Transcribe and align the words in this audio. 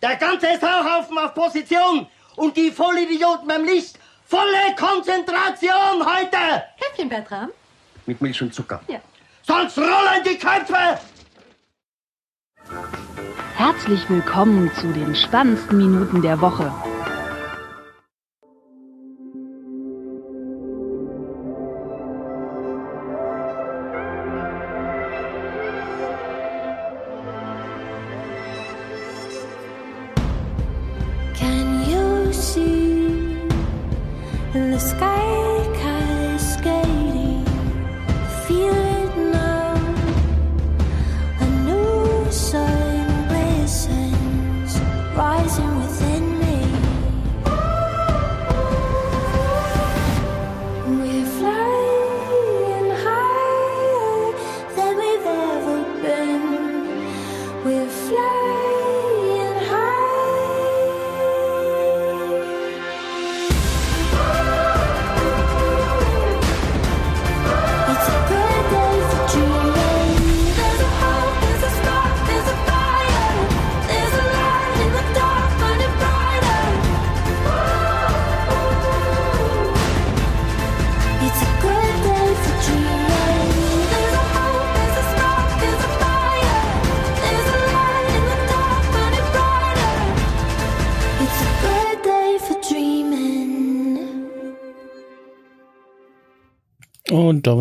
Der 0.00 0.14
ganze 0.16 0.46
Sauhaufen 0.60 1.18
auf 1.18 1.34
Position 1.34 2.06
und 2.36 2.56
die 2.56 2.70
Vollidioten 2.70 3.48
beim 3.48 3.64
Licht. 3.64 3.98
Volle 4.26 4.74
Konzentration 4.78 6.06
heute! 6.06 6.62
Käffchen, 6.80 7.08
Bertram? 7.08 7.50
Mit 8.06 8.20
Milch 8.20 8.40
und 8.40 8.54
Zucker. 8.54 8.80
Ja. 8.86 9.00
Sonst 9.42 9.76
rollen 9.76 10.22
die 10.24 10.38
Köpfe! 10.38 10.98
Herzlich 13.56 14.08
willkommen 14.08 14.70
zu 14.76 14.92
den 14.92 15.16
spannendsten 15.16 15.78
Minuten 15.78 16.22
der 16.22 16.40
Woche. 16.40 16.72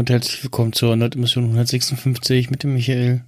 Und 0.07 0.13
herzlich 0.13 0.41
willkommen 0.41 0.71
zur 0.71 0.95
Nerd-Emission 0.95 1.43
156 1.43 2.49
mit 2.49 2.63
dem 2.63 2.75
Michael 2.75 3.25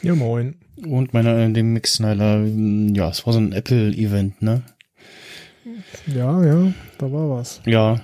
Ja, 0.00 0.14
moin. 0.14 0.54
und 0.86 1.12
meiner, 1.12 1.46
dem 1.50 1.74
Mix 1.74 1.96
Snyder. 1.96 2.42
Ja, 2.46 3.10
es 3.10 3.26
war 3.26 3.34
so 3.34 3.40
ein 3.40 3.52
Apple-Event, 3.52 4.40
ne? 4.40 4.62
Ja, 6.06 6.42
ja, 6.42 6.72
da 6.96 7.12
war 7.12 7.28
was. 7.28 7.60
Ja, 7.66 8.00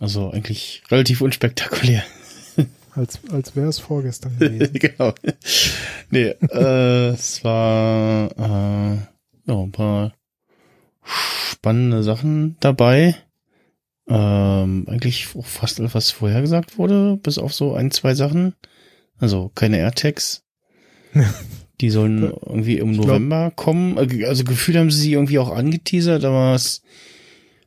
also 0.00 0.32
eigentlich 0.32 0.82
relativ 0.90 1.20
unspektakulär. 1.20 2.02
Als, 2.94 3.20
als 3.30 3.54
wäre 3.54 3.68
es 3.68 3.78
vorgestern 3.78 4.36
gewesen. 4.40 4.72
genau. 4.80 5.14
Nee, 6.10 6.34
äh, 6.50 7.10
es 7.10 7.44
war 7.44 8.28
äh, 8.32 8.96
ja, 9.46 9.54
ein 9.54 9.70
paar 9.70 10.14
spannende 11.04 12.02
Sachen 12.02 12.56
dabei. 12.58 13.14
Ähm, 14.08 14.86
eigentlich 14.88 15.28
auch 15.36 15.46
fast 15.46 15.80
alles, 15.80 15.94
was 15.94 16.10
vorher 16.12 16.40
gesagt 16.40 16.78
wurde, 16.78 17.18
bis 17.22 17.38
auf 17.38 17.52
so 17.54 17.74
ein, 17.74 17.90
zwei 17.90 18.14
Sachen. 18.14 18.54
Also 19.18 19.50
keine 19.54 19.78
AirTags. 19.78 20.44
Die 21.80 21.90
sollen 21.90 22.22
irgendwie 22.22 22.78
im 22.78 22.92
glaub- 22.92 23.06
November 23.06 23.52
kommen. 23.54 23.96
Äh, 23.98 24.24
Also 24.26 24.44
gefühlt 24.44 24.78
haben 24.78 24.90
sie 24.90 25.00
sie 25.00 25.12
irgendwie 25.12 25.38
auch 25.38 25.50
angeteasert, 25.50 26.24
aber 26.24 26.54
es, 26.54 26.82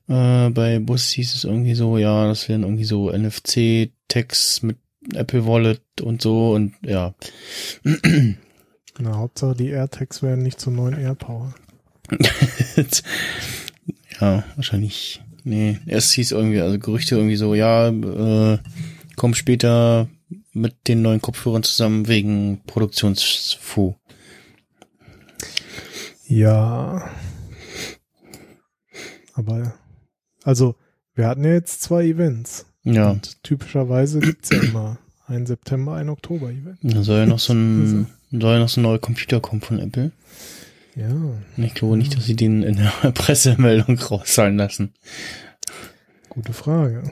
äh, 0.07 0.49
bei 0.49 0.79
Bus 0.79 1.09
hieß 1.09 1.35
es 1.35 1.43
irgendwie 1.43 1.75
so, 1.75 1.97
ja, 1.97 2.27
das 2.27 2.47
wären 2.49 2.63
irgendwie 2.63 2.85
so 2.85 3.11
NFC-Tags 3.11 4.63
mit 4.63 4.77
Apple 5.13 5.45
Wallet 5.45 5.81
und 6.01 6.21
so 6.21 6.53
und 6.53 6.73
ja. 6.83 7.13
Na, 9.01 9.15
Hauptsache 9.17 9.55
die 9.55 9.69
AirTags 9.69 10.21
werden 10.23 10.43
nicht 10.43 10.59
zur 10.59 10.73
neuen 10.73 10.97
AirPower. 10.99 11.53
ja, 14.19 14.43
wahrscheinlich. 14.55 15.21
Nee, 15.49 15.79
erst 15.87 16.11
hieß 16.11 16.31
irgendwie, 16.33 16.61
also 16.61 16.77
Gerüchte 16.77 17.15
irgendwie 17.15 17.35
so, 17.35 17.55
ja, 17.55 17.87
äh, 17.89 18.59
komm 19.15 19.33
später 19.33 20.07
mit 20.53 20.87
den 20.87 21.01
neuen 21.01 21.23
Kopfhörern 21.23 21.63
zusammen 21.63 22.07
wegen 22.07 22.61
Produktionsfu. 22.67 23.95
Ja. 26.27 27.09
Aber, 29.33 29.73
also, 30.43 30.75
wir 31.15 31.25
hatten 31.25 31.43
ja 31.43 31.53
jetzt 31.53 31.81
zwei 31.81 32.05
Events. 32.05 32.67
Ja, 32.83 33.09
Und 33.09 33.41
typischerweise 33.41 34.19
gibt's 34.19 34.51
ja 34.51 34.61
immer 34.61 34.99
ein 35.25 35.47
September, 35.47 35.95
ein 35.95 36.09
Oktober-Event. 36.09 36.77
da 36.83 37.01
soll 37.01 37.21
ja 37.21 37.25
noch 37.25 37.39
so 37.39 37.53
ein, 37.53 38.05
soll 38.29 38.53
ja 38.53 38.59
noch 38.59 38.69
so 38.69 38.81
ein 38.81 38.83
neuer 38.83 38.99
Computer 38.99 39.39
kommen 39.39 39.61
von 39.61 39.79
Apple. 39.79 40.11
Ja. 40.99 41.63
Ich 41.63 41.73
glaube 41.75 41.97
nicht, 41.97 42.15
dass 42.17 42.25
sie 42.25 42.35
den 42.35 42.63
in 42.63 42.75
der 42.77 43.11
Pressemeldung 43.13 43.97
rauszahlen 43.97 44.57
lassen. 44.57 44.93
Gute 46.29 46.53
Frage. 46.53 47.03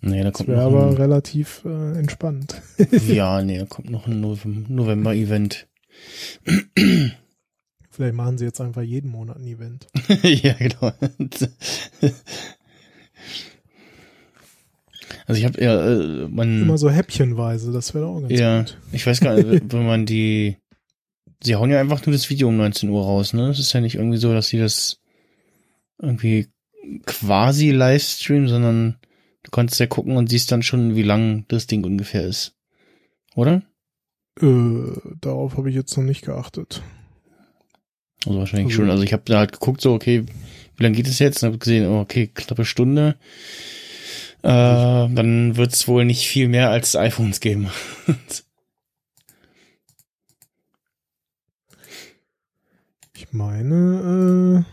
Nee, 0.00 0.18
da 0.18 0.24
Das 0.30 0.32
kommt 0.34 0.48
wäre 0.48 0.60
noch 0.70 0.78
aber 0.78 0.86
ein, 0.88 0.94
relativ 0.96 1.62
äh, 1.64 1.98
entspannt. 1.98 2.60
ja, 3.08 3.42
nee, 3.42 3.58
da 3.58 3.64
kommt 3.66 3.90
noch 3.90 4.06
ein 4.06 4.20
Novem- 4.20 4.66
November-Event. 4.68 5.66
Vielleicht 7.90 8.14
machen 8.14 8.38
sie 8.38 8.44
jetzt 8.44 8.60
einfach 8.60 8.82
jeden 8.82 9.10
Monat 9.10 9.38
ein 9.38 9.46
Event. 9.46 9.86
ja, 10.22 10.52
genau. 10.54 10.92
Also 15.26 15.38
ich 15.40 15.44
habe 15.44 15.60
ja, 15.62 15.90
äh, 16.24 16.28
man, 16.28 16.62
Immer 16.62 16.78
so 16.78 16.90
häppchenweise, 16.90 17.72
das 17.72 17.94
wäre 17.94 18.06
auch 18.06 18.20
ganz 18.20 18.32
ja, 18.38 18.58
gut. 18.60 18.78
ich 18.92 19.06
weiß 19.06 19.20
gar 19.20 19.34
nicht, 19.34 19.72
wenn 19.72 19.86
man 19.86 20.06
die, 20.06 20.56
sie 21.42 21.56
hauen 21.56 21.70
ja 21.70 21.80
einfach 21.80 22.04
nur 22.06 22.12
das 22.12 22.30
Video 22.30 22.48
um 22.48 22.56
19 22.56 22.88
Uhr 22.88 23.02
raus, 23.02 23.32
ne? 23.32 23.48
Es 23.48 23.58
ist 23.58 23.72
ja 23.72 23.80
nicht 23.80 23.94
irgendwie 23.96 24.18
so, 24.18 24.32
dass 24.32 24.48
sie 24.48 24.58
das 24.58 25.00
irgendwie 26.00 26.48
quasi 27.06 27.70
Livestream, 27.70 28.48
sondern 28.48 28.96
du 29.42 29.50
kannst 29.50 29.78
ja 29.80 29.86
gucken 29.86 30.16
und 30.16 30.28
siehst 30.30 30.50
dann 30.52 30.62
schon, 30.62 30.96
wie 30.96 31.02
lang 31.02 31.44
das 31.48 31.66
Ding 31.66 31.84
ungefähr 31.84 32.22
ist. 32.24 32.54
Oder? 33.34 33.62
Äh, 34.40 34.92
darauf 35.20 35.56
habe 35.56 35.68
ich 35.70 35.76
jetzt 35.76 35.96
noch 35.96 36.04
nicht 36.04 36.24
geachtet. 36.24 36.82
Also 38.26 38.38
wahrscheinlich 38.38 38.66
Also- 38.68 38.76
schon. 38.76 38.90
Also 38.90 39.02
ich 39.02 39.12
habe 39.12 39.22
da 39.26 39.38
halt 39.38 39.52
geguckt, 39.52 39.80
so, 39.80 39.92
okay, 39.94 40.24
wie 40.76 40.82
lange 40.82 40.96
geht 40.96 41.08
es 41.08 41.18
jetzt? 41.18 41.42
Und 41.42 41.48
habe 41.48 41.58
gesehen, 41.58 41.86
oh, 41.88 42.00
okay, 42.00 42.28
knappe 42.32 42.64
Stunde. 42.64 43.16
Äh, 44.42 44.48
dann 44.48 45.56
wird 45.56 45.72
es 45.72 45.88
wohl 45.88 46.04
nicht 46.04 46.28
viel 46.28 46.48
mehr 46.48 46.70
als 46.70 46.94
iPhones 46.96 47.40
geben. 47.40 47.68
Ich 53.28 53.34
meine, 53.34 54.64
äh, 54.64 54.72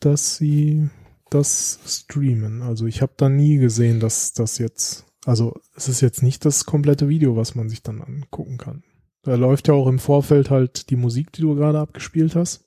dass 0.00 0.36
sie 0.36 0.90
das 1.30 1.78
streamen. 1.86 2.62
Also 2.62 2.86
ich 2.86 3.00
habe 3.00 3.12
da 3.16 3.28
nie 3.28 3.58
gesehen, 3.58 4.00
dass 4.00 4.32
das 4.32 4.58
jetzt, 4.58 5.06
also 5.24 5.60
es 5.76 5.88
ist 5.88 6.00
jetzt 6.00 6.24
nicht 6.24 6.44
das 6.44 6.64
komplette 6.64 7.08
Video, 7.08 7.36
was 7.36 7.54
man 7.54 7.68
sich 7.68 7.84
dann 7.84 8.02
angucken 8.02 8.58
kann. 8.58 8.82
Da 9.22 9.36
läuft 9.36 9.68
ja 9.68 9.74
auch 9.74 9.86
im 9.86 10.00
Vorfeld 10.00 10.50
halt 10.50 10.90
die 10.90 10.96
Musik, 10.96 11.30
die 11.32 11.42
du 11.42 11.54
gerade 11.54 11.78
abgespielt 11.78 12.34
hast. 12.34 12.64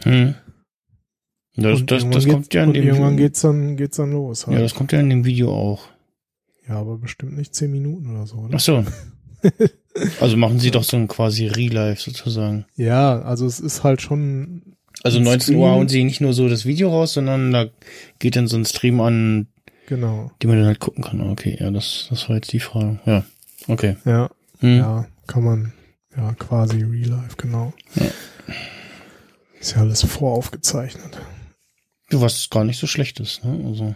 hm. 0.00 0.34
Das, 1.56 1.80
Und 1.80 1.90
das, 1.90 2.08
das 2.08 2.26
kommt 2.26 2.54
ja 2.54 2.62
in 2.62 2.68
und 2.68 2.74
dem 2.74 2.86
irgendwann 2.86 3.16
geht's 3.18 3.42
dann 3.42 3.76
geht's 3.76 3.98
dann 3.98 4.12
los. 4.12 4.46
Halt. 4.46 4.56
Ja, 4.56 4.62
das 4.62 4.74
kommt 4.74 4.92
ja 4.92 5.00
in 5.00 5.10
dem 5.10 5.26
Video 5.26 5.52
auch. 5.52 5.88
Ja, 6.66 6.76
aber 6.76 6.96
bestimmt 6.96 7.36
nicht 7.36 7.54
zehn 7.54 7.72
Minuten 7.72 8.10
oder 8.10 8.26
so, 8.26 8.38
oder? 8.38 8.54
Ach 8.54 8.60
so. 8.60 8.84
Also 10.20 10.36
machen 10.36 10.60
sie 10.60 10.70
doch 10.70 10.84
so 10.84 10.96
ein 10.96 11.08
quasi 11.08 11.46
Relive 11.46 11.96
sozusagen. 11.98 12.64
Ja, 12.76 13.20
also 13.22 13.46
es 13.46 13.58
ist 13.60 13.82
halt 13.82 14.00
schon 14.02 14.62
Also 15.02 15.18
Ein 15.18 15.24
19 15.24 15.56
Uhr 15.56 15.70
hauen 15.70 15.88
sie 15.88 16.04
nicht 16.04 16.20
nur 16.20 16.32
so 16.32 16.48
das 16.48 16.64
Video 16.64 16.90
raus, 16.90 17.14
sondern 17.14 17.50
da 17.50 17.66
geht 18.18 18.36
dann 18.36 18.46
so 18.46 18.56
ein 18.56 18.64
Stream 18.64 19.00
an, 19.00 19.48
genau. 19.86 20.30
die 20.40 20.46
man 20.46 20.56
dann 20.58 20.66
halt 20.66 20.78
gucken 20.80 21.02
kann. 21.02 21.20
Okay, 21.30 21.56
ja, 21.58 21.70
das, 21.70 22.06
das 22.10 22.28
war 22.28 22.36
jetzt 22.36 22.52
die 22.52 22.60
Frage. 22.60 23.00
Ja, 23.06 23.24
okay. 23.68 23.96
Ja, 24.04 24.30
Hm. 24.60 24.76
ja, 24.76 25.06
kann 25.26 25.42
man 25.44 25.72
ja 26.16 26.34
quasi 26.34 26.82
Real 26.82 27.08
Life, 27.08 27.36
genau. 27.38 27.72
Ja. 27.94 28.06
Ist 29.58 29.74
ja 29.74 29.80
alles 29.80 30.02
voraufgezeichnet. 30.02 31.18
Du, 32.10 32.20
was 32.20 32.48
gar 32.50 32.64
nicht 32.64 32.78
so 32.78 32.86
schlecht 32.86 33.20
ist, 33.20 33.44
ne? 33.44 33.64
Also, 33.66 33.94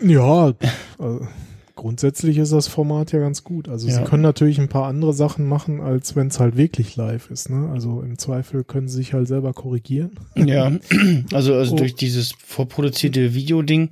Ja, 0.00 0.52
also, 0.98 1.26
grundsätzlich 1.74 2.38
ist 2.38 2.52
das 2.52 2.68
Format 2.68 3.12
ja 3.12 3.18
ganz 3.18 3.44
gut. 3.44 3.68
Also 3.68 3.88
Ja. 3.88 3.94
sie 3.98 4.04
können 4.04 4.22
natürlich 4.22 4.60
ein 4.60 4.68
paar 4.68 4.86
andere 4.86 5.12
Sachen 5.14 5.48
machen, 5.48 5.80
als 5.80 6.14
wenn 6.16 6.28
es 6.28 6.38
halt 6.40 6.56
wirklich 6.56 6.96
live 6.96 7.30
ist. 7.30 7.50
Ne? 7.50 7.68
Also 7.72 8.02
im 8.02 8.18
Zweifel 8.18 8.64
können 8.64 8.88
sie 8.88 8.96
sich 8.96 9.12
halt 9.14 9.28
selber 9.28 9.52
korrigieren. 9.52 10.12
Ja, 10.36 10.70
also, 11.32 11.54
also 11.54 11.74
Oh. 11.74 11.76
durch 11.78 11.94
dieses 11.94 12.34
vorproduzierte 12.44 13.34
Video-Ding 13.34 13.90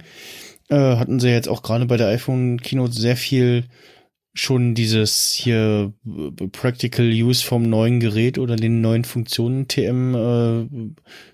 äh, 0.69 0.77
hatten 0.97 1.19
sie 1.21 1.29
jetzt 1.29 1.49
auch 1.49 1.63
gerade 1.63 1.87
bei 1.87 1.97
der 1.97 2.09
iPhone 2.09 2.61
Keynote 2.61 2.93
sehr 2.93 3.17
viel 3.17 3.65
schon 4.41 4.75
dieses 4.75 5.33
hier 5.33 5.93
äh, 6.07 6.47
Practical 6.49 7.07
Use 7.07 7.45
vom 7.45 7.63
neuen 7.69 8.01
Gerät 8.01 8.39
oder 8.39 8.57
den 8.57 8.81
neuen 8.81 9.05
Funktionen 9.05 9.69
TM 9.69 10.15
äh, 10.15 10.67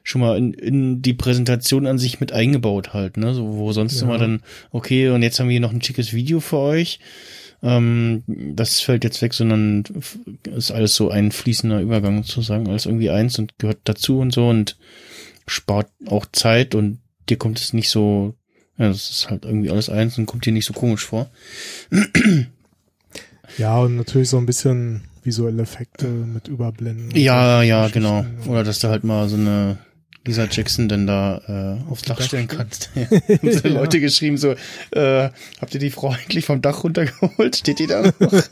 schon 0.03 0.21
mal 0.21 0.37
in, 0.37 0.53
in 0.55 1.03
die 1.03 1.15
Präsentation 1.15 1.87
an 1.87 1.99
sich 1.99 2.19
mit 2.19 2.33
eingebaut 2.33 2.95
halt, 2.95 3.17
ne? 3.17 3.33
So, 3.33 3.57
wo 3.59 3.71
sonst 3.73 4.01
Ja. 4.01 4.07
immer 4.07 4.19
dann, 4.19 4.43
okay, 4.73 5.11
und 5.11 5.23
jetzt 5.23 5.39
haben 5.39 5.47
wir 5.47 5.53
hier 5.53 5.61
noch 5.61 5.73
ein 5.73 5.83
schickes 5.83 6.15
Video 6.15 6.41
für 6.41 6.59
euch. 6.59 6.99
Ähm, 7.63 8.25
das 8.27 8.81
fällt 8.81 9.05
jetzt 9.05 9.23
weg, 9.23 9.35
sondern 9.35 9.85
ist 10.57 10.73
alles 10.73 10.97
so 10.97 11.09
ein 11.09 11.31
fließender 11.31 11.81
Übergang 11.81 12.25
sozusagen, 12.25 12.69
alles 12.69 12.87
irgendwie 12.87 13.11
eins 13.11 13.39
und 13.39 13.57
gehört 13.59 13.79
dazu 13.85 14.19
und 14.19 14.33
so 14.35 14.49
und 14.49 14.77
spart 15.47 15.89
auch 16.07 16.27
Zeit 16.33 16.75
und 16.75 16.99
dir 17.29 17.37
kommt 17.37 17.61
es 17.61 17.73
nicht 17.73 17.89
so, 17.89 18.35
ja, 18.79 18.89
das 18.89 19.11
ist 19.11 19.31
halt 19.31 19.45
irgendwie 19.45 19.71
alles 19.71 19.89
eins 19.89 20.19
und 20.19 20.27
kommt 20.27 20.45
dir 20.45 20.53
nicht 20.53 20.67
so 20.67 20.73
komisch 20.73 21.05
vor. 21.07 21.31
Ja, 23.59 23.79
und 23.79 23.97
natürlich 23.97 24.29
so 24.29 24.39
ein 24.39 24.47
bisschen 24.47 25.03
visuelle 25.23 25.63
Effekte 25.63 26.07
mit 26.07 26.49
Überblenden. 26.49 27.11
Ja, 27.15 27.63
ja, 27.63 27.89
genau. 27.89 28.25
Oder 28.47 28.65
dass 28.65 28.79
du 28.79 28.89
halt 28.89 29.05
mal 29.05 29.29
so 29.29 29.37
eine 29.37 29.79
Lisa 30.27 30.47
Jackson 30.51 30.89
dann 30.89 31.07
da 31.07 31.79
äh, 31.87 31.91
aufs 31.91 32.03
Dach 32.03 32.21
stellen 32.21 32.49
kannst. 32.49 32.91
Ja. 32.97 33.07
Haben 33.11 33.53
so 33.53 33.69
Ja. 33.69 33.75
Leute 33.75 34.01
geschrieben 34.01 34.37
so, 34.37 34.55
äh, 34.93 35.31
habt 35.61 35.75
ihr 35.75 35.81
die 35.81 35.91
Frau 35.91 36.11
eigentlich 36.11 36.45
vom 36.45 36.61
Dach 36.63 36.85
runtergeholt? 36.85 37.57
Steht 37.57 37.79
die 37.79 37.87
da 37.87 38.03
noch? 38.03 38.15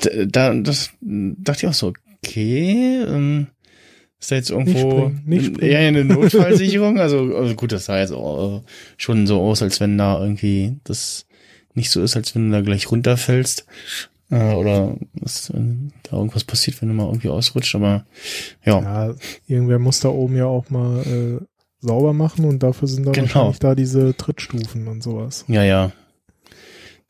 da, 0.00 0.24
da, 0.26 0.54
das 0.54 0.90
dachte 1.00 1.66
ich 1.66 1.70
auch 1.70 1.74
so, 1.74 1.92
okay, 2.18 3.02
ähm, 3.06 3.46
ist 4.20 4.30
da 4.30 4.36
jetzt 4.36 4.50
irgendwo 4.50 4.78
springen, 4.78 5.22
nicht 5.26 5.46
springen. 5.46 5.70
eher 5.70 5.78
eine 5.80 6.04
Notfallsicherung? 6.04 6.98
Also, 6.98 7.36
also 7.36 7.54
gut, 7.54 7.72
das 7.72 7.86
sah 7.86 7.98
jetzt 7.98 8.12
auch, 8.12 8.58
äh, 8.58 8.62
schon 8.96 9.26
so 9.26 9.40
aus, 9.40 9.62
als 9.62 9.80
wenn 9.80 9.98
da 9.98 10.20
irgendwie 10.20 10.76
das 10.84 11.26
nicht 11.74 11.90
so 11.90 12.02
ist, 12.02 12.16
als 12.16 12.34
wenn 12.34 12.50
du 12.50 12.56
da 12.56 12.62
gleich 12.62 12.90
runterfällst. 12.90 13.66
Äh, 14.30 14.54
oder 14.54 14.96
dass 15.14 15.50
äh, 15.50 15.60
da 16.04 16.16
irgendwas 16.16 16.44
passiert, 16.44 16.80
wenn 16.80 16.88
du 16.88 16.94
mal 16.94 17.06
irgendwie 17.06 17.28
ausrutscht, 17.28 17.74
aber 17.74 18.06
ja. 18.64 18.80
Ja, 18.80 19.14
irgendwer 19.46 19.78
muss 19.78 20.00
da 20.00 20.08
oben 20.08 20.36
ja 20.36 20.46
auch 20.46 20.70
mal 20.70 21.02
äh, 21.02 21.44
sauber 21.80 22.12
machen 22.14 22.44
und 22.46 22.62
dafür 22.62 22.88
sind 22.88 23.06
da 23.06 23.10
Genau. 23.12 23.26
wahrscheinlich 23.26 23.58
da 23.58 23.74
diese 23.74 24.16
Trittstufen 24.16 24.88
und 24.88 25.02
sowas. 25.02 25.44
Ja, 25.48 25.62
ja. 25.64 25.92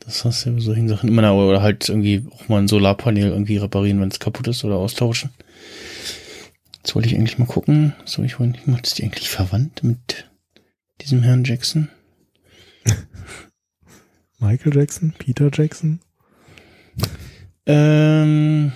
Das 0.00 0.24
hast 0.24 0.44
du 0.46 0.50
ja 0.50 0.60
solchen 0.60 0.88
Sachen 0.88 1.08
immer, 1.08 1.22
da, 1.22 1.32
oder 1.32 1.62
halt 1.62 1.88
irgendwie 1.88 2.26
auch 2.32 2.48
mal 2.48 2.58
ein 2.58 2.66
Solarpanel 2.66 3.28
irgendwie 3.28 3.56
reparieren, 3.58 4.00
wenn 4.00 4.08
es 4.08 4.18
kaputt 4.18 4.48
ist 4.48 4.64
oder 4.64 4.74
austauschen. 4.76 5.30
Jetzt 6.78 6.96
wollte 6.96 7.08
ich 7.08 7.14
eigentlich 7.14 7.38
mal 7.38 7.46
gucken. 7.46 7.94
So, 8.04 8.24
ich 8.24 8.40
wollte, 8.40 8.58
ist 8.82 8.98
die 8.98 9.04
eigentlich 9.04 9.30
verwandt 9.30 9.84
mit 9.84 10.28
diesem 11.00 11.22
Herrn 11.22 11.44
Jackson? 11.44 11.88
Michael 14.42 14.74
Jackson, 14.74 15.14
Peter 15.18 15.50
Jackson, 15.52 16.00
Ähm, 17.64 18.72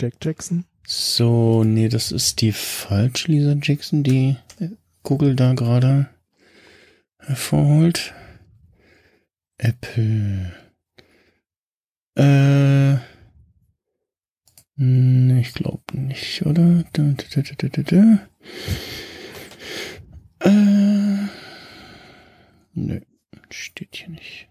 Jack 0.00 0.14
Jackson. 0.22 0.64
so, 0.86 1.64
nee, 1.64 1.88
das 1.90 2.10
ist 2.12 2.40
die 2.40 2.52
falsche 2.52 3.30
Lisa 3.30 3.54
Jackson, 3.60 4.02
die 4.02 4.36
Google 5.02 5.36
da 5.36 5.52
gerade 5.52 6.08
hervorholt. 7.18 8.14
Apple. 9.58 10.52
Äh, 12.16 12.96
hm, 14.76 15.38
ich 15.38 15.52
glaube 15.52 15.82
nicht, 15.92 16.44
oder? 16.46 16.84
Da, 16.94 17.02
da, 17.02 17.42
da, 17.42 17.42
da, 17.42 17.68
da, 17.68 17.82
da. 17.82 18.28
Äh, 20.40 21.28
nö, 22.72 23.00
steht 23.50 23.96
hier 23.96 24.08
nicht. 24.08 24.48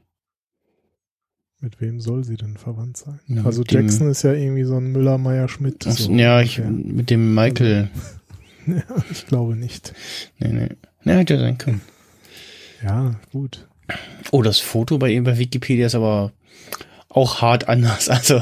Mit 1.63 1.79
wem 1.79 2.01
soll 2.01 2.25
sie 2.25 2.35
denn 2.35 2.57
verwandt 2.57 2.97
sein? 2.97 3.21
Ja, 3.27 3.45
also 3.45 3.63
Jackson 3.65 4.09
ist 4.09 4.23
ja 4.23 4.33
irgendwie 4.33 4.65
so 4.65 4.75
ein 4.75 4.91
Müller-Meyer-Schmidt. 4.91 5.83
So 5.83 6.11
ja, 6.11 6.41
ich, 6.41 6.59
ungefähr. 6.59 6.93
mit 6.93 7.09
dem 7.09 7.33
Michael. 7.33 7.89
Ja, 8.67 8.83
ich 9.11 9.25
glaube 9.27 9.55
nicht. 9.55 9.93
Nee, 10.39 10.49
nee. 10.51 10.69
Nee, 11.05 11.13
hätte 11.13 11.35
ja 11.35 11.39
sein 11.39 11.57
können. 11.57 11.79
Ja, 12.83 13.15
gut. 13.31 13.65
Oh, 14.31 14.41
das 14.41 14.59
Foto 14.59 14.97
bei 14.97 15.11
ihm 15.11 15.23
bei 15.23 15.37
Wikipedia 15.37 15.85
ist 15.85 15.95
aber 15.95 16.33
auch 17.07 17.41
hart 17.41 17.69
anders. 17.69 18.09
Also, 18.09 18.41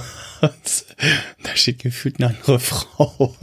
da 1.43 1.55
steht 1.55 1.77
gefühlt 1.77 2.19
eine 2.19 2.33
andere 2.35 2.59
Frau. 2.59 3.35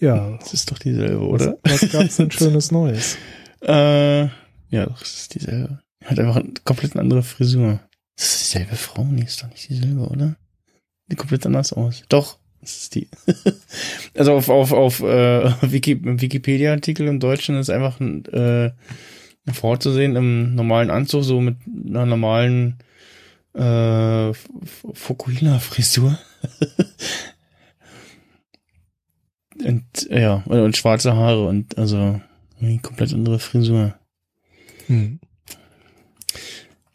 Ja, 0.00 0.36
Das 0.38 0.54
ist 0.54 0.70
doch 0.70 0.78
dieselbe, 0.78 1.20
was, 1.20 1.42
oder? 1.42 1.58
was 1.64 1.90
gab's 1.90 2.16
denn 2.16 2.30
Schönes 2.32 2.70
Neues? 2.70 3.16
Äh, 3.60 4.28
ja, 4.70 4.86
doch, 4.86 4.98
das 4.98 5.14
ist 5.14 5.34
dieselbe. 5.34 5.80
Hat 6.04 6.18
einfach 6.18 6.36
eine 6.36 6.54
komplett 6.64 6.96
andere 6.96 7.22
Frisur. 7.22 7.80
Das 8.16 8.26
ist 8.26 8.54
dieselbe 8.54 8.76
Frau? 8.76 9.04
Nee, 9.04 9.22
ist 9.22 9.42
doch 9.42 9.48
nicht 9.48 9.68
dieselbe, 9.68 10.08
oder? 10.08 10.36
Sieht 11.08 11.18
komplett 11.18 11.46
anders 11.46 11.72
aus. 11.72 12.02
Doch, 12.08 12.38
das 12.60 12.82
ist 12.82 12.94
die. 12.94 13.08
also 14.16 14.34
auf, 14.34 14.48
auf, 14.48 14.72
auf 14.72 15.00
äh, 15.00 15.50
Wikipedia-Artikel 15.62 17.06
im 17.06 17.20
Deutschen 17.20 17.56
ist 17.56 17.70
einfach 17.70 18.00
ein, 18.00 18.24
äh, 18.26 18.72
eine 19.46 19.54
Frau 19.54 19.76
zu 19.76 19.92
sehen 19.92 20.16
im 20.16 20.54
normalen 20.54 20.90
Anzug, 20.90 21.24
so 21.24 21.40
mit 21.40 21.56
einer 21.66 22.06
normalen 22.06 22.78
äh, 23.54 24.32
Fukuhila-Frisur. 24.92 26.18
und 29.64 29.84
ja, 30.10 30.42
und 30.46 30.76
schwarze 30.76 31.14
Haare 31.14 31.46
und 31.46 31.78
also 31.78 32.20
eine 32.60 32.78
komplett 32.78 33.12
andere 33.12 33.38
Frisur. 33.38 33.94
Hm. 34.86 35.20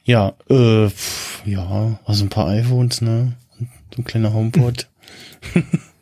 Ja, 0.06 0.36
äh, 0.50 0.90
pf, 0.90 1.44
ja, 1.46 2.00
also 2.06 2.26
ein 2.26 2.30
paar 2.30 2.48
iPhones, 2.48 3.02
ne? 3.02 3.38
Und 3.60 3.70
so 3.96 4.02
ein 4.02 4.06
kleiner 4.06 4.34
HomePod. 4.34 4.90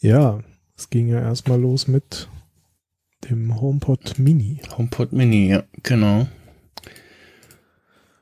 Ja, 0.00 0.38
es 0.76 0.90
ging 0.90 1.08
ja 1.08 1.20
erstmal 1.20 1.60
los 1.60 1.88
mit 1.88 2.28
dem 3.28 3.60
HomePod 3.60 4.20
Mini. 4.20 4.60
HomePod 4.76 5.12
Mini, 5.12 5.48
ja, 5.48 5.64
genau. 5.82 6.28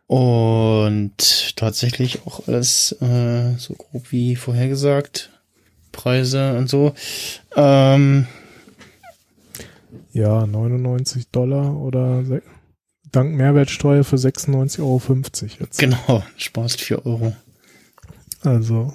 Und 0.07 1.55
tatsächlich 1.57 2.27
auch 2.27 2.49
alles 2.49 2.93
äh, 3.03 3.59
so 3.59 3.75
grob 3.75 4.11
wie 4.11 4.37
vorhergesagt. 4.37 5.31
Preise 5.93 6.57
und 6.57 6.71
so. 6.71 6.95
Ähm, 7.57 8.27
Ja, 10.17 10.47
99 10.47 11.29
Dollar 11.31 11.77
oder 11.77 12.25
dank 13.13 13.35
Mehrwertsteuer 13.35 14.03
für 14.03 14.17
96,50 14.17 14.81
Euro 14.81 15.01
jetzt. 15.61 15.79
genau, 15.79 16.23
sparst 16.39 16.81
4 16.81 17.05
Euro. 17.05 17.37
Also. 18.43 18.95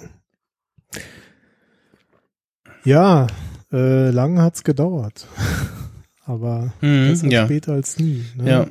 Ja, 2.84 3.26
äh, 3.72 4.10
lang 4.10 4.40
hat's 4.40 4.64
gedauert. 4.64 5.26
Aber 6.24 6.72
Mhm, 6.80 7.08
besser 7.08 7.28
ja. 7.28 7.44
später 7.44 7.72
als 7.72 7.98
nie. 7.98 8.24
Ne? 8.36 8.50
Ja. 8.50 8.66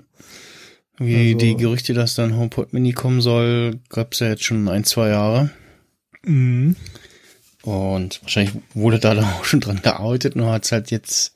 Wie 0.98 1.16
Also- 1.30 1.38
die 1.38 1.56
Gerüchte, 1.56 1.94
dass 1.94 2.16
dann 2.16 2.36
HomePod 2.36 2.74
Mini 2.74 2.92
kommen 2.94 3.22
soll, 3.22 3.80
gab's 3.90 4.20
ja 4.20 4.28
jetzt 4.28 4.44
schon 4.44 4.68
ein, 4.68 4.84
zwei 4.84 5.10
Jahre. 5.10 5.50
Mhm. 6.26 6.76
Und 7.64 8.22
wahrscheinlich 8.24 8.56
wurde 8.74 9.00
da 9.00 9.14
dann 9.14 9.26
auch 9.26 9.46
schon 9.46 9.60
dran 9.62 9.82
gearbeitet, 9.82 10.36
nur 10.36 10.52
hat's 10.52 10.72
halt 10.72 10.92
jetzt 10.92 11.34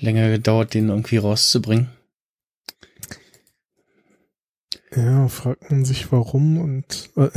länger 0.00 0.30
gedauert, 0.30 0.74
den 0.74 0.88
irgendwie 0.88 1.16
rauszubringen. 1.18 1.88
Ja, 4.96 5.26
fragt 5.28 5.70
man 5.70 5.84
sich 5.84 6.12
warum 6.12 6.58
und 6.58 7.10
äh, 7.16 7.28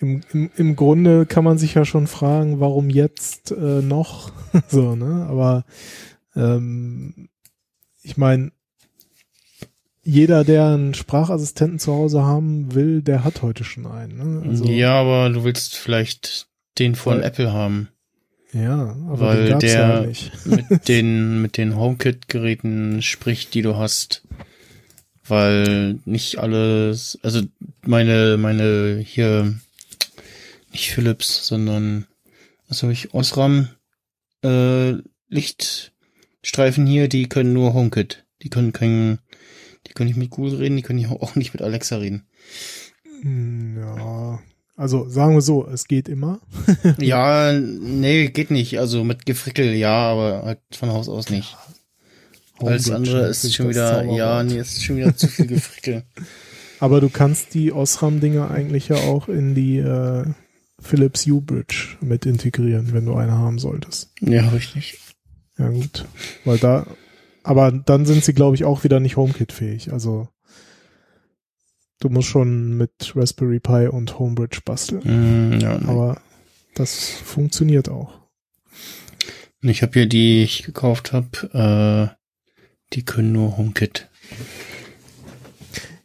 im, 0.00 0.20
im, 0.32 0.50
im 0.54 0.76
Grunde 0.76 1.24
kann 1.24 1.44
man 1.44 1.56
sich 1.56 1.74
ja 1.74 1.86
schon 1.86 2.06
fragen, 2.06 2.60
warum 2.60 2.90
jetzt 2.90 3.52
äh, 3.52 3.80
noch 3.80 4.32
so, 4.68 4.94
ne? 4.96 5.26
Aber 5.28 5.64
ähm, 6.36 7.30
ich 8.02 8.16
meine, 8.18 8.52
jeder, 10.02 10.44
der 10.44 10.66
einen 10.68 10.94
Sprachassistenten 10.94 11.78
zu 11.78 11.92
Hause 11.92 12.22
haben 12.22 12.74
will, 12.74 13.02
der 13.02 13.24
hat 13.24 13.42
heute 13.42 13.64
schon 13.64 13.86
einen. 13.86 14.42
Ne? 14.42 14.48
Also, 14.50 14.64
ja, 14.64 15.00
aber 15.00 15.30
du 15.30 15.44
willst 15.44 15.76
vielleicht 15.76 16.48
den 16.78 16.94
von 16.94 17.18
Weil- 17.18 17.24
Apple 17.24 17.52
haben. 17.52 17.88
Ja, 18.52 18.96
aber 19.08 19.20
weil 19.20 19.42
den 19.44 19.48
gab's 19.52 19.64
der- 19.64 19.72
ja 19.80 20.00
nicht. 20.06 20.32
Mit 20.46 20.64
den, 20.88 21.42
mit 21.42 21.56
den 21.56 21.76
HomeKit-Geräten 21.76 23.02
spricht, 23.02 23.54
die 23.54 23.62
du 23.62 23.76
hast. 23.76 24.22
Weil 25.26 26.00
nicht 26.04 26.38
alles, 26.38 27.18
also 27.22 27.42
meine, 27.82 28.36
meine 28.36 28.98
hier, 28.98 29.54
nicht 30.72 30.90
Philips, 30.92 31.46
sondern, 31.46 32.06
was 32.68 32.82
habe 32.82 32.92
ich, 32.92 33.14
Osram, 33.14 33.68
äh, 34.42 34.94
Lichtstreifen 35.28 36.86
hier, 36.86 37.08
die 37.08 37.28
können 37.28 37.52
nur 37.52 37.74
HomeKit. 37.74 38.24
Die 38.42 38.50
können 38.50 38.72
kein, 38.72 39.18
die 39.86 39.92
können 39.92 40.08
nicht 40.08 40.16
mit 40.16 40.30
Google 40.30 40.56
reden, 40.56 40.76
die 40.76 40.82
können 40.82 41.04
auch 41.06 41.36
nicht 41.36 41.52
mit 41.52 41.62
Alexa 41.62 41.96
reden. 41.98 42.26
Hm, 43.22 43.76
Ja, 43.78 44.40
also 44.80 45.06
sagen 45.10 45.34
wir 45.34 45.42
so, 45.42 45.68
es 45.68 45.86
geht 45.88 46.08
immer. 46.08 46.40
Ja, 46.98 47.52
nee, 47.80 48.28
geht 48.28 48.50
nicht. 48.50 48.78
Also 48.78 49.04
mit 49.04 49.26
Gefrickel 49.26 49.74
ja, 49.74 49.92
aber 49.92 50.42
halt 50.42 50.60
von 50.72 50.88
Haus 50.88 51.10
aus 51.10 51.28
nicht. 51.28 51.54
Alles 52.58 52.86
Homebridge 52.86 52.96
andere 52.96 53.28
ist 53.28 53.54
schon 53.54 53.68
wieder, 53.68 54.04
ja, 54.04 54.42
nee, 54.42 54.58
ist 54.58 54.82
schon 54.82 54.96
wieder 54.96 55.14
zu 55.14 55.28
viel 55.28 55.46
Gefrickel. 55.48 56.04
Aber 56.78 57.02
du 57.02 57.10
kannst 57.10 57.52
die 57.52 57.72
Osram-Dinger 57.72 58.50
eigentlich 58.50 58.88
ja 58.88 58.96
auch 58.96 59.28
in 59.28 59.54
die 59.54 59.76
äh, 59.76 60.24
Philips 60.80 61.26
U-Bridge 61.26 61.98
mit 62.00 62.24
integrieren, 62.24 62.94
wenn 62.94 63.04
du 63.04 63.14
eine 63.16 63.32
haben 63.32 63.58
solltest. 63.58 64.14
ja, 64.20 64.48
richtig. 64.48 64.98
Ja, 65.58 65.68
gut. 65.68 66.06
Weil 66.46 66.56
da, 66.56 66.86
aber 67.42 67.70
dann 67.70 68.06
sind 68.06 68.24
sie, 68.24 68.32
glaube 68.32 68.56
ich, 68.56 68.64
auch 68.64 68.82
wieder 68.82 68.98
nicht 68.98 69.18
HomeKit-fähig. 69.18 69.92
Also 69.92 70.28
du 72.00 72.08
musst 72.08 72.28
schon 72.28 72.76
mit 72.76 73.12
Raspberry 73.14 73.60
Pi 73.60 73.86
und 73.88 74.18
Homebridge 74.18 74.60
basteln. 74.64 75.52
Mm, 75.56 75.60
ja. 75.60 75.76
Aber 75.86 76.20
das 76.74 77.10
funktioniert 77.10 77.88
auch. 77.88 78.12
Ich 79.62 79.82
habe 79.82 79.92
hier 79.92 80.06
die 80.06 80.42
ich 80.42 80.62
gekauft 80.64 81.12
habe, 81.12 82.10
äh, 82.12 82.16
die 82.94 83.04
können 83.04 83.32
nur 83.32 83.56
HomeKit. 83.56 84.08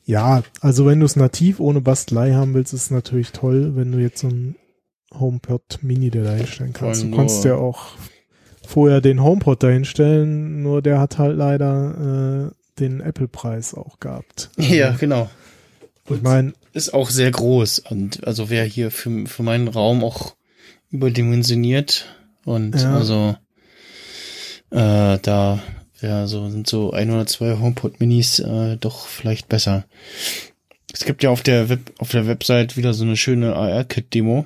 Ja, 0.05 0.43
also 0.61 0.85
wenn 0.85 0.99
du 0.99 1.05
es 1.05 1.15
nativ 1.15 1.59
ohne 1.59 1.81
Bastelei 1.81 2.33
haben 2.33 2.53
willst, 2.53 2.73
ist 2.73 2.83
es 2.83 2.91
natürlich 2.91 3.31
toll, 3.31 3.75
wenn 3.75 3.91
du 3.91 3.97
jetzt 3.97 4.19
so 4.19 4.27
ein 4.27 4.55
HomePod 5.17 5.79
Mini 5.81 6.11
da 6.11 6.33
hinstellen 6.33 6.73
kannst. 6.73 7.03
Du 7.03 7.07
nur- 7.07 7.45
ja 7.45 7.55
auch 7.55 7.93
vorher 8.67 9.01
den 9.01 9.23
HomePod 9.23 9.63
da 9.63 9.69
hinstellen, 9.69 10.61
nur 10.61 10.81
der 10.81 10.99
hat 10.99 11.17
halt 11.17 11.37
leider 11.37 12.51
äh, 12.51 12.79
den 12.79 12.99
Apple-Preis 12.99 13.73
auch 13.73 13.99
gehabt. 13.99 14.51
Ja, 14.57 14.91
genau. 14.91 15.29
Ich 16.09 16.21
meine, 16.21 16.53
Ist 16.73 16.93
auch 16.93 17.09
sehr 17.09 17.31
groß 17.31 17.79
und 17.79 18.25
also 18.27 18.49
wäre 18.49 18.65
hier 18.65 18.91
für, 18.91 19.25
für 19.27 19.43
meinen 19.43 19.67
Raum 19.67 20.03
auch 20.03 20.35
überdimensioniert 20.91 22.05
und 22.43 22.75
Ja. 22.79 22.95
also 22.95 23.35
äh, 24.71 25.17
da 25.21 25.63
wäre 25.99 26.27
so 26.27 26.49
sind 26.49 26.67
so 26.67 26.91
ein 26.91 27.09
oder 27.11 27.25
zwei 27.25 27.57
HomePod 27.57 27.99
Minis 27.99 28.39
äh, 28.39 28.77
doch 28.77 29.07
vielleicht 29.07 29.47
besser. 29.49 29.85
Es 30.93 31.05
gibt 31.05 31.23
ja 31.23 31.29
auf 31.29 31.41
der 31.41 31.69
Web 31.69 31.93
auf 31.97 32.09
der 32.11 32.27
Website 32.27 32.77
wieder 32.77 32.93
so 32.93 33.03
eine 33.03 33.17
schöne 33.17 33.55
AR-Kit 33.55 34.13
Demo, 34.13 34.45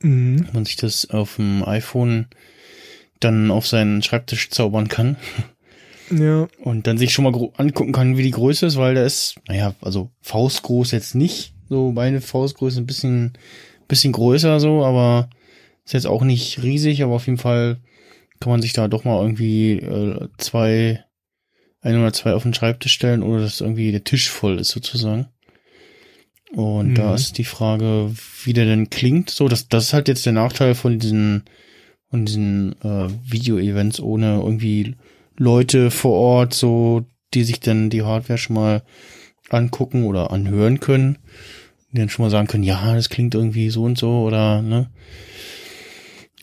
mh, 0.00 0.46
wo 0.48 0.52
man 0.54 0.64
sich 0.64 0.76
das 0.76 1.08
auf 1.10 1.36
dem 1.36 1.62
iPhone 1.64 2.26
dann 3.20 3.50
auf 3.50 3.66
seinen 3.66 4.02
Schreibtisch 4.02 4.50
zaubern 4.50 4.88
kann 4.88 5.16
ja, 6.10 6.48
und 6.60 6.86
dann 6.86 6.98
sich 6.98 7.12
schon 7.12 7.24
mal 7.24 7.50
angucken 7.56 7.92
kann, 7.92 8.16
wie 8.16 8.22
die 8.22 8.30
Größe 8.30 8.66
ist, 8.66 8.76
weil 8.76 8.94
der 8.94 9.04
ist, 9.06 9.36
naja, 9.48 9.74
also 9.80 10.10
faustgroß 10.22 10.90
jetzt 10.92 11.14
nicht, 11.14 11.52
so 11.68 11.92
meine 11.92 12.20
Faustgröße 12.20 12.80
ein 12.80 12.86
bisschen, 12.86 13.32
bisschen 13.88 14.12
größer 14.12 14.60
so, 14.60 14.84
aber 14.84 15.28
ist 15.84 15.94
jetzt 15.94 16.06
auch 16.06 16.22
nicht 16.22 16.62
riesig, 16.62 17.02
aber 17.02 17.14
auf 17.14 17.26
jeden 17.26 17.38
Fall 17.38 17.78
kann 18.40 18.50
man 18.50 18.62
sich 18.62 18.72
da 18.72 18.88
doch 18.88 19.04
mal 19.04 19.20
irgendwie 19.20 19.72
äh, 19.74 20.28
zwei, 20.38 21.04
ein 21.80 21.98
oder 21.98 22.12
zwei 22.12 22.34
auf 22.34 22.42
den 22.42 22.54
Schreibtisch 22.54 22.92
stellen 22.92 23.22
oder 23.22 23.40
dass 23.40 23.60
irgendwie 23.60 23.92
der 23.92 24.04
Tisch 24.04 24.28
voll 24.30 24.58
ist 24.58 24.70
sozusagen. 24.70 25.28
Und 26.52 26.90
Mhm. 26.90 26.94
da 26.94 27.14
ist 27.14 27.38
die 27.38 27.44
Frage, 27.44 28.12
wie 28.44 28.52
der 28.52 28.64
denn 28.66 28.90
klingt. 28.90 29.30
So, 29.30 29.48
das, 29.48 29.68
das 29.68 29.84
ist 29.86 29.92
halt 29.92 30.08
jetzt 30.08 30.26
der 30.26 30.32
Nachteil 30.32 30.74
von 30.74 30.98
diesen, 30.98 31.44
von 32.10 32.24
diesen 32.24 32.72
äh, 32.82 33.08
Video-Events 33.24 34.00
ohne 34.00 34.36
irgendwie 34.36 34.94
Leute 35.36 35.90
vor 35.90 36.12
Ort, 36.12 36.54
so, 36.54 37.04
die 37.34 37.44
sich 37.44 37.60
dann 37.60 37.90
die 37.90 38.02
Hardware 38.02 38.38
schon 38.38 38.54
mal 38.54 38.82
angucken 39.48 40.04
oder 40.04 40.30
anhören 40.30 40.80
können, 40.80 41.18
die 41.92 41.98
dann 41.98 42.08
schon 42.08 42.24
mal 42.24 42.30
sagen 42.30 42.48
können, 42.48 42.64
ja, 42.64 42.94
das 42.94 43.08
klingt 43.08 43.34
irgendwie 43.34 43.70
so 43.70 43.84
und 43.84 43.98
so 43.98 44.22
oder 44.22 44.62
ne, 44.62 44.90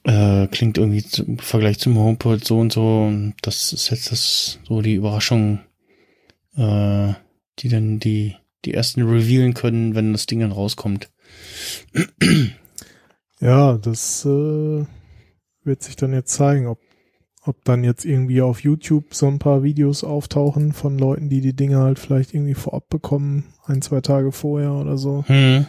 äh, 0.04 0.48
klingt 0.48 0.78
irgendwie 0.78 1.04
im 1.22 1.40
Vergleich 1.40 1.80
zum 1.80 1.98
HomePod 1.98 2.44
so 2.44 2.60
und 2.60 2.74
so. 2.74 3.04
Und 3.04 3.36
das 3.42 3.74
ist 3.74 3.90
jetzt 3.90 4.12
das 4.12 4.60
so 4.68 4.82
die 4.82 4.96
Überraschung, 4.96 5.60
äh, 6.56 7.14
die 7.60 7.70
dann 7.70 8.00
die 8.00 8.36
die 8.66 8.74
ersten 8.74 9.02
revealen 9.02 9.54
können, 9.54 9.96
wenn 9.96 10.14
das 10.14 10.26
Ding 10.26 10.40
dann 10.40 10.52
rauskommt. 10.52 11.12
ja, 13.42 13.78
das 13.78 14.26
äh, 14.26 14.86
wird 15.64 15.84
sich 15.84 15.96
dann 15.96 16.14
jetzt 16.14 16.34
zeigen, 16.34 16.68
ob, 16.68 16.80
ob 17.46 17.64
dann 17.66 17.84
jetzt 17.84 18.06
irgendwie 18.06 18.42
auf 18.42 18.62
YouTube 18.62 19.14
so 19.14 19.28
ein 19.28 19.40
paar 19.40 19.64
Videos 19.64 20.04
auftauchen 20.04 20.72
von 20.74 20.98
Leuten, 20.98 21.30
die 21.30 21.42
die 21.42 21.56
Dinge 21.56 21.80
halt 21.80 22.00
vielleicht 22.00 22.34
irgendwie 22.34 22.54
vorab 22.54 22.90
bekommen, 22.90 23.46
ein, 23.66 23.82
zwei 23.82 24.02
Tage 24.02 24.32
vorher 24.32 24.74
oder 24.74 24.98
so. 24.98 25.24
Hm. 25.28 25.66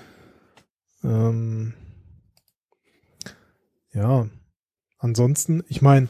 Ähm, 1.02 1.74
ja, 3.92 4.28
ansonsten, 4.98 5.64
ich 5.68 5.82
meine, 5.82 6.08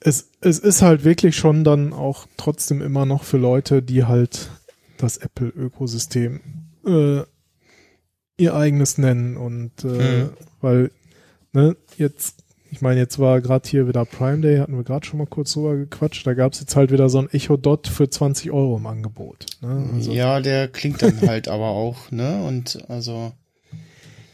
es, 0.00 0.30
es 0.40 0.58
ist 0.58 0.82
halt 0.82 1.04
wirklich 1.04 1.36
schon 1.36 1.64
dann 1.64 1.92
auch 1.92 2.26
trotzdem 2.36 2.82
immer 2.82 3.06
noch 3.06 3.24
für 3.24 3.38
Leute, 3.38 3.82
die 3.82 4.04
halt 4.04 4.50
das 4.98 5.18
Apple-Ökosystem 5.18 6.40
äh, 6.86 7.22
ihr 8.38 8.54
eigenes 8.54 8.98
nennen 8.98 9.36
und 9.36 9.84
äh, 9.84 10.22
Hm. 10.22 10.30
weil, 10.60 10.90
ne, 11.52 11.76
jetzt, 11.96 12.44
ich 12.76 12.82
meine, 12.82 13.00
jetzt 13.00 13.18
war 13.18 13.40
gerade 13.40 13.66
hier 13.66 13.88
wieder 13.88 14.04
Prime 14.04 14.42
Day, 14.42 14.58
hatten 14.58 14.76
wir 14.76 14.84
gerade 14.84 15.06
schon 15.06 15.18
mal 15.18 15.26
kurz 15.26 15.54
drüber 15.54 15.76
gequatscht, 15.76 16.26
da 16.26 16.34
gab 16.34 16.52
es 16.52 16.60
jetzt 16.60 16.76
halt 16.76 16.92
wieder 16.92 17.08
so 17.08 17.18
ein 17.18 17.30
Echo 17.30 17.56
Dot 17.56 17.88
für 17.88 18.10
20 18.10 18.50
Euro 18.50 18.76
im 18.76 18.86
Angebot. 18.86 19.46
Ne? 19.62 19.88
Also, 19.94 20.12
ja, 20.12 20.40
der 20.40 20.68
klingt 20.68 21.00
dann 21.00 21.18
halt 21.22 21.48
aber 21.48 21.68
auch, 21.68 22.10
ne? 22.10 22.44
Und 22.44 22.78
also. 22.90 23.32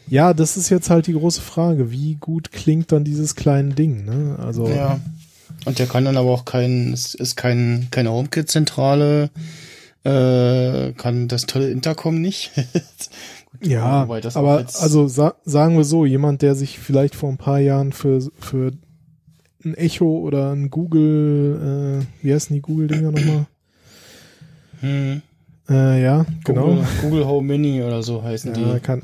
Ja, 0.09 0.33
das 0.33 0.57
ist 0.57 0.67
jetzt 0.67 0.89
halt 0.89 1.07
die 1.07 1.13
große 1.13 1.39
Frage. 1.39 1.89
Wie 1.89 2.15
gut 2.15 2.51
klingt 2.51 2.91
dann 2.91 3.05
dieses 3.05 3.35
kleine 3.35 3.75
Ding, 3.75 4.03
ne? 4.03 4.37
Also, 4.37 4.67
Ja. 4.67 4.99
Und 5.63 5.79
der 5.79 5.87
kann 5.87 6.03
dann 6.03 6.17
aber 6.17 6.31
auch 6.31 6.43
kein, 6.43 6.91
es 6.91 7.15
ist 7.15 7.37
kein, 7.37 7.87
keine 7.91 8.11
HomeKit-Zentrale, 8.11 9.29
äh, 10.03 10.91
kann 10.93 11.27
das 11.27 11.45
tolle 11.45 11.69
Intercom 11.69 12.19
nicht. 12.21 12.51
Gut, 13.59 13.67
ja, 13.67 14.07
aber 14.33 14.65
also 14.79 15.07
sa 15.07 15.35
sagen 15.45 15.77
wir 15.77 15.83
so, 15.83 16.05
jemand, 16.05 16.41
der 16.41 16.55
sich 16.55 16.79
vielleicht 16.79 17.15
vor 17.15 17.29
ein 17.29 17.37
paar 17.37 17.59
Jahren 17.59 17.93
für, 17.93 18.19
für 18.39 18.71
ein 19.63 19.75
Echo 19.75 20.17
oder 20.19 20.51
ein 20.51 20.69
Google, 20.69 22.01
äh, 22.21 22.25
wie 22.25 22.33
heißen 22.33 22.53
die 22.53 22.61
Google-Dinger 22.61 23.11
nochmal? 23.11 23.45
hm, 24.81 25.21
Äh, 25.69 26.03
ja, 26.03 26.25
genau. 26.43 26.67
Google, 26.71 26.85
Google 27.01 27.25
Home 27.27 27.47
Mini 27.47 27.81
oder 27.83 28.03
so 28.03 28.21
heißen 28.23 28.53
Ja, 28.55 28.73
die. 28.73 28.79
kann, 28.81 29.03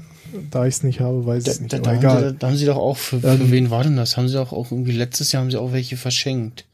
da 0.51 0.65
ich 0.65 0.75
es 0.75 0.83
nicht 0.83 0.99
habe, 0.99 1.25
weiß 1.25 1.43
ich 1.43 1.49
es 1.53 1.61
nicht. 1.61 1.71
da, 1.71 1.77
da, 1.79 1.91
haben 1.91 2.01
sie, 2.27 2.33
da 2.37 2.47
haben 2.47 2.55
sie 2.57 2.65
doch 2.65 2.77
auch, 2.77 2.97
für, 2.97 3.21
für 3.21 3.27
Ähm, 3.27 3.51
wen 3.51 3.69
war 3.69 3.83
denn 3.83 3.95
das? 3.95 4.17
Haben 4.17 4.27
sie 4.27 4.33
doch 4.35 4.51
auch 4.51 4.71
irgendwie, 4.71 4.91
letztes 4.91 5.31
Jahr 5.31 5.43
haben 5.43 5.51
sie 5.51 5.57
auch 5.57 5.71
welche 5.71 5.95
verschenkt. 5.95 6.65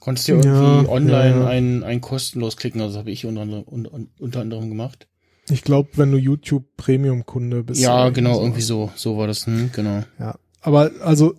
Konntest 0.00 0.26
du 0.28 0.32
Ja, 0.32 0.38
irgendwie 0.38 0.88
online 0.88 1.12
ja, 1.12 1.40
ja. 1.42 1.46
einen, 1.46 1.82
einen 1.84 2.00
kostenlos 2.00 2.56
klicken, 2.56 2.80
also 2.80 2.94
das 2.94 2.98
habe 3.00 3.10
ich 3.10 3.24
unter 3.26 3.42
anderem, 3.42 3.64
unter, 4.18 4.40
anderem 4.40 4.68
gemacht. 4.68 5.06
Ich 5.50 5.62
glaube, 5.62 5.90
wenn 5.96 6.10
du 6.10 6.18
YouTube 6.18 6.64
Premium-Kunde 6.76 7.62
bist. 7.64 7.80
ja, 7.80 8.08
genau, 8.10 8.34
sowas. 8.34 8.44
irgendwie 8.44 8.62
so, 8.62 8.90
so 8.96 9.18
war 9.18 9.26
das, 9.26 9.46
hm, 9.46 9.70
genau. 9.72 10.02
Ja, 10.18 10.36
aber 10.62 10.90
also 11.02 11.34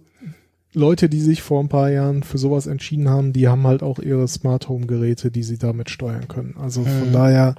Leute, 0.74 1.10
die 1.10 1.20
sich 1.20 1.42
vor 1.42 1.62
ein 1.62 1.68
paar 1.70 1.90
Jahren 1.92 2.24
für 2.24 2.38
sowas 2.38 2.66
entschieden 2.68 3.10
haben, 3.10 3.34
die 3.34 3.48
haben 3.50 3.66
halt 3.68 3.84
auch 3.84 4.00
ihre 4.00 4.28
Smart 4.28 4.70
Home 4.70 4.86
Geräte, 4.86 5.30
die 5.32 5.44
sie 5.44 5.58
damit 5.58 5.90
steuern 5.90 6.28
können. 6.30 6.56
Also 6.58 6.84
von 6.86 7.10
Mhm. 7.10 7.14
daher 7.14 7.56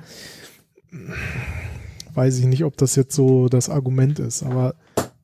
weiß 2.15 2.39
ich 2.39 2.45
nicht, 2.47 2.65
ob 2.65 2.77
das 2.77 2.97
jetzt 2.97 3.15
so 3.15 3.49
das 3.49 3.69
Argument 3.69 4.19
ist, 4.19 4.43
aber 4.43 4.75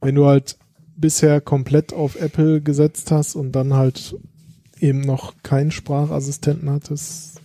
wenn 0.01 0.15
du 0.15 0.27
halt 0.27 0.57
bisher 0.97 1.41
komplett 1.41 1.93
auf 1.93 2.17
Apple 2.21 2.61
gesetzt 2.61 3.11
hast 3.11 3.35
und 3.37 3.53
dann 3.53 3.75
halt 3.75 4.17
eben 4.81 5.01
noch 5.01 5.35
keinen 5.43 5.71
Sprachassistenten 5.71 6.71
hattest 6.71 7.41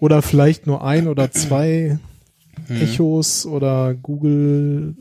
oder 0.00 0.22
vielleicht 0.22 0.66
nur 0.66 0.84
ein 0.84 1.08
oder 1.08 1.30
zwei 1.30 1.98
Hm. 2.68 2.80
Echos 2.80 3.44
oder 3.46 3.94
Google 3.94 4.96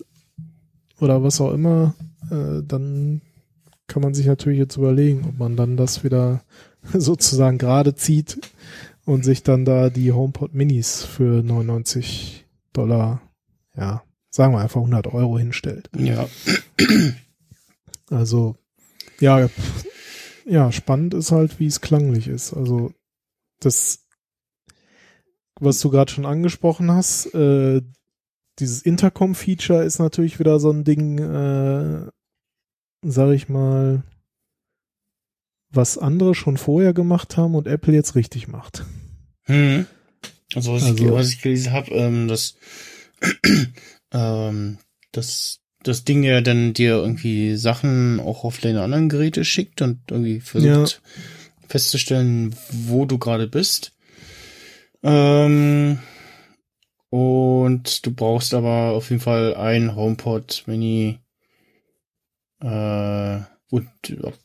oder 1.00 1.24
was 1.24 1.40
auch 1.42 1.52
immer, 1.54 1.96
äh, 2.30 2.62
dann 2.68 3.22
kann 3.88 4.02
man 4.02 4.14
sich 4.14 4.26
natürlich 4.26 4.60
jetzt 4.60 4.78
überlegen, 4.78 5.26
ob 5.28 5.40
man 5.40 5.56
dann 5.56 5.78
das 5.78 6.04
wieder 6.04 6.42
sozusagen 6.94 7.58
gerade 7.58 7.96
zieht 7.96 8.40
und 9.06 9.24
sich 9.24 9.42
dann 9.42 9.66
da 9.66 9.90
die 9.90 10.12
HomePod 10.12 10.54
Minis 10.54 11.04
für 11.04 11.44
99 11.44 12.46
Dollar, 12.74 13.22
ja, 13.78 14.04
sagen 14.30 14.54
wir 14.54 14.60
einfach 14.60 14.82
100 14.82 15.08
Euro 15.08 15.40
hinstellt. 15.40 15.90
Ja, 15.98 16.28
Also, 18.10 18.56
ja, 19.20 19.50
ja, 20.46 20.72
spannend 20.72 21.14
ist 21.14 21.32
halt, 21.32 21.60
wie 21.60 21.68
es 21.68 21.82
klanglich 21.82 22.28
ist. 22.28 22.54
Also, 22.54 22.94
das, 23.60 24.06
was 25.60 25.80
du 25.80 25.90
gerade 25.90 26.12
schon 26.12 26.26
angesprochen 26.26 26.92
hast, 26.92 27.34
äh, 27.34 27.82
dieses 28.60 28.82
Intercom-Feature 28.84 29.84
ist 29.84 30.00
natürlich 30.00 30.40
wieder 30.40 30.60
so 30.60 30.72
ein 30.72 30.84
Ding, 30.84 31.18
äh, 31.20 32.10
sag 33.04 33.32
ich 33.34 33.50
mal, 33.50 34.04
was 35.70 35.98
andere 35.98 36.36
schon 36.36 36.58
vorher 36.58 36.94
gemacht 36.94 37.36
haben 37.38 37.56
und 37.56 37.68
Apple 37.68 37.94
jetzt 37.94 38.16
richtig 38.16 38.48
macht. 38.48 38.86
Hm. 39.44 39.86
Also 40.54 40.74
was, 40.74 40.84
ich, 40.84 40.90
Also- 41.02 41.14
was 41.14 41.30
ich 41.30 41.42
gelesen 41.42 41.74
habe, 41.74 41.92
ähm, 41.92 42.28
dass 42.28 42.56
ähm, 44.12 44.78
dass 45.12 45.60
das 45.88 46.04
Ding 46.04 46.24
ja 46.24 46.42
dann 46.42 46.74
dir 46.74 46.96
irgendwie 46.96 47.56
Sachen 47.56 48.20
auch 48.20 48.44
auf 48.44 48.60
deine 48.60 48.82
anderen 48.82 49.10
Geräte 49.10 49.46
schickt 49.46 49.82
und 49.82 50.00
irgendwie 50.10 50.40
versucht 50.40 51.02
festzustellen, 51.68 52.56
wo 52.72 53.06
du 53.06 53.18
gerade 53.18 53.48
bist. 53.48 53.94
Ähm, 55.04 56.00
und 57.10 58.06
du 58.06 58.12
brauchst 58.12 58.54
aber 58.54 58.92
auf 58.92 59.10
jeden 59.10 59.22
Fall 59.22 59.56
ein 59.56 59.96
HomePod 59.96 60.64
Mini 60.66 61.20
äh, 62.62 63.40
und 63.70 63.90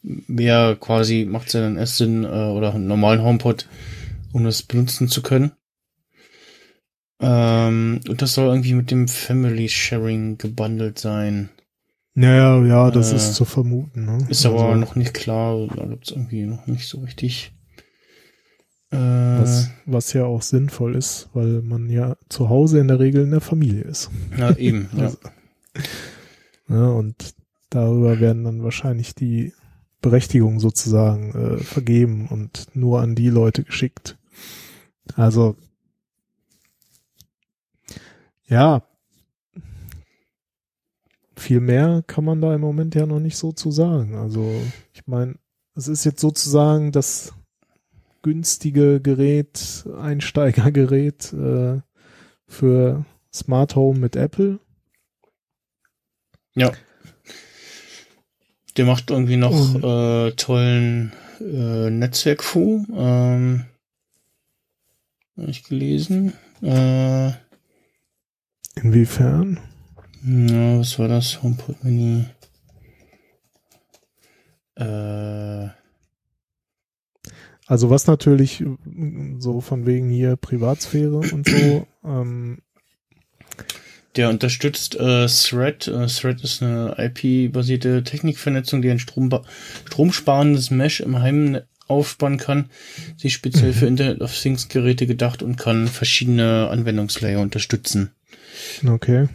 mehr 0.02 0.76
quasi 0.78 1.26
macht 1.28 1.49
es 1.49 1.52
ja 1.54 1.61
dann 1.61 1.76
erst 1.76 1.97
Sinn, 1.97 2.25
äh, 2.25 2.28
oder 2.28 2.75
einen 2.75 2.87
normalen 2.87 3.23
HomePod, 3.23 3.66
um 4.32 4.44
das 4.44 4.62
benutzen 4.62 5.09
zu 5.09 5.23
können. 5.23 5.52
Ähm, 7.20 8.00
und 8.08 8.22
das 8.22 8.34
soll 8.34 8.46
irgendwie 8.48 8.74
mit 8.74 8.90
dem 8.90 9.06
Family 9.08 9.68
Sharing 9.68 10.38
gebundelt 10.38 10.98
sein. 10.98 11.50
Naja, 12.14 12.64
ja, 12.64 12.90
das 12.90 13.12
Äh, 13.12 13.16
ist 13.16 13.34
zu 13.34 13.44
vermuten. 13.44 14.04
Ne? 14.06 14.26
Ist 14.28 14.44
aber 14.46 14.64
Also, 14.64 14.76
noch 14.80 14.96
nicht 14.96 15.14
klar, 15.14 15.66
da 15.76 15.86
gibt's 15.86 16.10
irgendwie 16.10 16.44
noch 16.44 16.66
nicht 16.66 16.88
so 16.88 17.00
richtig. 17.00 17.52
Äh, 18.90 18.96
was, 18.96 19.70
was 19.86 20.12
ja 20.14 20.24
auch 20.24 20.42
sinnvoll 20.42 20.96
ist, 20.96 21.28
weil 21.32 21.62
man 21.62 21.88
ja 21.88 22.16
zu 22.28 22.48
Hause 22.48 22.80
in 22.80 22.88
der 22.88 22.98
Regel 22.98 23.22
in 23.22 23.30
der 23.30 23.40
Familie 23.40 23.82
ist. 23.82 24.10
ja, 24.36 24.56
eben, 24.56 24.88
ja. 24.96 25.04
Also, 25.04 25.18
Ja, 26.68 26.86
und 26.88 27.34
darüber 27.70 28.18
werden 28.18 28.44
dann 28.44 28.64
wahrscheinlich 28.64 29.14
die 29.14 29.52
Berechtigungen 30.02 30.58
sozusagen 30.58 31.32
äh, 31.34 31.58
vergeben 31.58 32.26
und 32.28 32.66
nur 32.74 33.00
an 33.00 33.14
die 33.14 33.28
Leute 33.28 33.62
geschickt. 33.62 34.18
Also 35.14 35.56
ja, 38.50 38.83
viel 41.37 41.61
mehr 41.61 42.02
kann 42.07 42.25
man 42.25 42.40
da 42.42 42.54
im 42.54 42.61
Moment 42.61 42.95
ja 42.95 43.07
noch 43.07 43.21
nicht 43.21 43.38
so 43.38 43.52
zu 43.52 43.71
sagen. 43.71 44.14
Also 44.16 44.61
ich 44.92 45.07
meine, 45.07 45.37
es 45.75 45.88
ist 45.88 46.04
jetzt 46.04 46.21
sozusagen 46.21 46.92
das 46.92 47.33
günstige 48.23 49.00
Gerät, 49.00 49.87
Einsteigergerät 49.99 51.33
äh, 51.33 51.80
für 52.47 53.07
Smart 53.33 53.75
Home 53.76 53.99
mit 53.99 54.16
Apple. 54.16 54.59
Ja. 56.54 56.73
Der 58.76 58.85
macht 58.85 59.11
irgendwie 59.11 59.37
noch 59.38 59.75
Und- 59.75 59.83
äh, 59.85 60.33
tollen 60.33 61.12
äh, 61.40 61.88
Netzwerkfu. 61.90 62.85
Ähm, 62.95 63.64
hab 65.38 65.49
ich 65.49 65.62
gelesen. 65.64 66.35
Äh, 66.61 67.33
Inwiefern? 68.82 69.60
ja, 70.25 70.78
was 70.78 70.99
war 70.99 71.08
das? 71.08 71.42
HomePod 71.42 71.82
Mini. 71.84 72.26
Äh, 74.76 75.68
Also 77.70 77.88
was 77.88 78.08
natürlich 78.08 78.62
äh, 78.62 78.66
so 79.38 79.60
von 79.60 79.87
wegen 79.87 80.10
hier 80.10 80.34
Privatsphäre 80.34 81.18
und 81.18 81.49
so, 81.49 81.87
ähm, 82.04 82.58
Der 84.16 84.28
unterstützt 84.28 84.96
äh, 84.96 85.28
Thread. 85.28 85.87
Äh, 85.87 86.08
Thread 86.08 86.42
ist 86.42 86.64
eine 86.64 86.96
IP-basierte 86.99 88.02
Technikvernetzung, 88.02 88.82
die 88.82 88.90
ein 88.90 88.99
Strom 88.99 89.30
stromsparendes 89.84 90.72
Mesh 90.72 90.99
im 90.99 91.20
Heim 91.20 91.60
aufspannen 91.87 92.38
kann. 92.38 92.70
Sie 93.16 93.28
ist 93.28 93.34
speziell 93.34 93.72
für 93.72 93.87
Internet 93.87 94.20
of 94.20 94.37
Things 94.37 94.68
Geräte 94.68 95.06
gedacht 95.06 95.40
und 95.40 95.56
kann 95.56 95.87
verschiedene 95.87 96.68
Anwendungslayer 96.70 97.38
unterstützen. 97.38 98.10
Okay. 98.87 99.29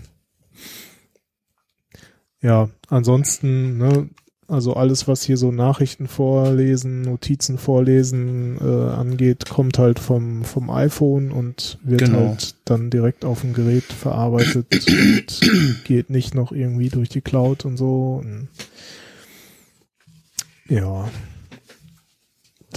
Ja, 2.41 2.69
ansonsten, 2.89 3.77
ne, 3.77 4.09
also 4.47 4.73
alles, 4.75 5.07
was 5.07 5.23
hier 5.23 5.37
so 5.37 5.51
Nachrichten 5.51 6.07
vorlesen, 6.07 7.01
Notizen 7.01 7.57
vorlesen 7.57 8.57
äh, 8.61 8.91
angeht, 8.91 9.49
kommt 9.49 9.79
halt 9.79 9.97
vom, 9.97 10.43
vom 10.43 10.69
iPhone 10.69 11.31
und 11.31 11.79
wird 11.83 12.01
Genau. 12.01 12.27
halt 12.29 12.55
dann 12.65 12.91
direkt 12.91 13.25
auf 13.25 13.41
dem 13.41 13.53
Gerät 13.53 13.85
verarbeitet 13.85 14.67
und 14.87 15.83
geht 15.85 16.11
nicht 16.11 16.35
noch 16.35 16.51
irgendwie 16.51 16.89
durch 16.89 17.09
die 17.09 17.21
Cloud 17.21 17.65
und 17.65 17.77
so. 17.77 18.21
Und 18.23 18.49
ja. 20.69 21.09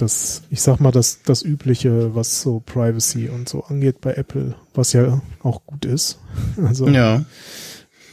Das, 0.01 0.43
ich 0.49 0.61
sag 0.61 0.79
mal, 0.79 0.91
das, 0.91 1.23
das 1.23 1.43
Übliche, 1.43 2.15
was 2.15 2.41
so 2.41 2.61
Privacy 2.61 3.27
und 3.27 3.49
so 3.49 3.65
angeht 3.65 3.99
bei 3.99 4.13
Apple, 4.13 4.55
was 4.73 4.93
ja 4.93 5.21
auch 5.43 5.65
gut 5.65 5.83
ist. 5.83 6.19
Also, 6.57 6.87
Ja. 6.87 7.25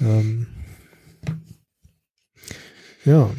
ähm, 0.01 0.49
ja. 3.05 3.31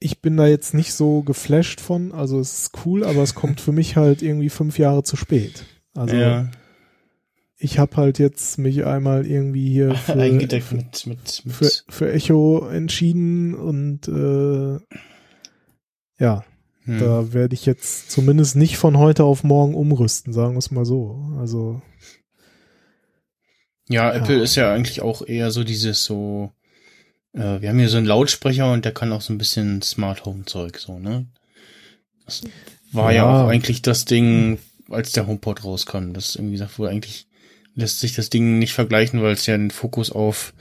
Ich 0.00 0.20
bin 0.20 0.36
da 0.36 0.46
jetzt 0.46 0.74
nicht 0.74 0.92
so 0.92 1.22
geflasht 1.22 1.80
von, 1.80 2.12
also 2.12 2.40
es 2.40 2.58
ist 2.58 2.70
cool, 2.84 3.04
aber 3.04 3.22
es 3.22 3.34
kommt 3.34 3.60
für 3.60 3.72
mich 3.72 3.96
halt 3.96 4.22
irgendwie 4.22 4.48
fünf 4.50 4.78
Jahre 4.78 5.02
zu 5.04 5.16
spät. 5.16 5.66
Also 5.94 6.16
ja. 6.16 6.50
Ich 7.58 7.78
habe 7.78 7.96
halt 7.96 8.18
jetzt 8.18 8.58
mich 8.58 8.84
einmal 8.86 9.26
irgendwie 9.26 9.68
hier 9.70 9.94
für, 9.96 10.14
Eingedeckt 10.14 10.72
mit, 10.72 11.06
mit, 11.06 11.42
mit 11.44 11.54
für, 11.54 11.70
für 11.88 12.12
Echo 12.12 12.68
entschieden 12.68 13.54
und 13.54 14.08
äh, 14.08 14.78
ja, 16.20 16.44
hm. 16.84 16.98
da 16.98 17.32
werde 17.32 17.54
ich 17.54 17.66
jetzt 17.66 18.10
zumindest 18.10 18.56
nicht 18.56 18.76
von 18.78 18.96
heute 18.98 19.24
auf 19.24 19.44
morgen 19.44 19.74
umrüsten, 19.74 20.32
sagen 20.32 20.54
wir 20.54 20.58
es 20.58 20.70
mal 20.70 20.84
so. 20.84 21.32
Also 21.38 21.82
Ja, 23.88 24.12
Apple 24.12 24.36
Ja. 24.38 24.42
ist 24.42 24.54
ja 24.54 24.72
eigentlich 24.72 25.00
auch 25.02 25.26
eher 25.26 25.50
so 25.50 25.64
dieses 25.64 26.04
so, 26.04 26.52
äh, 27.32 27.60
wir 27.60 27.68
haben 27.68 27.78
hier 27.78 27.88
so 27.88 27.96
einen 27.96 28.06
Lautsprecher 28.06 28.72
und 28.72 28.84
der 28.84 28.92
kann 28.92 29.12
auch 29.12 29.22
so 29.22 29.32
ein 29.32 29.38
bisschen 29.38 29.82
Smart 29.82 30.24
Home 30.24 30.44
Zeug, 30.44 30.78
so, 30.78 30.98
ne? 30.98 31.26
Das 32.24 32.42
war 32.92 33.12
ja, 33.12 33.24
Ja. 33.24 33.44
auch 33.44 33.48
eigentlich 33.48 33.82
das 33.82 34.04
Ding, 34.04 34.58
als 34.90 35.12
der 35.12 35.26
HomePod 35.26 35.64
rauskam. 35.64 36.12
Das 36.12 36.36
irgendwie 36.36 36.52
gesagt 36.54 36.78
wurde, 36.78 36.90
eigentlich 36.90 37.27
lässt 37.78 38.00
sich 38.00 38.14
das 38.14 38.28
Ding 38.28 38.58
nicht 38.58 38.72
vergleichen, 38.72 39.22
weil 39.22 39.32
es 39.32 39.46
ja 39.46 39.56
den 39.56 39.70
Fokus 39.70 40.10
auf 40.10 40.52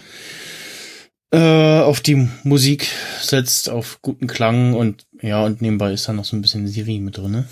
äh, 1.32 1.80
auf 1.80 2.00
die 2.00 2.30
Musik 2.44 2.88
setzt, 3.20 3.70
auf 3.70 4.00
guten 4.02 4.28
Klang 4.28 4.74
und 4.74 5.06
ja, 5.22 5.44
und 5.44 5.62
nebenbei 5.62 5.92
ist 5.92 6.08
da 6.08 6.14
noch 6.14 6.26
so 6.26 6.38
ein 6.38 6.42
bisschen 6.42 6.68
Siri 6.68 7.00
mit 7.00 7.18
drin, 7.18 7.32
ne? 7.32 7.48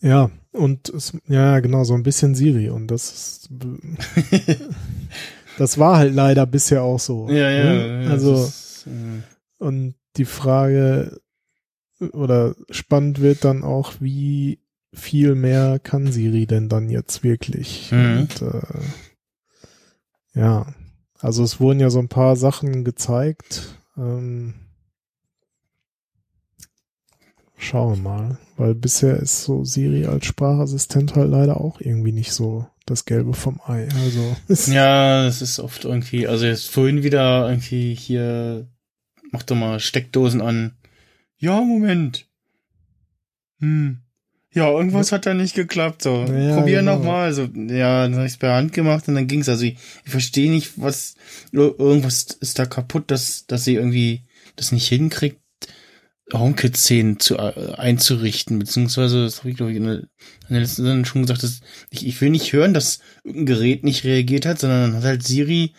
Ja, 0.00 0.30
und 0.52 0.90
es, 0.90 1.16
ja, 1.28 1.60
genau, 1.60 1.84
so 1.84 1.94
ein 1.94 2.02
bisschen 2.02 2.34
Siri. 2.34 2.68
Und 2.68 2.88
das 2.88 3.10
ist, 3.10 3.48
das 5.58 5.78
war 5.78 5.96
halt 5.96 6.14
leider 6.14 6.46
bisher 6.46 6.82
auch 6.82 7.00
so. 7.00 7.28
Ja, 7.30 7.48
ja. 7.48 7.64
ne? 7.64 8.04
ja, 8.04 8.10
Also, 8.10 8.34
ist, 8.34 8.86
äh, 8.86 9.64
und 9.64 9.94
die 10.16 10.26
Frage 10.26 11.20
oder 12.12 12.54
spannend 12.70 13.20
wird 13.20 13.44
dann 13.44 13.64
auch, 13.64 13.94
wie 14.00 14.58
viel 14.94 15.34
mehr 15.34 15.78
kann 15.78 16.10
Siri 16.10 16.46
denn 16.46 16.68
dann 16.68 16.88
jetzt 16.88 17.22
wirklich? 17.22 17.90
Mhm. 17.92 18.20
Und, 18.20 18.42
äh, 18.42 20.38
ja, 20.38 20.66
also 21.20 21.42
es 21.42 21.60
wurden 21.60 21.80
ja 21.80 21.90
so 21.90 21.98
ein 21.98 22.08
paar 22.08 22.36
Sachen 22.36 22.84
gezeigt. 22.84 23.76
Ähm, 23.96 24.54
schauen 27.56 27.96
wir 27.96 28.02
mal, 28.02 28.38
weil 28.56 28.74
bisher 28.74 29.16
ist 29.16 29.44
so 29.44 29.64
Siri 29.64 30.06
als 30.06 30.26
Sprachassistent 30.26 31.14
halt 31.14 31.30
leider 31.30 31.60
auch 31.60 31.80
irgendwie 31.80 32.12
nicht 32.12 32.32
so 32.32 32.66
das 32.86 33.04
Gelbe 33.04 33.32
vom 33.32 33.60
Ei. 33.66 33.88
Also 33.94 34.36
Ja, 34.72 35.26
es 35.26 35.40
ist 35.40 35.58
oft 35.58 35.84
irgendwie, 35.84 36.26
also 36.26 36.44
jetzt 36.44 36.68
vorhin 36.68 37.02
wieder 37.02 37.48
irgendwie 37.48 37.94
hier, 37.94 38.68
mach 39.30 39.42
doch 39.42 39.56
mal 39.56 39.80
Steckdosen 39.80 40.40
an. 40.42 40.76
Ja, 41.38 41.60
Moment. 41.60 42.26
Hm. 43.60 44.03
Ja, 44.54 44.70
irgendwas 44.70 45.10
hat 45.12 45.26
da 45.26 45.34
nicht 45.34 45.54
geklappt, 45.54 46.02
so. 46.02 46.24
Ja, 46.24 46.56
Probier 46.56 46.78
genau. 46.78 46.96
noch 46.96 47.04
mal, 47.04 47.32
so. 47.32 47.42
Ja, 47.44 48.04
dann 48.04 48.16
hab 48.16 48.24
ich's 48.26 48.36
per 48.36 48.54
Hand 48.54 48.72
gemacht 48.72 49.08
und 49.08 49.16
dann 49.16 49.26
ging's. 49.26 49.48
Also 49.48 49.64
ich, 49.64 49.76
ich 50.04 50.10
verstehe 50.10 50.50
nicht, 50.50 50.72
was, 50.76 51.16
ir- 51.52 51.74
irgendwas 51.78 52.24
ist 52.40 52.58
da 52.58 52.64
kaputt, 52.66 53.10
dass, 53.10 53.46
dass 53.46 53.64
sie 53.64 53.74
irgendwie 53.74 54.22
das 54.56 54.70
nicht 54.70 54.86
hinkriegt, 54.88 55.40
HomeKit-Szenen 56.32 57.20
zu, 57.20 57.36
äh, 57.36 57.74
einzurichten, 57.76 58.58
beziehungsweise, 58.58 59.24
das 59.24 59.40
habe 59.40 59.50
ich 59.50 59.56
glaube 59.56 59.72
ich 59.72 59.76
in 59.76 59.84
der, 59.84 59.94
in 59.98 60.08
der 60.50 60.60
letzten 60.60 60.84
Sendung 60.84 61.04
schon 61.04 61.22
gesagt, 61.22 61.42
dass 61.42 61.60
ich, 61.90 62.06
ich 62.06 62.20
will 62.20 62.30
nicht 62.30 62.52
hören, 62.52 62.72
dass 62.74 63.00
irgendein 63.24 63.46
Gerät 63.46 63.84
nicht 63.84 64.04
reagiert 64.04 64.46
hat, 64.46 64.58
sondern 64.60 64.82
dann 64.92 64.96
hat 64.96 65.04
halt 65.04 65.22
Siri 65.22 65.74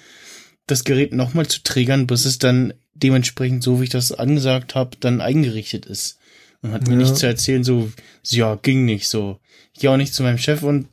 das 0.67 0.83
Gerät 0.83 1.13
nochmal 1.13 1.47
zu 1.47 1.63
triggern, 1.63 2.07
bis 2.07 2.25
es 2.25 2.37
dann 2.37 2.73
dementsprechend, 2.93 3.63
so 3.63 3.79
wie 3.79 3.85
ich 3.85 3.89
das 3.89 4.11
angesagt 4.11 4.75
habe, 4.75 4.97
dann 4.99 5.21
eingerichtet 5.21 5.85
ist. 5.85 6.17
Und 6.65 6.71
hat 6.73 6.87
mir 6.87 6.93
Ja. 6.93 6.99
nicht 6.99 7.15
zu 7.15 7.27
erzählen, 7.27 7.63
so, 7.63 7.91
ja, 8.23 8.55
ging 8.55 8.85
nicht 8.85 9.07
so. 9.07 9.39
Ich 9.73 9.81
gehe 9.81 9.91
auch 9.91 9.97
nicht 9.97 10.13
zu 10.13 10.23
meinem 10.23 10.39
Chef 10.39 10.63
und 10.63 10.87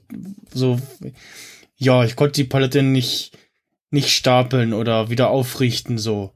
so, 0.52 0.78
ja, 1.76 2.04
ich 2.04 2.14
konnte 2.14 2.42
die 2.42 2.48
Palette 2.48 2.82
nicht, 2.82 3.32
nicht 3.90 4.10
stapeln 4.10 4.74
oder 4.74 5.08
wieder 5.08 5.30
aufrichten 5.30 5.96
so. 5.96 6.32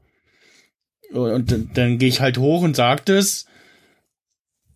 Und 1.11 1.51
dann, 1.51 1.69
dann 1.73 1.97
gehe 1.99 2.09
ich 2.09 2.19
halt 2.19 2.37
hoch 2.37 2.63
und 2.63 2.75
sag 2.75 3.05
das. 3.05 3.45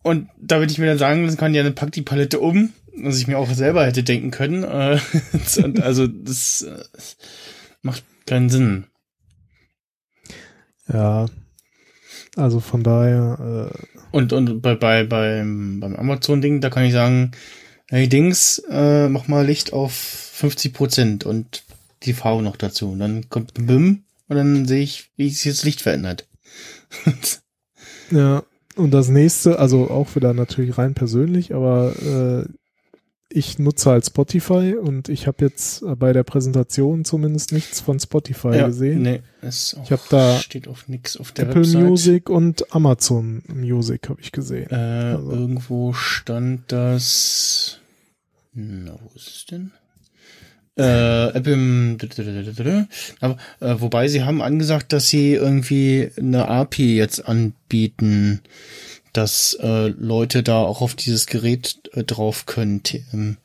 Und 0.02 0.28
damit 0.40 0.70
ich 0.70 0.78
mir 0.78 0.86
dann 0.86 0.98
sagen 0.98 1.24
lassen 1.24 1.36
kann, 1.36 1.54
ja, 1.54 1.62
dann 1.62 1.74
pack 1.74 1.92
die 1.92 2.02
Palette 2.02 2.38
um, 2.40 2.72
was 2.96 3.18
ich 3.18 3.26
mir 3.26 3.38
auch 3.38 3.50
selber 3.50 3.84
hätte 3.84 4.02
denken 4.02 4.30
können. 4.30 4.62
Äh, 4.62 4.98
also 5.80 6.06
das 6.06 6.62
äh, 6.62 6.84
macht 7.82 8.04
keinen 8.26 8.48
Sinn. 8.48 8.84
Ja. 10.92 11.26
Also 12.36 12.60
von 12.60 12.82
daher, 12.82 13.70
äh, 13.72 13.91
Und, 14.12 14.32
und 14.32 14.60
bei, 14.60 14.74
bei, 14.74 15.04
beim, 15.04 15.80
beim 15.80 15.96
Amazon-Ding, 15.96 16.60
da 16.60 16.70
kann 16.70 16.84
ich 16.84 16.92
sagen, 16.92 17.32
hey 17.88 18.08
Dings, 18.08 18.62
äh, 18.70 19.08
mach 19.08 19.26
mal 19.26 19.44
Licht 19.44 19.72
auf 19.72 19.92
50 19.92 20.72
Prozent 20.72 21.24
und 21.24 21.64
die 22.04 22.12
Farbe 22.12 22.42
noch 22.42 22.56
dazu. 22.56 22.92
Und 22.92 23.00
dann 23.00 23.28
kommt 23.28 23.54
BIM 23.54 24.04
und 24.28 24.36
dann 24.36 24.66
sehe 24.66 24.82
ich, 24.82 25.10
wie 25.16 25.30
sich 25.30 25.52
das 25.52 25.64
Licht 25.64 25.80
verändert. 25.80 26.28
Ja, 28.10 28.42
und 28.76 28.90
das 28.90 29.08
nächste, 29.08 29.58
also 29.58 29.90
auch 29.90 30.14
wieder 30.14 30.34
natürlich 30.34 30.76
rein 30.76 30.92
persönlich, 30.92 31.54
aber 31.54 31.94
äh, 31.96 32.52
ich 33.34 33.58
nutze 33.58 33.90
halt 33.90 34.06
Spotify 34.06 34.74
und 34.80 35.08
ich 35.08 35.26
habe 35.26 35.44
jetzt 35.44 35.84
bei 35.98 36.12
der 36.12 36.22
Präsentation 36.22 37.04
zumindest 37.04 37.52
nichts 37.52 37.80
von 37.80 37.98
Spotify 38.00 38.50
gesehen. 38.66 39.02
Nee, 39.02 39.20
es 39.40 39.76
Ich 39.84 39.90
hab 39.92 40.08
da 40.08 40.38
steht 40.38 40.68
auf 40.68 40.88
nix 40.88 41.16
auf 41.16 41.32
der 41.32 41.46
Apple 41.48 41.62
Website. 41.62 41.82
Music 41.82 42.28
und 42.30 42.74
Amazon 42.74 43.42
Music 43.48 44.08
habe 44.08 44.20
ich 44.20 44.32
gesehen. 44.32 44.70
Äh, 44.70 44.74
Also- 45.14 45.32
Irgendwo 45.32 45.92
stand 45.92 46.70
das. 46.72 47.78
Na, 48.54 48.92
wo 49.02 49.10
ist 49.16 49.28
es 49.28 49.46
denn? 49.46 49.72
Äh, 50.76 51.28
Apple. 51.36 51.98
Aber, 53.20 53.36
äh, 53.60 53.74
wobei 53.78 54.08
sie 54.08 54.22
haben 54.24 54.40
angesagt, 54.40 54.92
dass 54.94 55.08
sie 55.08 55.34
irgendwie 55.34 56.10
eine 56.18 56.48
API 56.48 56.96
jetzt 56.96 57.20
anbieten, 57.26 58.40
dass 59.12 59.54
äh, 59.60 59.88
Leute 59.88 60.42
da 60.42 60.58
auch 60.62 60.80
auf 60.80 60.94
dieses 60.94 61.26
Gerät 61.26 61.80
äh, 61.92 62.04
drauf 62.04 62.46
können. 62.46 62.82
Ähm, 63.12 63.36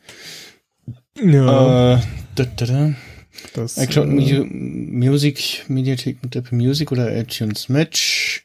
Ja, 1.22 1.96
äh, 1.96 2.02
da, 2.36 2.46
da, 2.46 2.66
da. 2.66 2.94
das 3.54 3.78
iCloud 3.78 4.08
äh, 4.08 4.40
Mu- 4.40 4.46
Music, 5.10 5.66
Mediathek 5.68 6.24
mit 6.24 6.36
Apple 6.36 6.58
Music 6.58 6.92
oder 6.92 7.16
iTunes 7.16 7.70
Match. 7.70 8.44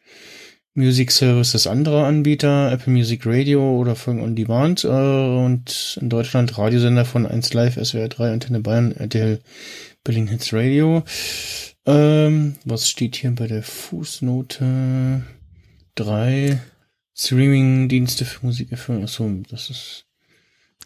Music 0.75 1.11
Service 1.13 1.55
ist 1.55 1.67
anderer 1.67 2.07
Anbieter, 2.07 2.73
Apple 2.73 2.91
Music 2.95 3.27
Radio 3.27 3.79
oder 3.79 3.95
Folgen 3.95 4.23
on 4.23 4.35
Demand 4.35 4.85
äh, 4.85 4.89
und 4.89 5.99
in 6.01 6.09
Deutschland 6.09 6.57
Radiosender 6.57 7.05
von 7.05 7.27
1 7.27 7.53
Live, 7.53 7.75
SWR 7.75 8.09
3, 8.09 8.33
Antenne 8.33 8.61
Bayern, 8.61 8.93
RTL 8.93 9.41
Berlin 10.03 10.29
Hits 10.29 10.55
Radio. 10.55 11.03
Ähm, 11.85 12.57
was 12.65 12.89
steht 12.89 13.17
hier 13.17 13.33
bei 13.33 13.49
der 13.49 13.63
Fußnote? 13.63 15.23
3 15.97 16.59
Streaming-Dienste 17.27 18.25
für 18.25 18.45
Musik. 18.47 18.73
Achso, 18.73 19.31
das 19.51 19.71
ist 19.71 20.07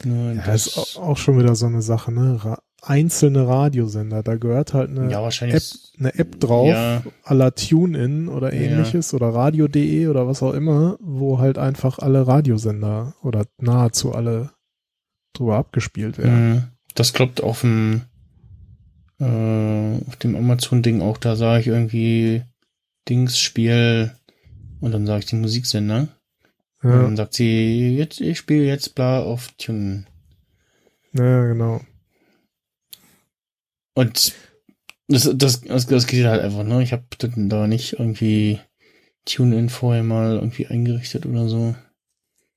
nur 0.05 0.33
ja, 0.33 0.43
das. 0.45 0.67
ist 0.69 0.97
au- 0.99 1.03
auch 1.03 1.17
schon 1.17 1.39
wieder 1.39 1.55
so 1.55 1.67
eine 1.67 1.83
Sache, 1.83 2.13
ne? 2.13 2.45
Ra 2.45 2.63
einzelne 2.83 3.49
Radiosender, 3.49 4.23
da 4.23 4.37
gehört 4.37 4.73
halt 4.73 4.91
eine 4.91 5.11
ja. 5.11 5.27
App, 5.27 5.63
eine 5.99 6.15
App 6.15 6.39
drauf, 6.39 6.69
Ja. 6.69 7.03
à 7.25 7.35
la 7.35 7.51
TuneIn 7.51 8.29
oder 8.29 8.55
Ja. 8.55 8.61
ähnliches 8.61 9.13
oder 9.13 9.29
Radio.de 9.31 10.07
oder 10.07 10.29
was 10.29 10.43
auch 10.43 10.53
immer, 10.53 10.97
wo 11.01 11.39
halt 11.41 11.59
einfach 11.59 11.99
alle 11.99 12.27
Radiosender 12.29 13.15
oder 13.23 13.47
nahezu 13.59 14.13
alle 14.15 14.51
drüber 15.33 15.57
abgespielt 15.57 16.19
werden. 16.19 16.51
Mhm. 16.51 16.63
Das 16.95 17.13
klappt 17.13 17.43
auf 17.43 17.63
dem 17.63 18.03
äh, 19.19 19.97
auf 20.07 20.17
dem 20.17 20.37
Amazon-Ding 20.37 21.01
auch. 21.03 21.19
Da 21.19 21.35
sage 21.37 21.61
ich 21.63 21.67
irgendwie 21.69 22.43
Dings 23.09 23.39
Spiel 23.39 24.13
und 24.81 24.93
dann 24.93 25.07
sage 25.07 25.21
ich 25.21 25.27
den 25.27 25.41
Musiksender. 25.41 26.09
Und 26.83 26.91
Ja, 26.91 27.03
dann 27.03 27.17
sagt 27.17 27.35
sie, 27.35 27.97
jetzt, 27.97 28.21
ich 28.21 28.39
spiele 28.39 28.65
jetzt 28.65 28.95
bla 28.95 29.21
auf 29.23 29.49
Tune. 29.59 30.07
ja, 31.13 31.47
genau. 31.47 31.81
Und 33.95 34.35
das, 35.09 35.31
das, 35.35 35.61
das, 35.63 35.87
das 35.87 36.07
geht 36.07 36.27
halt 36.27 36.43
einfach, 36.43 36.65
ne? 36.65 36.83
Ich 36.83 36.93
habe 36.93 37.05
da 37.19 37.67
nicht 37.67 37.95
irgendwie 37.95 38.61
TuneIn 39.25 39.69
vorher 39.71 40.03
mal 40.03 40.35
irgendwie 40.37 40.67
eingerichtet 40.67 41.27
oder 41.27 41.49
so. 41.49 41.75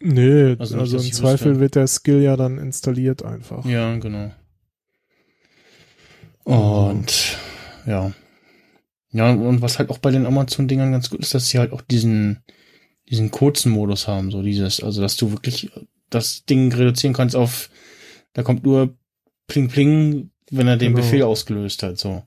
Nö, 0.01 0.55
Also 0.57 0.77
also, 0.79 0.97
im 0.97 1.11
Zweifel 1.11 1.51
wüsste. 1.51 1.59
wird 1.59 1.75
der 1.75 1.87
Skill 1.87 2.21
ja 2.21 2.35
dann 2.37 2.57
installiert 2.57 3.23
einfach. 3.23 3.65
Ja, 3.65 3.95
genau. 3.97 4.31
Und 6.43 7.37
ja. 7.85 8.11
Ja, 9.11 9.31
und 9.31 9.61
was 9.61 9.79
halt 9.79 9.89
auch 9.89 9.97
bei 9.97 10.11
den 10.11 10.25
Amazon-Dingern 10.25 10.91
ganz 10.91 11.09
gut 11.09 11.19
ist, 11.19 11.33
dass 11.33 11.49
sie 11.49 11.59
halt 11.59 11.71
auch 11.71 11.81
diesen, 11.81 12.43
diesen 13.09 13.31
kurzen 13.31 13.71
Modus 13.71 14.07
haben, 14.07 14.31
so 14.31 14.41
dieses, 14.41 14.81
also 14.83 15.01
dass 15.01 15.17
du 15.17 15.31
wirklich 15.31 15.71
das 16.09 16.45
Ding 16.45 16.71
reduzieren 16.73 17.13
kannst 17.13 17.35
auf, 17.35 17.69
da 18.33 18.43
kommt 18.43 18.63
nur 18.63 18.95
Pling 19.47 19.67
Pling, 19.67 20.31
wenn 20.51 20.67
er 20.67 20.77
den 20.77 20.93
Genau. 20.93 21.03
Befehl 21.03 21.23
ausgelöst 21.23 21.83
hat, 21.83 21.97
so. 21.97 22.23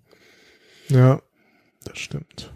Ja, 0.88 1.22
das 1.84 1.98
stimmt. 1.98 2.52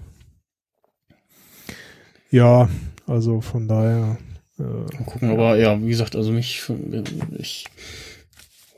Ja, 2.30 2.68
also 3.06 3.40
von 3.40 3.68
daher. 3.68 4.18
Äh, 4.58 4.62
Mal 4.62 5.04
gucken, 5.06 5.30
aber 5.30 5.56
ja, 5.56 5.80
wie 5.80 5.88
gesagt, 5.88 6.16
also 6.16 6.32
mich, 6.32 6.62
ich 7.38 7.66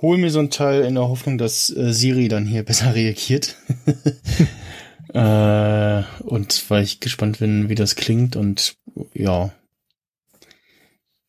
hol 0.01 0.19
mir 0.19 0.31
so 0.31 0.41
ein 0.41 0.51
Teil 0.51 0.85
in 0.85 0.95
der 0.95 1.09
Hoffnung, 1.09 1.39
dass 1.39 1.75
äh, 1.75 1.93
Siri 1.93 2.29
dann 2.29 2.47
hier 2.47 2.63
besser 2.65 2.95
reagiert. 2.95 3.57
äh, 5.15 6.03
und 6.23 6.65
weil 6.71 6.85
ich 6.85 7.01
gespannt 7.01 7.39
bin, 7.39 7.69
wie 7.69 7.75
das 7.75 7.97
klingt 7.97 8.37
und 8.37 8.77
ja, 9.15 9.53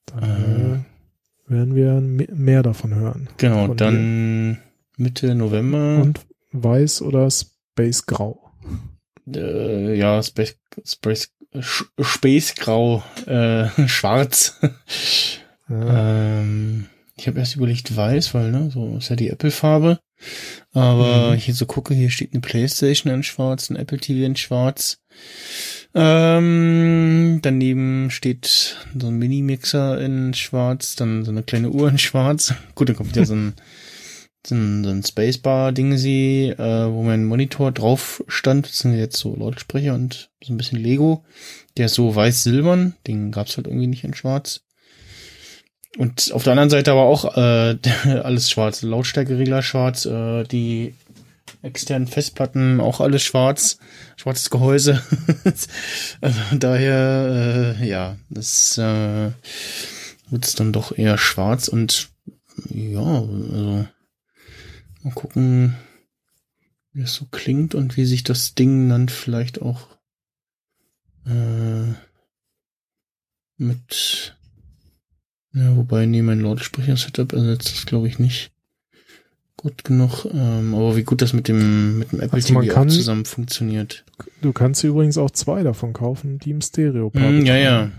dann 0.06 0.84
äh, 1.48 1.52
werden 1.52 1.76
wir 1.76 1.94
me- 2.02 2.28
mehr 2.34 2.64
davon 2.64 2.94
hören. 2.96 3.30
genau, 3.38 3.74
dann 3.74 4.60
Mitte 4.98 5.36
November, 5.36 6.02
Und 6.02 6.20
weiß 6.52 7.02
oder 7.02 7.30
Space 7.30 8.06
Grau. 8.06 8.52
äh, 9.34 9.96
ja, 9.98 10.22
Space, 10.24 10.58
Space, 10.86 11.32
Space 12.00 12.56
Grau, 12.56 13.04
äh, 13.26 13.68
Schwarz. 13.88 14.60
Ja, 15.70 16.40
Ähm, 16.42 16.88
ich 17.16 17.28
habe 17.28 17.40
erst 17.40 17.56
überlegt 17.56 17.96
weiß, 17.96 18.34
weil 18.34 18.52
ne, 18.52 18.72
so 18.72 18.98
ist 18.98 19.10
ja 19.10 19.16
die 19.16 19.30
Apple-Farbe. 19.30 20.00
Aber 20.74 21.32
Mhm. 21.32 21.36
hier 21.36 21.54
so 21.54 21.66
gucke, 21.66 21.94
hier 21.94 22.10
steht 22.10 22.34
eine 22.34 22.42
Playstation 22.42 23.14
in 23.14 23.24
Schwarz, 23.24 23.70
ein 23.70 23.76
Apple 23.76 24.00
TV 24.00 24.26
in 24.26 24.36
Schwarz. 24.36 25.00
Ähm, 25.96 27.40
daneben 27.42 28.12
steht 28.12 28.78
so 28.98 29.08
ein 29.08 29.18
Mini-Mixer 29.18 30.00
in 30.00 30.34
Schwarz, 30.34 30.96
dann 30.96 31.26
so 31.26 31.32
eine 31.32 31.44
kleine 31.44 31.72
Uhr 31.72 31.90
in 31.90 31.98
Schwarz. 31.98 32.54
Gut, 32.76 32.90
dann 32.90 32.96
kommt 32.96 33.16
ja 33.16 33.26
so 33.26 33.34
ein, 33.34 33.54
so 34.46 34.56
ein, 34.56 34.84
so 34.84 34.90
ein 34.92 35.04
Spacebar-Ding 35.04 35.98
sie, 35.98 36.50
äh, 36.50 36.92
wo 36.92 37.02
mein 37.02 37.26
Monitor 37.26 37.72
drauf 37.72 38.24
stand. 38.28 38.68
Das 38.68 38.80
sind 38.80 38.94
jetzt 38.94 39.18
so 39.18 39.36
Lautsprecher 39.36 39.96
und 39.96 40.30
so 40.44 40.54
ein 40.54 40.58
bisschen 40.58 40.80
Lego. 40.80 41.24
Der 41.78 41.88
ist 41.88 41.96
so 41.96 42.16
weiß-silbern, 42.16 42.96
den 43.08 43.32
gab's 43.32 43.58
halt 43.58 43.66
irgendwie 43.66 43.88
nicht 43.88 44.04
in 44.04 44.14
Schwarz. 44.14 44.62
Und 45.98 46.32
auf 46.34 46.44
der 46.44 46.52
anderen 46.52 46.70
Seite 46.70 46.92
aber 46.92 47.04
auch 47.04 47.36
äh, 47.36 47.78
alles 48.24 48.50
schwarz. 48.52 48.84
Lautstärkeregler 48.84 49.64
schwarz, 49.64 50.06
äh, 50.06 50.44
die 50.44 50.94
externen 51.62 52.08
Festplatten 52.08 52.80
auch 52.80 53.02
alles 53.02 53.24
schwarz. 53.24 53.80
Schwarzes 54.16 54.50
Gehäuse. 54.50 55.02
also 56.22 56.40
daher, 56.54 57.76
äh, 57.80 57.88
ja, 57.88 58.18
das 58.30 58.78
äh, 58.78 59.32
wird 60.30 60.60
dann 60.60 60.74
doch 60.74 60.98
eher 60.98 61.18
schwarz 61.18 61.68
und 61.68 62.10
ja, 62.70 63.02
also 63.02 63.88
mal 65.04 65.14
gucken, 65.14 65.76
wie 66.94 67.02
es 67.02 67.14
so 67.14 67.26
klingt 67.26 67.76
und 67.76 67.98
wie 67.98 68.06
sich 68.06 68.24
das 68.24 68.56
Ding 68.56 68.90
dann 68.90 69.10
vielleicht 69.10 69.62
auch 69.62 69.88
äh, 71.26 71.94
mit 73.58 74.36
ja, 75.54 75.76
wobei, 75.76 76.06
nee, 76.06 76.22
mein 76.22 76.42
Lautsprecher-Setup 76.42 77.34
ersetzt 77.34 77.74
das, 77.74 77.86
glaube 77.86 78.08
ich, 78.08 78.20
nicht 78.20 78.52
gut 79.62 79.84
genug. 79.84 80.26
Ähm, 80.34 80.74
aber 80.74 80.96
wie 80.96 81.04
gut 81.04 81.22
das 81.22 81.34
mit 81.34 81.48
dem, 81.48 82.00
mit 82.00 82.12
dem 82.12 82.22
Apple 82.22 82.34
Also 82.34 82.48
TV 82.60 82.74
kann- 82.74 82.90
zusammen 82.90 83.26
funktioniert. 83.26 84.06
Du 84.42 84.54
kannst 84.54 84.84
übrigens 84.84 85.18
auch 85.18 85.32
zwei 85.32 85.64
davon 85.64 85.94
kaufen, 85.94 86.40
die 86.40 86.52
im 86.52 86.62
stereo 86.62 87.12
Mm, 87.14 87.46
ja, 87.46 87.56
ja. 87.58 87.92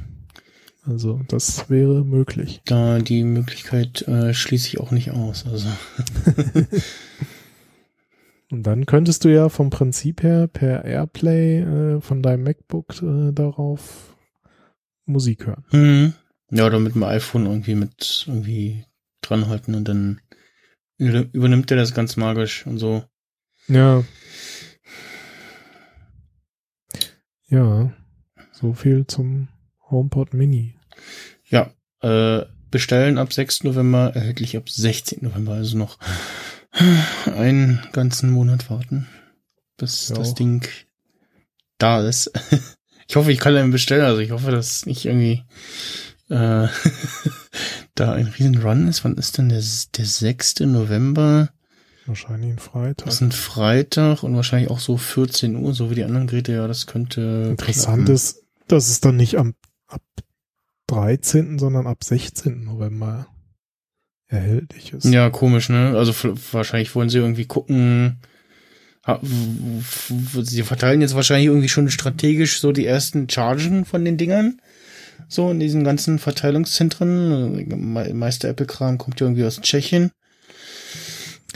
Also 0.85 1.20
das 1.29 1.68
wäre 1.68 2.05
möglich. 2.05 2.62
Da 2.64 2.99
die 2.99 3.23
Möglichkeit 3.25 4.03
äh, 4.09 4.33
schließe 4.33 4.68
ich 4.68 4.81
auch 4.81 4.90
nicht 4.90 5.11
aus. 5.11 5.44
Also. 5.46 5.68
Und 8.51 8.64
dann 8.64 8.87
könntest 8.87 9.25
du 9.25 9.29
ja 9.29 9.49
vom 9.49 9.70
Prinzip 9.70 10.23
her 10.23 10.49
per 10.49 10.85
Airplay 10.85 11.61
äh, 11.61 12.01
von 12.01 12.23
deinem 12.23 12.42
MacBook 12.44 13.01
äh, 13.03 13.33
darauf 13.33 14.16
Musik 15.07 15.46
hören. 15.46 15.64
Mhm. 15.73 16.14
Ja, 16.51 16.66
oder 16.66 16.81
mit 16.81 16.94
dem 16.96 17.05
iPhone 17.05 17.46
irgendwie 17.46 17.77
mit 17.77 18.25
irgendwie 18.27 18.85
dranhalten 19.23 19.75
und 19.77 19.87
dann 19.87 20.20
übernimmt 21.00 21.70
er 21.70 21.76
das 21.78 21.94
ganz 21.94 22.16
magisch 22.16 22.66
und 22.66 22.78
so. 22.78 23.04
Ja. 23.68 24.04
Ja. 27.48 27.92
So 28.52 28.74
viel 28.74 29.06
zum 29.06 29.48
HomePod 29.90 30.34
Mini. 30.34 30.76
Ja, 31.48 31.72
äh, 32.02 32.44
bestellen 32.70 33.18
ab 33.18 33.32
6. 33.32 33.64
November, 33.64 34.12
erhältlich 34.14 34.56
ab 34.56 34.68
16. 34.68 35.18
November, 35.22 35.54
also 35.54 35.76
noch 35.76 35.98
einen 37.26 37.80
ganzen 37.92 38.30
Monat 38.30 38.70
warten, 38.70 39.08
bis 39.76 40.10
Ja. 40.10 40.16
das 40.16 40.34
Ding 40.34 40.66
da 41.78 42.06
ist. 42.06 42.30
Ich 43.08 43.16
hoffe, 43.16 43.32
ich 43.32 43.40
kann 43.40 43.56
einen 43.56 43.72
bestellen, 43.72 44.04
also 44.04 44.20
ich 44.20 44.30
hoffe, 44.30 44.52
dass 44.52 44.86
nicht 44.86 45.04
irgendwie 45.04 45.42
äh, 46.28 46.68
da 48.00 48.12
ein 48.12 48.26
riesen 48.26 48.58
Run 48.58 48.88
ist. 48.88 49.04
Wann 49.04 49.16
ist 49.16 49.38
denn 49.38 49.48
der, 49.48 49.62
der 49.96 50.04
6. 50.04 50.60
November? 50.60 51.50
Wahrscheinlich 52.06 52.50
ein 52.50 52.58
Freitag. 52.58 53.04
Das 53.04 53.14
ist 53.16 53.20
ein 53.20 53.32
Freitag 53.32 54.22
und 54.22 54.34
wahrscheinlich 54.34 54.70
auch 54.70 54.80
so 54.80 54.96
14 54.96 55.54
Uhr, 55.56 55.74
so 55.74 55.90
wie 55.90 55.94
die 55.94 56.04
anderen 56.04 56.26
Geräte, 56.26 56.52
ja, 56.52 56.66
das 56.66 56.86
könnte 56.86 57.48
Interessant 57.50 58.06
klappen. 58.06 58.14
ist, 58.14 58.42
dass 58.66 58.88
es 58.88 59.00
dann 59.00 59.16
nicht 59.16 59.38
am, 59.38 59.54
ab 59.86 60.02
13., 60.88 61.58
sondern 61.58 61.86
ab 61.86 62.02
16. 62.02 62.64
November 62.64 63.28
erhältlich 64.26 64.92
ist. 64.92 65.04
Ja, 65.04 65.30
komisch, 65.30 65.68
ne? 65.68 65.94
Also 65.96 66.14
wahrscheinlich 66.52 66.94
wollen 66.94 67.10
sie 67.10 67.18
irgendwie 67.18 67.46
gucken. 67.46 68.20
Sie 70.42 70.62
verteilen 70.62 71.00
jetzt 71.00 71.14
wahrscheinlich 71.14 71.46
irgendwie 71.46 71.68
schon 71.68 71.90
strategisch 71.90 72.60
so 72.60 72.72
die 72.72 72.86
ersten 72.86 73.28
Chargen 73.28 73.84
von 73.84 74.04
den 74.04 74.16
Dingern. 74.16 74.60
So 75.28 75.50
in 75.50 75.61
diesen 75.61 75.85
ganzen 75.85 76.18
Verteilungszentren. 76.18 77.66
Me 77.66 78.14
meiste 78.14 78.48
Apple-Kram 78.48 78.98
kommt 78.98 79.20
ja 79.20 79.26
irgendwie 79.26 79.44
aus 79.44 79.61
Tschechien. 79.61 80.11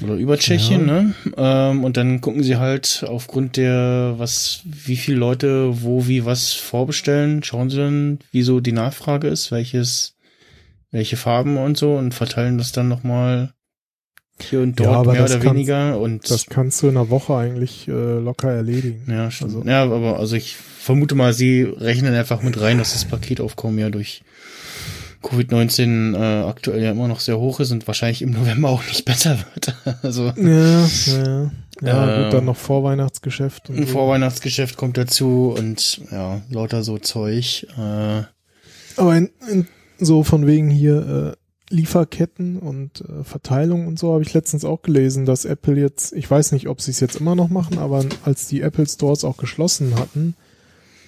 Oder 0.02 0.14
über 0.14 0.36
Tschechien, 0.36 0.86
ne? 0.86 1.14
Ähm, 1.36 1.84
und 1.84 1.96
dann 1.96 2.20
gucken 2.20 2.42
sie 2.42 2.56
halt 2.56 3.04
aufgrund 3.06 3.56
der, 3.56 4.14
was, 4.16 4.62
wie 4.64 4.96
viele 4.96 5.18
Leute 5.18 5.82
wo 5.82 6.08
wie 6.08 6.24
was 6.24 6.52
vorbestellen, 6.52 7.44
schauen 7.44 7.70
sie 7.70 7.76
dann, 7.76 8.18
wie 8.32 8.42
so 8.42 8.58
die 8.58 8.72
Nachfrage 8.72 9.28
ist, 9.28 9.52
welches, 9.52 10.16
welche 10.90 11.16
Farben 11.16 11.58
und 11.58 11.76
so 11.76 11.94
und 11.94 12.12
verteilen 12.12 12.58
das 12.58 12.72
dann 12.72 12.88
nochmal 12.88 13.54
hier 14.40 14.60
und 14.60 14.78
Ja, 14.80 14.86
dort 14.86 14.96
aber 14.98 15.12
mehr 15.12 15.22
das 15.22 15.30
oder 15.32 15.40
kannst- 15.40 15.54
weniger 15.54 15.98
und 16.00 16.30
Das 16.30 16.46
kannst 16.46 16.82
du 16.82 16.88
in 16.88 16.96
einer 16.96 17.08
Woche 17.10 17.34
eigentlich 17.34 17.86
äh, 17.88 18.18
locker 18.18 18.50
erledigen. 18.50 19.02
ja, 19.08 19.30
stimmt. 19.30 19.54
Also- 19.56 19.68
ja, 19.68 19.82
aber 19.84 20.18
also 20.18 20.36
ich 20.36 20.56
vermute 20.56 21.14
mal, 21.14 21.32
sie 21.32 21.62
rechnen 21.62 22.14
einfach 22.14 22.42
mit 22.42 22.60
rein, 22.60 22.78
dass 22.78 22.92
das 22.92 23.04
Paketaufkommen 23.04 23.78
ja 23.78 23.90
durch 23.90 24.22
Covid-19 25.22 26.14
äh, 26.14 26.44
aktuell 26.44 26.82
ja 26.82 26.90
immer 26.90 27.08
noch 27.08 27.20
sehr 27.20 27.38
hoch 27.38 27.60
ist 27.60 27.70
und 27.70 27.86
wahrscheinlich 27.86 28.20
im 28.22 28.32
November 28.32 28.68
auch 28.68 28.84
nicht 28.86 29.04
besser 29.06 29.38
wird. 29.54 29.74
also 30.02 30.32
Ja, 30.36 30.86
ja. 31.06 31.50
Ja, 31.82 32.20
Äh, 32.20 32.24
gut, 32.24 32.34
dann 32.34 32.44
noch 32.44 32.56
Vorweihnachtsgeschäft. 32.56 33.68
Und 33.70 33.78
ein 33.78 33.86
so. 33.86 33.92
Vorweihnachtsgeschäft 33.94 34.76
kommt 34.76 34.96
dazu 34.96 35.54
und 35.58 36.00
ja, 36.12 36.40
lauter 36.50 36.84
so 36.84 36.98
Zeug. 36.98 37.66
Äh, 37.76 38.22
Aber 38.96 39.16
in, 39.16 39.30
in, 39.50 39.66
so 39.98 40.22
von 40.22 40.46
wegen 40.46 40.70
hier 40.70 41.34
äh, 41.34 41.43
Lieferketten 41.70 42.58
und 42.58 43.00
äh, 43.02 43.24
Verteilung 43.24 43.86
und 43.86 43.98
so 43.98 44.12
habe 44.12 44.22
ich 44.22 44.34
letztens 44.34 44.64
auch 44.64 44.82
gelesen, 44.82 45.24
dass 45.24 45.44
Apple 45.44 45.76
jetzt, 45.80 46.12
ich 46.12 46.30
weiß 46.30 46.52
nicht, 46.52 46.68
ob 46.68 46.80
sie 46.80 46.90
es 46.90 47.00
jetzt 47.00 47.16
immer 47.16 47.34
noch 47.34 47.48
machen, 47.48 47.78
aber 47.78 48.04
als 48.24 48.46
die 48.48 48.60
Apple 48.60 48.86
Stores 48.86 49.24
auch 49.24 49.36
geschlossen 49.38 49.94
hatten, 49.98 50.34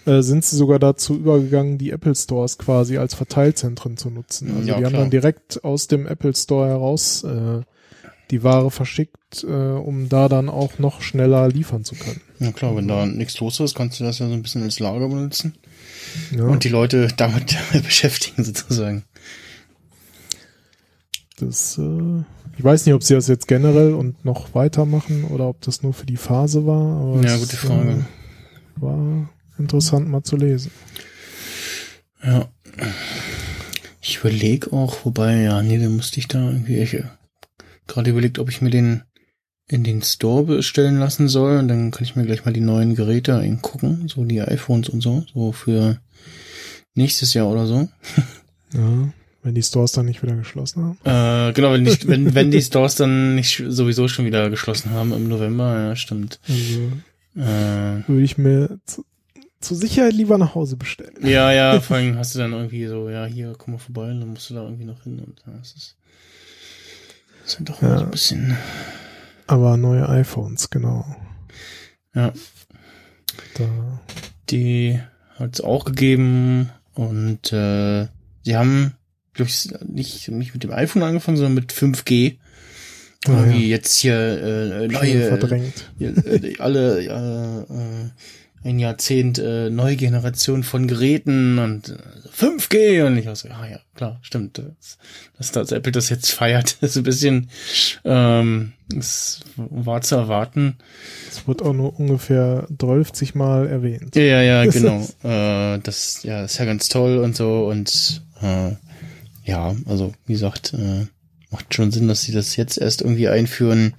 äh, 0.06 0.22
sind 0.22 0.44
sie 0.44 0.56
sogar 0.56 0.78
dazu 0.78 1.14
übergegangen, 1.14 1.78
die 1.78 1.90
Apple 1.90 2.14
Stores 2.14 2.58
quasi 2.58 2.96
als 2.96 3.14
Verteilzentren 3.14 3.96
zu 3.96 4.08
nutzen. 4.10 4.50
Also 4.56 4.68
Ja, 4.68 4.78
die 4.78 4.84
haben 4.84 4.90
klar. 4.92 5.02
dann 5.02 5.10
direkt 5.10 5.62
aus 5.64 5.88
dem 5.88 6.06
Apple 6.06 6.34
Store 6.34 6.68
heraus 6.68 7.22
äh, 7.24 7.60
die 8.30 8.42
Ware 8.42 8.70
verschickt, 8.70 9.44
äh, 9.44 9.46
um 9.46 10.08
da 10.08 10.28
dann 10.28 10.48
auch 10.48 10.78
noch 10.78 11.00
schneller 11.02 11.48
liefern 11.48 11.84
zu 11.84 11.94
können. 11.94 12.20
na 12.38 12.50
klar, 12.50 12.74
wenn 12.76 12.88
da 12.88 13.06
nichts 13.06 13.38
los 13.40 13.60
ist, 13.60 13.74
kannst 13.76 14.00
du 14.00 14.04
das 14.04 14.18
ja 14.18 14.26
so 14.26 14.32
ein 14.32 14.42
bisschen 14.42 14.62
als 14.62 14.80
Lager 14.80 15.08
benutzen 15.08 15.54
Ja, 16.36 16.44
und 16.44 16.64
die 16.64 16.70
Leute 16.70 17.08
damit 17.16 17.56
beschäftigen 17.84 18.42
sozusagen. 18.42 19.04
Das, 21.36 21.78
äh, 21.78 22.22
ich 22.56 22.64
weiß 22.64 22.86
nicht, 22.86 22.94
ob 22.94 23.02
sie 23.02 23.14
das 23.14 23.28
jetzt 23.28 23.46
generell 23.48 23.94
und 23.94 24.24
noch 24.24 24.54
weitermachen 24.54 25.24
oder 25.24 25.48
ob 25.48 25.60
das 25.60 25.82
nur 25.82 25.92
für 25.92 26.06
die 26.06 26.16
Phase 26.16 26.66
war. 26.66 27.00
Aber 27.02 27.22
Ja, 27.22 27.36
gute 27.36 27.56
Frage. 27.56 27.90
Äh, 27.90 28.80
war 28.80 29.28
interessant 29.58 30.08
mal 30.08 30.22
zu 30.22 30.36
lesen. 30.36 30.70
Ja. 32.24 32.48
Ich 34.00 34.18
überlege 34.18 34.72
auch, 34.72 35.04
wobei, 35.04 35.42
ja, 35.42 35.62
nee, 35.62 35.78
dann 35.78 35.96
musste 35.96 36.20
ich 36.20 36.28
da 36.28 36.38
irgendwie, 36.50 36.78
ich 36.78 36.94
äh, 36.94 37.04
gerade 37.86 38.10
überlegt, 38.10 38.38
ob 38.38 38.48
ich 38.48 38.60
mir 38.60 38.70
den 38.70 39.02
in 39.68 39.82
den 39.82 40.00
Store 40.02 40.44
bestellen 40.44 40.98
lassen 40.98 41.28
soll 41.28 41.58
und 41.58 41.68
dann 41.68 41.90
kann 41.90 42.04
ich 42.04 42.14
mir 42.14 42.24
gleich 42.24 42.44
mal 42.44 42.52
die 42.52 42.60
neuen 42.60 42.94
Geräte 42.94 43.34
angucken, 43.34 44.06
so 44.08 44.24
die 44.24 44.40
iPhones 44.40 44.88
und 44.88 45.00
so, 45.00 45.24
so 45.34 45.50
für 45.52 45.98
nächstes 46.94 47.34
Jahr 47.34 47.48
oder 47.48 47.66
so. 47.66 47.88
Ja, 48.72 49.08
wenn 49.46 49.54
die 49.54 49.62
Stores 49.62 49.92
dann 49.92 50.06
nicht 50.06 50.22
wieder 50.22 50.34
geschlossen 50.36 50.82
haben. 51.04 51.48
Äh, 51.50 51.52
genau, 51.52 51.72
wenn, 51.72 51.84
nicht, 51.84 52.06
wenn, 52.08 52.34
wenn 52.34 52.50
die 52.50 52.60
Stores 52.60 52.96
dann 52.96 53.36
nicht 53.36 53.62
sowieso 53.68 54.08
schon 54.08 54.24
wieder 54.26 54.50
geschlossen 54.50 54.90
haben 54.90 55.12
im 55.12 55.28
November, 55.28 55.72
ja, 55.88 55.96
stimmt. 55.96 56.40
Also 56.48 56.90
Äh, 57.36 58.02
würde 58.08 58.22
ich 58.22 58.38
mir 58.38 58.78
zu, 58.86 59.04
zur 59.60 59.76
Sicherheit 59.76 60.12
lieber 60.14 60.36
nach 60.38 60.54
Hause 60.54 60.76
bestellen. 60.76 61.14
ja, 61.22 61.52
ja, 61.52 61.80
vor 61.86 61.96
allem 61.96 62.16
hast 62.18 62.34
du 62.34 62.38
dann 62.40 62.52
irgendwie 62.52 62.86
so, 62.86 63.08
ja, 63.08 63.24
hier, 63.26 63.54
komm 63.56 63.74
mal 63.74 63.78
vorbei 63.78 64.10
und 64.10 64.20
dann 64.20 64.30
musst 64.30 64.50
du 64.50 64.54
da 64.54 64.62
irgendwie 64.64 64.84
noch 64.84 65.02
hin 65.04 65.18
und 65.20 65.40
ja, 65.46 65.52
das 65.58 65.72
ist, 65.72 65.96
das 67.44 67.54
ist 67.54 67.60
doch 67.68 67.80
immer 67.82 67.90
Ja. 67.92 67.98
so 67.98 68.04
ein 68.04 68.10
bisschen, 68.10 68.56
Aber 69.46 69.76
neue 69.76 70.08
iPhones, 70.08 70.70
genau. 70.70 71.04
ja. 72.14 72.32
Da, 73.54 73.64
Die 74.50 75.00
hat 75.38 75.54
es 75.54 75.60
auch 75.60 75.84
gegeben 75.84 76.70
und 76.94 77.52
äh, 77.52 78.06
sie 78.42 78.56
haben, 78.56 78.94
glaube 79.36 79.50
ich, 79.50 79.70
nicht, 79.86 80.28
nicht 80.28 80.54
mit 80.54 80.64
dem 80.64 80.72
iPhone 80.72 81.02
angefangen, 81.02 81.36
sondern 81.36 81.54
mit 81.54 81.72
5G. 81.72 82.36
Ah, 83.26 83.44
Wie 83.48 83.62
ja. 83.62 83.76
jetzt 83.76 83.96
hier 83.96 84.14
äh, 84.14 84.88
neue, 84.88 85.28
verdrängt. 85.28 85.90
ja, 85.98 86.10
äh, 86.10 86.54
alle 86.58 87.00
äh, 87.00 87.72
äh, 87.72 88.10
ein 88.68 88.78
Jahrzehnt 88.78 89.38
äh, 89.38 89.70
neue 89.70 89.96
Generation 89.96 90.62
von 90.62 90.86
Geräten 90.86 91.58
und 91.58 91.90
äh, 91.90 92.28
5G 92.36 93.06
und 93.06 93.16
ich 93.16 93.26
war 93.26 93.36
so, 93.36 93.48
ja, 93.48 93.66
ja, 93.66 93.78
klar, 93.94 94.18
stimmt. 94.22 94.58
Das, 94.58 94.98
dass 95.38 95.52
das 95.52 95.72
Apple 95.72 95.92
das 95.92 96.08
jetzt 96.08 96.30
feiert, 96.32 96.76
ist 96.80 96.96
ein 96.96 97.02
bisschen 97.02 97.48
ähm, 98.04 98.72
es 98.96 99.40
war 99.56 100.00
zu 100.02 100.16
erwarten. 100.16 100.76
Es 101.28 101.46
wird 101.46 101.62
auch 101.62 101.72
nur 101.72 101.98
ungefähr 101.98 102.66
12 102.78 103.34
Mal 103.34 103.66
erwähnt. 103.68 104.14
Ja, 104.14 104.22
ja, 104.22 104.42
ja, 104.42 104.66
genau. 104.70 105.00
äh, 105.22 105.78
das 105.80 106.22
ja, 106.22 106.44
ist 106.44 106.58
ja 106.58 106.64
ganz 106.64 106.88
toll 106.88 107.18
und 107.18 107.36
so 107.36 107.66
und 107.66 108.22
äh, 108.42 108.72
ja, 109.46 109.74
also 109.86 110.12
wie 110.26 110.32
gesagt, 110.34 110.74
äh, 110.74 111.06
macht 111.50 111.72
schon 111.72 111.92
Sinn, 111.92 112.08
dass 112.08 112.22
sie 112.22 112.32
das 112.32 112.56
jetzt 112.56 112.76
erst 112.78 113.00
irgendwie 113.00 113.28
einführen. 113.28 113.94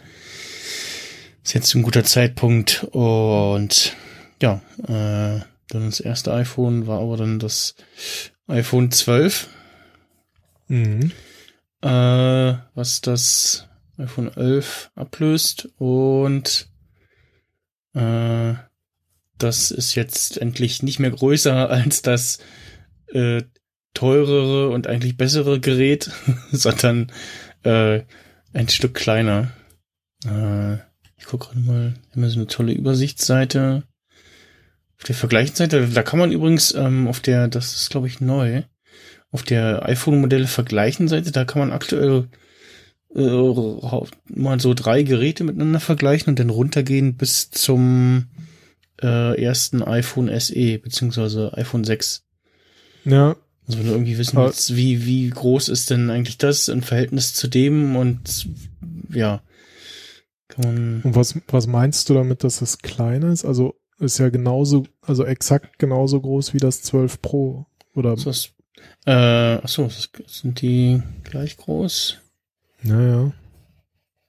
Ist 1.43 1.53
jetzt 1.53 1.73
ein 1.73 1.81
guter 1.81 2.03
Zeitpunkt 2.03 2.83
und 2.91 3.95
ja, 4.41 4.61
äh, 4.83 5.41
dann 5.69 5.85
das 5.85 5.99
erste 6.01 6.33
iPhone 6.33 6.85
war 6.87 6.99
aber 6.99 7.17
dann 7.17 7.39
das 7.39 7.75
iPhone 8.47 8.91
12, 8.91 9.47
Mhm. 10.69 11.13
äh, 11.81 11.87
was 12.75 12.99
das 13.01 13.69
iPhone 13.97 14.31
11 14.35 14.91
ablöst 14.95 15.69
und 15.77 16.69
äh, 17.93 18.53
das 19.37 19.71
ist 19.71 19.95
jetzt 19.95 20.37
endlich 20.37 20.83
nicht 20.83 20.99
mehr 20.99 21.11
größer 21.11 21.69
als 21.69 22.01
das 22.01 22.39
äh, 23.13 23.43
teurere 23.93 24.69
und 24.69 24.87
eigentlich 24.87 25.17
bessere 25.17 25.59
Gerät, 25.59 26.11
sondern 26.51 27.11
äh, 27.63 28.01
ein 28.53 28.69
Stück 28.69 28.93
kleiner. 28.93 29.51
Äh, 30.25 30.75
ich 31.17 31.25
gucke 31.25 31.47
gerade 31.47 31.59
mal, 31.59 31.93
haben 32.11 32.29
so 32.29 32.39
eine 32.39 32.47
tolle 32.47 32.73
Übersichtsseite. 32.73 33.83
Auf 34.97 35.03
der 35.03 35.15
Vergleichsseite, 35.15 35.87
da 35.87 36.03
kann 36.03 36.19
man 36.19 36.31
übrigens 36.31 36.73
ähm, 36.73 37.07
auf 37.07 37.19
der, 37.19 37.47
das 37.47 37.75
ist 37.75 37.91
glaube 37.91 38.07
ich 38.07 38.19
neu, 38.19 38.63
auf 39.31 39.43
der 39.43 39.85
iPhone-Modelle 39.85 40.47
vergleichen 40.47 41.07
Seite, 41.07 41.31
da 41.31 41.45
kann 41.45 41.59
man 41.59 41.71
aktuell 41.71 42.29
äh, 43.15 43.21
mal 44.29 44.59
so 44.59 44.73
drei 44.73 45.03
Geräte 45.03 45.43
miteinander 45.43 45.79
vergleichen 45.79 46.29
und 46.29 46.39
dann 46.39 46.49
runtergehen 46.49 47.15
bis 47.15 47.51
zum 47.51 48.27
äh, 49.01 49.41
ersten 49.41 49.83
iPhone 49.83 50.29
SE 50.39 50.79
beziehungsweise 50.79 51.55
iPhone 51.55 51.83
6. 51.83 52.25
Ja, 53.05 53.35
Also 53.67 53.79
wenn 53.79 53.87
du 53.87 53.91
irgendwie 53.91 54.17
wissen 54.17 54.37
willst, 54.37 54.75
wie, 54.75 55.05
wie 55.05 55.29
groß 55.29 55.67
ist 55.69 55.89
denn 55.89 56.09
eigentlich 56.09 56.37
das 56.37 56.69
im 56.69 56.81
Verhältnis 56.81 57.33
zu 57.33 57.47
dem 57.47 57.95
und 57.95 58.47
ja, 59.13 59.41
kann 60.47 60.63
man. 60.65 61.01
und 61.03 61.15
was, 61.15 61.35
was 61.47 61.67
meinst 61.67 62.09
du 62.09 62.13
damit, 62.13 62.43
dass 62.43 62.61
es 62.61 62.79
kleiner 62.79 63.31
ist? 63.31 63.43
Also 63.43 63.75
ist 63.99 64.19
ja 64.19 64.29
genauso, 64.29 64.85
also 65.01 65.25
exakt 65.25 65.79
genauso 65.79 66.21
groß 66.21 66.53
wie 66.53 66.59
das 66.59 66.81
12 66.83 67.21
Pro. 67.21 67.65
Oder, 67.93 68.13
Ist 68.13 68.25
das, 68.27 68.49
äh, 69.05 69.11
achso, 69.11 69.89
sind 70.27 70.61
die 70.61 71.01
gleich 71.23 71.57
groß? 71.57 72.17
naja. 72.83 73.33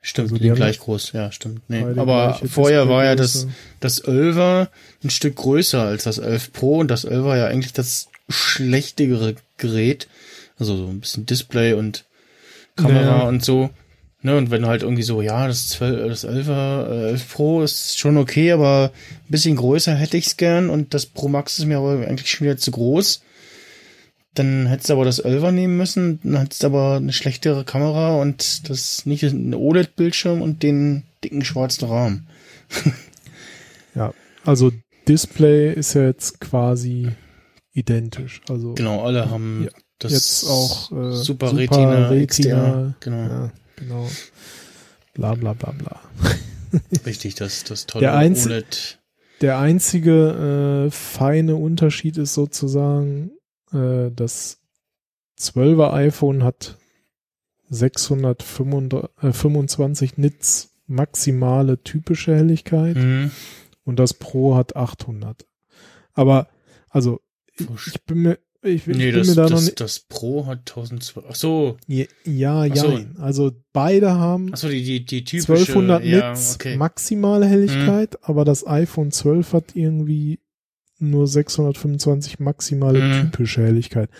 Stimmt, 0.00 0.30
Also 0.30 0.42
die 0.42 0.50
gleich 0.50 0.78
groß, 0.78 1.12
ja, 1.12 1.32
stimmt. 1.32 1.68
Nee. 1.68 1.82
Aber 1.82 2.40
vorher 2.48 2.88
war 2.88 3.04
ja 3.04 3.16
das, 3.16 3.48
das 3.80 4.02
11er 4.02 4.68
ein 5.02 5.10
Stück 5.10 5.36
größer 5.36 5.82
als 5.82 6.04
das 6.04 6.18
11 6.18 6.52
Pro 6.52 6.78
und 6.78 6.88
das 6.88 7.06
11er 7.06 7.36
ja 7.36 7.46
eigentlich 7.46 7.72
das 7.72 8.08
schlechtigere 8.28 9.34
Gerät. 9.56 10.08
Also 10.58 10.76
so 10.76 10.86
ein 10.88 11.00
bisschen 11.00 11.26
Display 11.26 11.72
und 11.74 12.04
Kamera 12.76 13.20
Ja. 13.20 13.28
und 13.28 13.44
so. 13.44 13.70
Ne, 14.20 14.36
und 14.36 14.50
wenn 14.50 14.66
halt 14.66 14.82
irgendwie 14.82 15.04
so, 15.04 15.22
ja, 15.22 15.46
das 15.46 15.68
12, 15.68 16.08
das 16.08 16.24
11er, 16.26 16.88
äh, 16.90 17.10
11 17.10 17.32
Pro 17.34 17.62
ist 17.62 18.00
schon 18.00 18.16
okay, 18.16 18.50
aber 18.50 18.90
ein 19.26 19.30
bisschen 19.30 19.54
größer 19.54 19.94
hätte 19.94 20.16
ich's 20.16 20.36
gern 20.36 20.70
und 20.70 20.92
das 20.92 21.06
Pro 21.06 21.28
Max 21.28 21.60
ist 21.60 21.66
mir 21.66 21.78
aber 21.78 22.04
eigentlich 22.04 22.28
schon 22.28 22.46
wieder 22.46 22.56
zu 22.56 22.72
groß. 22.72 23.22
Dann 24.34 24.66
hättest 24.66 24.88
du 24.90 24.94
aber 24.94 25.04
das 25.04 25.24
11er 25.24 25.52
nehmen 25.52 25.76
müssen, 25.76 26.18
dann 26.24 26.40
hättest 26.40 26.64
du 26.64 26.66
aber 26.66 26.96
eine 26.96 27.12
schlechtere 27.12 27.64
Kamera 27.64 28.16
und 28.20 28.68
das 28.68 29.06
nicht 29.06 29.22
ein 29.22 29.54
OLED-Bildschirm 29.54 30.42
und 30.42 30.64
den 30.64 31.04
dicken 31.22 31.44
schwarzen 31.44 31.88
Rahmen. 31.88 32.26
Ja, 33.94 34.12
also 34.44 34.70
Display 35.08 35.72
ist 35.72 35.94
ja 35.94 36.02
jetzt 36.04 36.40
quasi 36.40 37.08
identisch. 37.78 38.40
Also 38.48 38.74
Genau, 38.74 39.04
alle 39.04 39.30
haben 39.30 39.64
Ja, 39.64 39.70
das 39.98 40.12
jetzt 40.12 40.44
auch 40.48 40.92
äh, 40.92 41.12
Super, 41.12 41.56
Retina, 41.56 42.10
XDR. 42.26 42.94
Genau, 43.00 43.16
Ja, 43.16 43.50
genau. 43.76 44.08
Bla 45.14 45.34
bla 45.34 45.52
bla 45.54 45.72
bla. 45.72 46.00
richtig, 47.06 47.34
das, 47.36 47.64
das 47.64 47.86
tolle 47.86 48.02
Der 48.02 48.14
Einz- 48.16 48.46
OLED. 48.46 48.98
Der 49.40 49.58
einzige 49.58 50.86
äh, 50.88 50.90
feine 50.90 51.54
Unterschied 51.56 52.18
ist 52.18 52.34
sozusagen, 52.34 53.30
äh, 53.72 54.10
das 54.14 54.58
12er 55.38 55.92
iPhone 55.94 56.42
hat 56.42 56.76
625 57.70 60.16
Nits 60.18 60.70
maximale 60.86 61.82
typische 61.82 62.34
Helligkeit 62.34 62.96
Mhm. 62.96 63.30
und 63.84 63.98
das 63.98 64.14
Pro 64.14 64.56
hat 64.56 64.76
800. 64.76 65.46
Aber, 66.14 66.48
also, 66.90 67.20
ich, 67.86 68.02
bin 68.04 68.18
mir, 68.22 68.38
ich, 68.62 68.86
ich 68.88 68.96
Nee, 68.96 69.10
bin 69.10 69.18
das, 69.20 69.28
mir 69.28 69.34
da 69.34 69.42
noch 69.44 69.50
das, 69.50 69.64
nicht, 69.64 69.80
das 69.80 70.00
Pro 70.00 70.46
hat 70.46 70.60
1200. 70.70 71.30
Ach 71.30 71.34
so, 71.34 71.76
ja, 71.86 72.04
ja, 72.24 72.62
Ach 72.70 72.76
so. 72.76 73.00
Also, 73.20 73.52
beide 73.72 74.12
haben 74.14 74.50
so, 74.56 74.68
die, 74.68 74.82
die, 74.84 75.04
die 75.04 75.24
typische. 75.24 75.52
1200 75.72 76.04
ja, 76.04 76.30
Nits 76.30 76.54
okay. 76.56 76.72
Mhm. 76.72 76.78
maximale 76.78 77.46
Helligkeit, 77.46 78.18
aber 78.22 78.44
das 78.44 78.66
iPhone 78.66 79.10
12 79.12 79.52
hat 79.52 79.64
irgendwie 79.76 80.40
nur 80.98 81.26
625 81.28 82.40
maximale 82.40 83.00
Mhm. 83.00 83.30
typische 83.32 83.62
Helligkeit. 83.62 84.10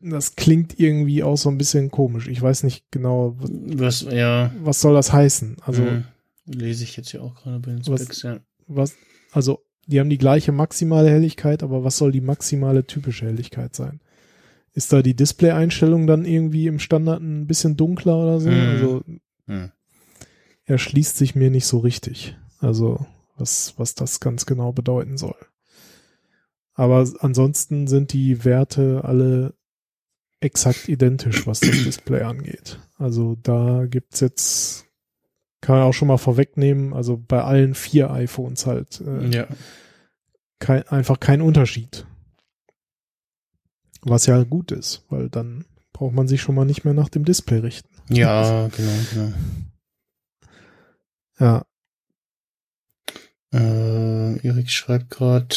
Das 0.00 0.36
klingt 0.36 0.78
irgendwie 0.78 1.24
auch 1.24 1.36
so 1.36 1.48
ein 1.48 1.58
bisschen 1.58 1.90
komisch. 1.90 2.28
Ich 2.28 2.40
weiß 2.40 2.62
nicht 2.62 2.84
genau, 2.92 3.34
was, 3.38 4.04
Was, 4.06 4.12
ja. 4.14 4.52
was 4.62 4.80
soll 4.80 4.94
das 4.94 5.12
heißen? 5.12 5.56
Also, 5.62 5.82
mhm. 5.82 6.04
lese 6.46 6.84
ich 6.84 6.96
jetzt 6.96 7.12
ja 7.12 7.20
auch 7.20 7.34
gerade 7.34 7.58
bei 7.58 7.72
den 7.72 7.84
Was- 7.88 8.02
Specs, 8.02 8.22
ja. 8.22 8.38
was, 8.68 8.94
also, 9.32 9.64
die 9.88 9.98
haben 9.98 10.10
die 10.10 10.18
gleiche 10.18 10.52
maximale 10.52 11.10
Helligkeit, 11.10 11.62
aber 11.62 11.82
was 11.82 11.96
soll 11.96 12.12
die 12.12 12.20
maximale 12.20 12.86
typische 12.86 13.26
Helligkeit 13.26 13.74
sein? 13.74 14.00
Ist 14.74 14.92
da 14.92 15.02
die 15.02 15.14
Display-Einstellung 15.16 16.06
dann 16.06 16.24
irgendwie 16.24 16.66
im 16.66 16.78
Standard 16.78 17.20
ein 17.22 17.46
bisschen 17.46 17.76
dunkler 17.76 18.16
oder 18.18 18.38
so? 18.40 18.50
Mhm. 18.50 18.68
Also, 18.68 19.02
Hm. 19.46 19.70
erschließt 20.66 21.16
sich 21.16 21.34
mir 21.34 21.50
nicht 21.50 21.64
so 21.64 21.78
richtig. 21.78 22.36
Also, 22.60 23.06
was, 23.36 23.74
was 23.78 23.94
das 23.94 24.20
ganz 24.20 24.44
genau 24.44 24.72
bedeuten 24.72 25.16
soll. 25.16 25.36
Aber 26.74 27.08
ansonsten 27.20 27.86
sind 27.88 28.12
die 28.12 28.44
Werte 28.44 29.02
alle 29.04 29.54
exakt 30.40 30.88
identisch, 30.88 31.46
was 31.46 31.60
das 31.60 31.70
Display 31.70 32.22
angeht. 32.22 32.78
Also 32.98 33.36
da 33.42 33.86
gibt's 33.86 34.20
jetzt, 34.20 34.86
kann 35.60 35.76
man 35.76 35.84
auch 35.84 35.92
schon 35.92 36.08
mal 36.08 36.18
vorwegnehmen, 36.18 36.92
also 36.94 37.16
bei 37.16 37.42
allen 37.42 37.74
vier 37.74 38.10
iPhones 38.10 38.66
halt 38.66 39.00
äh, 39.00 39.26
Ja. 39.28 39.46
kein, 40.60 40.86
einfach 40.88 41.18
kein 41.20 41.40
Unterschied. 41.42 42.06
Was 44.02 44.26
ja 44.26 44.42
gut 44.44 44.70
ist, 44.70 45.04
weil 45.08 45.28
dann 45.28 45.64
braucht 45.92 46.14
man 46.14 46.28
sich 46.28 46.40
schon 46.40 46.54
mal 46.54 46.64
nicht 46.64 46.84
mehr 46.84 46.94
nach 46.94 47.08
dem 47.08 47.24
Display 47.24 47.58
richten. 47.58 47.88
Ja, 48.08 48.68
genau, 48.76 48.92
genau. 49.12 49.32
Ja, 51.40 51.64
Äh, 53.52 54.46
Erik 54.46 54.70
schreibt 54.70 55.10
gerade 55.10 55.48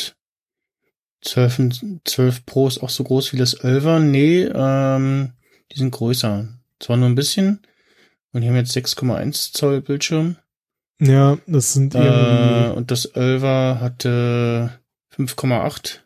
12, 1.21 1.59
und- 1.59 2.01
12 2.05 2.45
Pro 2.45 2.67
ist 2.67 2.81
auch 2.81 2.89
so 2.89 3.03
groß 3.03 3.33
wie 3.33 3.37
das 3.37 3.59
11er. 3.59 3.99
Nee, 3.99 4.43
ähm, 4.45 5.33
die 5.71 5.77
sind 5.77 5.91
größer. 5.91 6.47
Zwar 6.79 6.97
nur 6.97 7.09
ein 7.09 7.15
bisschen. 7.15 7.59
Und 8.33 8.41
die 8.41 8.47
haben 8.47 8.55
jetzt 8.55 8.75
6,1 8.75 9.53
Zoll 9.53 9.81
Bildschirm. 9.81 10.37
ja, 10.99 11.37
das 11.47 11.73
sind 11.73 11.95
Äh, 11.95 12.71
und 12.75 12.91
das 12.91 13.13
11er 13.13 13.79
hatte 13.79 14.79
5,8. 15.09 16.01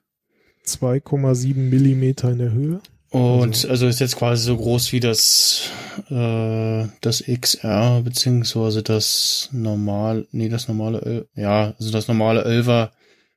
2,7 0.65 1.69
Millimeter 1.69 2.31
in 2.31 2.39
der 2.39 2.51
Höhe. 2.51 2.81
Und 3.11 3.49
Also- 3.53 3.69
also, 3.69 3.87
ist 3.87 3.99
jetzt 3.99 4.15
quasi 4.17 4.43
so 4.43 4.57
groß 4.57 4.91
wie 4.91 4.99
das, 4.99 5.69
äh, 6.09 6.87
das 7.01 7.21
XR, 7.27 8.01
beziehungsweise 8.01 8.81
das 8.83 9.49
normal, 9.51 10.27
nee, 10.31 10.49
das 10.49 10.67
normale, 10.67 11.01
El 11.01 11.27
ja, 11.35 11.75
also 11.77 11.91
das 11.91 12.07
normale 12.07 12.43
11er 12.45 12.91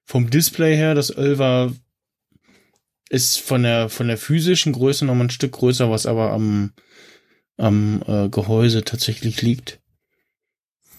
vom 0.05 0.31
Display 0.31 0.75
her, 0.77 0.95
das 0.95 1.11
11er 1.17 1.73
ist 3.11 3.41
von 3.41 3.63
der, 3.63 3.89
von 3.89 4.09
der 4.09 4.17
physischen 4.19 4.73
Größe 4.73 5.05
noch 5.05 5.15
mal 5.15 5.25
ein 5.25 5.31
Stück 5.31 5.53
größer, 5.53 5.91
was 5.91 6.07
aber 6.07 6.33
am, 6.33 6.73
am 7.59 8.03
äh, 8.07 8.29
Gehäuse 8.31 8.83
tatsächlich 8.85 9.43
liegt. 9.43 9.79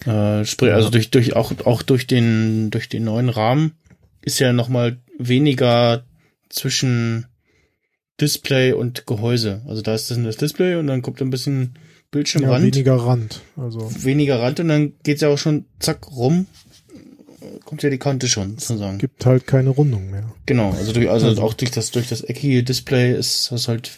Äh, 0.05 0.45
sprich, 0.45 0.69
Ja. 0.69 0.75
also 0.75 0.89
durch, 0.89 1.09
durch, 1.09 1.35
auch, 1.35 1.51
auch 1.65 1.81
durch 1.81 2.05
den, 2.07 2.69
durch 2.69 2.87
den 2.89 3.03
neuen 3.05 3.29
Rahmen 3.29 3.73
ist 4.21 4.39
ja 4.39 4.53
noch 4.53 4.69
mal 4.69 4.97
weniger 5.17 6.05
zwischen 6.49 7.25
Display 8.21 8.73
und 8.73 9.05
Gehäuse. 9.07 9.61
Also 9.67 9.81
da 9.81 9.93
ist 9.95 10.11
das 10.11 10.21
das 10.21 10.37
Display 10.37 10.75
und 10.75 10.87
dann 10.87 11.01
kommt 11.01 11.21
ein 11.21 11.29
bisschen 11.29 11.73
Ja, 11.75 11.79
Bildschirmrand, 12.11 12.63
weniger 12.63 12.95
Rand. 12.95 13.41
Also 13.55 13.89
weniger 14.03 14.41
Rand 14.41 14.59
und 14.59 14.67
dann 14.69 14.93
geht's 15.03 15.21
ja 15.21 15.29
auch 15.29 15.37
schon 15.37 15.65
zack 15.79 16.11
rum, 16.11 16.47
kommt 17.65 17.83
ja 17.83 17.89
die 17.89 17.97
Kante 17.97 18.27
schon 18.27 18.57
sozusagen. 18.57 18.97
gibt 18.97 19.25
halt 19.25 19.47
keine 19.47 19.69
Rundung 19.69 20.09
mehr. 20.11 20.33
Genau, 20.45 20.71
also, 20.71 20.91
durch, 20.91 21.09
also, 21.09 21.27
Also- 21.27 21.41
auch 21.41 21.53
durch 21.53 21.71
das 21.71 21.91
durch 21.91 22.09
das 22.09 22.21
eckige 22.21 22.63
Display 22.63 23.13
ist 23.17 23.51
das 23.51 23.67
halt 23.67 23.91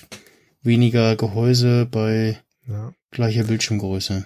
weniger 0.62 1.15
Gehäuse 1.15 1.88
bei 1.89 2.38
Ja. 2.67 2.93
gleicher 3.12 3.43
Bildschirmgröße. 3.43 4.26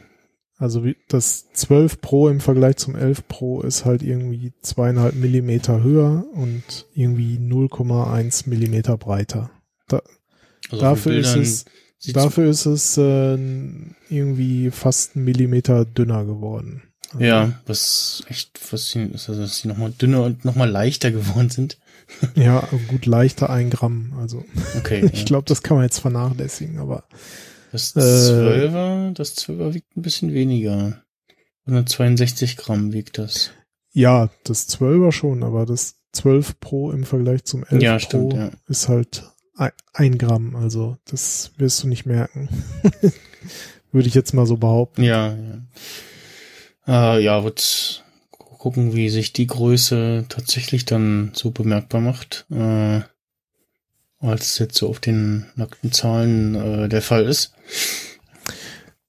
Also 0.58 0.86
wie 0.86 0.96
das 1.10 1.52
12 1.54 2.00
Pro 2.00 2.30
im 2.30 2.40
Vergleich 2.40 2.78
zum 2.78 2.96
11 2.96 3.28
Pro 3.28 3.62
ist 3.62 3.84
halt 3.84 4.02
irgendwie 4.04 4.54
zweieinhalb 4.62 5.16
Millimeter 5.16 5.84
höher 5.84 6.26
und 6.34 6.86
irgendwie 6.94 7.38
0,1 7.38 8.50
Millimeter 8.50 8.98
breiter. 8.98 9.52
Also 10.72 10.86
auf 10.86 11.04
dafür 11.04 11.18
ist 11.18 11.36
es, 11.36 11.66
dafür 12.14 12.50
ist 12.50 12.66
es 12.66 12.98
äh, 12.98 13.38
irgendwie 14.10 14.72
fast 14.72 15.16
einen 15.16 15.26
Millimeter 15.26 15.86
dünner 15.86 16.26
geworden. 16.26 16.84
Also, 17.14 17.24
ja, 17.24 17.60
was 17.66 18.24
echt 18.30 18.58
faszinierend 18.58 19.16
ist, 19.16 19.30
also 19.30 19.42
dass 19.42 19.58
sie 19.58 19.68
nochmal 19.68 19.92
dünner 19.92 20.24
und 20.24 20.44
nochmal 20.44 20.70
leichter 20.70 21.12
geworden 21.12 21.50
sind. 21.50 21.78
Ja, 22.36 22.68
gut, 22.88 23.06
leichter 23.06 23.50
ein 23.50 23.70
Gramm. 23.70 24.14
Also 24.20 24.44
Okay. 24.78 25.10
ich 25.14 25.20
ja. 25.20 25.26
glaube, 25.26 25.46
das 25.48 25.64
kann 25.64 25.78
man 25.78 25.86
jetzt 25.86 26.00
vernachlässigen, 26.00 26.80
aber 26.80 27.04
Das 27.94 27.96
Äh, 27.96 28.32
12er, 28.32 29.14
das 29.14 29.36
12er 29.38 29.74
wiegt 29.74 29.96
ein 29.98 30.02
bisschen 30.02 30.34
weniger. 30.34 31.02
162 31.66 32.58
Gramm 32.58 32.94
wiegt 32.94 33.18
das. 33.18 33.52
ja, 33.92 34.30
das 34.44 34.70
12er 34.70 35.12
schon, 35.12 35.44
aber 35.44 35.66
das 35.66 35.96
12 36.14 36.60
Pro 36.60 36.92
im 36.92 37.04
Vergleich 37.04 37.44
zum 37.46 37.64
11 37.64 37.82
Ja, 37.82 37.94
Pro 37.94 38.00
stimmt, 38.00 38.34
ja. 38.34 38.52
ist 38.68 38.88
halt 38.88 39.24
ein, 39.58 39.72
ein 39.94 40.18
Gramm. 40.18 40.56
Also 40.56 40.98
das 41.06 41.52
wirst 41.58 41.84
du 41.84 41.88
nicht 41.88 42.06
merken. 42.06 42.50
Würde 43.92 44.08
ich 44.08 44.14
jetzt 44.14 44.34
mal 44.34 44.46
so 44.46 44.58
behaupten. 44.58 45.04
Ja, 45.04 45.34
ja. 46.88 47.16
Äh, 47.16 47.24
ja, 47.24 47.44
wird 47.44 48.04
gucken, 48.32 48.94
wie 48.96 49.10
sich 49.10 49.34
die 49.34 49.48
Größe 49.48 50.26
tatsächlich 50.30 50.86
dann 50.86 51.32
so 51.34 51.52
bemerkbar 51.52 52.02
macht. 52.02 52.46
Äh, 52.52 53.02
als 54.30 54.46
es 54.46 54.60
jetzt 54.60 54.78
so 54.78 54.90
auf 54.90 55.00
den 55.00 55.46
nackten 55.56 55.92
Zahlen 55.92 56.56
äh, 56.56 56.90
der 56.90 57.02
Fall 57.02 57.26
ist. 57.26 57.54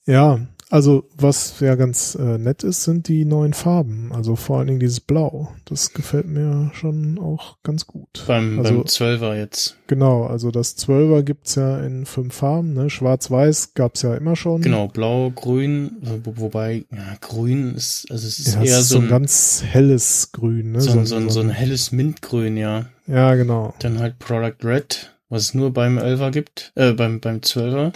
Ja, 0.07 0.41
also 0.69 1.05
was 1.17 1.61
ja 1.61 1.77
ganz 1.77 2.17
äh, 2.17 2.39
nett 2.39 2.65
ist, 2.65 2.85
sind 2.85 3.07
die 3.09 3.25
neuen 3.25 3.53
Farben. 3.53 4.11
Also 4.13 4.35
vor 4.35 4.59
allen 4.59 4.67
Dingen 4.67 4.81
dieses 4.81 5.01
Blau. 5.01 5.53
Das 5.65 5.93
gefällt 5.93 6.27
mir 6.27 6.71
schon 6.75 7.19
auch 7.19 7.57
ganz 7.63 7.87
gut. 7.87 8.25
Beim, 8.27 8.59
Also- 8.59 8.75
beim 8.75 8.83
12er 8.83 9.37
jetzt. 9.37 9.77
Genau, 9.87 10.25
also 10.27 10.51
das 10.51 10.77
12er 10.77 11.23
gibt's 11.23 11.55
ja 11.55 11.79
in 11.81 12.05
fünf 12.07 12.35
Farben. 12.35 12.75
Ne? 12.75 12.91
Schwarz-Weiß 12.91 13.75
gab's 13.75 14.03
ja 14.03 14.15
immer 14.17 14.35
schon. 14.35 14.63
Genau, 14.63 14.89
blau, 14.89 15.31
grün, 15.31 15.93
wo, 16.03 16.33
wobei, 16.37 16.85
ja, 16.93 17.17
grün 17.21 17.75
ist, 17.77 18.07
also 18.11 18.27
es 18.27 18.41
ist 18.41 18.55
Ja, 18.55 18.63
eher 18.65 18.81
ist 18.81 18.89
so 18.89 18.99
ein, 18.99 19.09
ganz 19.09 19.63
helles 19.65 20.31
Grün. 20.33 20.73
Ne? 20.73 20.81
so, 20.81 20.99
ein, 20.99 21.07
so, 21.07 21.15
ein, 21.17 21.31
so 21.31 21.41
ein 21.41 21.51
helles 21.51 21.93
Mintgrün, 21.93 22.57
ja. 22.57 22.87
Ja, 23.07 23.35
genau. 23.37 23.73
Dann 23.79 24.01
halt 24.01 24.19
Product 24.19 24.57
Red, 24.65 25.13
was 25.29 25.43
es 25.43 25.55
nur 25.55 25.73
beim 25.73 25.99
11er 25.99 26.33
gibt, 26.33 26.73
äh, 26.75 26.93
beim, 26.93 27.21
beim 27.21 27.37
12er. 27.39 27.93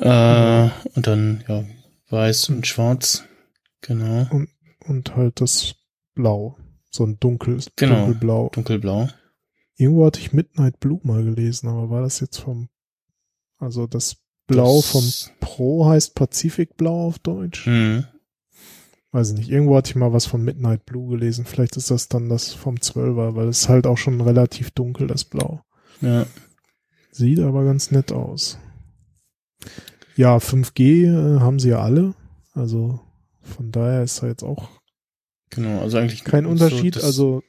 Äh, 0.00 0.70
und 0.94 1.06
dann, 1.06 1.44
ja, 1.48 1.64
weiß 2.08 2.48
und 2.50 2.66
schwarz. 2.66 3.24
Genau. 3.82 4.26
Und 4.86 5.16
halt 5.16 5.40
das 5.40 5.74
Blau. 6.14 6.56
So 6.90 7.04
ein 7.04 7.18
dunkles, 7.20 7.70
Genau. 7.76 7.96
dunkelblau. 8.06 8.48
Dunkelblau. 8.52 9.08
Irgendwo 9.76 10.06
hatte 10.06 10.20
ich 10.20 10.32
Midnight 10.32 10.80
Blue 10.80 11.00
mal 11.04 11.22
gelesen, 11.24 11.68
aber 11.68 11.88
war 11.90 12.02
das 12.02 12.20
jetzt 12.20 12.38
vom, 12.38 12.68
also 13.58 13.86
das 13.86 14.16
Blau 14.46 14.76
Das- 14.78 14.90
vom 14.90 15.36
Pro 15.40 15.86
heißt 15.86 16.14
Pazifikblau 16.14 17.06
auf 17.06 17.18
Deutsch? 17.20 17.66
Hm. 17.66 18.04
Weiß 19.12 19.30
ich 19.30 19.38
nicht. 19.38 19.50
Irgendwo 19.50 19.76
hatte 19.76 19.90
ich 19.90 19.96
mal 19.96 20.12
was 20.12 20.26
von 20.26 20.42
Midnight 20.42 20.84
Blue 20.86 21.08
gelesen. 21.10 21.44
Vielleicht 21.44 21.76
ist 21.76 21.90
das 21.90 22.08
dann 22.08 22.28
das 22.28 22.52
vom 22.52 22.76
12er, 22.76 23.34
weil 23.36 23.48
es 23.48 23.68
halt 23.68 23.86
auch 23.86 23.98
schon 23.98 24.20
relativ 24.20 24.70
dunkel, 24.72 25.06
das 25.06 25.24
Blau. 25.24 25.62
Ja. 26.00 26.26
Sieht 27.12 27.40
aber 27.40 27.64
ganz 27.64 27.90
nett 27.90 28.12
aus. 28.12 28.58
Ja, 30.20 30.36
5G 30.36 31.04
äh, 31.06 31.40
haben 31.40 31.58
sie 31.58 31.70
ja 31.70 31.80
alle. 31.80 32.14
Also 32.54 33.00
von 33.42 33.72
daher 33.72 34.02
ist 34.02 34.22
da 34.22 34.26
jetzt 34.26 34.42
auch 34.42 34.68
Genau. 35.50 35.80
Also 35.80 35.96
eigentlich 35.98 36.24
kein 36.24 36.44
so 36.44 36.50
Unterschied. 36.50 36.96
das- 36.96 37.04
also 37.04 37.42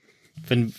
wenn, 0.48 0.74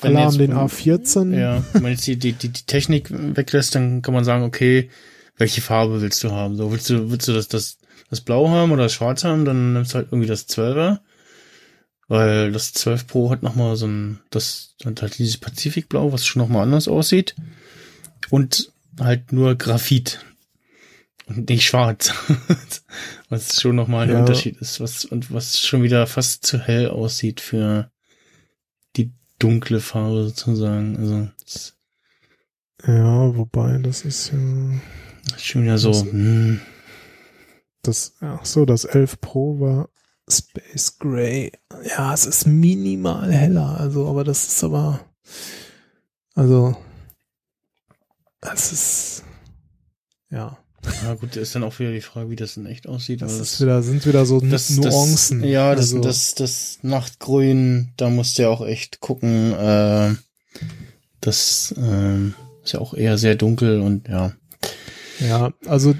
wenn 0.00 0.16
jetzt- 0.18 0.38
den 0.40 0.52
A14. 0.54 1.38
Ja, 1.38 1.62
wenn 1.72 1.82
man 1.82 1.92
jetzt 1.92 2.06
die, 2.06 2.16
die, 2.18 2.32
die, 2.32 2.48
die 2.48 2.62
Technik 2.66 3.10
weglässt, 3.10 3.74
dann 3.74 4.02
kann 4.02 4.14
man 4.14 4.24
sagen, 4.24 4.42
okay, 4.44 4.88
welche 5.36 5.60
Farbe 5.60 6.00
willst 6.00 6.24
du 6.24 6.32
haben? 6.32 6.56
So, 6.56 6.72
willst 6.72 6.88
du, 6.90 7.10
willst 7.10 7.28
du 7.28 7.32
das, 7.32 7.46
das, 7.48 7.78
das 8.10 8.22
Blau 8.22 8.48
haben 8.48 8.72
oder 8.72 8.84
das 8.84 8.94
Schwarz 8.94 9.22
haben, 9.24 9.44
dann 9.44 9.74
nimmst 9.74 9.92
du 9.92 9.96
halt 9.96 10.08
irgendwie 10.10 10.26
das 10.28 10.48
12er. 10.48 10.98
Weil 12.08 12.52
das 12.52 12.72
12 12.72 13.06
Pro 13.06 13.30
hat 13.30 13.42
nochmal 13.42 13.76
so 13.76 13.86
ein, 13.86 14.20
das 14.30 14.74
hat 14.84 15.00
halt 15.02 15.18
dieses 15.18 15.36
Pazifikblau, 15.38 16.12
was 16.12 16.26
schon 16.26 16.40
nochmal 16.42 16.62
anders 16.64 16.88
aussieht. 16.88 17.34
Und 18.30 18.72
halt 18.98 19.32
nur 19.32 19.54
Graphit. 19.54 20.24
Und 21.26 21.48
nicht 21.48 21.64
schwarz. 21.66 22.12
was 23.30 23.60
schon 23.60 23.76
nochmal 23.76 24.04
ein 24.06 24.12
Ja. 24.14 24.20
Unterschied 24.20 24.58
ist, 24.58 24.80
was, 24.80 25.04
und 25.04 25.32
was 25.32 25.58
schon 25.60 25.82
wieder 25.82 26.06
fast 26.06 26.44
zu 26.44 26.58
hell 26.58 26.88
aussieht 26.90 27.40
für 27.40 27.90
die 28.96 29.12
dunkle 29.38 29.80
Farbe 29.80 30.24
sozusagen. 30.24 30.96
Also, 30.98 31.30
Ja, 32.86 33.36
wobei 33.36 33.78
das 33.78 34.02
ist 34.04 34.32
ja 34.32 34.38
schon 35.38 35.62
wieder 35.64 35.78
so, 35.78 35.90
Das- 35.92 36.02
hm, 36.04 36.60
das, 37.82 38.14
ach 38.20 38.44
so, 38.44 38.64
das 38.66 38.84
11 38.84 39.20
Pro 39.20 39.60
war 39.60 39.88
Space 40.30 40.98
Gray. 40.98 41.52
Ja, 41.86 42.12
es 42.14 42.24
ist 42.26 42.46
minimal 42.46 43.30
heller, 43.32 43.78
also, 43.80 44.08
aber 44.08 44.24
das 44.24 44.46
ist 44.46 44.64
aber, 44.64 45.00
also, 46.34 46.76
es 48.40 48.72
ist, 48.72 49.24
ja, 50.30 50.58
ja 51.02 51.14
gut, 51.14 51.36
ist 51.36 51.54
dann 51.54 51.62
auch 51.62 51.78
wieder 51.78 51.92
die 51.92 52.00
Frage, 52.00 52.30
wie 52.30 52.36
das 52.36 52.56
in 52.56 52.66
echt 52.66 52.86
aussieht. 52.86 53.22
das 53.22 53.38
ist 53.38 53.60
wieder, 53.60 53.82
sind 53.82 54.06
wieder 54.06 54.26
so 54.26 54.40
Nuancen. 54.40 55.40
Das, 55.40 55.50
ja, 55.50 55.74
das, 55.74 55.92
also, 55.92 56.00
das, 56.00 56.34
das 56.34 56.78
Nachtgrün, 56.82 57.92
da 57.96 58.10
musst 58.10 58.38
du 58.38 58.42
ja 58.42 58.48
auch 58.48 58.66
echt 58.66 59.00
gucken. 59.00 59.52
Äh, 59.52 60.14
das 61.20 61.74
ähm, 61.78 62.34
ist 62.62 62.72
ja 62.72 62.80
auch 62.80 62.94
eher 62.94 63.18
sehr 63.18 63.34
dunkel 63.34 63.80
und 63.80 64.08
ja. 64.08 64.32
Ja, 65.20 65.52
also 65.66 65.94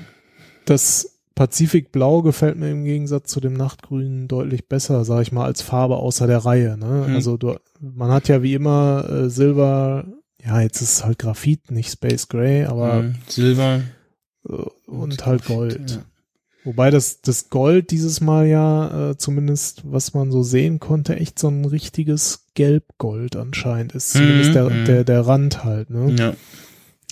das 0.65 1.15
Pazifikblau 1.35 2.23
gefällt 2.23 2.59
mir 2.59 2.71
im 2.71 2.85
Gegensatz 2.85 3.31
zu 3.31 3.41
dem 3.41 3.55
Nachtgrün 3.55 4.29
deutlich 4.29 4.69
besser, 4.69 5.05
sag 5.05 5.23
ich 5.23 5.33
mal, 5.33 5.45
als 5.45 5.63
Farbe 5.63 5.97
außer 5.97 6.27
der 6.27 6.39
Reihe. 6.39 6.77
Ne? 6.77 7.07
Mhm. 7.09 7.15
Also 7.15 7.37
du, 7.37 7.57
man 7.81 8.11
hat 8.11 8.29
ja 8.29 8.43
wie 8.43 8.55
immer 8.55 9.09
äh, 9.09 9.31
Silber, 9.31 10.05
ja, 10.45 10.61
jetzt 10.61 10.81
ist 10.81 10.93
es 10.93 11.05
halt 11.05 11.19
Graphit, 11.19 11.71
nicht 11.71 11.91
Space 11.91 12.29
Gray, 12.29 12.65
aber 12.65 12.95
ähm, 12.95 13.17
Silber 13.29 13.77
äh, 13.77 13.81
und 14.45 15.27
halt 15.27 15.47
Gold. 15.47 15.91
Ja. 15.91 16.05
Wobei 16.65 16.91
das, 16.91 17.21
das 17.21 17.51
Gold 17.51 17.91
dieses 17.91 18.23
Mal 18.23 18.47
ja, 18.47 19.11
äh, 19.11 19.19
zumindest 19.19 19.83
was 19.85 20.15
man 20.15 20.33
so 20.33 20.43
sehen 20.43 20.81
konnte, 20.81 21.17
echt 21.17 21.39
so 21.39 21.49
ein 21.49 21.67
richtiges 21.67 22.47
Gelbgold 22.55 23.37
anscheinend 23.37 23.93
ist. 23.93 24.13
Zumindest 24.13 24.51
Mhm, 24.51 24.55
der, 24.55 24.71
mhm. 24.71 24.85
der, 24.87 25.05
der 25.05 25.27
Rand 25.27 25.65
halt. 25.65 25.91
Ne? 25.91 26.17
ja, 26.19 26.35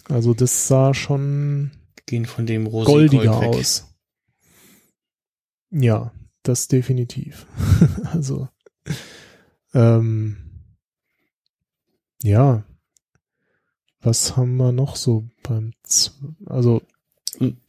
Also 0.09 0.33
das 0.33 0.69
sah 0.69 0.95
schon 0.95 1.71
gehen 2.07 2.25
von 2.25 2.47
dem 2.47 2.71
goldiger 2.71 3.41
Gold 3.41 3.57
aus. 3.57 3.95
Ja, 5.71 6.13
das 6.43 6.69
definitiv. 6.69 7.47
also, 8.13 8.49
ähm, 9.75 10.37
ja, 12.23 12.65
was 14.01 14.37
haben 14.37 14.57
wir 14.57 14.73
noch 14.73 14.97
so 14.97 15.29
beim, 15.43 15.73
Z 15.83 16.13
also, 16.47 16.83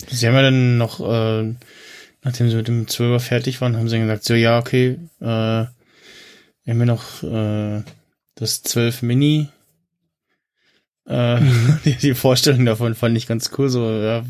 Sie 0.08 0.28
haben 0.28 0.36
ja 0.36 0.42
dann 0.42 0.78
noch, 0.78 1.00
äh, 1.00 1.54
nachdem 2.24 2.50
sie 2.50 2.56
mit 2.56 2.68
dem 2.68 2.86
12er 2.86 3.20
fertig 3.20 3.62
waren, 3.62 3.78
haben 3.78 3.90
sie 3.90 4.00
gesagt, 4.00 4.24
so 4.24 4.34
ja, 4.34 4.60
okay, 4.60 5.00
äh, 5.20 5.26
wir 5.26 6.74
haben 6.74 6.80
ja 6.80 6.86
noch 6.86 7.24
äh, 7.24 7.84
das 8.36 8.64
12 8.64 9.02
Mini. 9.02 9.50
Äh, 11.06 11.42
die, 11.86 11.96
die 12.02 12.14
Vorstellung 12.14 12.66
davon 12.66 12.96
fand 12.96 13.18
ich 13.18 13.28
ganz 13.28 13.52
cool, 13.58 13.70
so, 13.70 13.90
ja, 13.90 14.24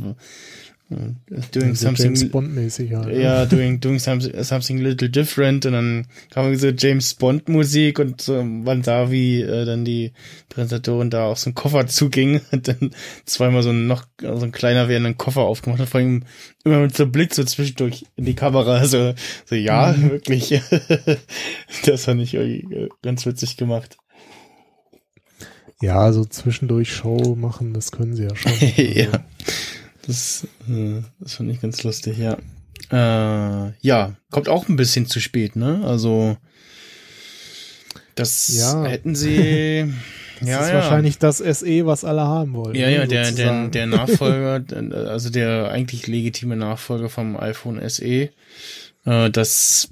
doing 0.89 1.73
so 1.73 1.85
something, 1.85 2.05
James 2.15 2.29
Bond 2.29 2.53
mäßig 2.53 2.93
halt. 2.93 3.07
ne? 3.07 3.21
ja, 3.21 3.45
doing, 3.45 3.79
doing 3.79 3.97
something, 3.99 4.43
something 4.43 4.77
little 4.77 5.09
different 5.09 5.65
und 5.65 5.73
dann 5.73 6.07
kam 6.29 6.53
so 6.55 6.67
James 6.69 7.13
Bond 7.15 7.49
Musik 7.49 7.97
und 7.99 8.21
so, 8.21 8.43
man 8.43 8.83
sah, 8.83 9.09
wie 9.09 9.41
äh, 9.41 9.65
dann 9.65 9.85
die 9.85 10.11
Präsentatorin 10.49 11.09
da 11.09 11.25
auf 11.25 11.39
so 11.39 11.47
einen 11.49 11.55
Koffer 11.55 11.87
zuging 11.87 12.41
und 12.51 12.67
dann 12.67 12.91
zweimal 13.25 13.63
so 13.63 13.71
ein 13.71 13.87
noch 13.87 14.05
so 14.21 14.43
ein 14.43 14.51
kleiner 14.51 14.87
werdenden 14.87 15.17
Koffer 15.17 15.41
aufgemacht 15.41 15.79
hat, 15.79 15.89
vor 15.89 15.99
allem 15.99 16.23
immer 16.63 16.79
mit 16.79 16.95
so 16.95 17.03
einem 17.03 17.11
Blick 17.11 17.33
so 17.33 17.43
zwischendurch 17.43 18.05
in 18.15 18.25
die 18.25 18.35
Kamera, 18.35 18.85
so, 18.85 19.13
so 19.45 19.55
ja, 19.55 19.93
Mhm. 19.93 20.11
wirklich. 20.11 20.61
das 21.85 22.05
fand 22.05 22.21
ich 22.21 22.33
irgendwie 22.35 22.75
äh, 22.75 22.89
ganz 23.01 23.25
witzig 23.25 23.57
gemacht. 23.57 23.97
Ja, 25.81 26.13
so 26.13 26.23
zwischendurch 26.23 26.93
Show 26.93 27.35
machen, 27.35 27.73
das 27.73 27.91
können 27.91 28.15
sie 28.15 28.23
ja 28.23 28.35
schon. 28.35 28.51
Also, 28.61 28.81
ja. 28.81 29.25
Das, 30.05 30.47
äh, 30.69 31.01
das 31.19 31.33
fand 31.35 31.51
ich 31.51 31.61
ganz 31.61 31.83
lustig, 31.83 32.17
ja. 32.17 32.37
Äh, 32.91 33.71
ja, 33.81 34.15
kommt 34.29 34.49
auch 34.49 34.67
ein 34.67 34.75
bisschen 34.75 35.05
zu 35.07 35.19
spät, 35.19 35.55
ne? 35.55 35.81
Also 35.85 36.37
das 38.15 38.47
Ja. 38.49 38.83
hätten 38.85 39.15
sie 39.15 39.91
Das 40.39 40.49
ja, 40.49 40.61
ist 40.61 40.67
ja. 40.69 40.73
wahrscheinlich 40.75 41.17
das 41.19 41.37
SE, 41.37 41.85
was 41.85 42.03
alle 42.03 42.21
haben 42.21 42.53
wollen. 42.53 42.75
ja, 42.75 42.87
ne, 42.87 42.95
ja, 42.95 43.05
der, 43.05 43.31
der, 43.31 43.67
der 43.69 43.85
Nachfolger, 43.87 44.63
also 45.07 45.29
der 45.29 45.69
eigentlich 45.71 46.07
legitime 46.07 46.57
Nachfolger 46.57 47.07
vom 47.07 47.37
iPhone 47.37 47.79
SE, 47.89 48.29
äh, 49.05 49.29
das 49.31 49.89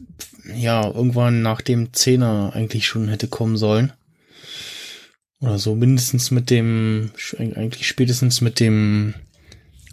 ja 0.54 0.86
irgendwann 0.88 1.42
nach 1.42 1.62
dem 1.62 1.92
10er 1.94 2.52
eigentlich 2.54 2.86
schon 2.86 3.08
hätte 3.08 3.28
kommen 3.28 3.56
sollen. 3.56 3.94
Oder 5.40 5.58
so 5.58 5.74
mindestens 5.76 6.32
mit 6.32 6.50
dem, 6.50 7.12
eigentlich 7.38 7.88
spätestens 7.88 8.42
mit 8.42 8.60
dem 8.60 9.14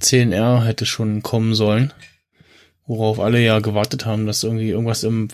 10R 0.00 0.64
hätte 0.64 0.86
schon 0.86 1.22
kommen 1.22 1.54
sollen. 1.54 1.92
Worauf 2.86 3.20
alle 3.20 3.40
ja 3.40 3.58
gewartet 3.58 4.06
haben, 4.06 4.26
dass 4.26 4.44
irgendwie 4.44 4.70
irgendwas 4.70 5.04
im 5.04 5.28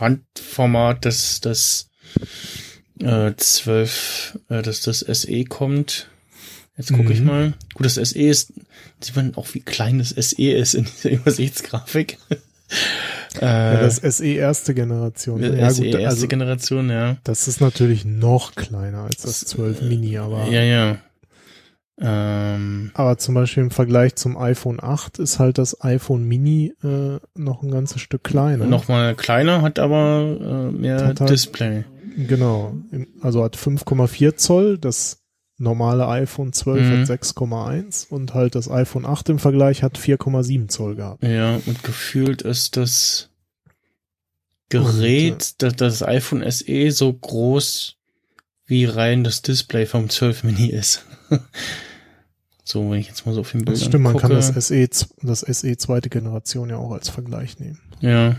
Handformat 0.00 1.04
des, 1.04 1.40
des 1.40 1.88
äh, 3.00 3.32
12, 3.36 4.38
äh, 4.48 4.62
dass 4.62 4.80
das 4.80 5.00
SE 5.00 5.44
kommt. 5.44 6.08
Jetzt 6.76 6.92
gucke 6.92 7.12
ich 7.12 7.20
Mhm. 7.20 7.26
mal. 7.26 7.54
Gut, 7.74 7.86
das 7.86 7.94
SE 7.94 8.18
ist, 8.18 8.52
sieht 9.00 9.16
man 9.16 9.34
auch, 9.36 9.46
wie 9.54 9.60
klein 9.60 9.98
das 9.98 10.10
SE 10.10 10.42
ist 10.50 10.74
in 10.74 10.84
dieser 10.84 11.10
Übersichtsgrafik. 11.10 12.18
äh, 13.40 13.44
ja, 13.44 13.80
das 13.80 13.96
SE 13.96 14.26
erste 14.26 14.74
Generation. 14.74 15.40
SE 15.40 15.46
Ja, 15.46 15.52
gut, 15.68 15.78
erste 15.78 16.04
also, 16.06 16.28
Generation, 16.28 16.90
ja. 16.90 17.16
das 17.24 17.46
ist 17.48 17.60
natürlich 17.60 18.04
noch 18.04 18.54
kleiner 18.56 19.04
als 19.04 19.22
das 19.22 19.40
12 19.40 19.82
Mini, 19.82 20.18
aber, 20.18 20.48
Ja, 20.48 20.62
ja. 20.62 20.98
Ähm, 21.98 22.90
aber 22.94 23.16
zum 23.16 23.34
Beispiel 23.34 23.62
im 23.62 23.70
Vergleich 23.70 24.16
zum 24.16 24.36
iPhone 24.36 24.82
8 24.82 25.18
ist 25.18 25.38
halt 25.38 25.56
das 25.56 25.80
iPhone 25.82 26.24
Mini 26.24 26.74
äh, 26.84 27.18
noch 27.34 27.62
ein 27.62 27.70
ganzes 27.70 28.02
Stück 28.02 28.22
kleiner. 28.24 28.66
Nochmal 28.66 29.14
kleiner, 29.14 29.62
hat 29.62 29.78
aber 29.78 30.70
äh, 30.72 30.76
mehr 30.76 31.06
Hat 31.06 31.20
halt- 31.20 31.30
Display. 31.30 31.84
Genau. 32.18 32.74
Also 33.22 33.42
hat 33.44 33.56
5,4 33.56 34.36
Zoll, 34.36 34.78
das 34.78 35.22
normale 35.58 36.06
iPhone 36.08 36.52
12 36.52 36.80
Mhm. 36.82 37.00
hat 37.00 37.06
6,1 37.08 38.08
und 38.10 38.34
halt 38.34 38.54
das 38.54 38.70
iPhone 38.70 39.06
8 39.06 39.30
im 39.30 39.38
Vergleich 39.38 39.82
hat 39.82 39.96
4,7 39.98 40.68
Zoll 40.68 40.96
gehabt. 40.96 41.22
Ja, 41.22 41.56
und 41.64 41.82
gefühlt 41.82 42.42
ist 42.42 42.76
das 42.76 43.30
Gerät, 44.68 45.32
Und, 45.32 45.62
das, 45.62 45.76
das 45.76 46.02
iPhone 46.02 46.42
SE 46.50 46.90
so 46.90 47.12
groß 47.12 47.96
wie 48.66 48.84
rein 48.84 49.22
das 49.24 49.42
Display 49.42 49.86
vom 49.86 50.08
12 50.10 50.42
Mini 50.44 50.66
ist. 50.68 51.04
so, 52.68 52.90
wenn 52.90 52.98
ich 52.98 53.06
jetzt 53.08 53.24
mal 53.26 53.34
so 53.34 53.40
auf 53.42 53.50
den 53.52 53.58
Bildern 53.60 53.74
Das 53.74 53.84
stimmt, 53.84 54.02
man 54.04 54.12
gucke. 54.14 54.22
kann 54.28 54.32
das 54.32 54.48
SE, 54.48 54.88
das 55.22 55.40
SE 55.40 55.76
zweite 55.76 56.08
Generation 56.10 56.68
ja 56.70 56.76
auch 56.78 56.92
als 56.92 57.08
Vergleich 57.08 57.58
nehmen. 57.60 57.78
Ja. 58.00 58.36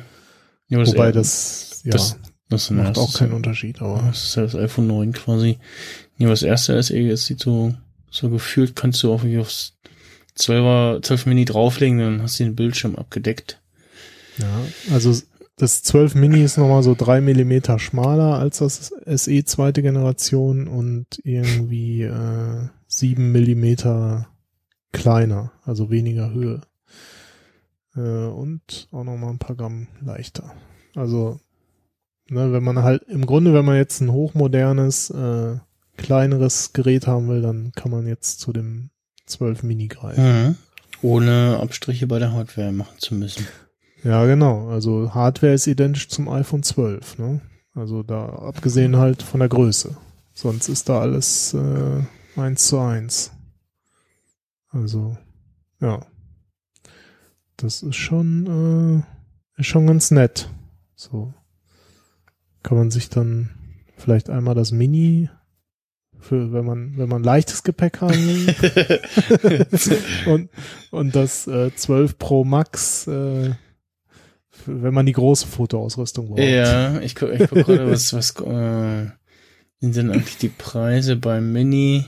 ja 0.68 0.80
das 0.80 0.90
Wobei 0.94 1.06
ja, 1.08 1.12
das, 1.14 1.82
ja, 1.84 1.92
das- 1.92 2.18
das 2.50 2.70
macht 2.72 2.98
auch 2.98 3.10
ist 3.10 3.18
keinen 3.18 3.32
ja- 3.32 3.36
Unterschied, 3.38 3.82
aber 3.82 4.04
Das 4.08 4.24
ist 4.26 4.36
ja 4.36 4.44
das 4.44 4.56
iPhone 4.56 4.88
9 4.88 5.12
quasi. 5.14 5.58
Aber 6.20 6.30
das 6.30 6.44
erste 6.44 6.82
SE, 6.82 6.98
es 7.10 7.26
sieht 7.26 7.40
so, 7.42 7.74
so 8.10 8.30
gefühlt, 8.30 8.76
kannst 8.76 9.04
du 9.04 9.12
auch 9.12 9.24
wie 9.24 9.38
aufs 9.38 9.74
12er, 10.38 11.02
12 11.02 11.26
Mini 11.26 11.46
drauflegen, 11.46 11.98
dann 12.00 12.22
hast 12.22 12.40
du 12.40 12.44
den 12.44 12.56
Bildschirm 12.56 12.96
abgedeckt. 12.96 13.62
Ja, 14.38 14.94
also 14.94 15.14
das 15.58 15.82
12 15.84 16.16
Mini 16.16 16.42
ist 16.44 16.58
nochmal 16.58 16.84
so 16.84 16.96
drei 16.98 17.20
Millimeter 17.22 17.80
schmaler 17.80 18.38
als 18.38 18.60
das 18.60 18.94
SE 19.06 19.44
zweite 19.46 19.82
Generation 19.82 20.68
und 20.68 21.06
irgendwie 21.24 22.04
äh, 22.04 22.68
sieben 22.98 23.32
Millimeter 23.32 24.28
kleiner, 24.92 25.52
also 25.64 25.90
weniger 25.90 26.32
Höhe. 26.32 26.62
Äh, 27.96 28.28
und 28.28 28.88
auch 28.92 29.04
nochmal 29.04 29.32
ein 29.32 29.40
paar 29.40 29.56
Gramm 29.56 29.88
leichter. 30.02 30.52
Also, 30.96 31.40
ne, 32.30 32.52
wenn 32.52 32.64
man 32.64 32.84
halt, 32.84 33.04
im 33.04 33.26
Grunde, 33.26 33.54
wenn 33.54 33.66
man 33.66 33.76
jetzt 33.76 34.02
ein 34.02 34.12
hochmodernes, 34.12 35.10
äh, 35.12 35.58
kleineres 35.98 36.74
Gerät 36.74 37.08
haben 37.08 37.28
will, 37.28 37.42
dann 37.42 37.72
kann 37.74 37.92
man 37.92 38.08
jetzt 38.08 38.40
zu 38.40 38.54
dem 38.54 38.92
12 39.26 39.64
Mini 39.64 39.88
greifen. 39.88 40.24
Mhm. 40.24 40.56
Ohne 41.02 41.60
Abstriche 41.62 42.08
bei 42.08 42.20
der 42.20 42.34
Hardware 42.34 42.72
machen 42.72 42.98
zu 43.00 43.16
müssen. 43.16 43.48
Ja, 44.04 44.26
genau. 44.26 44.70
Also 44.70 45.14
Hardware 45.14 45.54
ist 45.54 45.68
identisch 45.68 46.08
zum 46.08 46.30
iPhone 46.30 46.64
12. 46.64 47.18
Ne? 47.18 47.42
Also 47.74 48.04
da 48.04 48.28
abgesehen 48.28 48.98
halt 48.98 49.22
von 49.22 49.40
der 49.40 49.50
Größe. 49.50 49.98
Sonst 50.34 50.70
ist 50.70 50.88
da 50.88 51.00
alles 51.00 51.54
äh, 51.54 52.04
eins 52.38 52.68
zu 52.68 52.80
eins. 52.80 53.32
Also 54.70 55.18
ja, 55.80 56.06
das 57.58 57.84
ist 57.84 57.96
schon 57.96 59.04
äh, 59.58 59.60
ist 59.62 59.68
schon 59.68 59.88
ganz 59.88 60.12
nett. 60.12 60.50
So 60.96 61.34
kann 62.64 62.78
man 62.78 62.92
sich 62.92 63.10
dann 63.10 63.50
vielleicht 63.96 64.30
einmal 64.30 64.56
das 64.56 64.72
Mini 64.72 65.30
für 66.20 66.52
wenn 66.52 66.66
man 66.66 66.98
wenn 66.98 67.10
man 67.10 67.24
leichtes 67.24 67.64
Gepäck 67.64 68.02
haben 68.02 68.12
und 70.26 70.50
und 70.92 71.16
das 71.16 71.48
äh, 71.48 71.74
12 71.74 72.18
Pro 72.18 72.44
Max 72.44 73.08
äh, 73.08 73.54
für- 74.50 74.82
wenn 74.84 74.94
man 74.94 75.06
die 75.06 75.14
große 75.14 75.48
Fotoausrüstung 75.48 76.28
braucht. 76.28 76.40
Ja, 76.40 77.00
ich 77.02 77.16
gucke 77.16 77.34
ich 77.34 77.50
guck 77.50 77.66
gerade, 77.66 77.90
was, 77.90 78.14
was 78.14 78.32
äh, 78.42 79.06
sind 79.80 79.96
denn 79.96 80.12
eigentlich 80.12 80.38
die 80.38 80.50
Preise 80.50 81.16
beim 81.16 81.54
Mini? 81.54 82.06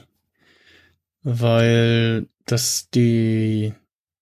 Weil 1.24 2.28
das 2.46 2.90
die 2.94 3.74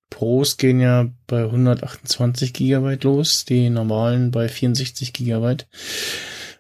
Pros 0.09 0.57
gehen 0.57 0.79
ja 0.79 1.09
bei 1.27 1.43
128 1.43 2.53
Gigabyte 2.53 3.03
los, 3.03 3.45
die 3.45 3.69
normalen 3.69 4.31
bei 4.31 4.47
64 4.49 5.13
Gigabyte. 5.13 5.67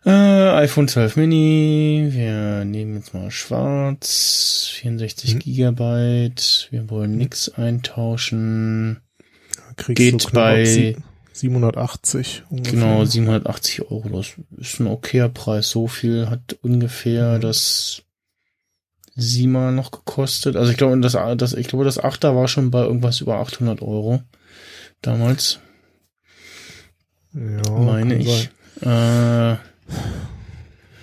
Äh, 0.05 0.09
iPhone 0.11 0.87
12 0.87 1.15
Mini, 1.17 2.07
wir 2.11 2.63
nehmen 2.65 2.95
jetzt 2.97 3.13
mal 3.13 3.31
schwarz, 3.31 4.69
64 4.75 5.31
Hm. 5.33 5.39
Gigabyte, 5.39 6.67
wir 6.71 6.89
wollen 6.89 7.17
nix 7.17 7.49
eintauschen. 7.49 9.01
Kriegst 9.75 9.97
Geht 9.97 10.19
knapp 10.19 10.33
bei- 10.33 10.65
sie- 10.65 10.97
780 11.33 12.43
ungefähr. 12.49 12.79
Genau, 12.79 13.05
780 13.05 13.81
Euro. 13.91 14.09
Das 14.09 14.33
ist 14.57 14.79
ein 14.79 14.87
okayer 14.87 15.29
Preis. 15.29 15.69
So 15.69 15.87
viel 15.87 16.29
hat 16.29 16.57
ungefähr 16.63 17.37
Mhm. 17.37 17.41
das 17.41 18.01
Sima 19.17 19.71
noch 19.71 19.91
gekostet. 19.91 20.55
Also 20.55 20.71
ich 20.71 20.77
glaube, 20.77 20.99
das, 20.99 21.17
das, 21.37 21.53
ich 21.53 21.67
glaube, 21.67 21.83
das 21.85 21.97
Achter 22.01 22.35
war 22.35 22.47
schon 22.47 22.71
bei 22.71 22.83
irgendwas 22.83 23.19
über 23.19 23.39
800 23.39 23.81
Euro. 23.81 24.21
Damals, 25.01 25.59
ja, 27.33 27.71
meine 27.71 28.15
ich. 28.15 28.49
Äh, 28.81 29.55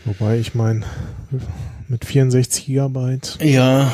Wobei 0.04 0.38
ich 0.38 0.54
meine, 0.54 0.84
mit 1.88 2.04
64 2.04 2.66
Gigabyte. 2.66 3.38
ja, 3.42 3.90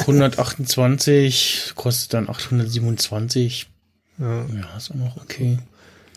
128 0.00 1.72
kostet 1.74 2.14
dann 2.14 2.28
827. 2.28 3.68
Ja, 4.18 4.44
Ja, 4.54 4.76
ist 4.76 4.90
auch 4.90 4.94
noch 4.96 5.16
okay. 5.16 5.58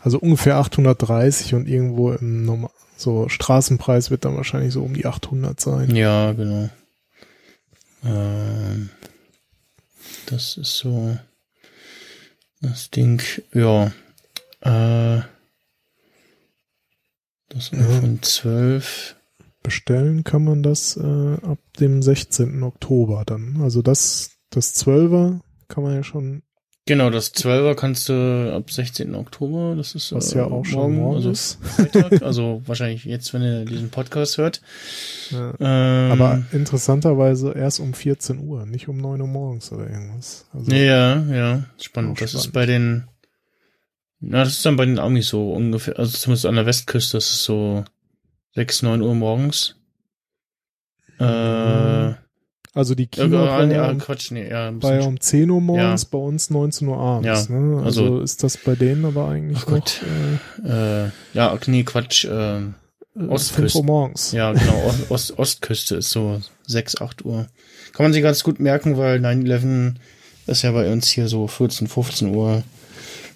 also 0.01 0.19
ungefähr 0.19 0.57
830 0.57 1.53
und 1.55 1.67
irgendwo 1.67 2.11
im 2.11 2.45
Norma 2.45 2.69
so 2.97 3.29
Straßenpreis 3.29 4.11
wird 4.11 4.25
dann 4.25 4.35
wahrscheinlich 4.35 4.73
so 4.73 4.83
um 4.83 4.93
die 4.93 5.05
800 5.05 5.59
sein. 5.59 5.95
Ja, 5.95 6.33
genau. 6.33 6.69
Ähm, 8.03 8.89
das 10.27 10.57
ist 10.57 10.77
so 10.77 11.17
das 12.61 12.89
Ding, 12.91 13.21
ja. 13.53 13.87
Äh, 14.61 15.21
das 17.49 17.71
Ja. 17.71 17.79
iPhone 17.79 18.21
12. 18.21 19.15
Bestellen 19.61 20.23
kann 20.23 20.45
man 20.45 20.63
das 20.63 20.95
äh, 20.95 21.37
ab 21.41 21.59
dem 21.79 22.01
16. 22.01 22.63
Oktober 22.63 23.23
dann. 23.25 23.59
Also 23.61 23.81
das, 23.81 24.31
das 24.51 24.73
12er 24.85 25.41
kann 25.67 25.83
man 25.83 25.95
ja 25.95 26.03
schon, 26.03 26.43
Genau, 26.89 27.11
das 27.11 27.35
12er 27.35 27.75
kannst 27.75 28.09
du 28.09 28.51
ab 28.51 28.71
16. 28.71 29.13
Oktober, 29.13 29.75
das 29.75 29.93
ist 29.93 30.11
was 30.11 30.33
äh, 30.33 30.39
ja 30.39 30.45
auch 30.45 30.65
schon 30.65 30.95
morgen 30.95 31.17
also 31.17 31.29
ist. 31.29 31.59
Freitag, 31.61 32.19
also 32.23 32.63
wahrscheinlich 32.65 33.05
jetzt, 33.05 33.31
wenn 33.31 33.43
ihr 33.43 33.63
diesen 33.63 33.91
Podcast 33.91 34.39
hört. 34.39 34.59
Ja. 35.29 35.53
Ähm, 35.59 36.11
Aber 36.11 36.41
interessanterweise 36.51 37.51
erst 37.51 37.79
um 37.79 37.93
14 37.93 38.39
Uhr, 38.39 38.65
nicht 38.65 38.87
um 38.87 38.97
9 38.97 39.21
Uhr 39.21 39.27
morgens 39.27 39.71
oder 39.71 39.87
irgendwas. 39.87 40.47
Also, 40.51 40.71
Ja, 40.71 41.21
ja, 41.31 41.63
spannend. 41.79 42.19
Das 42.19 42.33
ist 42.33 42.45
spannend. 42.45 42.53
bei 42.55 42.65
den, 42.65 43.07
na, 44.19 44.39
das 44.43 44.53
ist 44.53 44.65
dann 44.65 44.75
bei 44.75 44.87
den 44.87 44.97
Amis 44.97 45.27
so 45.27 45.53
ungefähr, 45.53 45.99
also 45.99 46.17
zumindest 46.17 46.47
an 46.47 46.55
der 46.55 46.65
Westküste, 46.65 47.17
das 47.17 47.29
ist 47.29 47.43
so 47.43 47.85
6, 48.55 48.81
9 48.81 49.01
Uhr 49.03 49.13
morgens. 49.13 49.75
Äh, 51.19 52.13
also 52.73 52.95
die 52.95 53.09
ja, 53.15 53.31
war 53.31 53.63
ja, 53.65 53.71
ja, 53.71 53.91
um, 53.91 53.97
Quatsch, 53.97 54.31
nee, 54.31 54.47
ja, 54.47 54.65
ja 54.65 54.71
bisschen, 54.71 55.01
um 55.01 55.19
10 55.19 55.49
Uhr 55.49 55.61
morgens, 55.61 56.05
bei 56.05 56.17
uns 56.17 56.49
19 56.49 56.87
Uhr 56.87 56.97
abends. 56.97 57.47
Ja, 57.49 57.55
ne? 57.55 57.83
also, 57.83 58.03
also- 58.03 58.21
ist 58.21 58.43
das 58.43 58.57
bei 58.57 58.75
denen 58.75 59.05
aber 59.05 59.27
eigentlich 59.27 59.59
Ach 59.61 59.67
noch 59.67 59.79
Gott. 59.79 60.01
äh, 60.63 61.05
äh, 61.05 61.09
ja, 61.33 61.57
nee, 61.67 61.83
Quatsch, 61.83 62.25
äh, 62.25 62.59
äh, 62.59 63.27
Ostküste. 63.27 63.61
5 63.61 63.75
Uhr 63.75 63.83
morgens. 63.83 64.31
ja, 64.31 64.53
genau, 64.53 64.83
Ost, 64.87 65.11
Ost, 65.11 65.39
Ostküste 65.39 65.95
ist 65.97 66.11
so 66.11 66.41
6, 66.67 67.01
8 67.01 67.25
Uhr. 67.25 67.47
Kann 67.93 68.05
man 68.05 68.13
sich 68.13 68.23
ganz 68.23 68.43
gut 68.43 68.59
merken, 68.59 68.97
weil 68.97 69.19
9-11 69.19 69.95
ist 70.47 70.61
ja 70.61 70.71
bei 70.71 70.91
uns 70.91 71.09
hier 71.09 71.27
so 71.27 71.47
14, 71.47 71.87
15 71.87 72.33
Uhr 72.33 72.63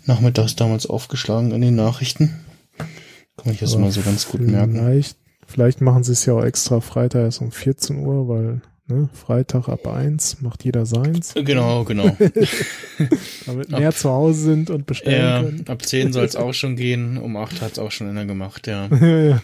nachmittags 0.06 0.56
damals 0.56 0.86
aufgeschlagen 0.86 1.52
in 1.52 1.62
den 1.62 1.76
Nachrichten. 1.76 2.46
Kann 2.78 3.46
man 3.46 3.54
sich 3.54 3.62
das 3.62 3.74
Aber 3.74 3.84
mal 3.84 3.92
so 3.92 4.02
ganz 4.02 4.28
gut 4.28 4.42
merken. 4.42 4.76
Vielleicht, 4.76 5.18
vielleicht 5.48 5.82
machen 5.82 6.04
sie 6.04 6.12
es 6.12 6.26
ja 6.26 6.34
auch 6.34 6.44
extra 6.44 6.82
Freitag 6.82 7.24
erst 7.24 7.42
um 7.42 7.52
14 7.52 7.98
Uhr, 7.98 8.28
weil 8.28 8.62
ne, 8.88 9.10
Freitag 9.14 9.70
ab 9.70 9.88
1 9.88 10.42
macht 10.42 10.64
jeder 10.64 10.86
seins, 10.86 11.34
Genau, 11.36 11.84
genau. 11.84 12.16
damit 13.46 13.74
Ab- 13.74 13.80
mehr 13.80 13.92
zu 13.94 14.10
Hause 14.10 14.40
sind 14.42 14.70
und 14.70 14.86
bestellen 14.86 15.20
ja, 15.26 15.42
können. 15.44 15.66
ab 15.68 15.82
10 15.86 16.14
soll 16.14 16.26
es 16.26 16.36
auch 16.36 16.54
schon 16.54 16.76
gehen. 16.76 17.18
Um 17.18 17.38
8 17.38 17.62
hat 17.62 17.72
es 17.74 17.80
auch 17.80 17.92
schon 17.92 18.08
einer 18.10 18.26
gemacht, 18.26 18.68
ja. 18.68 18.88
Ja, 19.02 19.18
ja. 19.18 19.42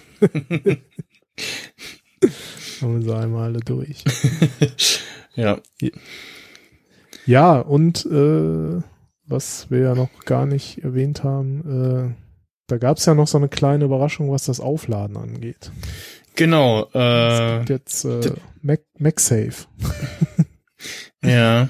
Haben 2.81 3.01
sie 3.01 3.15
einmal 3.15 3.45
alle 3.45 3.59
durch. 3.59 4.03
Ja, 5.35 5.61
Ja, 7.25 7.59
und 7.59 8.05
äh, 8.07 8.81
was 9.25 9.69
wir 9.69 9.79
ja 9.79 9.95
noch 9.95 10.09
gar 10.25 10.45
nicht 10.45 10.79
erwähnt 10.83 11.23
haben, 11.23 12.09
äh, 12.09 12.23
da 12.67 12.77
gab 12.77 12.97
es 12.97 13.05
ja 13.05 13.13
noch 13.13 13.27
so 13.27 13.37
eine 13.37 13.47
kleine 13.47 13.85
Überraschung, 13.85 14.31
was 14.31 14.45
das 14.45 14.59
Aufladen 14.59 15.15
angeht. 15.15 15.71
Genau. 16.39 16.89
Äh, 16.93 17.63
jetzt 17.65 18.05
äh, 18.05 18.31
Mac, 18.61 18.81
MagSafe. 18.97 19.67
ja. 21.23 21.69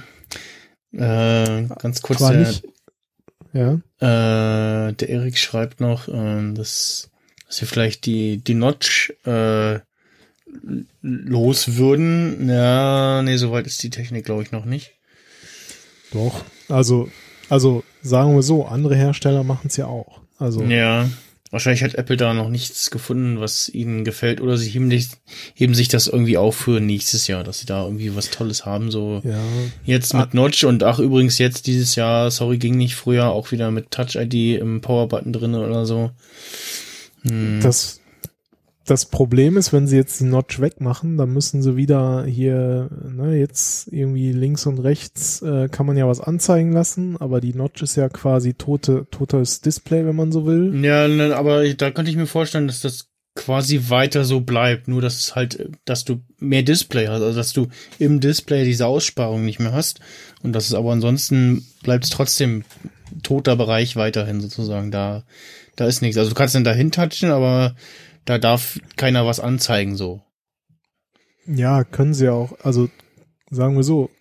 Äh, 0.94 1.64
ganz 1.80 2.02
kurz, 2.02 2.20
der, 2.20 2.38
nicht, 2.38 2.64
ja, 3.54 3.74
äh, 4.00 4.94
der 4.94 5.10
Erik 5.10 5.38
schreibt 5.38 5.82
noch, 5.82 6.08
ähm, 6.08 6.56
dass, 6.56 7.12
dass 7.48 7.62
wir 7.62 7.68
vielleicht 7.68 8.06
die, 8.06 8.38
die 8.38 8.54
Notch 8.54 9.14
äh, 9.26 9.80
los 11.02 11.76
würden. 11.76 12.50
Ja, 12.50 13.22
nee, 13.22 13.38
soweit 13.38 13.68
ist 13.68 13.84
die 13.84 13.92
Technik, 13.92 14.26
glaube 14.26 14.44
ich, 14.44 14.52
noch 14.52 14.66
nicht. 14.66 14.94
doch. 16.12 16.44
Also, 16.70 17.10
also 17.50 17.84
sagen 18.02 18.36
wir 18.36 18.44
so, 18.44 18.66
andere 18.66 18.96
Hersteller 18.96 19.44
machen 19.44 19.68
es 19.68 19.78
ja 19.78 19.88
auch. 19.88 20.22
Also 20.38 20.64
Ja. 20.64 21.10
Wahrscheinlich 21.52 21.84
hat 21.84 21.96
Apple 21.96 22.16
da 22.16 22.34
noch 22.36 22.50
nichts 22.50 22.92
gefunden, 22.92 23.40
was 23.40 23.70
ihnen 23.70 24.04
gefällt, 24.06 24.40
oder 24.40 24.56
sie 24.56 24.70
heben, 24.70 24.88
nicht, 24.88 25.18
heben 25.56 25.74
sich 25.74 25.88
das 25.88 26.06
irgendwie 26.06 26.38
auf 26.38 26.56
für 26.56 26.80
nächstes 26.80 27.26
Jahr, 27.28 27.44
dass 27.44 27.60
sie 27.60 27.66
da 27.66 27.84
irgendwie 27.86 28.16
was 28.16 28.30
Tolles 28.30 28.66
haben, 28.68 28.92
so 28.92 29.22
ja, 29.24 29.40
jetzt 29.84 30.14
Ah. 30.14 30.20
mit 30.20 30.36
Notch 30.36 30.64
und 30.64 30.84
ach 30.84 31.00
übrigens 31.00 31.40
jetzt 31.40 31.66
dieses 31.66 31.96
Jahr, 31.96 32.30
sorry, 32.30 32.60
ging 32.60 32.78
nicht 32.78 32.94
früher, 32.96 33.30
auch 33.32 33.52
wieder 33.52 33.72
mit 33.72 33.90
Touch 33.90 34.16
ID 34.16 34.60
im 34.60 34.82
Power-Button 34.82 35.34
drin 35.34 35.56
oder 35.56 35.86
so. 35.88 36.12
Hm. 37.24 37.60
das 37.62 37.99
das 38.90 39.06
Problem 39.06 39.58
ist, 39.58 39.72
wenn 39.72 39.88
sie 39.88 39.98
jetzt 39.98 40.20
die 40.20 40.26
Notch 40.26 40.60
wegmachen, 40.60 41.18
dann 41.18 41.32
müssen 41.32 41.62
sie 41.62 41.76
wieder 41.76 42.26
hier, 42.26 42.90
ne, 43.12 43.38
jetzt 43.38 43.88
irgendwie 43.92 44.32
links 44.32 44.66
und 44.66 44.80
rechts 44.80 45.42
äh, 45.42 45.70
kann 45.70 45.86
man 45.86 45.98
ja 45.98 46.08
was 46.08 46.22
anzeigen 46.22 46.72
lassen, 46.72 47.18
aber 47.18 47.42
die 47.42 47.54
Notch 47.54 47.82
ist 47.82 47.96
ja 47.96 48.10
quasi 48.10 48.54
tote, 48.54 49.08
totes 49.12 49.62
Display, 49.62 50.06
wenn 50.06 50.16
man 50.16 50.32
so 50.32 50.46
will. 50.46 50.84
Ja, 50.84 51.08
ne, 51.08 51.36
aber 51.36 51.68
da 51.74 51.92
könnte 51.92 52.10
ich 52.12 52.18
mir 52.18 52.26
vorstellen, 52.26 52.68
dass 52.68 52.82
das 52.82 53.10
quasi 53.36 53.86
weiter 53.90 54.26
so 54.26 54.42
bleibt, 54.42 54.88
nur 54.88 55.02
dass 55.02 55.20
es 55.20 55.36
halt, 55.36 55.70
dass 55.86 56.04
du 56.04 56.22
mehr 56.40 56.64
Display 56.64 57.08
hast, 57.08 57.22
also 57.22 57.38
dass 57.38 57.54
du 57.54 57.68
im 58.00 58.20
Display 58.20 58.66
diese 58.66 58.88
Aussparung 58.88 59.46
nicht 59.46 59.60
mehr 59.60 59.72
hast 59.72 60.00
und 60.42 60.54
das 60.54 60.66
ist 60.66 60.74
aber 60.74 60.92
ansonsten 60.92 61.66
bleibt 61.84 62.06
es 62.06 62.10
trotzdem 62.10 62.64
toter 63.24 63.56
Bereich 63.56 63.96
weiterhin 63.96 64.42
sozusagen, 64.42 64.92
da, 64.92 65.24
da 65.76 65.86
ist 65.86 66.02
nichts. 66.02 66.18
Also 66.18 66.30
du 66.30 66.36
kannst 66.36 66.56
dann 66.56 66.64
dahin 66.64 66.92
touchen, 66.92 67.32
aber 67.32 67.76
da 68.30 68.38
darf 68.38 68.80
keiner 68.96 69.26
was 69.26 69.40
anzeigen 69.40 69.96
so. 69.98 70.22
Ja, 71.48 71.84
können 71.84 72.14
sie 72.14 72.30
auch. 72.30 72.54
Also 72.64 72.90
sagen 73.50 73.76
wir 73.76 73.84
so, 73.84 74.12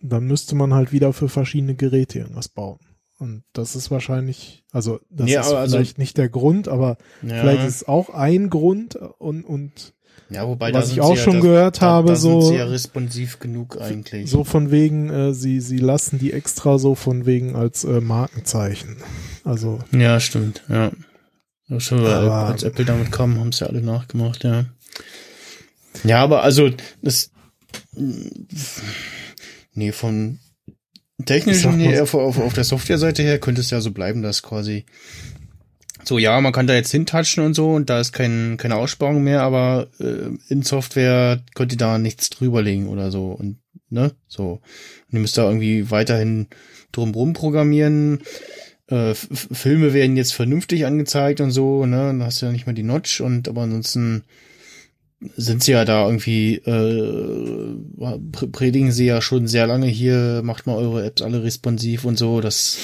dann 0.00 0.26
müsste 0.26 0.54
man 0.54 0.72
halt 0.74 0.92
wieder 0.92 1.12
für 1.12 1.28
verschiedene 1.28 1.74
Geräte 1.74 2.20
irgendwas 2.20 2.48
bauen. 2.48 2.78
Und 3.18 3.42
das 3.52 3.74
ist 3.74 3.90
wahrscheinlich, 3.90 4.62
also 4.70 5.00
das 5.10 5.28
Ja, 5.28 5.40
ist 5.40 5.52
also- 5.52 5.76
vielleicht 5.76 5.98
nicht 5.98 6.16
der 6.18 6.28
Grund, 6.28 6.68
aber 6.68 6.98
Ja. 7.22 7.40
vielleicht 7.40 7.64
ist 7.66 7.74
es 7.76 7.88
auch 7.88 8.10
ein 8.10 8.48
Grund 8.48 8.94
und, 8.94 9.42
und 9.42 9.94
Ja, 10.30 10.46
wobei 10.46 10.72
Was 10.72 10.88
ich 10.88 10.94
sind 10.94 11.02
auch 11.02 11.16
schon 11.16 11.34
ja, 11.36 11.40
gehört 11.40 11.82
da, 11.82 11.86
habe, 11.86 12.08
da 12.08 12.14
sind 12.16 12.30
so- 12.42 12.48
sie 12.48 12.54
ja 12.56 12.66
responsiv 12.66 13.40
genug 13.40 13.80
eigentlich. 13.80 14.30
so 14.30 14.44
von 14.44 14.70
wegen, 14.70 15.10
äh, 15.10 15.34
sie, 15.34 15.60
sie 15.60 15.78
lassen 15.78 16.18
die 16.20 16.32
extra 16.32 16.78
so 16.78 16.94
von 16.94 17.24
wegen 17.26 17.56
als 17.56 17.82
äh, 17.84 18.00
Markenzeichen. 18.00 18.98
Also, 19.42 19.80
Ja, 19.90 20.20
stimmt, 20.20 20.62
ja. 20.68 20.92
Schon, 21.76 22.06
Aber- 22.06 22.46
als 22.46 22.62
Apple 22.62 22.84
damit 22.86 23.12
kam, 23.12 23.38
haben 23.38 23.48
es 23.50 23.60
ja 23.60 23.66
alle 23.66 23.82
nachgemacht, 23.82 24.42
ja. 24.44 24.64
Ja, 26.04 26.22
aber 26.22 26.42
also 26.42 26.70
das 27.02 27.30
nee, 29.74 29.92
von 29.92 30.38
technischen 31.24 31.80
so- 31.80 32.02
auf, 32.02 32.14
auf, 32.14 32.38
auf 32.38 32.52
der 32.54 32.64
Softwareseite 32.64 33.22
her 33.22 33.38
könnte 33.38 33.60
es 33.60 33.70
ja 33.70 33.80
so 33.80 33.90
bleiben, 33.90 34.22
dass 34.22 34.42
quasi 34.42 34.86
so, 36.04 36.18
ja, 36.18 36.40
man 36.40 36.52
kann 36.52 36.66
da 36.66 36.74
jetzt 36.74 36.92
hintatschen 36.92 37.44
und 37.44 37.54
so 37.54 37.72
und 37.74 37.90
da 37.90 38.00
ist 38.00 38.12
kein, 38.12 38.56
keine 38.56 38.76
Aussparung 38.76 39.22
mehr, 39.24 39.42
aber 39.42 39.88
äh, 40.00 40.30
in 40.48 40.62
Software 40.62 41.42
könnt 41.54 41.72
ihr 41.72 41.78
da 41.78 41.98
nichts 41.98 42.30
drüberlegen 42.30 42.88
oder 42.88 43.10
so 43.10 43.32
und 43.32 43.58
ne, 43.90 44.12
so. 44.26 44.52
Und 44.52 45.12
ihr 45.12 45.18
müsst 45.20 45.36
da 45.36 45.44
irgendwie 45.44 45.90
weiterhin 45.90 46.46
drumrum 46.92 47.32
programmieren. 47.34 48.20
Äh, 48.88 49.14
Filme 49.14 49.92
werden 49.92 50.16
jetzt 50.16 50.32
vernünftig 50.32 50.86
angezeigt 50.86 51.40
und 51.40 51.50
so, 51.50 51.84
ne, 51.86 51.96
dann 51.96 52.22
hast 52.22 52.40
du 52.40 52.46
ja 52.46 52.52
nicht 52.52 52.66
mehr 52.66 52.74
die 52.74 52.82
Notch 52.82 53.20
und 53.20 53.46
aber 53.48 53.62
ansonsten 53.62 54.24
sind 55.36 55.62
sie 55.64 55.72
ja 55.72 55.84
da 55.84 56.06
irgendwie, 56.06 56.54
äh, 56.54 57.74
pr- 57.98 58.50
predigen 58.52 58.92
sie 58.92 59.06
ja 59.06 59.20
schon 59.20 59.46
sehr 59.48 59.66
lange 59.66 59.88
hier, 59.88 60.42
macht 60.44 60.66
mal 60.66 60.76
eure 60.76 61.04
Apps 61.04 61.22
alle 61.22 61.42
responsiv 61.42 62.04
und 62.04 62.16
so, 62.16 62.40
dass, 62.40 62.78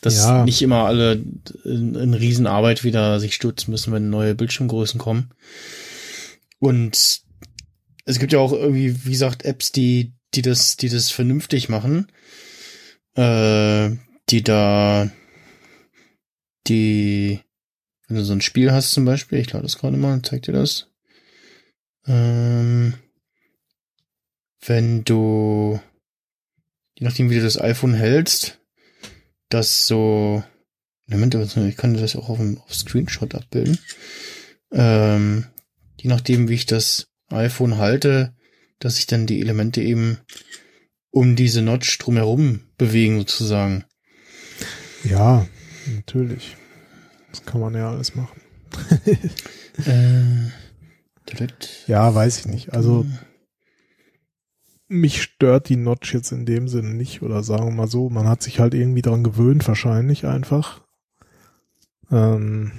dass 0.00 0.16
Ja. 0.16 0.44
nicht 0.44 0.62
immer 0.62 0.86
alle 0.86 1.22
in, 1.64 1.94
in 1.94 2.14
Riesenarbeit 2.14 2.84
wieder 2.84 3.20
sich 3.20 3.34
stürzen 3.34 3.70
müssen, 3.70 3.92
wenn 3.92 4.08
neue 4.10 4.34
Bildschirmgrößen 4.34 4.98
kommen. 4.98 5.30
Und 6.58 7.20
es 8.06 8.18
gibt 8.18 8.32
ja 8.32 8.38
auch 8.38 8.52
irgendwie, 8.52 9.04
wie 9.04 9.10
gesagt, 9.12 9.44
Apps, 9.44 9.70
die, 9.70 10.12
die 10.34 10.42
das, 10.42 10.76
die 10.78 10.88
das 10.88 11.10
vernünftig 11.10 11.68
machen, 11.68 12.06
äh, 13.14 13.90
die 14.30 14.42
da, 14.42 15.10
die, 16.66 17.40
wenn 18.08 18.16
du 18.16 18.24
so 18.24 18.32
ein 18.32 18.40
Spiel 18.40 18.72
hast 18.72 18.92
zum 18.92 19.04
Beispiel, 19.04 19.38
ich 19.38 19.52
lade 19.52 19.64
das 19.64 19.78
gerade 19.78 19.96
mal, 19.96 20.20
zeig 20.22 20.42
dir 20.42 20.52
das. 20.52 20.88
Ähm, 22.06 22.94
wenn 24.66 25.04
du, 25.04 25.80
je 26.98 27.04
nachdem 27.04 27.30
wie 27.30 27.36
du 27.36 27.42
das 27.42 27.60
iPhone 27.60 27.94
hältst, 27.94 28.60
das 29.48 29.86
so, 29.86 30.42
Moment, 31.06 31.34
ich 31.34 31.76
kann 31.76 31.94
das 31.94 32.16
auch 32.16 32.28
auf 32.30 32.38
dem 32.38 32.58
auf 32.58 32.74
Screenshot 32.74 33.34
abbilden. 33.34 33.78
Ähm, 34.72 35.46
je 36.00 36.08
nachdem 36.08 36.48
wie 36.48 36.54
ich 36.54 36.66
das 36.66 37.06
iPhone 37.28 37.76
halte, 37.76 38.34
dass 38.78 38.96
sich 38.96 39.06
dann 39.06 39.26
die 39.26 39.40
Elemente 39.40 39.82
eben 39.82 40.18
um 41.10 41.36
diese 41.36 41.62
Notch 41.62 41.98
drumherum 41.98 42.60
bewegen 42.76 43.18
sozusagen. 43.18 43.84
ja, 45.04 45.46
natürlich. 45.94 46.56
Das 47.30 47.44
kann 47.44 47.60
man 47.60 47.74
ja 47.74 47.90
alles 47.90 48.14
machen. 48.14 48.40
Äh. 49.86 50.50
Ja, 51.88 52.14
weiß 52.14 52.38
ich 52.38 52.46
nicht. 52.46 52.72
Also, 52.74 53.04
mich 54.86 55.22
stört 55.22 55.68
die 55.68 55.76
Notch 55.76 56.14
jetzt 56.14 56.32
in 56.32 56.46
dem 56.46 56.68
Sinne 56.68 56.94
nicht 56.94 57.22
oder 57.22 57.42
sagen 57.42 57.66
wir 57.66 57.72
mal 57.72 57.88
so, 57.88 58.08
man 58.10 58.28
hat 58.28 58.42
sich 58.42 58.60
halt 58.60 58.74
irgendwie 58.74 59.02
dran 59.02 59.24
gewöhnt, 59.24 59.66
wahrscheinlich 59.66 60.26
einfach. 60.26 60.82
Ähm, 62.10 62.72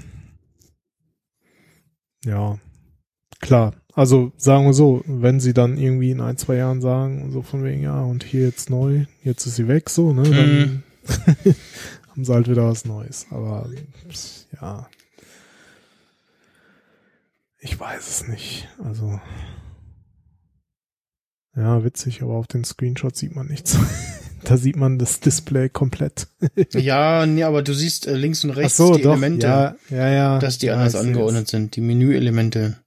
ja, 2.23 2.57
klar. 3.41 3.73
Also 3.93 4.33
sagen 4.37 4.65
wir 4.65 4.73
so, 4.73 5.03
wenn 5.05 5.39
sie 5.39 5.53
dann 5.53 5.77
irgendwie 5.77 6.11
in 6.11 6.21
ein, 6.21 6.37
zwei 6.37 6.55
Jahren 6.55 6.81
sagen, 6.81 7.31
so 7.31 7.41
von 7.41 7.63
wegen, 7.63 7.81
ja, 7.81 8.01
und 8.01 8.23
hier 8.23 8.41
jetzt 8.41 8.69
neu, 8.69 9.05
jetzt 9.23 9.45
ist 9.45 9.55
sie 9.55 9.67
weg, 9.67 9.89
so, 9.89 10.13
ne, 10.13 10.23
dann 10.23 10.83
haben 12.15 12.23
sie 12.25 12.33
halt 12.33 12.49
wieder 12.49 12.67
was 12.69 12.85
Neues. 12.85 13.27
Aber 13.29 13.69
ja. 14.61 14.89
Ich 17.59 17.79
weiß 17.79 18.07
es 18.07 18.27
nicht. 18.27 18.67
Also. 18.83 19.19
Ja, 21.55 21.83
witzig, 21.83 22.21
aber 22.21 22.33
auf 22.33 22.47
den 22.47 22.63
Screenshots 22.63 23.19
sieht 23.19 23.35
man 23.35 23.47
nichts. 23.47 23.77
da 24.43 24.55
sieht 24.57 24.75
man 24.75 24.97
das 24.97 25.19
Display 25.19 25.69
komplett. 25.69 26.27
Ja, 26.73 27.25
nee, 27.25 27.43
aber 27.43 27.63
du 27.63 27.73
siehst 27.73 28.07
äh, 28.07 28.15
links 28.15 28.43
und 28.43 28.51
rechts 28.51 28.77
so, 28.77 28.95
die 28.95 29.01
doch. 29.01 29.11
Elemente, 29.13 29.47
Ja, 29.47 29.75
ja, 29.89 30.09
ja. 30.09 30.39
dass 30.39 30.57
die 30.57 30.69
anders 30.71 30.95
angeordnet 30.95 31.47
sind, 31.47 31.75
die 31.75 31.81
Menüelemente. 31.81 32.77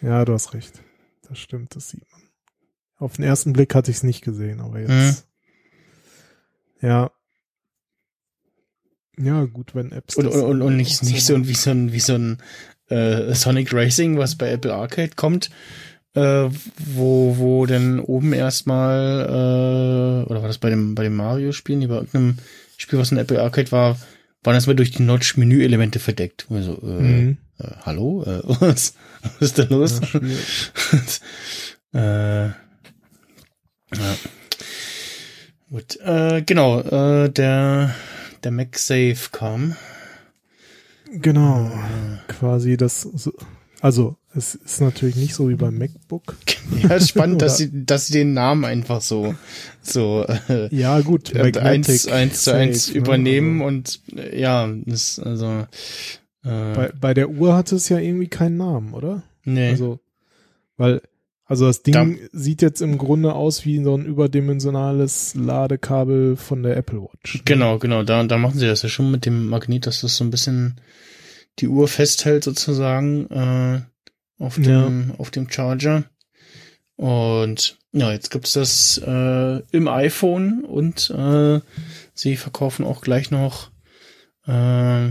Ja, 0.00 0.24
du 0.24 0.32
hast 0.32 0.54
recht. 0.54 0.82
Das 1.28 1.38
stimmt, 1.38 1.76
das 1.76 1.90
sieht 1.90 2.04
man. 2.10 2.22
Auf 2.96 3.16
den 3.16 3.24
ersten 3.24 3.52
Blick 3.52 3.74
hatte 3.74 3.90
ich 3.90 3.98
es 3.98 4.02
nicht 4.02 4.22
gesehen, 4.22 4.60
aber 4.60 4.80
jetzt. 4.80 5.26
Mhm. 6.80 6.88
Ja. 6.88 7.10
Ja, 9.18 9.44
gut, 9.44 9.74
wenn 9.74 9.92
Apps. 9.92 10.16
Und, 10.16 10.26
und, 10.26 10.62
und, 10.62 10.76
nicht, 10.76 11.02
nicht 11.02 11.24
so 11.24 11.46
wie 11.46 11.54
so 11.54 11.70
ein, 11.70 11.92
wie 11.92 12.00
so 12.00 12.14
ein 12.14 12.38
äh, 12.88 13.34
Sonic 13.34 13.72
Racing, 13.72 14.18
was 14.18 14.36
bei 14.36 14.50
Apple 14.50 14.72
Arcade 14.74 15.12
kommt, 15.16 15.50
äh, 16.14 16.48
wo, 16.78 17.36
wo 17.38 17.66
dann 17.66 18.00
oben 18.00 18.32
erstmal, 18.32 19.26
äh, 20.26 20.30
oder 20.30 20.40
war 20.40 20.48
das 20.48 20.58
bei 20.58 20.70
dem, 20.70 20.94
bei 20.94 21.02
dem 21.04 21.14
Mario-Spielen, 21.16 21.80
nee, 21.80 21.86
bei 21.86 21.96
irgendeinem 21.96 22.38
Spiel, 22.76 22.98
was 22.98 23.12
in 23.12 23.18
Apple 23.18 23.40
Arcade 23.40 23.70
war, 23.72 23.98
waren 24.42 24.54
erstmal 24.54 24.76
durch 24.76 24.90
die 24.90 25.02
Notch 25.02 25.36
Menüelemente 25.36 25.98
verdeckt. 25.98 26.46
Also, 26.50 26.80
äh, 26.82 27.02
Mhm. 27.02 27.36
äh, 27.58 27.68
hallo? 27.82 28.24
Äh, 28.24 28.40
was, 28.60 28.94
was 29.22 29.40
ist 29.40 29.58
da 29.58 29.64
los? 29.64 30.00
Ja, 31.92 32.00
äh, 32.44 32.46
ja. 33.94 34.14
Gut, 35.70 35.96
äh, 36.00 36.42
genau, 36.42 36.80
äh, 36.80 37.30
der, 37.30 37.94
der 38.44 38.52
MagSafe 38.52 39.30
kam. 39.32 39.76
Genau. 41.12 41.70
Quasi 42.28 42.76
das. 42.76 43.02
So, 43.02 43.32
also, 43.80 44.16
es 44.34 44.54
ist 44.54 44.80
natürlich 44.80 45.16
nicht 45.16 45.34
so 45.34 45.48
wie 45.48 45.56
beim 45.56 45.76
MacBook. 45.78 46.36
Ja, 46.82 46.94
ist 46.94 47.08
spannend, 47.10 47.42
dass 47.42 47.56
sie, 47.58 47.84
dass 47.84 48.06
sie 48.06 48.12
den 48.14 48.34
Namen 48.34 48.64
einfach 48.64 49.00
so, 49.02 49.34
so 49.82 50.24
äh, 50.48 50.74
Ja, 50.74 51.00
gut. 51.00 51.34
eins, 51.36 51.56
Magnetic 51.56 52.12
eins 52.12 52.42
zu 52.42 52.54
eins 52.54 52.88
ne? 52.88 52.94
übernehmen 52.98 53.60
Also, 53.60 53.68
und 53.68 54.00
äh, 54.16 54.40
ja, 54.40 54.72
das 54.86 55.18
also 55.18 55.66
äh, 56.44 56.74
bei, 56.74 56.92
bei 56.98 57.14
der 57.14 57.30
Uhr 57.30 57.54
hat 57.56 57.72
es 57.72 57.88
ja 57.88 57.98
irgendwie 57.98 58.28
keinen 58.28 58.56
Namen, 58.56 58.94
oder? 58.94 59.24
nee. 59.44 59.70
Also, 59.70 59.98
weil, 60.76 61.02
also 61.44 61.66
das 61.66 61.82
Ding 61.82 61.92
Da- 61.94 62.28
sieht 62.32 62.62
jetzt 62.62 62.80
im 62.80 62.98
Grunde 62.98 63.34
aus 63.34 63.64
wie 63.64 63.82
so 63.82 63.94
ein 63.96 64.06
überdimensionales 64.06 65.34
Ladekabel 65.34 66.36
von 66.36 66.62
der 66.62 66.76
Apple 66.76 67.00
Watch. 67.02 67.34
ne? 67.36 67.40
Genau, 67.44 67.78
genau, 67.78 68.02
da, 68.02 68.22
da 68.24 68.38
machen 68.38 68.58
sie 68.58 68.66
das 68.66 68.82
ja 68.82 68.88
schon 68.88 69.10
mit 69.10 69.26
dem 69.26 69.46
Magnet, 69.48 69.86
dass 69.86 70.00
das 70.02 70.16
so 70.16 70.24
ein 70.24 70.30
bisschen 70.30 70.80
die 71.58 71.68
Uhr 71.68 71.88
festhält 71.88 72.44
sozusagen 72.44 73.26
äh, 73.30 73.80
auf 74.38 74.56
dem 74.56 75.12
auf 75.18 75.30
dem 75.30 75.50
Charger. 75.50 76.04
Und 76.96 77.78
ja, 77.92 78.12
jetzt 78.12 78.30
gibt's 78.30 78.52
das 78.52 78.98
äh, 79.04 79.60
im 79.72 79.88
iPhone 79.88 80.64
und 80.64 81.10
äh, 81.10 81.60
sie 82.14 82.36
verkaufen 82.36 82.84
auch 82.86 83.00
gleich 83.02 83.30
noch 83.30 83.70
äh, 84.46 85.10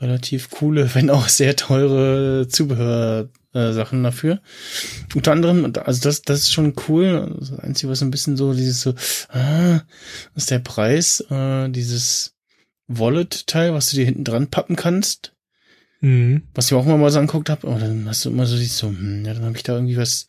relativ 0.00 0.50
coole, 0.50 0.90
wenn 0.94 1.10
auch 1.10 1.28
sehr 1.28 1.54
teure 1.56 2.48
Zubehörsachen 2.48 3.30
äh, 3.52 3.72
Sachen 3.72 4.02
dafür. 4.02 4.40
Unter 5.14 5.32
anderem, 5.32 5.72
also 5.84 6.02
das, 6.02 6.22
das 6.22 6.40
ist 6.40 6.52
schon 6.52 6.74
cool. 6.88 7.36
Das 7.38 7.52
Einzige, 7.58 7.90
was 7.90 8.02
ein 8.02 8.10
bisschen 8.10 8.36
so, 8.36 8.52
dieses 8.52 8.80
so, 8.80 8.94
ah, 9.28 9.80
ist 10.34 10.50
der 10.50 10.60
Preis, 10.60 11.20
äh, 11.30 11.68
dieses 11.68 12.34
Wallet-Teil, 12.86 13.72
was 13.72 13.90
du 13.90 13.96
dir 13.96 14.04
hinten 14.04 14.24
dran 14.24 14.48
pappen 14.48 14.76
kannst. 14.76 15.34
Mhm. 16.00 16.42
Was 16.54 16.66
ich 16.66 16.74
auch 16.74 16.86
immer 16.86 16.96
mal 16.96 17.10
so 17.10 17.18
angeguckt 17.18 17.50
habe, 17.50 17.68
aber 17.68 17.78
dann 17.78 18.08
hast 18.08 18.24
du 18.24 18.30
immer 18.30 18.46
so 18.46 18.56
siehst 18.56 18.78
so, 18.78 18.88
hm, 18.88 19.24
ja, 19.24 19.34
dann 19.34 19.44
habe 19.44 19.56
ich 19.56 19.62
da 19.62 19.74
irgendwie 19.74 19.98
was, 19.98 20.28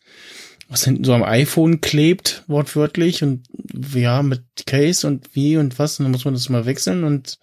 was 0.68 0.84
hinten 0.84 1.04
so 1.04 1.14
am 1.14 1.22
iPhone 1.22 1.80
klebt, 1.80 2.44
wortwörtlich, 2.46 3.22
und 3.22 3.46
ja, 3.94 4.22
mit 4.22 4.42
Case 4.66 5.06
und 5.06 5.34
wie 5.34 5.56
und 5.56 5.78
was, 5.78 5.98
und 5.98 6.04
dann 6.04 6.12
muss 6.12 6.24
man 6.24 6.34
das 6.34 6.48
mal 6.50 6.66
wechseln 6.66 7.04
und 7.04 7.38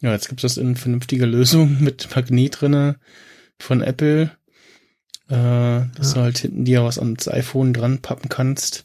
ja, 0.00 0.12
jetzt 0.12 0.28
gibt 0.28 0.44
es 0.44 0.54
das 0.54 0.62
in 0.62 0.76
vernünftiger 0.76 1.26
Lösung 1.26 1.78
mit 1.80 2.14
Magnet 2.14 2.60
drinne 2.60 2.96
von 3.58 3.80
Apple. 3.80 4.32
Äh, 5.32 5.86
dass 5.96 6.14
du 6.14 6.20
halt 6.20 6.38
hinten 6.38 6.64
dir 6.64 6.84
was 6.84 6.98
ans 6.98 7.26
iPhone 7.28 7.72
dran 7.72 7.98
pappen 8.00 8.28
kannst. 8.28 8.84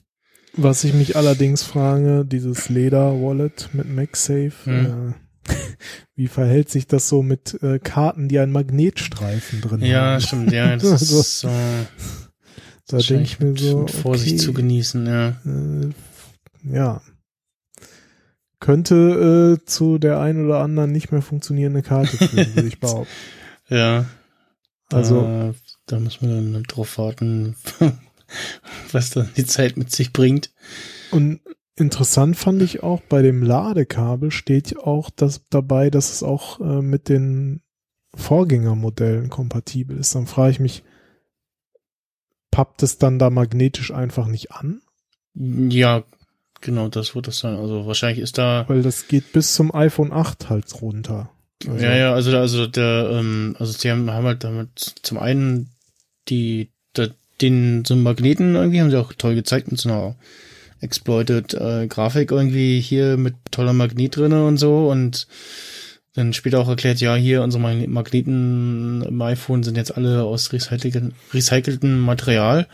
Was 0.54 0.84
ich 0.84 0.94
mich 0.94 1.16
allerdings 1.16 1.62
frage, 1.64 2.26
dieses 2.26 2.70
Leder-Wallet 2.70 3.70
mit 3.74 3.90
MagSafe, 3.94 4.54
Hm. 4.64 5.14
äh, 5.48 5.54
wie 6.16 6.28
verhält 6.28 6.70
sich 6.70 6.88
das 6.88 7.10
so 7.10 7.22
mit 7.22 7.62
äh, 7.62 7.80
Karten, 7.80 8.28
die 8.30 8.40
einen 8.40 8.52
Magnetstreifen 8.52 9.62
drin 9.62 9.82
Ja, 9.82 10.14
haben? 10.14 10.22
stimmt, 10.22 10.52
ja, 10.52 10.76
das 10.78 10.86
Also, 10.94 11.20
ist 11.20 11.44
äh, 11.44 11.86
Da 12.88 12.98
denke 12.98 13.24
ich 13.24 13.40
mir 13.40 13.56
so, 13.58 13.80
mit 13.82 13.92
Vorsicht 13.92 14.36
okay, 14.36 14.44
zu 14.46 14.54
genießen, 14.54 15.06
ja. 15.06 15.30
äh, 15.46 15.90
ja. 16.74 17.02
Könnte 18.60 19.58
äh, 19.62 19.66
zu 19.66 20.00
der 20.00 20.20
ein 20.20 20.44
oder 20.44 20.60
anderen 20.62 20.92
nicht 20.92 21.12
mehr 21.12 21.22
funktionierende 21.22 21.84
Karte 21.84 22.18
führen, 22.18 22.48
würde 22.56 22.68
ich 22.68 22.80
behaupten. 22.80 23.12
Ja. 23.70 24.06
Also, 24.92 25.54
da, 25.88 26.00
muss 26.00 26.22
man 26.22 26.54
dann 26.54 26.64
drauf 26.64 26.98
warten, 26.98 27.56
was 28.92 29.10
dann 29.12 29.30
die 29.36 29.46
Zeit 29.46 29.78
mit 29.78 29.92
sich 29.92 30.14
bringt. 30.14 30.52
Und 31.12 31.40
interessant 31.76 32.38
fand 32.38 32.62
ich 32.62 32.84
auch, 32.84 33.02
bei 33.02 33.22
dem 33.22 33.42
Ladekabel 33.42 34.32
steht 34.32 34.72
ja 34.72 34.80
auch 34.80 35.10
das 35.10 35.48
dabei, 35.50 35.90
dass 35.90 36.12
es 36.12 36.24
auch 36.24 36.60
äh, 36.60 36.82
mit 36.82 37.10
den 37.10 37.62
Vorgängermodellen 38.16 39.30
kompatibel 39.30 39.98
ist. 39.98 40.16
Dann 40.16 40.28
frage 40.28 40.52
ich 40.52 40.60
mich, 40.60 40.84
pappt 42.52 42.84
es 42.84 42.98
dann 42.98 43.20
da 43.20 43.30
magnetisch 43.30 43.92
einfach 43.94 44.28
nicht 44.28 44.52
an? 44.52 44.82
Ja, 45.36 46.04
genau, 46.62 46.90
das 46.90 47.16
wird 47.16 47.28
das 47.28 47.40
sein. 47.40 47.56
Also 47.56 47.86
wahrscheinlich 47.86 48.20
ist 48.20 48.38
da. 48.38 48.66
Weil 48.68 48.82
das 48.82 49.08
geht 49.08 49.32
bis 49.34 49.54
zum 49.54 49.74
iPhone 49.74 50.12
8 50.12 50.50
halt 50.50 50.82
runter. 50.82 51.30
Also, 51.68 51.84
ja, 51.84 51.96
ja, 51.96 52.14
also, 52.14 52.38
also 52.38 52.68
der, 52.68 53.10
ähm, 53.12 53.56
also 53.60 53.72
sie 53.72 53.92
haben, 53.92 54.10
haben 54.12 54.26
halt 54.26 54.44
damit 54.44 54.96
zum 55.02 55.18
einen 55.18 55.76
die, 56.30 56.70
der, 56.96 57.12
den, 57.42 57.86
so 57.86 57.94
einen 57.94 58.04
Magneten 58.04 58.56
irgendwie, 58.56 58.82
haben 58.82 58.92
sie 58.92 59.00
auch 59.00 59.14
toll 59.14 59.36
gezeigt 59.36 59.72
mit 59.72 59.80
so 59.80 59.90
einer 59.90 60.16
exploited 60.82 61.54
äh, 61.54 61.88
Grafik 61.88 62.32
irgendwie 62.32 62.80
hier 62.80 63.18
mit 63.18 63.36
toller 63.52 63.74
Magnet 63.74 64.16
drinne 64.16 64.46
und 64.46 64.58
so 64.58 64.90
und 64.90 65.28
dann 66.14 66.34
später 66.34 66.60
auch 66.60 66.68
erklärt, 66.68 67.00
ja, 67.00 67.16
hier 67.16 67.44
unsere 67.44 67.62
Mag- 67.62 67.88
Magneten 67.88 69.04
im 69.04 69.22
iPhone 69.22 69.62
sind 69.62 69.78
jetzt 69.78 69.96
alle 69.96 70.24
aus 70.24 70.52
recycelten, 70.52 71.14
recyceltem 71.32 72.00
Material. 72.00 72.68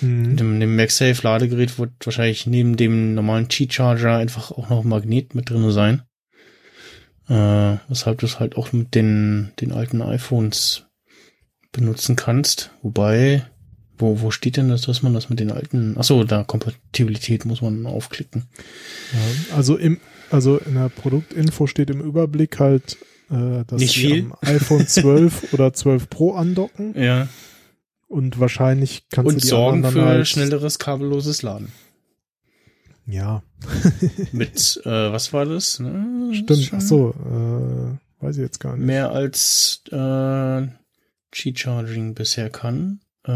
Mhm. 0.00 0.36
Dem, 0.36 0.60
dem 0.60 0.74
MagSafe 0.74 1.22
Ladegerät 1.22 1.78
wird 1.78 1.92
wahrscheinlich 2.04 2.46
neben 2.48 2.76
dem 2.76 3.14
normalen 3.14 3.46
Qi 3.46 3.68
Charger 3.70 4.16
einfach 4.16 4.50
auch 4.50 4.68
noch 4.68 4.82
ein 4.82 4.88
Magnet 4.88 5.36
mit 5.36 5.48
drinne 5.48 5.70
sein. 5.70 6.02
Äh, 7.28 7.76
weshalb 7.88 8.18
du 8.18 8.26
es 8.26 8.40
halt 8.40 8.56
auch 8.56 8.72
mit 8.72 8.96
den, 8.96 9.52
den 9.60 9.70
alten 9.70 10.02
iPhones 10.02 10.86
benutzen 11.72 12.16
kannst. 12.16 12.70
Wobei, 12.82 13.44
wo, 13.98 14.20
wo 14.20 14.30
steht 14.30 14.56
denn 14.56 14.68
das, 14.68 14.82
dass 14.82 15.02
man 15.02 15.14
das 15.14 15.30
mit 15.30 15.40
den 15.40 15.50
alten, 15.50 15.96
ach 15.98 16.04
so, 16.04 16.24
da 16.24 16.44
Kompatibilität 16.44 17.44
muss 17.44 17.62
man 17.62 17.86
aufklicken. 17.86 18.44
Ja, 19.12 19.56
also 19.56 19.76
im, 19.76 19.98
also 20.30 20.58
in 20.58 20.74
der 20.74 20.88
Produktinfo 20.88 21.66
steht 21.66 21.90
im 21.90 22.00
Überblick 22.00 22.58
halt, 22.60 22.96
äh, 23.30 23.64
dass 23.66 23.80
Nicht 23.80 23.96
viel. 23.96 24.24
am 24.24 24.34
iPhone 24.42 24.86
12 24.86 25.52
oder 25.52 25.72
12 25.72 26.08
Pro 26.10 26.32
andocken 26.34 26.94
Ja. 27.00 27.28
und 28.08 28.38
wahrscheinlich 28.38 29.04
kannst 29.10 29.30
du 29.30 29.34
Und 29.34 29.42
die 29.42 29.48
sorgen 29.48 29.76
anderen 29.78 29.92
für 29.94 29.98
dann 30.00 30.08
halt, 30.08 30.28
schnelleres 30.28 30.78
kabelloses 30.78 31.42
Laden. 31.42 31.68
Ja, 33.06 33.42
Mit, 34.32 34.80
äh, 34.84 34.90
was 35.12 35.32
war 35.32 35.44
das? 35.44 35.80
Ne? 35.80 36.30
stimmt. 36.34 36.70
Ach 36.74 36.80
so, 36.80 37.10
äh, 37.10 38.24
weiß 38.24 38.36
ich 38.36 38.42
jetzt 38.42 38.60
gar 38.60 38.76
nicht. 38.76 38.86
Mehr 38.86 39.10
als 39.10 39.82
äh, 39.90 40.62
Qi-Charging 41.32 42.14
bisher 42.14 42.50
kann. 42.50 43.00
Äh, 43.24 43.30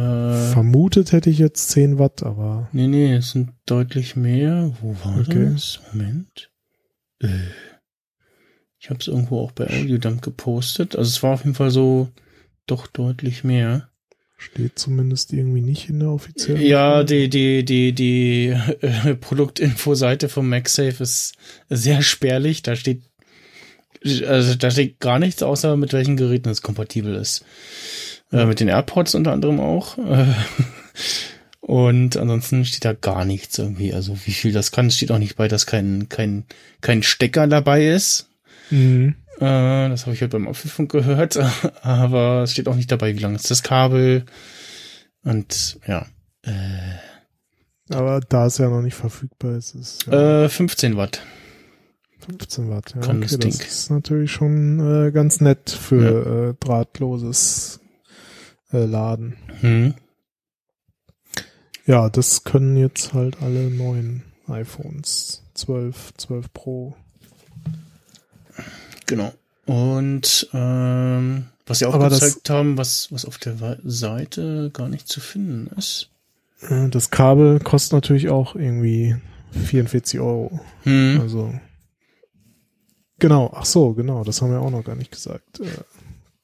Vermutet 0.52 1.12
hätte 1.12 1.30
ich 1.30 1.38
jetzt 1.38 1.68
10 1.70 1.98
Watt, 1.98 2.22
aber 2.22 2.68
nee, 2.72 2.86
nee, 2.88 3.14
es 3.14 3.30
sind 3.30 3.50
deutlich 3.66 4.16
mehr. 4.16 4.72
Wo 4.80 4.96
war 5.04 5.20
Okay. 5.20 5.50
das? 5.52 5.80
Moment. 5.92 6.50
Äh, 7.20 7.28
ich 8.78 8.90
habe 8.90 9.00
es 9.00 9.08
irgendwo 9.08 9.40
auch 9.40 9.52
bei 9.52 9.66
Audiodump 9.68 10.22
gepostet. 10.22 10.96
Also 10.96 11.08
es 11.08 11.22
war 11.22 11.34
auf 11.34 11.44
jeden 11.44 11.54
Fall 11.54 11.70
so 11.70 12.08
doch 12.66 12.86
deutlich 12.88 13.42
mehr. 13.44 13.88
steht 14.38 14.78
zumindest 14.78 15.32
irgendwie 15.32 15.62
nicht 15.62 15.88
in 15.88 16.00
der 16.00 16.10
offiziellen. 16.10 16.60
Ja, 16.60 17.02
die, 17.04 17.28
die, 17.30 17.64
die, 17.64 17.92
die 17.94 18.48
äh, 18.80 19.14
Produktinfo-Seite 19.14 20.28
von 20.28 20.48
MagSafe 20.48 21.02
ist 21.02 21.34
sehr 21.70 22.02
spärlich. 22.02 22.62
Da 22.62 22.76
steht, 22.76 23.02
also 24.26 24.54
da 24.54 24.70
steht 24.70 25.00
gar 25.00 25.18
nichts, 25.18 25.42
außer 25.42 25.76
mit 25.76 25.92
welchen 25.92 26.16
Geräten 26.16 26.48
es 26.48 26.62
kompatibel 26.62 27.14
ist. 27.14 27.44
Äh, 28.32 28.46
mit 28.46 28.60
den 28.60 28.68
AirPods 28.68 29.14
unter 29.14 29.32
anderem 29.32 29.60
auch. 29.60 29.98
Äh, 29.98 30.26
und 31.60 32.16
ansonsten 32.16 32.64
steht 32.64 32.84
da 32.84 32.92
gar 32.92 33.24
nichts 33.24 33.58
irgendwie. 33.58 33.92
Also 33.92 34.16
wie 34.24 34.32
viel 34.32 34.52
das 34.52 34.70
kann, 34.70 34.90
steht 34.90 35.10
auch 35.10 35.18
nicht 35.18 35.36
bei, 35.36 35.48
dass 35.48 35.66
kein, 35.66 36.08
kein, 36.08 36.44
kein 36.80 37.02
Stecker 37.02 37.46
dabei 37.46 37.86
ist. 37.86 38.28
Mhm. 38.70 39.16
Äh, 39.38 39.88
das 39.88 40.06
habe 40.06 40.14
ich 40.14 40.20
halt 40.20 40.32
beim 40.32 40.48
Apfelfunk 40.48 40.90
gehört, 40.90 41.38
aber 41.82 42.42
es 42.42 42.52
steht 42.52 42.68
auch 42.68 42.76
nicht 42.76 42.90
dabei, 42.90 43.14
wie 43.14 43.20
lang 43.20 43.34
ist 43.34 43.50
das 43.50 43.62
Kabel. 43.62 44.24
Und 45.22 45.78
ja. 45.86 46.06
Aber 47.90 48.20
da 48.20 48.46
es 48.46 48.58
ja 48.58 48.68
noch 48.68 48.82
nicht 48.82 48.94
verfügbar 48.94 49.56
ist, 49.56 49.74
ist 49.74 50.06
ja 50.06 50.44
Äh, 50.44 50.48
15 50.48 50.96
Watt. 50.96 51.22
15 52.26 52.70
Watt. 52.70 52.94
Ja, 52.94 53.02
okay, 53.02 53.20
das 53.20 53.38
Ding. 53.38 53.50
ist 53.52 53.90
natürlich 53.90 54.32
schon 54.32 55.06
äh, 55.06 55.10
ganz 55.12 55.40
nett 55.40 55.70
für 55.70 56.50
äh, 56.50 56.64
drahtloses 56.64 57.80
äh, 58.72 58.84
Laden. 58.84 59.36
Hm. 59.60 59.94
Ja, 61.86 62.08
das 62.10 62.42
können 62.44 62.76
jetzt 62.76 63.14
halt 63.14 63.40
alle 63.42 63.70
neuen 63.70 64.24
iPhones 64.48 65.42
12, 65.54 66.14
12 66.16 66.52
Pro. 66.52 66.96
Genau. 69.06 69.32
Und 69.66 70.48
ähm, 70.52 71.46
was 71.64 71.78
sie 71.80 71.86
auch 71.86 71.94
Aber 71.94 72.08
gezeigt 72.08 72.48
haben, 72.50 72.78
was, 72.78 73.10
was 73.12 73.24
auf 73.24 73.38
der 73.38 73.78
Seite 73.84 74.70
gar 74.72 74.88
nicht 74.88 75.08
zu 75.08 75.20
finden 75.20 75.68
ist. 75.76 76.10
Äh, 76.68 76.88
Das 76.88 77.10
Kabel 77.10 77.60
kostet 77.60 77.92
natürlich 77.92 78.28
auch 78.28 78.54
irgendwie 78.54 79.16
44 79.52 80.20
Euro. 80.20 80.60
Hm. 80.82 81.18
Also 81.20 81.52
genau, 83.18 83.52
ach 83.54 83.64
so, 83.64 83.92
genau, 83.94 84.24
das 84.24 84.42
haben 84.42 84.52
wir 84.52 84.60
auch 84.60 84.70
noch 84.70 84.84
gar 84.84 84.96
nicht 84.96 85.10
gesagt. 85.10 85.60
Äh, 85.60 85.66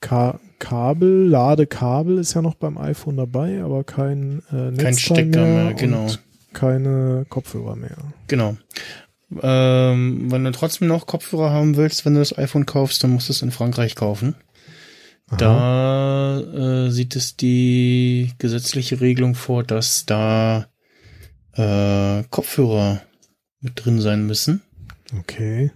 Ka 0.01 0.41
Kabel, 0.59 1.27
Ladekabel 1.29 2.19
ist 2.19 2.35
ja 2.35 2.43
noch 2.43 2.55
beim 2.55 2.79
iPhone 2.79 3.17
dabei, 3.17 3.63
aber 3.63 3.83
kein 3.85 4.43
äh, 4.53 4.71
Netzteil 4.71 4.85
Kein 4.85 4.95
Stecker 4.95 5.43
mehr, 5.43 5.65
mehr, 5.65 5.75
genau. 5.75 6.07
keine 6.53 7.27
Kopfhörer 7.29 7.77
mehr. 7.77 7.97
Genau. 8.29 8.57
Ähm, 9.41 10.31
wenn 10.31 10.45
du 10.45 10.53
trotzdem 10.53 10.89
noch 10.89 11.07
Kopfhörer 11.07 11.51
haben 11.51 11.77
willst, 11.77 12.05
wenn 12.05 12.15
du 12.15 12.21
das 12.21 12.37
iPhone 12.37 12.67
kaufst, 12.67 13.03
dann 13.03 13.11
musst 13.11 13.29
du 13.29 13.33
es 13.33 13.43
in 13.43 13.51
Frankreich 13.51 13.95
kaufen. 13.95 14.35
Aha. 15.29 15.37
Da 15.37 16.41
äh, 16.87 16.91
sieht 16.91 17.17
es 17.17 17.37
die 17.37 18.33
gesetzliche 18.39 19.01
Regelung 19.01 19.35
vor, 19.35 19.65
dass 19.65 20.05
da 20.05 20.67
äh, 21.55 22.23
Kopfhörer 22.31 23.03
mit 23.61 23.85
drin 23.85 24.01
sein 24.01 24.27
müssen. 24.27 24.63
Okay. 25.19 25.71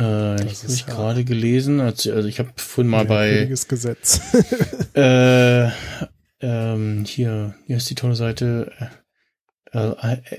Äh, 0.00 0.36
Das 0.44 0.62
habe 0.64 0.72
ich 0.72 0.80
ja- 0.80 0.86
gerade 0.86 1.24
gelesen, 1.24 1.80
also, 1.80 2.16
ich 2.24 2.38
habe 2.38 2.50
vorhin 2.56 2.90
mal 2.90 3.04
bei 3.04 3.26
Merkwürdiges 3.28 3.68
Gesetz. 3.68 4.20
äh, 4.94 5.68
ähm, 6.40 7.04
hier, 7.06 7.54
hier 7.66 7.76
ist 7.76 7.90
die 7.90 7.94
tolle 7.94 8.14
Seite 8.16 8.72
äh, 9.72 9.90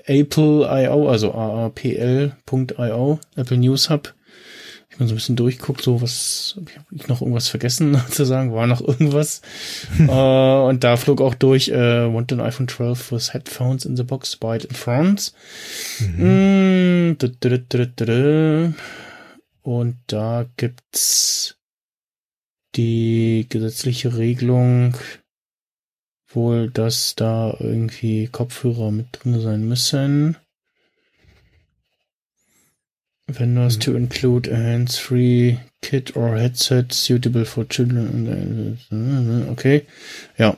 Apple.io, 0.06 1.10
also 1.10 1.34
aapl.io, 1.34 3.20
Apple 3.36 3.58
News 3.58 3.90
Hub. 3.90 4.14
Ich 4.90 4.98
bin 4.98 5.08
so 5.08 5.14
ein 5.14 5.16
bisschen 5.16 5.38
durchguckt, 5.38 5.82
so 5.82 6.02
was, 6.02 6.58
hab 6.76 6.86
ich, 6.92 7.08
noch 7.08 7.22
irgendwas 7.22 7.48
vergessen 7.48 7.98
zu 8.10 8.26
sagen, 8.26 8.54
war 8.54 8.68
noch 8.68 8.82
irgendwas. 8.82 9.42
äh, 10.00 10.02
und 10.04 10.84
da 10.84 10.98
flog 10.98 11.22
auch 11.22 11.34
durch, 11.34 11.70
äh, 11.70 12.14
want 12.14 12.34
an 12.34 12.42
iPhone 12.42 12.68
12 12.68 13.12
with 13.14 13.34
headphones 13.34 13.86
in 13.86 13.96
the 13.96 14.04
box, 14.04 14.36
buy 14.36 14.58
it 14.58 14.66
in 14.66 14.76
France. 14.76 15.32
Mm, 16.18 17.14
Und 19.64 19.98
da 20.08 20.46
gibt's 20.58 21.58
die 22.76 23.46
gesetzliche 23.50 24.18
Regelung 24.18 24.96
wohl, 26.30 26.70
dass 26.70 27.16
da 27.16 27.56
irgendwie 27.60 28.28
Kopfhörer 28.28 28.92
mit 28.92 29.08
drin 29.12 29.40
sein 29.42 29.68
müssen. 29.68 30.38
Vendors 33.28 33.80
to 33.80 33.96
include 33.96 34.52
a 34.52 34.58
hands-free 34.58 35.58
kit 35.82 36.16
or 36.16 36.38
headset 36.38 36.92
suitable 36.92 37.46
for 37.46 37.68
children. 37.68 38.78
Okay. 39.50 39.86
Ja. 40.38 40.58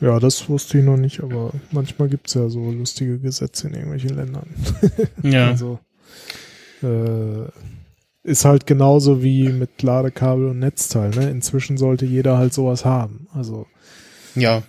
ja, 0.00 0.20
das 0.20 0.48
wusste 0.48 0.78
ich 0.78 0.84
noch 0.84 0.96
nicht, 0.96 1.20
aber 1.20 1.52
manchmal 1.72 2.08
gibt's 2.08 2.34
ja 2.34 2.48
so 2.48 2.70
lustige 2.70 3.18
Gesetze 3.18 3.68
in 3.68 3.74
irgendwelchen 3.74 4.16
Ländern. 4.16 4.48
Ja. 5.22 5.48
Also, 5.50 5.80
äh, 6.82 7.48
ist 8.22 8.44
halt 8.44 8.66
genauso 8.66 9.22
wie 9.22 9.48
mit 9.48 9.82
Ladekabel 9.82 10.46
und 10.46 10.58
Netzteil. 10.58 11.10
Ne? 11.10 11.30
Inzwischen 11.30 11.78
sollte 11.78 12.04
jeder 12.06 12.38
halt 12.38 12.52
sowas 12.52 12.84
haben. 12.84 13.26
Also 13.32 13.66
Ja. 14.34 14.62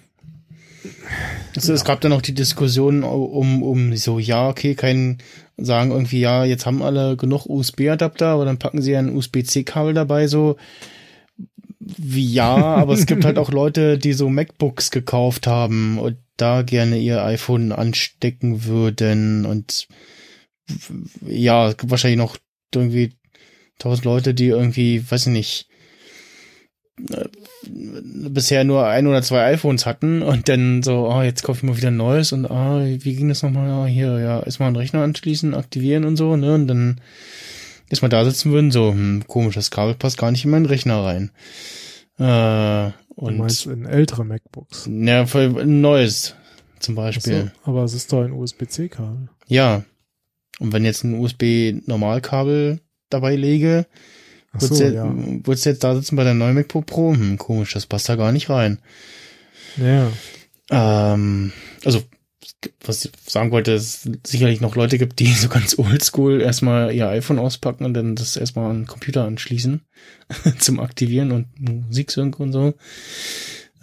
Also, 1.56 1.74
Es 1.74 1.84
gab 1.84 2.02
dann 2.02 2.14
auch 2.14 2.22
die 2.22 2.34
Diskussion 2.34 3.04
um, 3.04 3.62
um 3.62 3.96
so, 3.96 4.20
ja, 4.20 4.50
okay, 4.50 4.74
kein, 4.74 5.18
sagen 5.58 5.92
irgendwie, 5.92 6.22
ja, 6.22 6.46
jetzt 6.46 6.66
haben 6.66 6.82
alle 6.82 7.18
genug 7.18 7.46
USB-Adapter, 7.46 8.28
aber 8.28 8.46
dann 8.46 8.58
packen 8.58 8.82
sie 8.82 8.96
ein 8.96 9.16
USB-C-Kabel 9.16 9.94
dabei, 9.94 10.28
so, 10.28 10.56
wie 11.80 12.32
ja, 12.32 12.56
aber 12.56 12.94
es 12.94 13.06
gibt 13.06 13.26
halt 13.26 13.38
auch 13.38 13.52
Leute, 13.52 13.98
die 13.98 14.14
so 14.14 14.30
MacBooks 14.30 14.92
gekauft 14.92 15.46
haben 15.46 16.00
und 16.00 16.18
da 16.38 16.62
gerne 16.62 16.98
ihr 16.98 17.24
iPhone 17.24 17.72
anstecken 17.72 18.66
würden 18.66 19.46
und 19.46 19.88
ja, 21.26 21.70
es 21.70 21.78
gibt 21.78 21.92
wahrscheinlich 21.92 22.18
noch 22.18 22.38
irgendwie 22.74 23.14
tausend 23.80 24.06
Leute, 24.06 24.34
die 24.34 24.48
irgendwie, 24.48 25.04
weiß 25.10 25.28
ich 25.28 25.34
nicht, 25.34 25.68
äh, 27.10 27.26
bisher 27.64 28.64
nur 28.64 28.88
ein 28.88 29.08
oder 29.08 29.22
zwei 29.22 29.46
iPhones 29.46 29.86
hatten 29.86 30.22
und 30.22 30.50
dann 30.50 30.84
so, 30.84 31.10
ah, 31.10 31.24
jetzt 31.24 31.44
kaufe 31.44 31.60
ich 31.60 31.64
mal 31.64 31.78
wieder 31.78 31.90
ein 31.90 31.98
neues 31.98 32.32
und 32.32 32.46
ah, 32.46 32.84
wie 32.86 33.16
ging 33.16 33.30
das 33.30 33.44
nochmal? 33.44 33.70
Ah, 33.70 33.86
hier, 33.86 34.20
ja, 34.20 34.42
erstmal 34.44 34.68
einen 34.68 34.76
Rechner 34.76 35.02
anschließen, 35.04 35.54
aktivieren 35.54 36.06
und 36.06 36.18
so, 36.18 36.36
ne? 36.36 36.54
Und 36.54 36.68
dann 36.68 37.02
erstmal 37.90 38.10
da 38.10 38.24
sitzen 38.24 38.52
würden, 38.52 38.72
so, 38.72 38.92
hm, 38.92 39.24
komisch, 39.28 39.56
das 39.56 39.72
Kabel 39.72 39.96
passt 39.96 40.18
gar 40.18 40.32
nicht 40.32 40.46
in 40.46 40.52
meinen 40.52 40.66
Rechner 40.66 41.04
rein. 41.04 41.32
Äh, 42.18 42.92
du 42.92 42.94
und 43.16 43.38
meinst 43.38 43.66
in 43.66 43.86
ältere 43.86 44.26
MacBooks. 44.26 44.90
ja, 44.92 45.26
voll 45.26 45.60
ein 45.60 45.82
neues 45.82 46.36
zum 46.80 46.96
Beispiel. 46.96 47.52
So, 47.64 47.70
aber 47.72 47.84
es 47.84 47.94
ist 47.94 48.12
doch 48.12 48.24
ein 48.24 48.32
USB-C-Kabel. 48.32 49.30
Ja. 49.48 49.84
Und 50.60 50.74
wenn 50.74 50.86
jetzt 50.86 51.04
ein 51.04 51.20
USB-Normalkabel 51.20 52.80
dabei 53.10 53.36
lege, 53.36 53.88
Ach 54.54 54.62
würdest 54.62 54.80
so, 54.80 54.90
du 54.90 54.94
ja. 54.94 55.14
würdest 55.46 55.66
jetzt 55.66 55.84
da 55.84 55.96
sitzen 55.96 56.16
bei 56.16 56.24
der 56.24 56.34
neuen 56.34 56.56
MacBook 56.56 56.86
Pro? 56.86 57.14
Hm, 57.14 57.38
komisch, 57.38 57.74
das 57.74 57.86
passt 57.86 58.10
da 58.10 58.16
gar 58.16 58.32
nicht 58.32 58.50
rein. 58.50 58.80
Ja. 59.78 60.12
Ähm, 60.70 61.52
also, 61.86 62.04
was 62.84 63.06
ich 63.06 63.12
sagen 63.26 63.52
wollte, 63.52 63.74
es 63.74 64.10
sicherlich 64.26 64.62
noch 64.62 64.76
Leute 64.76 64.98
gibt, 64.98 65.20
die 65.20 65.32
so 65.34 65.48
ganz 65.48 65.78
oldschool 65.78 66.42
erstmal 66.42 66.94
ihr 66.94 67.08
iPhone 67.08 67.40
auspacken 67.40 67.86
und 67.86 67.94
dann 67.94 68.16
das 68.16 68.36
erstmal 68.36 68.70
an 68.70 68.82
den 68.82 68.88
Computer 68.88 69.26
anschließen 69.26 69.82
zum 70.60 70.80
Aktivieren 70.80 71.32
und 71.32 71.48
Musiksync 71.60 72.40
und 72.40 72.52
so. 72.52 72.74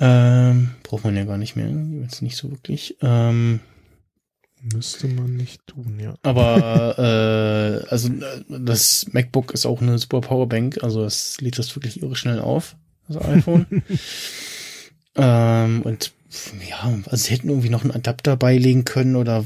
Ähm, 0.00 0.70
braucht 0.84 1.04
man 1.04 1.16
ja 1.16 1.24
gar 1.24 1.38
nicht 1.38 1.56
mehr, 1.56 1.68
jetzt 2.02 2.22
nicht 2.22 2.36
so 2.36 2.50
wirklich. 2.50 2.96
Ähm, 3.02 3.60
Müsste 4.62 5.06
man 5.06 5.36
nicht 5.36 5.66
tun, 5.66 5.98
ja. 6.00 6.14
aber 6.22 6.98
äh, 6.98 7.88
also 7.88 8.10
das 8.48 9.06
MacBook 9.12 9.52
ist 9.52 9.66
auch 9.66 9.80
eine 9.80 9.98
super 9.98 10.20
Powerbank, 10.20 10.82
also 10.82 11.04
es 11.04 11.40
lädt 11.40 11.58
das 11.58 11.74
wirklich 11.76 12.02
irre 12.02 12.16
schnell 12.16 12.40
auf, 12.40 12.76
das 13.08 13.22
iPhone. 13.24 13.66
ähm, 15.16 15.82
und 15.82 16.12
ja, 16.68 16.92
also 17.06 17.16
sie 17.16 17.34
hätten 17.34 17.48
irgendwie 17.48 17.70
noch 17.70 17.82
einen 17.82 17.92
Adapter 17.92 18.36
beilegen 18.36 18.84
können 18.84 19.16
oder 19.16 19.44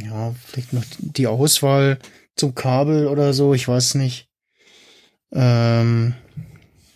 ja, 0.00 0.34
vielleicht 0.44 0.72
noch 0.72 0.84
die 0.98 1.26
Auswahl 1.26 1.98
zum 2.36 2.54
Kabel 2.54 3.06
oder 3.06 3.32
so, 3.32 3.54
ich 3.54 3.66
weiß 3.66 3.94
nicht. 3.94 4.28
Ähm, 5.32 6.14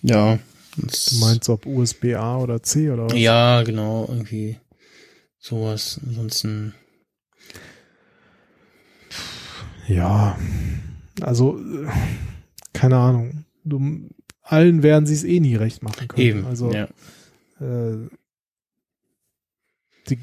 ja. 0.02 0.38
Du 0.76 1.16
meinst 1.18 1.48
ob 1.48 1.66
USB-A 1.66 2.38
oder 2.38 2.62
C 2.62 2.90
oder 2.90 3.06
was? 3.06 3.18
ja, 3.18 3.62
genau, 3.62 4.06
irgendwie 4.08 4.58
sowas. 5.38 6.00
Ansonsten, 6.06 6.74
Ja, 9.88 10.38
also 11.20 11.58
äh, 11.58 11.86
keine 12.72 12.96
Ahnung. 12.98 13.44
Du, 13.64 13.80
allen 14.42 14.82
werden 14.82 15.06
sie 15.06 15.14
es 15.14 15.24
eh 15.24 15.40
nie 15.40 15.56
recht 15.56 15.82
machen 15.82 16.08
können. 16.08 16.26
eben. 16.26 16.46
Also 16.46 16.72
ja. 16.72 16.84
äh, 17.60 18.08
die, 20.08 20.18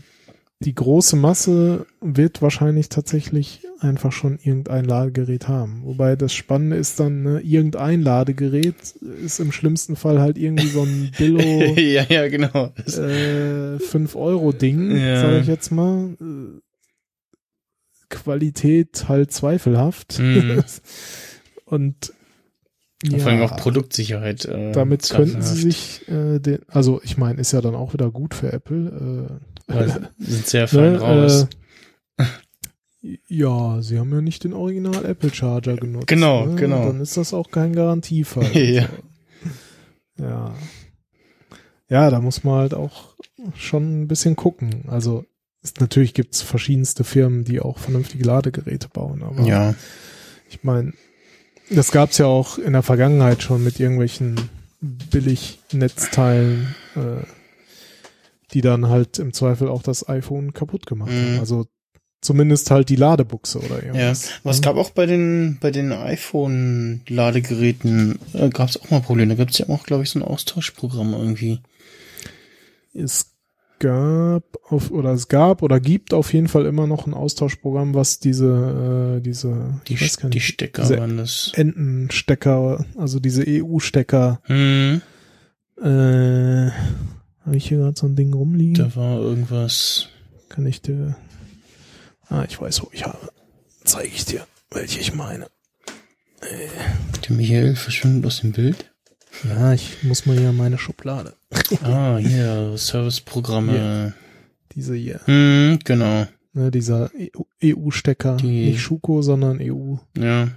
die 0.60 0.74
große 0.76 1.16
Masse 1.16 1.86
wird 2.02 2.42
wahrscheinlich 2.42 2.90
tatsächlich 2.90 3.62
einfach 3.80 4.12
schon 4.12 4.40
irgendein 4.42 4.86
Ladegerät 4.86 5.48
haben. 5.48 5.82
Wobei 5.84 6.16
das 6.16 6.34
Spannende 6.34 6.78
ist 6.78 7.00
dann, 7.00 7.24
ne, 7.24 7.42
irgendein 7.42 8.02
Ladegerät 8.02 8.76
ist 9.24 9.40
im 9.40 9.52
schlimmsten 9.52 9.96
Fall 9.96 10.20
halt 10.20 10.38
irgendwie 10.38 10.68
so 10.68 10.84
ein 10.84 11.12
Billo 11.18 11.40
ja, 11.76 12.04
ja, 12.10 12.28
genau. 12.30 12.72
Äh, 12.78 13.78
5-Euro-Ding, 13.78 14.96
Ja. 14.98 15.22
sage 15.22 15.40
ich 15.40 15.48
jetzt 15.48 15.72
mal. 15.72 16.16
Qualität 18.16 19.06
halt 19.08 19.32
zweifelhaft. 19.32 20.20
Mhm. 20.20 20.64
Und 21.66 22.14
Vor 23.08 23.28
allem 23.28 23.40
ja, 23.40 23.46
auch 23.46 23.58
Produktsicherheit. 23.58 24.46
Äh, 24.46 24.72
damit 24.72 25.10
könnten 25.10 25.42
sie 25.42 25.62
sich 25.62 26.08
äh, 26.08 26.40
den, 26.40 26.60
also 26.68 27.02
ich 27.04 27.18
meine, 27.18 27.42
ist 27.42 27.52
ja 27.52 27.62
dann 27.62 27.76
auch 27.76 27.94
wieder 27.94 28.12
gut 28.12 28.34
für 28.34 28.54
Apple. 28.54 29.40
Äh, 29.68 29.88
sind 30.20 30.48
sehr 30.48 30.68
fein 30.68 30.94
ne, 30.94 31.00
raus. 31.00 31.48
Äh, 32.18 32.26
ja, 33.28 33.82
sie 33.82 34.00
haben 34.00 34.12
ja 34.12 34.22
nicht 34.22 34.44
den 34.44 34.54
Original 34.54 35.06
Apple 35.06 35.34
Charger 35.34 35.76
genutzt. 35.76 36.08
Genau, 36.08 36.46
ne? 36.46 36.56
genau. 36.56 36.88
Dann 36.88 37.02
ist 37.02 37.18
das 37.18 37.34
auch 37.34 37.50
kein 37.50 37.74
Garantiefall. 37.74 38.56
Ja. 38.56 38.88
Ja. 40.18 40.56
Ja, 41.90 42.10
da 42.10 42.20
muss 42.20 42.44
man 42.44 42.60
halt 42.60 42.74
auch 42.74 43.16
schon 43.56 44.02
ein 44.02 44.08
bisschen 44.08 44.36
gucken. 44.36 44.86
Also 44.88 45.26
ist, 45.66 45.82
natürlich 45.82 46.14
gibt's 46.14 46.42
verschiedenste 46.42 47.04
Firmen, 47.04 47.44
die 47.44 47.60
auch 47.60 47.78
vernünftige 47.80 48.24
Ladegeräte 48.24 48.88
bauen, 48.88 49.24
aber 49.24 49.42
ja. 49.44 49.76
ich 50.50 50.64
meine, 50.64 50.94
das 51.70 51.92
gab's 51.92 52.18
ja 52.20 52.28
auch 52.28 52.58
in 52.60 52.72
der 52.74 52.84
Vergangenheit 52.84 53.42
schon 53.44 53.62
mit 53.64 53.80
irgendwelchen 53.80 54.36
billig 54.82 55.60
Netzteilen, 55.72 56.76
äh, 56.96 57.24
die 58.54 58.62
dann 58.62 58.88
halt 58.88 59.18
im 59.20 59.34
Zweifel 59.34 59.68
auch 59.68 59.82
das 59.82 60.08
iPhone 60.08 60.54
kaputt 60.54 60.86
gemacht 60.86 61.10
Mhm. 61.12 61.26
haben. 61.34 61.40
Also 61.40 61.66
zumindest 62.22 62.70
halt 62.72 62.88
die 62.90 62.96
Ladebuchse 62.96 63.60
oder 63.60 63.80
Ja, 63.80 63.86
irgendwas. 63.88 64.30
aber 64.44 64.52
es 64.52 64.62
gab 64.62 64.76
auch 64.78 64.92
bei 64.92 65.06
den 65.08 65.58
bei 65.60 65.72
den 65.72 65.92
iPhone-Ladegeräten 65.92 68.20
äh, 68.34 68.50
gab 68.50 68.70
es 68.70 68.80
auch 68.82 68.90
mal 68.92 69.02
Probleme. 69.02 69.36
Da 69.36 69.44
gibt 69.44 69.52
es 69.52 69.58
ja 69.60 69.68
auch, 69.70 69.84
glaube 69.84 70.04
ich, 70.04 70.10
so 70.12 70.20
ein 70.20 70.24
Austauschprogramm 70.24 71.14
irgendwie. 71.14 71.60
Es 72.94 73.32
gab 73.80 74.44
auf, 74.70 74.92
oder 74.92 75.12
es 75.14 75.28
gab 75.28 75.62
oder 75.62 75.80
gibt 75.80 76.14
auf 76.14 76.34
jeden 76.34 76.48
Fall 76.48 76.66
immer 76.66 76.88
noch 76.88 77.08
ein 77.08 77.14
Austauschprogramm, 77.14 77.94
was 77.94 78.20
diese, 78.20 79.18
äh, 79.18 79.22
diese, 79.22 79.80
Die, 79.88 79.94
ich 79.96 80.18
gar 80.18 80.30
die 80.30 80.38
nicht, 80.38 80.48
Stecker 80.48 80.82
diese 80.84 80.98
waren 80.98 81.18
das. 81.18 81.52
Entenstecker, 81.56 82.86
also 82.98 83.20
diese 83.20 83.44
EU-Stecker, 83.48 84.42
Hm, 84.46 85.02
äh, 85.82 86.72
habe 87.46 87.56
ich 87.58 87.68
hier 87.68 87.78
gerade 87.80 87.98
so 88.00 88.08
ein 88.08 88.16
Ding 88.16 88.34
rumliegen? 88.34 88.76
da 88.76 88.96
war 88.96 89.20
irgendwas. 89.20 90.08
Kann 90.50 90.66
ich 90.66 90.82
dir, 90.82 91.16
ah, 92.30 92.44
ich 92.48 92.60
weiß, 92.60 92.82
wo 92.84 92.90
ich 92.92 93.06
habe. 93.06 93.30
Zeige 93.84 94.08
ich 94.08 94.26
dir, 94.26 94.46
welche 94.72 95.00
ich 95.00 95.14
meine. 95.14 95.48
Der 97.28 97.36
Michael 97.36 97.76
verschwindet 97.76 98.26
aus 98.26 98.42
dem 98.42 98.52
Bild. 98.52 98.92
Ja, 99.44 99.74
ich 99.74 100.04
muss 100.04 100.26
mal 100.26 100.38
hier 100.38 100.52
meine 100.52 100.78
Schublade. 100.78 101.34
Ah, 101.84 102.18
hier, 102.18 102.74
Serviceprogramme. 102.78 104.14
Diese 104.74 104.96
hier, 104.96 105.22
Hm, 105.26 105.80
genau. 105.84 106.26
ne, 106.54 106.72
dieser 106.72 107.10
EU-Stecker, 107.64 108.38
Die- 108.38 108.66
nicht 108.72 108.82
Schuko, 108.82 109.22
sondern 109.22 109.60
EU. 109.62 109.96
Ja. 110.18 110.50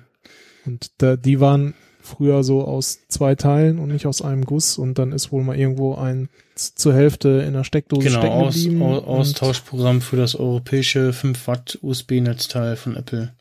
Und 0.66 0.90
da, 0.98 1.16
die 1.16 1.40
waren 1.40 1.74
früher 2.00 2.42
so 2.42 2.64
aus 2.64 3.00
zwei 3.08 3.34
Teilen 3.34 3.78
und 3.78 3.88
nicht 3.92 4.06
aus 4.06 4.22
einem 4.22 4.44
Guss 4.44 4.78
und 4.78 4.98
dann 4.98 5.12
ist 5.12 5.30
wohl 5.30 5.42
mal 5.44 5.56
irgendwo 5.58 5.94
ein 5.94 6.28
zur 6.54 6.94
Hälfte 6.94 7.44
in 7.46 7.52
der 7.52 7.64
Steckdose 7.64 8.08
Genau, 8.08 8.20
stecken 8.20 8.34
Aus, 8.34 8.54
geblieben. 8.54 8.82
Au- 8.82 8.98
und- 8.98 9.04
Austauschprogramm 9.06 10.00
für 10.00 10.16
das 10.16 10.34
europäische 10.34 11.12
5 11.12 11.46
Watt 11.46 11.78
USB-Netzteil 11.82 12.76
von 12.76 12.96
Apple. 12.96 13.32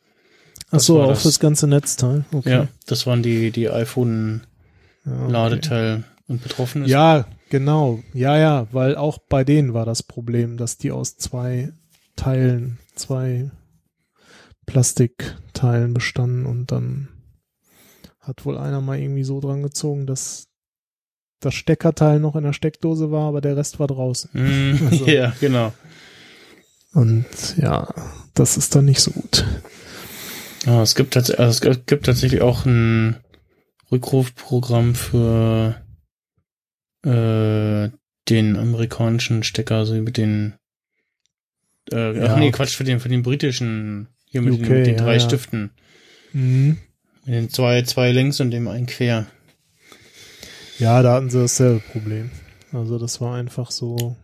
Ach 0.70 0.80
so, 0.82 1.00
war 1.00 1.06
auch 1.06 1.10
das. 1.12 1.24
das 1.24 1.40
ganze 1.40 1.66
Netzteil. 1.68 2.26
Okay. 2.34 2.50
Ja, 2.50 2.68
das 2.86 3.08
waren 3.08 3.24
die, 3.24 3.52
die 3.52 3.62
Ja, 3.64 4.46
okay. 5.08 5.16
iPhone-Ladeteil 5.16 6.04
und 6.28 6.44
betroffen 6.44 6.84
ist. 6.84 6.90
Ja, 6.90 7.26
genau. 7.50 8.04
Ja, 8.14 8.38
ja, 8.38 8.68
weil 8.72 8.96
auch 8.96 9.18
bei 9.18 9.44
denen 9.44 9.74
war 9.74 9.86
das 9.86 10.04
Problem, 10.04 10.58
dass 10.58 10.78
die 10.78 10.92
aus 10.92 11.18
zwei 11.18 11.72
Teilen, 12.16 12.78
zwei 12.96 13.52
Plastikteilen 14.66 15.94
bestanden 15.94 16.46
und 16.46 16.72
dann 16.72 17.08
hat 18.20 18.46
wohl 18.46 18.58
einer 18.58 18.82
mal 18.82 19.00
irgendwie 19.00 19.24
so 19.24 19.40
dran 19.40 19.64
gezogen, 19.64 20.06
dass 20.06 20.48
das 21.40 21.54
Steckerteil 21.54 22.20
noch 22.20 22.36
in 22.36 22.44
der 22.44 22.52
Steckdose 22.54 23.10
war, 23.12 23.30
aber 23.30 23.42
der 23.42 23.56
Rest 23.56 23.80
war 23.80 23.88
draußen. 23.88 24.30
Mm, 24.34 24.88
Also- 24.92 25.06
Ja, 25.08 25.34
genau. 25.40 25.74
Und 26.94 27.26
ja, 27.58 27.88
das 28.34 28.58
ist 28.58 28.76
dann 28.76 28.86
nicht 28.86 29.02
so 29.02 29.12
gut. 29.12 29.46
Ja, 30.66 30.82
es 30.82 30.96
gibt, 30.96 31.16
also 31.16 31.34
es 31.34 31.86
gibt 31.86 32.06
tatsächlich 32.06 32.42
auch 32.42 32.66
ein 32.66 33.18
Rückrufprogramm 33.92 34.96
für 34.96 35.82
äh, 37.04 37.90
den 38.30 38.58
amerikanischen 38.58 39.44
Stecker, 39.44 39.76
also 39.78 39.94
mit 39.96 40.18
den 40.18 40.56
äh, 41.92 42.18
Ja. 42.18 42.34
ach 42.34 42.38
nee, 42.38 42.52
Quatsch, 42.52 42.76
für 42.76 42.84
den, 42.84 43.00
für 43.00 43.10
den 43.10 43.24
britischen, 43.24 44.10
hier 44.26 44.42
mit, 44.42 44.54
UK, 44.54 44.64
den, 44.64 44.74
mit 44.78 44.88
den 44.88 44.96
ja, 44.98 45.04
drei 45.04 45.14
ja. 45.14 45.20
Stiften. 45.20 45.72
Mhm. 46.34 46.78
Mit 47.26 47.36
den 47.36 47.50
zwei, 47.50 47.82
zwei 47.84 48.12
links 48.12 48.40
und 48.40 48.52
dem 48.52 48.68
einen 48.68 48.86
quer. 48.88 49.28
Ja, 50.80 51.02
da 51.02 51.14
hatten 51.14 51.30
sie 51.30 51.40
dasselbe 51.40 51.80
Problem. 51.80 52.32
Also 52.72 53.00
das 53.00 53.22
war 53.22 53.36
einfach 53.36 53.72
so 53.72 54.16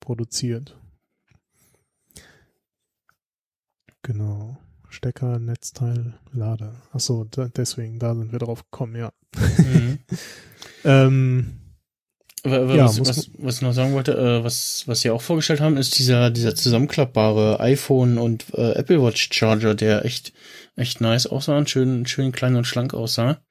produziert. 0.00 0.76
Genau. 4.02 4.58
Stecker, 4.90 5.38
Netzteil, 5.38 6.14
Lader. 6.32 6.74
Achso, 6.92 7.24
da, 7.30 7.48
deswegen, 7.48 7.98
da 7.98 8.14
sind 8.14 8.32
wir 8.32 8.38
drauf 8.38 8.64
gekommen, 8.70 8.96
ja. 8.96 9.12
Mhm. 9.36 9.98
Ähm, 10.84 11.60
Ja, 12.44 12.86
was, 12.86 12.98
was, 13.00 13.30
was 13.38 13.56
ich 13.56 13.62
noch 13.62 13.74
sagen 13.74 13.92
wollte, 13.92 14.12
äh, 14.16 14.42
was, 14.42 14.84
was 14.86 15.00
sie 15.02 15.10
auch 15.10 15.20
vorgestellt 15.20 15.60
haben, 15.60 15.76
ist 15.76 15.98
dieser, 15.98 16.30
dieser 16.30 16.54
zusammenklappbare 16.54 17.60
iPhone 17.60 18.16
und 18.16 18.46
äh, 18.54 18.72
Apple 18.72 19.02
Watch 19.02 19.28
Charger, 19.32 19.74
der 19.74 20.06
echt, 20.06 20.32
echt 20.76 21.02
nice 21.02 21.26
aussah 21.26 21.58
und 21.58 21.68
schön, 21.68 22.06
schön 22.06 22.32
klein 22.32 22.56
und 22.56 22.66
schlank 22.66 22.94
aussah. 22.94 23.42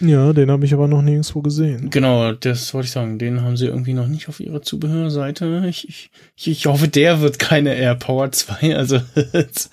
Ja, 0.00 0.32
den 0.32 0.50
habe 0.50 0.64
ich 0.64 0.74
aber 0.74 0.88
noch 0.88 1.02
nirgendwo 1.02 1.42
gesehen. 1.42 1.90
Genau, 1.90 2.32
das 2.32 2.74
wollte 2.74 2.86
ich 2.86 2.92
sagen. 2.92 3.18
Den 3.18 3.42
haben 3.42 3.56
sie 3.56 3.66
irgendwie 3.66 3.94
noch 3.94 4.08
nicht 4.08 4.28
auf 4.28 4.40
ihrer 4.40 4.62
Zubehörseite. 4.62 5.64
Ich, 5.68 5.88
ich, 5.88 6.10
ich, 6.48 6.66
hoffe, 6.66 6.88
der 6.88 7.20
wird 7.20 7.38
keine 7.38 7.72
AirPower 7.74 8.32
2. 8.32 8.76
Also 8.76 8.96
ich 9.32 9.70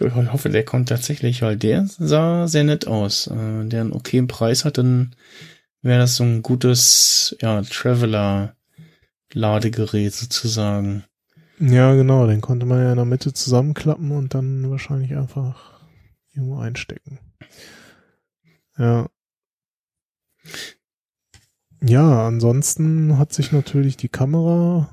hoffe, 0.00 0.48
der 0.48 0.64
kommt 0.64 0.88
tatsächlich, 0.88 1.42
weil 1.42 1.56
der 1.56 1.86
sah 1.98 2.48
sehr 2.48 2.64
nett 2.64 2.86
aus. 2.86 3.26
Äh, 3.26 3.66
der 3.66 3.82
einen 3.82 3.92
okayen 3.92 4.26
Preis 4.26 4.64
hat, 4.64 4.78
dann 4.78 5.14
wäre 5.82 6.00
das 6.00 6.16
so 6.16 6.24
ein 6.24 6.42
gutes, 6.42 7.36
ja, 7.40 7.60
Traveler-Ladegerät 7.62 10.14
sozusagen. 10.14 11.04
Ja, 11.60 11.94
genau, 11.94 12.26
den 12.26 12.40
konnte 12.40 12.66
man 12.66 12.82
ja 12.82 12.90
in 12.90 12.96
der 12.96 13.04
Mitte 13.04 13.32
zusammenklappen 13.32 14.10
und 14.12 14.34
dann 14.34 14.68
wahrscheinlich 14.70 15.16
einfach 15.16 15.80
irgendwo 16.32 16.58
einstecken. 16.58 17.20
Ja. 18.78 19.08
Ja, 21.80 22.26
ansonsten 22.26 23.18
hat 23.18 23.32
sich 23.32 23.52
natürlich 23.52 23.96
die 23.96 24.08
Kamera 24.08 24.90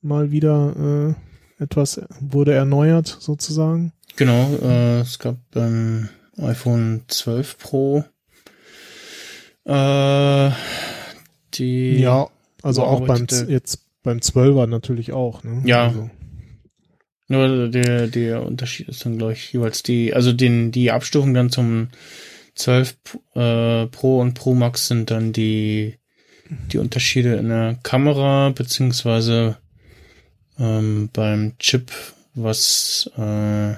mal 0.00 0.30
wieder 0.30 1.16
äh, 1.58 1.62
etwas 1.62 2.00
wurde 2.20 2.52
erneuert 2.52 3.16
sozusagen. 3.20 3.92
Genau, 4.16 4.52
äh, 4.62 5.00
es 5.00 5.18
gab 5.18 5.36
beim 5.52 6.08
iPhone 6.36 7.02
12 7.08 7.58
Pro 7.58 8.04
äh, 9.64 10.50
die 11.54 11.96
Ja, 11.98 12.28
also 12.62 12.82
auch 12.84 13.06
beim 13.06 13.26
jetzt 13.48 13.80
beim 14.02 14.18
12er 14.18 14.66
natürlich 14.66 15.12
auch, 15.12 15.42
ne? 15.42 15.62
Ja. 15.64 15.86
Also, 15.86 16.10
Nur 17.28 17.68
der, 17.68 18.06
der 18.08 18.44
Unterschied 18.44 18.88
ist 18.88 19.04
dann, 19.04 19.16
glaube 19.16 19.32
ich, 19.32 19.52
jeweils 19.52 19.82
die, 19.82 20.12
also 20.12 20.32
den, 20.32 20.72
die 20.72 20.90
Abstufung 20.90 21.32
dann 21.32 21.50
zum 21.50 21.88
12 22.54 22.96
äh, 23.34 23.86
Pro 23.86 24.20
und 24.20 24.34
Pro 24.34 24.54
Max 24.54 24.88
sind 24.88 25.10
dann 25.10 25.32
die, 25.32 25.98
die 26.72 26.78
Unterschiede 26.78 27.34
in 27.34 27.48
der 27.48 27.78
Kamera, 27.82 28.50
beziehungsweise 28.50 29.58
ähm, 30.58 31.10
beim 31.12 31.58
Chip, 31.58 31.90
was 32.34 33.10
äh, 33.16 33.74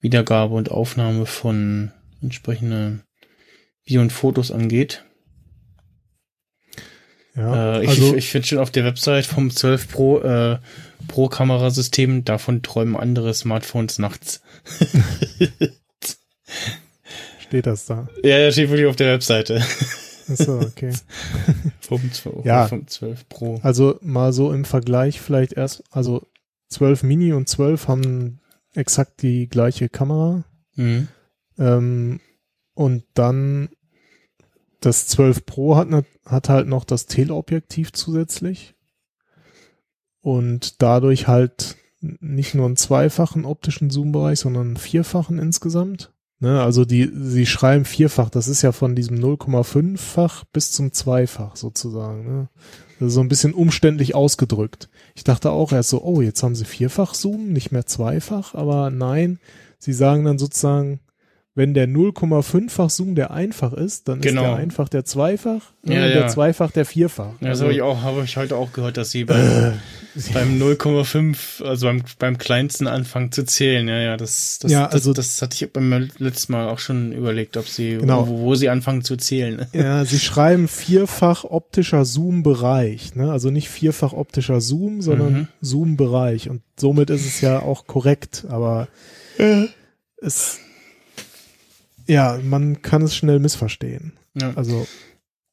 Wiedergabe 0.00 0.54
und 0.54 0.70
Aufnahme 0.70 1.26
von 1.26 1.92
entsprechenden 2.22 3.02
Video 3.84 4.02
und 4.02 4.12
Fotos 4.12 4.50
angeht. 4.50 5.04
ja, 7.34 7.78
Äh, 7.78 7.84
ich 7.84 7.88
also 7.90 8.14
ich, 8.14 8.28
finde 8.28 8.46
schon 8.46 8.58
auf 8.58 8.70
der 8.70 8.84
Website 8.84 9.24
vom 9.24 9.50
12 9.50 9.88
Pro 9.88 10.20
äh, 10.20 10.58
Pro 11.06 11.28
Kamerasystem, 11.28 12.24
davon 12.24 12.62
träumen 12.62 12.96
andere 12.96 13.32
Smartphones 13.32 13.98
nachts. 13.98 14.42
steht 17.48 17.66
das 17.66 17.86
da. 17.86 18.08
Ja, 18.22 18.38
ja, 18.38 18.52
steht 18.52 18.70
wirklich 18.70 18.86
auf 18.86 18.96
der 18.96 19.12
Webseite. 19.14 19.62
Achso, 20.30 20.60
okay. 20.60 20.92
vom, 21.80 22.12
12, 22.12 22.44
Ja. 22.44 22.66
vom 22.68 22.86
12 22.86 23.28
Pro. 23.28 23.60
Also 23.62 23.98
mal 24.02 24.32
so 24.32 24.52
im 24.52 24.64
Vergleich 24.64 25.20
vielleicht 25.20 25.54
erst, 25.54 25.82
also 25.90 26.26
12 26.68 27.02
Mini 27.02 27.32
und 27.32 27.48
12 27.48 27.88
haben 27.88 28.40
exakt 28.74 29.22
die 29.22 29.48
gleiche 29.48 29.88
Kamera. 29.88 30.44
Mhm. 30.76 31.08
Ähm, 31.58 32.20
und 32.74 33.04
dann 33.14 33.70
das 34.80 35.06
12 35.08 35.46
Pro 35.46 35.76
hat, 35.76 35.88
nat- 35.88 36.04
hat 36.26 36.48
halt 36.50 36.68
noch 36.68 36.84
das 36.84 37.06
Teleobjektiv 37.06 37.92
zusätzlich. 37.92 38.74
Und 40.20 40.82
dadurch 40.82 41.26
halt 41.26 41.76
nicht 42.00 42.54
nur 42.54 42.66
einen 42.66 42.76
zweifachen 42.76 43.44
optischen 43.44 43.90
Zoom-Bereich, 43.90 44.38
sondern 44.40 44.68
einen 44.68 44.76
vierfachen 44.76 45.38
insgesamt. 45.38 46.12
Ne, 46.40 46.62
also 46.62 46.84
die, 46.84 47.10
sie 47.12 47.46
schreiben 47.46 47.84
vierfach, 47.84 48.30
das 48.30 48.46
ist 48.46 48.62
ja 48.62 48.70
von 48.70 48.94
diesem 48.94 49.18
0,5-fach 49.18 50.44
bis 50.52 50.70
zum 50.70 50.92
Zweifach 50.92 51.56
sozusagen. 51.56 52.24
Ne? 52.24 52.48
So 53.00 53.20
ein 53.20 53.28
bisschen 53.28 53.54
umständlich 53.54 54.14
ausgedrückt. 54.14 54.88
Ich 55.16 55.24
dachte 55.24 55.50
auch 55.50 55.72
erst 55.72 55.90
so, 55.90 56.02
oh, 56.02 56.20
jetzt 56.20 56.44
haben 56.44 56.54
sie 56.54 56.64
vierfach 56.64 57.14
Zoom, 57.14 57.52
nicht 57.52 57.72
mehr 57.72 57.86
zweifach, 57.86 58.54
aber 58.54 58.90
nein, 58.90 59.40
sie 59.78 59.92
sagen 59.92 60.24
dann 60.24 60.38
sozusagen, 60.38 61.00
wenn 61.58 61.74
der 61.74 61.88
0,5-fach 61.88 62.88
Zoom 62.88 63.14
der 63.16 63.32
einfach 63.32 63.72
ist, 63.72 64.08
dann 64.08 64.20
Genau. 64.20 64.42
ist 64.42 64.46
der 64.48 64.56
einfach 64.56 64.88
der 64.88 65.04
zweifach 65.04 65.60
ne, 65.82 65.94
Ja, 65.96 66.02
und 66.04 66.08
ja. 66.10 66.14
der 66.20 66.28
zweifach 66.28 66.70
der 66.70 66.84
vierfach. 66.86 67.32
Ja, 67.40 67.48
das 67.48 67.48
Also, 67.50 67.64
habe 67.64 67.74
ich 67.74 67.82
auch, 67.82 68.00
habe 68.02 68.22
ich 68.24 68.36
heute 68.36 68.56
auch 68.56 68.72
gehört, 68.72 68.96
dass 68.96 69.10
sie 69.10 69.24
beim, 69.24 69.72
beim 70.34 70.58
0,5, 70.62 71.64
also 71.64 71.86
beim, 71.86 72.02
beim 72.18 72.38
kleinsten 72.38 72.86
anfangen 72.86 73.32
zu 73.32 73.44
zählen. 73.44 73.88
Ja, 73.88 73.98
ja, 74.00 74.16
das, 74.16 74.58
das, 74.60 74.70
Ja, 74.70 74.84
das, 74.84 74.94
also- 74.94 75.12
das, 75.12 75.42
hatte 75.42 75.56
ich 75.64 75.72
beim 75.72 76.08
letzten 76.18 76.52
Mal 76.52 76.68
auch 76.68 76.78
schon 76.78 77.12
überlegt, 77.12 77.56
ob 77.56 77.66
sie, 77.68 77.96
Genau. 77.98 78.28
wo, 78.28 78.38
wo 78.40 78.54
sie 78.54 78.68
anfangen 78.68 79.02
zu 79.02 79.16
zählen. 79.16 79.66
Ja, 79.72 80.04
sie 80.04 80.18
schreiben 80.18 80.68
vierfach 80.68 81.44
optischer 81.44 82.04
Zoom-Bereich, 82.04 83.14
ne? 83.16 83.30
Also 83.32 83.50
nicht 83.50 83.68
vierfach 83.68 84.12
optischer 84.12 84.60
Zoom, 84.60 85.02
sondern 85.02 85.32
Mhm. 85.32 85.48
Zoom-Bereich. 85.60 86.48
Und 86.50 86.62
somit 86.78 87.10
ist 87.10 87.26
es 87.26 87.40
ja 87.40 87.60
auch 87.60 87.86
korrekt, 87.86 88.44
aber 88.48 88.88
es, 90.20 90.58
ja, 92.08 92.38
man 92.42 92.82
kann 92.82 93.02
es 93.02 93.14
schnell 93.14 93.38
missverstehen. 93.38 94.12
Ja. 94.34 94.52
Also, 94.54 94.86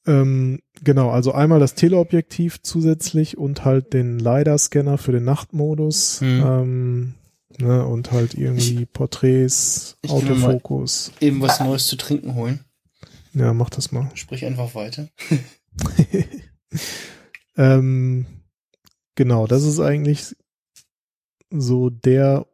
ähm, 0.07 0.59
genau, 0.83 1.09
also 1.09 1.33
einmal 1.33 1.59
das 1.59 1.75
Teleobjektiv 1.75 2.61
zusätzlich 2.61 3.37
und 3.37 3.65
halt 3.65 3.93
den 3.93 4.19
LiDAR-Scanner 4.19 4.97
für 4.97 5.11
den 5.11 5.25
Nachtmodus, 5.25 6.21
Mhm. 6.21 6.43
ähm, 6.45 7.13
ne, 7.59 7.85
und 7.85 8.11
halt 8.11 8.35
irgendwie 8.35 8.85
Porträts, 8.85 9.97
ich 10.01 10.11
Autofokus. 10.11 11.11
Eben 11.19 11.41
was 11.41 11.59
Neues 11.59 11.87
zu 11.87 11.97
trinken 11.97 12.35
holen. 12.35 12.63
Ja, 13.33 13.53
mach 13.53 13.69
das 13.69 13.91
mal. 13.91 14.09
Sprich 14.13 14.45
einfach 14.45 14.75
weiter. 14.75 15.09
ähm, 17.57 18.25
genau, 19.15 19.47
das 19.47 19.63
ist 19.63 19.79
eigentlich 19.79 20.35
so 21.51 21.89
der 21.89 22.47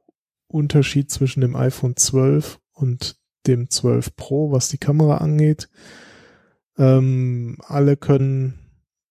Unterschied 0.47 1.11
zwischen 1.11 1.41
dem 1.41 1.55
iPhone 1.55 1.95
12 1.95 2.59
und 2.73 3.17
dem 3.47 3.69
12 3.69 4.15
Pro, 4.15 4.51
was 4.51 4.69
die 4.69 4.77
Kamera 4.77 5.17
angeht. 5.17 5.69
Ähm, 6.77 7.57
alle 7.67 7.97
können 7.97 8.59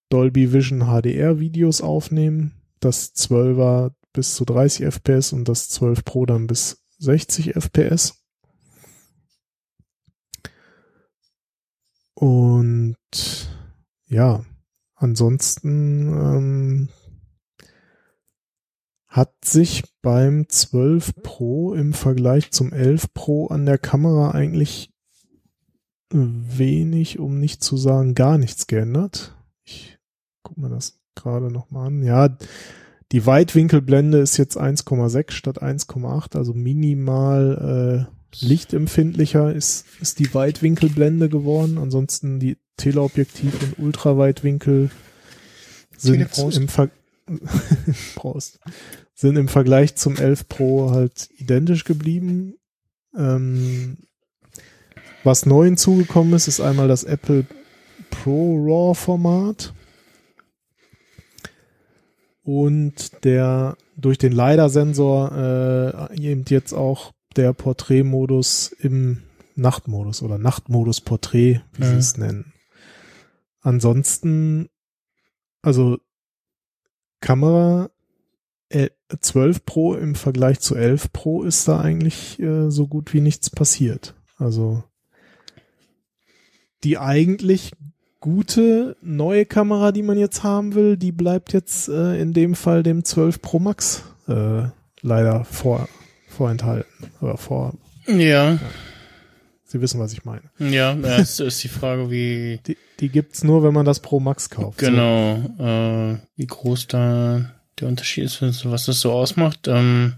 Dolby 0.08 0.52
Vision 0.52 0.80
HDR 0.80 1.38
Videos 1.38 1.80
aufnehmen. 1.80 2.52
Das 2.80 3.14
12er 3.14 3.92
bis 4.12 4.34
zu 4.34 4.44
30 4.44 4.86
FPS 4.86 5.32
und 5.32 5.48
das 5.48 5.68
12 5.70 6.04
Pro 6.04 6.26
dann 6.26 6.46
bis 6.46 6.84
60 6.98 7.54
FPS. 7.54 8.14
Und 12.14 12.96
ja, 14.06 14.44
ansonsten 14.94 16.08
ähm, 16.08 16.88
hat 19.10 19.32
sich 19.44 19.82
beim 20.02 20.48
12 20.48 21.16
Pro 21.22 21.74
im 21.74 21.92
Vergleich 21.92 22.52
zum 22.52 22.72
11 22.72 23.12
Pro 23.12 23.48
an 23.48 23.66
der 23.66 23.76
Kamera 23.76 24.30
eigentlich 24.30 24.92
wenig, 26.12 27.18
um 27.18 27.38
nicht 27.38 27.62
zu 27.62 27.76
sagen 27.76 28.14
gar 28.14 28.38
nichts 28.38 28.68
geändert. 28.68 29.36
Ich 29.64 29.98
guck 30.42 30.58
mir 30.58 30.68
das 30.68 31.00
gerade 31.16 31.50
noch 31.50 31.70
mal 31.70 31.88
an. 31.88 32.02
Ja, 32.04 32.36
die 33.12 33.26
Weitwinkelblende 33.26 34.18
ist 34.18 34.36
jetzt 34.36 34.56
1,6 34.58 35.32
statt 35.32 35.60
1,8, 35.60 36.36
also 36.36 36.54
minimal 36.54 38.06
äh, 38.08 38.44
lichtempfindlicher 38.44 39.52
ist, 39.52 39.86
ist 40.00 40.20
die 40.20 40.32
Weitwinkelblende 40.32 41.28
geworden. 41.28 41.78
Ansonsten 41.78 42.38
die 42.38 42.58
Teleobjektiv 42.76 43.60
und 43.62 43.84
Ultraweitwinkel 43.84 44.90
sind 45.96 46.14
Teleprost. 46.14 46.56
im, 46.56 46.68
Ver 46.68 46.90
Prost. 48.14 48.58
sind 49.14 49.36
im 49.36 49.48
Vergleich 49.48 49.94
zum 49.96 50.16
11 50.16 50.48
Pro 50.48 50.90
halt 50.90 51.28
identisch 51.36 51.84
geblieben. 51.84 52.54
Ähm, 53.16 53.98
was 55.24 55.44
neu 55.46 55.66
hinzugekommen 55.66 56.32
ist, 56.34 56.48
ist 56.48 56.60
einmal 56.60 56.88
das 56.88 57.04
Apple 57.04 57.44
Pro 58.10 58.56
RAW 58.64 58.94
Format 58.94 59.74
und 62.42 63.24
der 63.24 63.76
durch 63.96 64.18
den 64.18 64.32
LiDAR-Sensor 64.32 66.08
äh, 66.10 66.20
eben 66.20 66.44
jetzt 66.48 66.72
auch 66.72 67.12
der 67.36 67.52
Porträtmodus 67.52 68.72
im 68.80 69.22
Nachtmodus 69.56 70.22
oder 70.22 70.38
Nachtmodus 70.38 71.00
Porträt, 71.00 71.60
wie 71.74 71.84
sie 71.84 71.92
Mhm. 71.92 71.98
es 71.98 72.16
nennen. 72.16 72.52
Ansonsten, 73.60 74.68
also 75.62 75.98
Kamera 77.20 77.90
äh, 78.68 78.90
12 79.18 79.64
Pro 79.64 79.94
im 79.94 80.14
Vergleich 80.14 80.60
zu 80.60 80.74
11 80.74 81.12
Pro 81.12 81.42
ist 81.42 81.66
da 81.68 81.80
eigentlich 81.80 82.40
äh, 82.40 82.70
so 82.70 82.86
gut 82.86 83.12
wie 83.12 83.20
nichts 83.20 83.50
passiert. 83.50 84.14
Also 84.38 84.82
die 86.82 86.98
eigentlich 86.98 87.72
gute 88.20 88.96
neue 89.02 89.46
Kamera, 89.46 89.92
die 89.92 90.02
man 90.02 90.18
jetzt 90.18 90.42
haben 90.42 90.74
will, 90.74 90.96
die 90.96 91.12
bleibt 91.12 91.52
jetzt 91.52 91.88
äh, 91.88 92.20
in 92.20 92.32
dem 92.32 92.54
Fall 92.54 92.82
dem 92.82 93.04
12 93.04 93.42
Pro 93.42 93.58
Max 93.58 94.04
äh, 94.28 94.62
leider 95.02 95.44
vor, 95.44 95.88
vorenthalten. 96.28 97.10
Oder 97.20 97.36
vor, 97.36 97.74
Ja, 98.06 98.58
Sie 99.70 99.80
wissen, 99.80 100.00
was 100.00 100.12
ich 100.12 100.24
meine. 100.24 100.42
ja, 100.58 100.94
es 100.94 101.38
ist 101.40 101.62
die 101.62 101.68
Frage, 101.68 102.10
wie, 102.10 102.58
Die, 102.66 102.76
die 102.98 103.08
gibt's 103.08 103.44
nur, 103.44 103.62
wenn 103.62 103.72
man 103.72 103.86
das 103.86 104.00
Pro 104.00 104.18
Max 104.20 104.50
kauft. 104.50 104.78
genau, 104.78 105.36
äh, 105.58 106.18
wie 106.36 106.46
groß 106.46 106.88
da 106.88 107.50
der 107.78 107.88
Unterschied 107.88 108.24
ist, 108.24 108.42
was 108.70 108.86
das 108.86 109.00
so 109.00 109.12
ausmacht. 109.12 109.68
Ähm, 109.68 110.14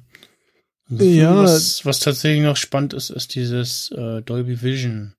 Ja. 0.88 1.36
was, 1.42 1.84
was 1.86 2.00
tatsächlich 2.00 2.42
noch 2.44 2.56
spannend 2.56 2.92
ist, 2.94 3.10
ist 3.10 3.34
dieses 3.34 3.90
äh, 3.92 4.22
Dolby 4.22 4.62
Vision. 4.62 5.14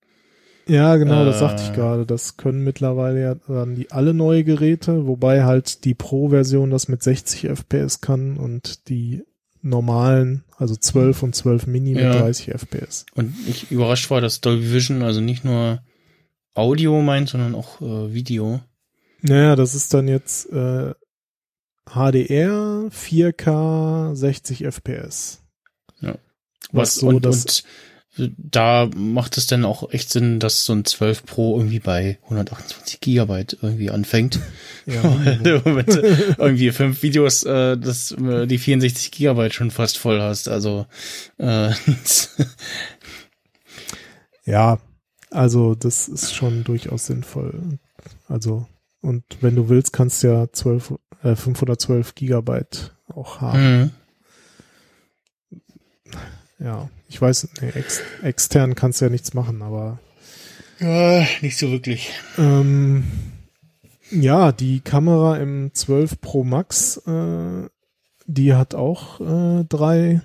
So. 0.68 0.74
Ja, 0.74 0.96
genau, 0.96 1.26
das 1.26 1.38
Äh. 1.38 1.40
sagte 1.40 1.64
ich 1.64 1.74
gerade. 1.74 2.06
Das 2.06 2.38
können 2.38 2.64
mittlerweile 2.64 3.22
ja 3.22 3.36
dann 3.48 3.76
die 3.76 3.92
alle 3.92 4.14
neue 4.14 4.44
Geräte, 4.44 5.08
wobei 5.08 5.44
halt 5.44 5.84
die 5.86 5.94
Pro-Version 5.94 6.70
das 6.70 6.88
mit 6.88 7.04
60 7.04 7.46
FPS 7.50 8.02
kann 8.02 8.38
und 8.38 8.88
die 8.90 9.24
normalen, 9.64 10.44
also 10.58 10.76
12 10.76 11.24
und 11.24 11.36
12 11.36 11.68
Mini 11.68 11.94
mit 11.94 12.04
Ja. 12.04 12.14
30 12.20 12.50
FPS. 12.54 13.06
Und 13.16 13.34
ich 13.48 13.72
überrascht 13.72 14.10
war, 14.12 14.22
dass 14.22 14.42
Dolby 14.42 14.72
Vision 14.74 15.02
also 15.02 15.22
nicht 15.22 15.44
nur 15.44 15.82
Audio 16.54 17.02
meint, 17.02 17.30
sondern 17.30 17.56
auch 17.56 17.82
äh, 17.82 18.14
Video. 18.14 18.62
Naja, 19.22 19.56
das 19.56 19.74
ist 19.74 19.94
dann 19.94 20.08
jetzt 20.08 20.52
äh, 20.52 20.94
HDR, 21.90 22.90
4K, 22.92 24.16
60 24.16 24.66
FPS. 24.66 25.40
Was 26.72 26.96
so 26.96 27.08
und, 27.08 27.26
das- 27.26 27.44
und 27.46 27.64
da 28.16 28.90
macht 28.96 29.38
es 29.38 29.48
dann 29.48 29.66
auch 29.66 29.92
echt 29.92 30.12
Sinn, 30.12 30.40
dass 30.40 30.66
so 30.66 30.74
ein 30.74 30.86
12 30.86 31.26
Pro 31.26 31.58
irgendwie 31.58 31.80
bei 31.80 32.20
128 32.24 33.00
Gigabyte 33.00 33.58
irgendwie 33.62 33.90
anfängt. 33.90 34.40
Ja, 34.86 35.02
irgendwie 35.44 36.72
fünf 36.72 37.02
Videos 37.02 37.44
äh, 37.44 37.78
das, 37.78 38.12
äh, 38.12 38.46
die 38.46 38.60
64 38.60 39.12
Gigabyte 39.12 39.54
schon 39.54 39.72
fast 39.72 39.98
voll 39.98 40.22
hast. 40.22 40.48
Also 40.48 40.86
äh, 41.38 41.72
Ja, 44.46 44.80
also 45.32 45.76
das 45.76 46.08
ist 46.08 46.34
schon 46.34 46.64
durchaus 46.64 47.06
sinnvoll. 47.06 47.80
Also, 48.28 48.68
und 49.02 49.24
wenn 49.42 49.56
du 49.56 49.70
willst, 49.70 49.94
kannst 49.94 50.24
du 50.24 50.28
ja 50.28 50.52
12, 50.52 50.94
äh, 51.24 51.36
512 51.36 52.16
Gigabyte 52.16 52.94
auch 53.08 53.42
haben. 53.42 53.82
mhm. 53.82 53.92
Ja, 56.64 56.90
ich 57.10 57.22
weiß, 57.22 57.50
nee, 57.62 57.70
ex, 57.70 58.02
extern 58.22 58.74
kannst 58.74 59.02
du 59.02 59.06
ja 59.06 59.12
nichts 59.12 59.34
machen, 59.34 59.62
aber 59.62 60.00
ja, 60.80 61.26
nicht 61.42 61.58
so 61.58 61.70
wirklich. 61.72 62.12
ähm, 62.38 63.04
ja, 64.10 64.52
die 64.52 64.80
Kamera 64.80 65.38
im 65.38 65.72
12 65.74 66.22
Pro 66.22 66.44
Max, 66.44 66.98
äh, 67.06 67.68
die 68.26 68.54
hat 68.54 68.76
auch 68.76 69.20
äh, 69.20 69.66
drei 69.66 70.22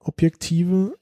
Objektive, 0.00 0.96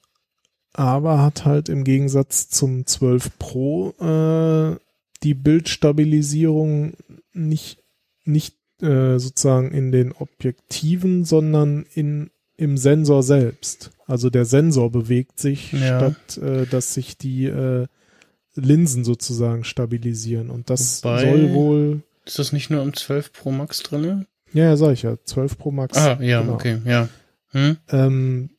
aber 0.73 1.23
hat 1.23 1.45
halt 1.45 1.69
im 1.69 1.85
Gegensatz 1.85 2.49
zum 2.49 2.87
12 2.87 3.39
Pro 3.39 3.91
äh, 4.01 4.77
die 5.23 5.35
Bildstabilisierung 5.35 6.95
nicht, 7.33 7.83
nicht 8.25 8.57
äh, 8.81 9.19
sozusagen 9.19 9.73
in 9.73 9.91
den 9.91 10.13
Objektiven, 10.13 11.25
sondern 11.25 11.85
in, 11.95 12.31
im 12.59 12.77
Sensor 12.77 13.23
selbst. 13.23 13.91
Also 14.07 14.29
der 14.29 14.45
Sensor 14.45 14.91
bewegt 14.91 15.39
sich, 15.39 15.73
Ja. 15.73 15.99
statt 16.13 16.37
äh, 16.43 16.67
dass 16.67 16.93
sich 16.93 17.17
die 17.17 17.47
äh, 17.47 17.87
Linsen 18.55 19.05
sozusagen 19.05 19.65
stabilisieren. 19.65 20.51
Und 20.51 20.69
das 20.69 21.03
Wobei- 21.05 21.25
soll 21.25 21.53
wohl, 21.55 22.03
Ist 22.27 22.39
das 22.39 22.53
nicht 22.53 22.69
nur 22.69 22.83
im 22.83 22.93
12 22.95 23.33
Pro 23.33 23.51
Max 23.53 23.83
drinne? 23.83 24.27
ja, 24.53 24.65
ja, 24.65 24.77
sag 24.77 24.93
ich 24.93 25.03
ja, 25.03 25.17
12 25.25 25.57
Pro 25.57 25.71
Max. 25.71 25.97
Ah, 25.97 26.19
ja, 26.21 26.41
genau. 26.43 26.55
okay, 26.55 26.79
ja. 26.85 27.09
Hm? 27.53 27.77
Ähm, 27.91 28.51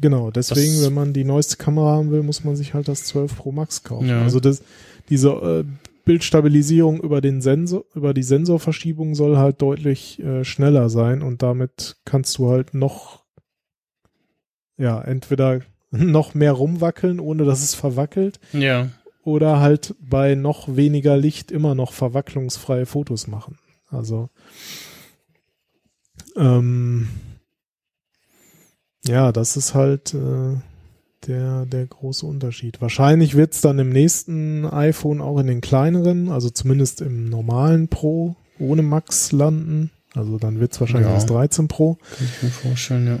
genau, 0.00 0.30
deswegen, 0.30 0.76
Das- 0.76 0.86
wenn 0.86 0.94
man 0.94 1.12
die 1.12 1.24
neueste 1.24 1.56
Kamera 1.56 1.96
haben 1.96 2.10
will, 2.10 2.22
muss 2.22 2.44
man 2.44 2.56
sich 2.56 2.74
halt 2.74 2.88
das 2.88 3.04
12 3.04 3.36
Pro 3.36 3.52
Max 3.52 3.82
kaufen. 3.84 4.08
Ja. 4.08 4.22
Also 4.22 4.40
das, 4.40 4.62
diese 5.08 5.28
äh, 5.30 5.64
Bildstabilisierung 6.08 7.00
über 7.02 7.20
den 7.20 7.42
Sensor, 7.42 7.84
über 7.94 8.14
die 8.14 8.22
Sensorverschiebung 8.22 9.14
soll 9.14 9.36
halt 9.36 9.60
deutlich 9.60 10.18
äh, 10.20 10.42
schneller 10.42 10.88
sein 10.88 11.20
und 11.22 11.42
damit 11.42 11.96
kannst 12.06 12.38
du 12.38 12.48
halt 12.48 12.72
noch, 12.72 13.24
ja, 14.78 15.00
entweder 15.02 15.60
noch 15.90 16.32
mehr 16.32 16.52
rumwackeln, 16.52 17.20
ohne 17.20 17.44
dass 17.44 17.62
es 17.62 17.74
verwackelt, 17.74 18.40
Ja. 18.54 18.88
oder 19.22 19.60
halt 19.60 19.96
bei 20.00 20.34
noch 20.34 20.76
weniger 20.76 21.18
Licht 21.18 21.50
immer 21.50 21.74
noch 21.74 21.92
verwacklungsfreie 21.92 22.86
Fotos 22.86 23.26
machen. 23.26 23.58
Also 23.90 24.30
ähm, 26.36 27.08
ja, 29.06 29.30
das 29.30 29.58
ist 29.58 29.74
halt 29.74 30.14
äh, 30.14 30.56
der, 31.26 31.66
der 31.66 31.86
große 31.86 32.24
Unterschied. 32.26 32.80
Wahrscheinlich 32.80 33.34
wird's 33.34 33.60
dann 33.60 33.78
im 33.78 33.90
nächsten 33.90 34.64
iPhone 34.66 35.20
auch 35.20 35.38
in 35.38 35.46
den 35.46 35.60
kleineren, 35.60 36.28
also 36.30 36.48
zumindest 36.50 37.00
im 37.00 37.28
normalen 37.28 37.88
Pro 37.88 38.36
ohne 38.58 38.82
Max 38.82 39.32
landen. 39.32 39.90
Also 40.14 40.38
dann 40.38 40.58
wird's 40.60 40.80
wahrscheinlich 40.80 41.08
Ja. 41.08 41.14
das 41.14 41.26
13 41.26 41.68
Pro. 41.68 41.94
Kann 42.16 42.26
ich 42.26 42.42
mir 42.42 42.50
vorstellen, 42.50 43.06
ja. 43.06 43.18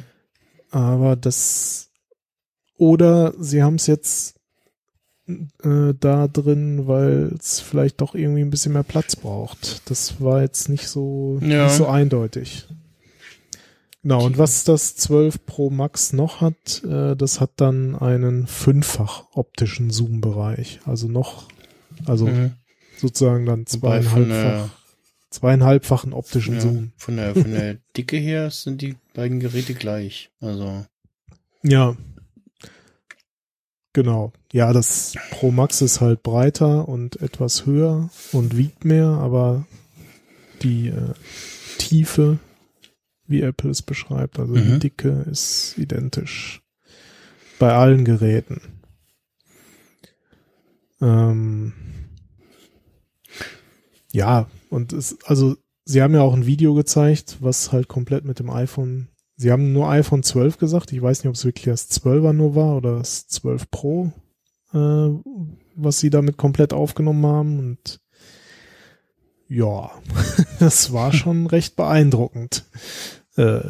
Aber 0.70 1.16
das 1.16 1.90
oder 2.76 3.34
sie 3.38 3.62
haben 3.62 3.74
es 3.76 3.86
jetzt 3.86 4.36
äh, 5.26 5.94
da 5.98 6.28
drin, 6.28 6.86
weil 6.86 7.34
es 7.38 7.60
vielleicht 7.60 8.00
doch 8.00 8.14
irgendwie 8.14 8.40
ein 8.42 8.50
bisschen 8.50 8.72
mehr 8.72 8.82
Platz 8.84 9.16
braucht. 9.16 9.82
Das 9.90 10.20
war 10.20 10.40
jetzt 10.42 10.68
nicht 10.68 10.88
so, 10.88 11.38
Ja. 11.42 11.64
nicht 11.64 11.74
so 11.76 11.86
eindeutig. 11.86 12.66
Genau, 14.08 14.24
und 14.24 14.38
was 14.38 14.64
das 14.64 14.96
12 14.96 15.44
Pro 15.44 15.68
Max 15.68 16.14
noch 16.14 16.40
hat, 16.40 16.82
äh, 16.82 17.14
das 17.14 17.40
hat 17.40 17.50
dann 17.56 17.94
einen 17.94 18.46
fünffach 18.46 19.24
optischen 19.34 19.90
Zoom-Bereich. 19.90 20.80
Also 20.86 21.08
noch, 21.08 21.48
also 22.06 22.26
Mhm. 22.26 22.52
sozusagen 22.96 23.44
dann 23.44 23.66
zweieinhalbfach, 23.66 24.70
zweieinhalbfachen 25.28 26.14
optischen 26.14 26.54
Ja, 26.54 26.60
Zoom. 26.60 26.92
von 26.96 27.16
der, 27.16 27.34
von 27.34 27.52
der 27.52 27.76
Dicke 27.98 28.16
her 28.16 28.50
sind 28.50 28.80
die 28.80 28.96
beiden 29.12 29.40
Geräte 29.40 29.74
gleich. 29.74 30.30
Also, 30.40 30.86
Ja. 31.62 31.94
Genau. 33.92 34.32
Ja, 34.52 34.72
das 34.72 35.14
Pro 35.32 35.50
Max 35.50 35.82
ist 35.82 36.00
halt 36.00 36.22
breiter 36.22 36.88
und 36.88 37.20
etwas 37.20 37.66
höher 37.66 38.08
und 38.32 38.56
wiegt 38.56 38.84
mehr, 38.86 39.06
aber 39.06 39.66
die 40.62 40.88
äh, 40.88 41.12
Tiefe, 41.78 42.38
wie 43.28 43.42
Apple 43.42 43.70
es 43.70 43.82
beschreibt, 43.82 44.38
also 44.38 44.54
die 44.54 44.60
Mhm. 44.60 44.80
Dicke 44.80 45.26
ist 45.30 45.76
identisch 45.78 46.62
bei 47.58 47.72
allen 47.72 48.04
Geräten. 48.04 48.60
Ähm, 51.00 51.72
ja, 54.12 54.48
und 54.70 54.92
es, 54.92 55.18
also 55.24 55.56
sie 55.84 56.02
haben 56.02 56.14
ja 56.14 56.22
auch 56.22 56.34
ein 56.34 56.46
Video 56.46 56.74
gezeigt, 56.74 57.36
was 57.40 57.70
halt 57.72 57.88
komplett 57.88 58.24
mit 58.24 58.38
dem 58.38 58.50
iPhone 58.50 59.08
Sie 59.40 59.52
haben 59.52 59.72
nur 59.72 59.88
iPhone 59.88 60.24
12 60.24 60.58
gesagt. 60.58 60.92
Ich 60.92 61.00
weiß 61.00 61.22
nicht, 61.22 61.28
ob 61.28 61.36
es 61.36 61.44
wirklich 61.44 61.66
das 61.66 61.88
12er 61.92 62.32
nur 62.32 62.56
war 62.56 62.76
oder 62.76 62.98
das 62.98 63.28
12 63.28 63.70
Pro, 63.70 64.10
äh, 64.74 65.08
was 65.76 66.00
sie 66.00 66.10
damit 66.10 66.36
komplett 66.36 66.72
aufgenommen 66.72 67.24
haben. 67.24 67.58
Und 67.60 68.00
ja, 69.48 69.92
das 70.58 70.92
war 70.92 71.12
schon 71.12 71.46
recht 71.46 71.76
beeindruckend, 71.76 72.64
äh, 73.38 73.60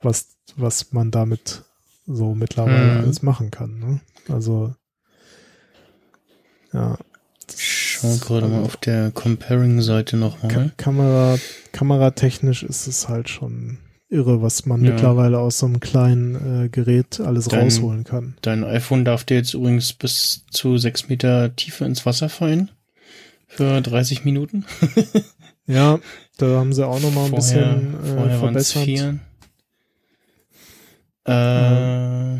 was, 0.00 0.36
was 0.56 0.92
man 0.92 1.10
damit 1.10 1.62
so 2.06 2.34
mittlerweile 2.34 2.94
Mhm. 2.98 3.00
alles 3.04 3.22
machen 3.22 3.50
kann. 3.50 3.78
Ne? 3.78 4.00
Also, 4.28 4.74
ja. 6.72 6.98
ich 7.48 7.98
schau 8.00 8.16
gerade 8.18 8.48
mal 8.48 8.62
auf 8.62 8.76
der 8.76 9.10
Comparing-Seite 9.10 10.16
nochmal. 10.16 10.72
Kamera, 10.76 11.36
kameratechnisch 11.72 12.62
ist 12.62 12.86
es 12.86 13.08
halt 13.08 13.28
schon 13.28 13.78
irre, 14.10 14.42
was 14.42 14.66
man 14.66 14.84
Ja. 14.84 14.90
mittlerweile 14.92 15.38
aus 15.38 15.58
so 15.58 15.66
einem 15.66 15.80
kleinen 15.80 16.64
äh, 16.64 16.68
Gerät 16.68 17.20
alles 17.20 17.46
Dein- 17.48 17.60
rausholen 17.64 18.04
kann. 18.04 18.36
Dein 18.42 18.62
iPhone 18.64 19.04
darf 19.04 19.24
dir 19.24 19.36
jetzt 19.38 19.54
übrigens 19.54 19.92
bis 19.94 20.44
zu 20.50 20.76
sechs 20.78 21.08
Meter 21.08 21.54
Tiefe 21.56 21.84
ins 21.84 22.04
Wasser 22.06 22.28
fallen. 22.28 22.70
Für 23.46 23.80
30 23.80 24.24
Minuten. 24.24 24.64
Ja, 25.66 25.98
da 26.38 26.46
haben 26.58 26.72
sie 26.72 26.86
auch 26.86 27.00
noch 27.00 27.12
mal 27.14 27.26
ein 27.26 27.32
bisschen 27.32 27.94
äh, 27.94 28.06
vorher 28.06 28.38
verbessert. 28.38 28.84
vier. 28.84 29.18
Äh, 31.26 32.38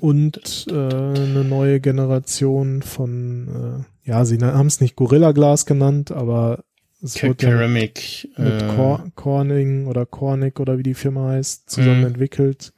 und 0.00 0.66
äh, 0.68 0.72
eine 0.72 1.44
neue 1.44 1.80
Generation 1.80 2.82
von, 2.82 3.84
äh, 4.04 4.08
ja, 4.10 4.24
sie 4.24 4.38
haben 4.38 4.66
es 4.66 4.80
nicht 4.80 4.96
Gorilla 4.96 5.32
Glas 5.32 5.66
genannt, 5.66 6.10
aber 6.10 6.64
es 7.00 7.22
wird 7.22 7.42
ja 7.42 7.50
Ceramic. 7.50 8.28
mit 8.36 8.62
äh, 8.62 8.66
Cor 8.74 9.04
Corning 9.14 9.86
oder 9.86 10.04
Cornic 10.04 10.58
oder 10.60 10.78
wie 10.78 10.82
die 10.82 10.94
Firma 10.94 11.28
heißt, 11.30 11.70
zusammen 11.70 12.00
Mhm. 12.00 12.06
entwickelt. 12.06 12.72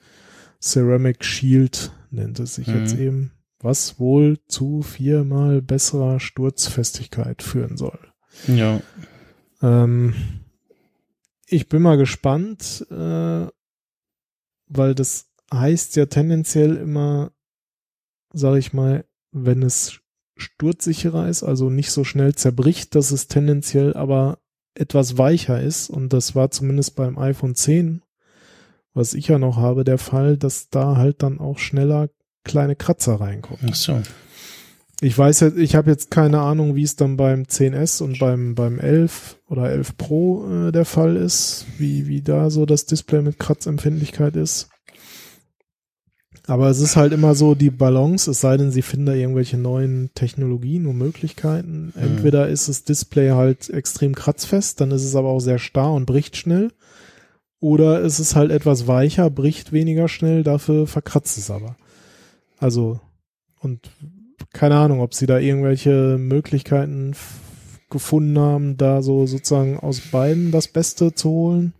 Ceramic 0.62 1.24
Shield 1.24 1.90
nennt 2.11 2.39
es 2.39 2.57
sich 2.57 2.66
jetzt 2.66 2.97
Mhm. 2.97 3.01
eben, 3.02 3.31
was 3.61 3.98
wohl 3.98 4.39
zu 4.47 4.82
viermal 4.82 5.62
besserer 5.62 6.20
Sturzfestigkeit 6.20 7.43
führen 7.43 7.77
soll. 7.78 7.98
Ja. 8.47 8.81
Ähm, 9.62 10.15
ich 11.47 11.69
bin 11.69 11.82
mal 11.82 11.97
gespannt, 11.97 12.87
äh, 12.91 13.47
weil 14.69 14.95
das 14.95 15.27
heißt 15.53 15.97
ja 15.97 16.07
tendenziell 16.07 16.77
immer, 16.77 17.32
sag 18.32 18.57
ich 18.57 18.73
mal, 18.73 19.05
wenn 19.32 19.62
es 19.62 20.01
sturzsicherer 20.37 21.28
ist, 21.28 21.43
also 21.43 21.70
nicht 21.70 21.91
so 21.91 22.05
schnell 22.05 22.35
zerbricht, 22.35 22.95
dass 22.95 23.11
es 23.11 23.28
tendenziell 23.28 23.95
aber 23.95 24.39
etwas 24.74 25.19
weicher 25.19 25.61
ist. 25.61 25.91
Und 25.91 26.12
das 26.12 26.35
war 26.35 26.51
zumindest 26.51 26.97
beim 26.97 27.19
iPhone 27.19 27.55
10, 27.55 28.03
was 28.95 29.15
ich 29.15 29.28
ja 29.28 29.39
noch 29.39 29.57
habe, 29.57 29.85
der 29.85 29.99
Fall, 29.99 30.37
dass 30.37 30.70
da 30.70 30.97
halt 30.97 31.23
dann 31.23 31.39
auch 31.39 31.59
schneller 31.59 32.09
kleine 32.45 32.77
Kratzer 32.77 33.20
reinkommen. 33.20 33.70
Ach 33.70 33.74
so. 33.74 34.01
Ich 35.03 35.16
weiß 35.16 35.41
jetzt, 35.41 35.59
ich 35.59 35.74
habe 35.74 35.91
jetzt 35.91 36.11
keine 36.11 36.41
Ahnung, 36.41 36.74
wie 36.74 36.82
es 36.82 36.97
dann 36.97 37.16
beim 37.16 37.43
10S 37.43 38.03
und 38.03 38.19
beim, 38.19 38.55
beim 38.55 38.78
11 38.78 39.40
oder 39.51 39.68
11 39.68 39.97
Pro 39.97 40.48
äh, 40.48 40.72
der 40.72 40.85
Fall 40.85 41.16
ist, 41.16 41.66
wie, 41.77 42.06
wie 42.06 42.22
da 42.22 42.51
so 42.51 42.64
das 42.64 42.86
Display 42.86 43.20
mit 43.20 43.39
Kratzempfindlichkeit 43.39 44.36
ist. 44.36 44.70
Aber 46.47 46.68
es 46.68 46.81
ist 46.81 46.97
halt 46.97 47.12
immer 47.12 47.35
so 47.35 47.55
die 47.55 47.70
Balance, 47.70 48.31
es 48.31 48.40
sei 48.40 48.56
denn, 48.56 48.70
sie 48.70 48.82
finden 48.82 49.06
da 49.06 49.12
irgendwelche 49.12 49.59
neuen 49.59 50.10
Technologien 50.14 50.86
und 50.86 50.97
Möglichkeiten. 50.97 51.93
Entweder 51.97 52.48
ist 52.48 52.68
das 52.68 52.85
Display 52.85 53.31
halt 53.31 53.68
extrem 53.70 54.14
kratzfest, 54.14 54.81
dann 54.81 54.90
ist 54.90 55.05
es 55.05 55.14
aber 55.14 55.28
auch 55.28 55.40
sehr 55.40 55.59
starr 55.59 55.93
und 55.93 56.06
bricht 56.06 56.36
schnell. 56.36 56.72
Oder 57.60 58.02
es 58.02 58.18
ist 58.20 58.36
halt 58.36 58.51
etwas 58.51 58.86
weicher, 58.86 59.31
bricht 59.31 59.72
weniger 59.72 60.09
schnell, 60.09 60.43
dafür 60.43 60.86
verkratzt 60.86 61.36
es 61.39 61.51
aber. 61.51 61.77
Also, 62.59 63.01
und 63.60 63.90
keine 64.52 64.77
Ahnung, 64.77 65.01
ob 65.01 65.14
sie 65.14 65.27
da 65.27 65.39
irgendwelche 65.39 66.16
Möglichkeiten 66.18 67.14
gefunden 67.91 68.39
haben, 68.39 68.77
da 68.77 69.03
so 69.03 69.27
sozusagen 69.27 69.79
aus 69.79 70.01
beiden 70.01 70.51
das 70.51 70.69
Beste 70.69 71.15
zu 71.15 71.31
holen. 71.31 71.75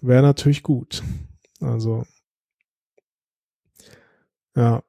Wäre 0.00 0.22
natürlich 0.22 0.62
gut. 0.62 1.02
Also, 1.60 2.04
ja. 4.56 4.82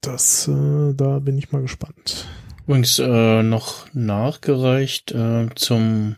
Das, 0.00 0.46
äh, 0.48 0.94
da 0.94 1.18
bin 1.18 1.36
ich 1.36 1.50
mal 1.50 1.62
gespannt. 1.62 2.26
Übrigens 2.66 2.98
äh, 2.98 3.42
noch 3.42 3.92
nachgereicht 3.92 5.12
äh, 5.12 5.48
zum 5.54 6.16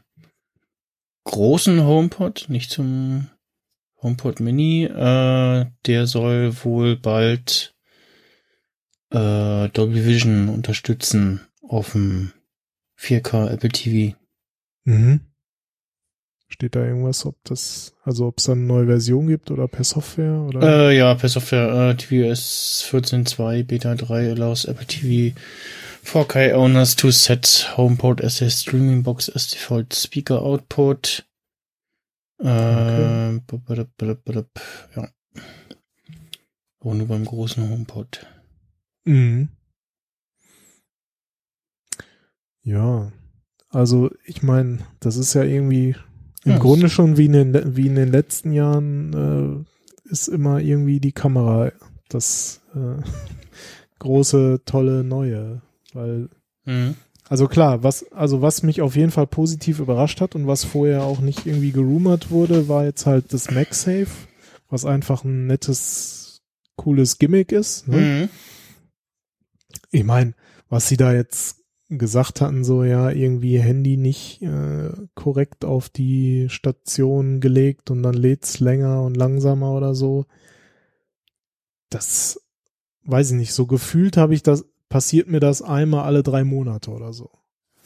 großen 1.25 1.85
HomePod, 1.85 2.47
nicht 2.49 2.71
zum 2.71 3.29
HomePod 4.03 4.41
Mini. 4.41 4.85
Äh, 4.85 5.67
der 5.87 6.07
soll 6.07 6.55
wohl 6.65 6.97
bald 6.97 7.75
äh, 9.11 9.69
Dolby 9.69 10.05
Vision 10.05 10.49
unterstützen 10.49 11.41
auf 11.69 11.93
dem 11.93 12.33
4K 12.99 13.51
Apple 13.51 13.71
TV. 13.71 14.17
Mhm. 14.85 15.21
Steht 16.51 16.75
da 16.77 16.85
irgendwas, 16.85 17.27
ob 17.27 17.37
das, 17.45 17.95
also 18.03 18.27
ob 18.27 18.39
es 18.39 18.45
dann 18.45 18.59
eine 18.59 18.67
neue 18.67 18.87
Version 18.87 19.27
gibt 19.29 19.51
oder 19.51 19.69
per 19.69 19.85
Software 19.85 20.41
oder? 20.41 20.89
Äh, 20.89 20.97
ja, 20.97 21.15
per 21.15 21.29
Software 21.29 21.91
äh, 21.91 21.95
tvOS 21.95 22.85
14.2 22.91 23.65
Beta 23.65 23.95
3 23.95 24.31
allows 24.31 24.65
Apple 24.65 24.87
TV 24.87 25.39
4K 26.05 26.55
owners 26.55 26.97
to 26.97 27.11
set 27.11 27.75
HomePod 27.77 28.25
as 28.25 28.41
a 28.41 28.49
streaming 28.49 29.03
box 29.03 29.29
as 29.29 29.49
default 29.49 29.93
speaker 29.95 30.41
output. 30.43 31.27
Äh, 32.41 32.49
Okay. 32.49 33.41
bup, 33.47 33.65
bup, 33.99 34.25
bup, 34.25 34.61
ja. 34.97 35.09
Aber 36.81 36.95
nur 36.95 37.09
beim 37.09 37.27
großen 37.27 37.69
HomePod. 37.69 38.25
Mhm. 39.05 39.49
Ja, 42.69 43.11
also 43.71 44.11
ich 44.25 44.43
meine, 44.43 44.79
das 45.01 45.17
ist 45.17 45.35
ja 45.35 45.43
irgendwie 45.43 45.97
im 46.45 46.53
Ja, 46.53 46.59
Grunde 46.59 46.89
schon 46.91 47.17
wie 47.17 47.27
in 47.27 47.33
den, 47.33 47.77
wie 47.77 47.87
in 47.87 47.95
den 47.95 48.11
letzten 48.11 48.53
Jahren 48.53 49.67
äh, 50.07 50.11
ist 50.11 50.29
immer 50.29 50.61
irgendwie 50.61 51.01
die 51.01 51.13
Kamera 51.13 51.73
das 52.09 52.61
äh, 52.75 53.03
große, 53.99 54.61
tolle 54.67 55.03
Neue. 55.05 55.63
Weil, 55.95 56.29
Mhm. 56.67 56.97
also 57.31 57.47
klar, 57.49 57.83
was, 57.83 58.11
also 58.13 58.43
was 58.43 58.63
mich 58.63 58.83
auf 58.83 58.95
jeden 58.97 59.11
Fall 59.11 59.27
positiv 59.27 59.81
überrascht 59.81 60.21
hat 60.21 60.35
und 60.35 60.47
was 60.47 60.65
vorher 60.65 61.05
auch 61.05 61.21
nicht 61.21 61.47
irgendwie 61.47 61.73
gerumort 61.73 62.31
wurde, 62.31 62.69
war 62.69 62.85
jetzt 62.85 63.07
halt 63.07 63.33
das 63.33 63.51
MagSafe, 63.51 64.09
was 64.69 64.85
einfach 64.85 65.25
ein 65.25 65.47
nettes, 65.47 66.43
cooles 66.77 67.17
Gimmick 67.19 67.53
ist. 67.53 67.89
Ne? 67.89 67.97
Mhm. 67.97 68.29
Ich 69.91 70.05
meine, 70.05 70.35
was 70.69 70.89
sie 70.89 70.99
da 70.99 71.15
jetzt 71.15 71.57
gesagt 71.89 72.41
hatten, 72.41 72.65
so 72.65 72.85
ja, 72.85 73.11
irgendwie 73.11 73.59
Handy 73.59 73.97
nicht 73.97 74.43
äh, 74.43 74.91
korrekt 75.15 75.65
auf 75.65 75.89
die 75.89 76.49
Station 76.51 77.41
gelegt 77.41 77.91
und 77.91 78.03
dann 78.03 78.15
lädt's 78.15 78.61
länger 78.61 79.03
und 79.03 79.17
langsamer 79.17 79.73
oder 79.73 79.95
so. 79.95 80.27
Das 81.89 82.41
weiß 83.05 83.31
ich 83.31 83.37
nicht, 83.37 83.55
so 83.55 83.67
gefühlt 83.67 84.19
habe 84.19 84.35
ich 84.35 84.43
das, 84.43 84.67
passiert 84.89 85.29
mir 85.29 85.41
das 85.41 85.63
einmal 85.63 86.05
alle 86.05 86.23
drei 86.23 86.45
Monate 86.45 86.91
oder 86.91 87.13
so. 87.13 87.31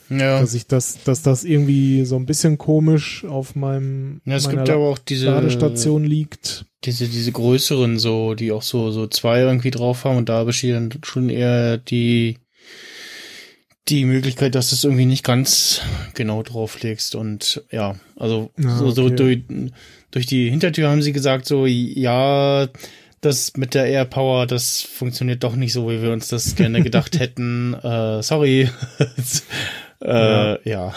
Ja. 0.09 0.41
Dass 0.41 0.53
ich 0.55 0.67
das, 0.67 1.05
dass 1.05 1.23
das 1.23 1.45
irgendwie 1.45 2.05
so 2.05 2.17
ein 2.17 2.27
bisschen 2.27 2.59
komisch 2.59 3.25
auf 3.25 3.55
meinem 3.55 4.21
ja, 4.25 4.35
es 4.35 4.49
gibt 4.49 4.69
aber 4.69 4.89
auch 4.89 4.99
diese 4.99 5.27
Ladestation 5.27 6.05
liegt. 6.05 6.67
diese 6.85 7.09
diese 7.09 7.33
größeren 7.33 7.99
so, 7.99 8.35
die 8.35 8.53
auch 8.53 8.63
so 8.63 8.91
so 8.91 9.07
zwei 9.07 9.41
irgendwie 9.41 9.71
drauf 9.71 10.05
haben 10.05 10.19
und 10.19 10.29
da 10.29 10.45
besteht 10.45 10.75
dann 10.75 10.91
schon 11.05 11.31
eher 11.31 11.79
die 11.79 12.39
die 13.89 14.05
Möglichkeit, 14.05 14.55
dass 14.55 14.71
du 14.71 14.77
es 14.77 14.85
irgendwie 14.85 15.07
nicht 15.07 15.25
ganz 15.25 15.81
genau 16.15 16.43
drauflegst 16.43 17.15
und 17.15 17.65
ja, 17.71 17.97
also 18.17 18.51
Ah, 18.63 18.77
so, 18.77 18.91
so 18.91 19.05
okay. 19.07 19.17
durch, 19.17 19.73
durch 20.11 20.27
die 20.27 20.49
Hintertür 20.51 20.89
haben 20.89 21.03
sie 21.03 21.13
gesagt 21.13 21.47
so 21.47 21.67
ja, 21.67 22.69
das 23.21 23.57
mit 23.57 23.75
der 23.75 23.87
Air 23.87 24.05
Power, 24.05 24.47
das 24.47 24.83
funktioniert 24.83 25.43
doch 25.45 25.57
nicht 25.57 25.73
so, 25.73 25.89
wie 25.89 26.03
wir 26.03 26.13
uns 26.13 26.29
das 26.29 26.55
gerne 26.55 26.83
gedacht 26.83 27.19
hätten. 27.19 27.75
Äh, 27.75 28.23
sorry. 28.23 28.69
äh, 30.03 30.69
ja. 30.69 30.95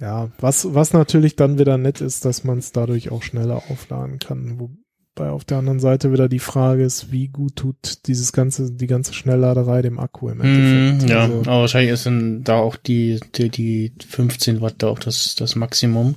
Ja, 0.00 0.30
was, 0.40 0.74
was 0.74 0.92
natürlich 0.94 1.36
dann 1.36 1.58
wieder 1.58 1.78
nett 1.78 2.00
ist, 2.00 2.24
dass 2.24 2.42
man 2.42 2.58
es 2.58 2.72
dadurch 2.72 3.12
auch 3.12 3.22
schneller 3.22 3.62
aufladen 3.68 4.18
kann. 4.18 4.81
Wobei 5.14 5.30
auf 5.30 5.44
der 5.44 5.58
anderen 5.58 5.78
Seite 5.80 6.10
wieder 6.12 6.28
die 6.28 6.38
Frage 6.38 6.84
ist, 6.84 7.12
wie 7.12 7.28
gut 7.28 7.56
tut 7.56 8.06
dieses 8.06 8.32
ganze, 8.32 8.72
die 8.72 8.86
ganze 8.86 9.12
Schnellladerei 9.12 9.82
dem 9.82 9.98
Akku 9.98 10.30
im 10.30 10.38
Mhm, 10.38 10.44
Endeffekt. 10.44 11.10
ja, 11.10 11.22
Also, 11.24 11.40
aber 11.42 11.60
wahrscheinlich 11.60 11.92
ist 11.92 12.06
dann 12.06 12.44
da 12.44 12.56
auch 12.56 12.76
die, 12.76 13.20
die, 13.34 13.50
die 13.50 13.92
15 14.08 14.60
Watt 14.62 14.76
da 14.78 14.88
auch 14.88 14.98
das, 14.98 15.34
das 15.34 15.54
Maximum. 15.54 16.14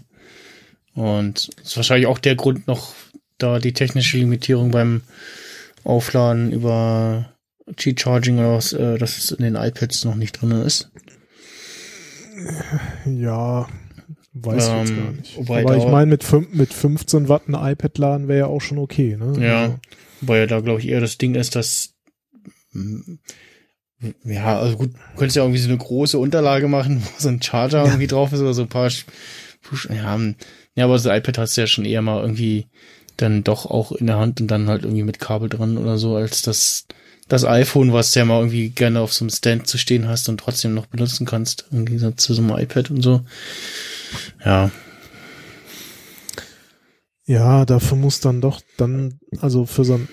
Und 0.93 1.49
ist 1.61 1.75
wahrscheinlich 1.75 2.07
auch 2.07 2.19
der 2.19 2.35
Grund 2.35 2.67
noch, 2.67 2.93
da 3.37 3.59
die 3.59 3.73
technische 3.73 4.17
Limitierung 4.17 4.71
beim 4.71 5.01
Aufladen 5.83 6.53
über 6.53 7.33
G-Charging 7.75 8.37
oder 8.39 8.53
was, 8.53 8.71
äh, 8.71 8.97
dass 8.97 9.17
es 9.17 9.31
in 9.31 9.43
den 9.43 9.55
iPads 9.55 10.05
noch 10.05 10.15
nicht 10.15 10.39
drin 10.41 10.51
ist. 10.51 10.89
ja, 13.05 13.67
weiß 14.35 14.67
ich 14.67 14.73
jetzt 14.75 14.89
Ähm, 14.91 14.95
gar 14.97 15.11
nicht. 15.13 15.37
Aber 15.37 15.77
ich 15.77 15.85
meine, 15.85 16.05
mit, 16.07 16.23
fünf- 16.23 16.53
mit 16.53 16.73
15 16.73 17.29
Watt 17.29 17.47
ein 17.49 17.53
iPad 17.55 17.97
laden 17.97 18.27
wäre 18.27 18.39
ja 18.39 18.45
auch 18.47 18.61
schon 18.61 18.77
okay, 18.77 19.17
ne? 19.17 19.43
Ja. 19.43 19.61
Also, 19.63 19.79
Wobei 20.21 20.37
ja 20.39 20.45
da, 20.45 20.59
glaube 20.59 20.79
ich, 20.81 20.87
eher 20.87 21.01
das 21.01 21.17
Ding 21.17 21.35
ist, 21.35 21.55
dass 21.55 21.93
mm, 22.71 23.15
ja, 24.25 24.59
also 24.59 24.77
gut, 24.77 24.93
du 24.93 25.17
könntest 25.17 25.35
ja 25.37 25.43
irgendwie 25.43 25.59
so 25.61 25.69
eine 25.69 25.77
große 25.77 26.17
Unterlage 26.19 26.67
machen, 26.67 27.01
wo 27.03 27.09
so 27.17 27.29
ein 27.29 27.41
Charger 27.41 27.85
irgendwie 27.85 28.07
drauf 28.07 28.33
ist 28.33 28.41
oder 28.41 28.53
so 28.53 28.63
ein 28.63 28.69
paar 28.69 28.91
Push, 29.61 29.89
ja, 29.93 30.17
mm, 30.17 30.35
ja, 30.75 30.85
aber 30.85 30.93
das 30.95 31.05
iPad 31.05 31.37
hast 31.37 31.55
du 31.57 31.61
ja 31.61 31.67
schon 31.67 31.85
eher 31.85 32.01
mal 32.01 32.21
irgendwie 32.21 32.67
dann 33.17 33.43
doch 33.45 33.65
auch 33.65 33.93
in 33.93 34.07
der 34.07 34.17
Hand 34.17 34.41
und 34.41 34.47
dann 34.47 34.67
halt 34.67 34.83
irgendwie 34.83 35.03
mit 35.03 35.19
Kabel 35.19 35.47
dran 35.49 35.77
oder 35.77 35.97
so, 35.97 36.15
als 36.17 36.41
das, 36.41 36.85
das 37.29 37.45
iPhone, 37.45 37.93
was 37.93 38.11
du 38.11 38.19
ja 38.19 38.25
mal 38.25 38.39
irgendwie 38.39 38.69
gerne 38.69 38.99
auf 38.99 39.13
so 39.13 39.23
einem 39.23 39.29
Stand 39.29 39.67
zu 39.67 39.77
stehen 39.77 40.07
hast 40.09 40.27
und 40.27 40.37
trotzdem 40.39 40.73
noch 40.73 40.87
benutzen 40.87 41.25
kannst, 41.25 41.65
im 41.71 41.85
Gegensatz 41.85 42.23
zu 42.23 42.33
so 42.33 42.41
einem 42.41 42.57
iPad 42.57 42.91
und 42.91 43.01
so. 43.01 43.21
Ja, 44.45 44.71
Ja, 47.27 47.65
dafür 47.65 47.97
muss 47.97 48.19
dann 48.19 48.39
doch 48.41 48.61
dann, 48.77 49.19
also 49.41 49.65
für 49.65 49.83
so 49.83 49.95
ein 49.95 50.07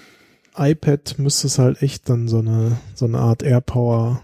iPad 0.56 1.18
müsste 1.18 1.46
es 1.46 1.58
halt 1.58 1.82
echt 1.82 2.08
dann 2.08 2.26
so 2.28 2.38
eine, 2.38 2.78
so 2.94 3.04
eine 3.04 3.18
Art 3.18 3.42
AirPower 3.42 4.22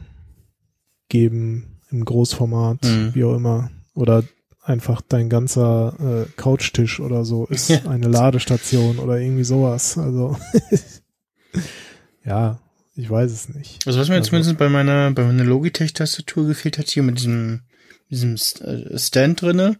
geben 1.09 1.80
im 1.90 2.05
Großformat, 2.05 2.84
Mhm. 2.84 3.14
wie 3.14 3.24
auch 3.24 3.34
immer. 3.36 3.70
Oder 3.94 4.24
einfach 4.62 5.00
dein 5.00 5.28
ganzer 5.30 5.96
äh, 6.26 6.30
Couchtisch 6.36 7.00
oder 7.00 7.24
so 7.24 7.46
ist 7.46 7.70
eine 7.86 8.09
Ladestation 8.09 8.98
oder 8.98 9.18
irgendwie 9.18 9.44
sowas. 9.44 9.96
Also 9.98 10.36
ja, 12.24 12.59
ich 12.94 13.09
weiß 13.09 13.30
es 13.32 13.48
nicht. 13.50 13.86
Also 13.86 13.98
was 14.00 14.09
mir 14.09 14.16
jetzt 14.16 14.24
Also- 14.24 14.30
zumindest 14.30 14.59
bei 14.59 14.68
meiner, 14.68 15.10
bei 15.12 15.24
meiner 15.24 15.44
Logitech-Tastatur 15.44 16.46
gefehlt 16.46 16.78
hat, 16.78 16.88
hier 16.88 17.02
mit 17.02 17.18
diesem, 17.18 17.62
diesem 18.10 18.35
äh, 18.35 18.98
Stand 18.98 19.43
drinne, 19.43 19.76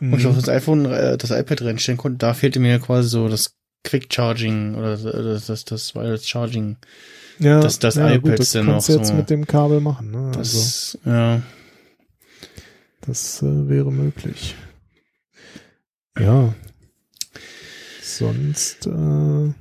wo 0.00 0.16
ich 0.16 0.24
Mhm. 0.24 0.30
auch 0.30 0.34
das 0.36 0.48
iPhone, 0.48 0.86
äh, 0.86 1.16
das 1.18 1.30
iPad 1.30 1.62
reinstellen 1.62 1.98
konnte, 1.98 2.18
da 2.18 2.34
fehlte 2.34 2.58
mir 2.60 2.78
quasi 2.78 3.08
so 3.08 3.28
das 3.28 3.54
Quick 3.84 4.12
Charging 4.12 4.74
oder 4.74 4.96
das, 4.96 5.46
das, 5.46 5.64
das 5.64 5.94
Wireless 5.94 6.26
Charging. 6.28 6.76
ja, 7.38 7.60
das- 7.60 7.78
das 7.78 7.94
ja, 7.94 8.08
iPad 8.08 8.22
gut, 8.22 8.38
das 8.38 8.52
ja 8.52 8.62
kannst 8.64 8.88
du 8.88 8.92
jetzt 8.94 9.08
so- 9.08 9.14
mit 9.14 9.30
dem 9.30 9.46
Kabel 9.46 9.80
machen. 9.80 10.10
Ne? 10.10 10.32
also 10.36 10.58
Das, 10.58 10.98
ja. 11.06 11.42
das 13.06 13.42
äh, 13.42 13.68
wäre 13.68 13.90
möglich. 13.90 14.54
Ja. 16.18 16.54
Sonst, 18.02 18.86
äh, 18.86 19.52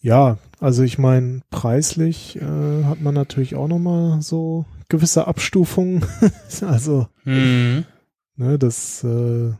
ja, 0.00 0.38
also 0.60 0.82
ich 0.82 0.98
meine, 0.98 1.40
preislich 1.50 2.36
äh, 2.36 2.84
hat 2.84 3.00
man 3.00 3.14
natürlich 3.14 3.54
auch 3.56 3.68
noch 3.68 3.78
mal 3.78 4.20
so 4.22 4.66
gewisse 4.88 5.26
Abstufungen. 5.26 6.04
also 6.60 7.08
Hm. 7.28 7.84
Ne, 8.36 8.58
das, 8.58 9.04
äh, 9.04 9.52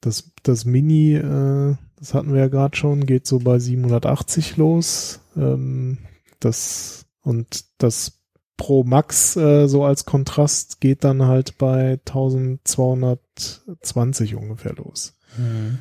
das, 0.00 0.32
das 0.42 0.64
Mini, 0.64 1.14
äh, 1.14 1.76
das 1.98 2.14
hatten 2.14 2.32
wir 2.32 2.40
ja 2.40 2.48
gerade 2.48 2.74
schon, 2.76 3.04
geht 3.04 3.26
so 3.26 3.40
bei 3.40 3.58
780 3.58 4.56
los. 4.56 5.20
Ähm, 5.36 5.98
das 6.40 7.04
und 7.22 7.66
das 7.78 8.22
Pro 8.56 8.84
Max 8.84 9.36
äh, 9.36 9.66
so 9.66 9.84
als 9.84 10.06
Kontrast 10.06 10.80
geht 10.80 11.04
dann 11.04 11.26
halt 11.26 11.58
bei 11.58 12.00
1220 12.06 14.34
ungefähr 14.34 14.72
los. 14.74 15.12
Hm. 15.34 15.76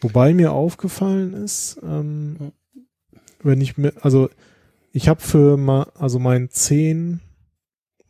Wobei 0.00 0.34
mir 0.34 0.50
aufgefallen 0.52 1.32
ist, 1.34 1.78
ähm, 1.84 2.50
wenn 3.42 3.60
ich 3.60 3.78
mir, 3.78 3.92
also 4.00 4.28
ich 4.90 5.06
habe 5.08 5.20
für 5.20 5.56
ma, 5.56 5.86
also 5.94 6.18
mein 6.18 6.50
10, 6.50 7.20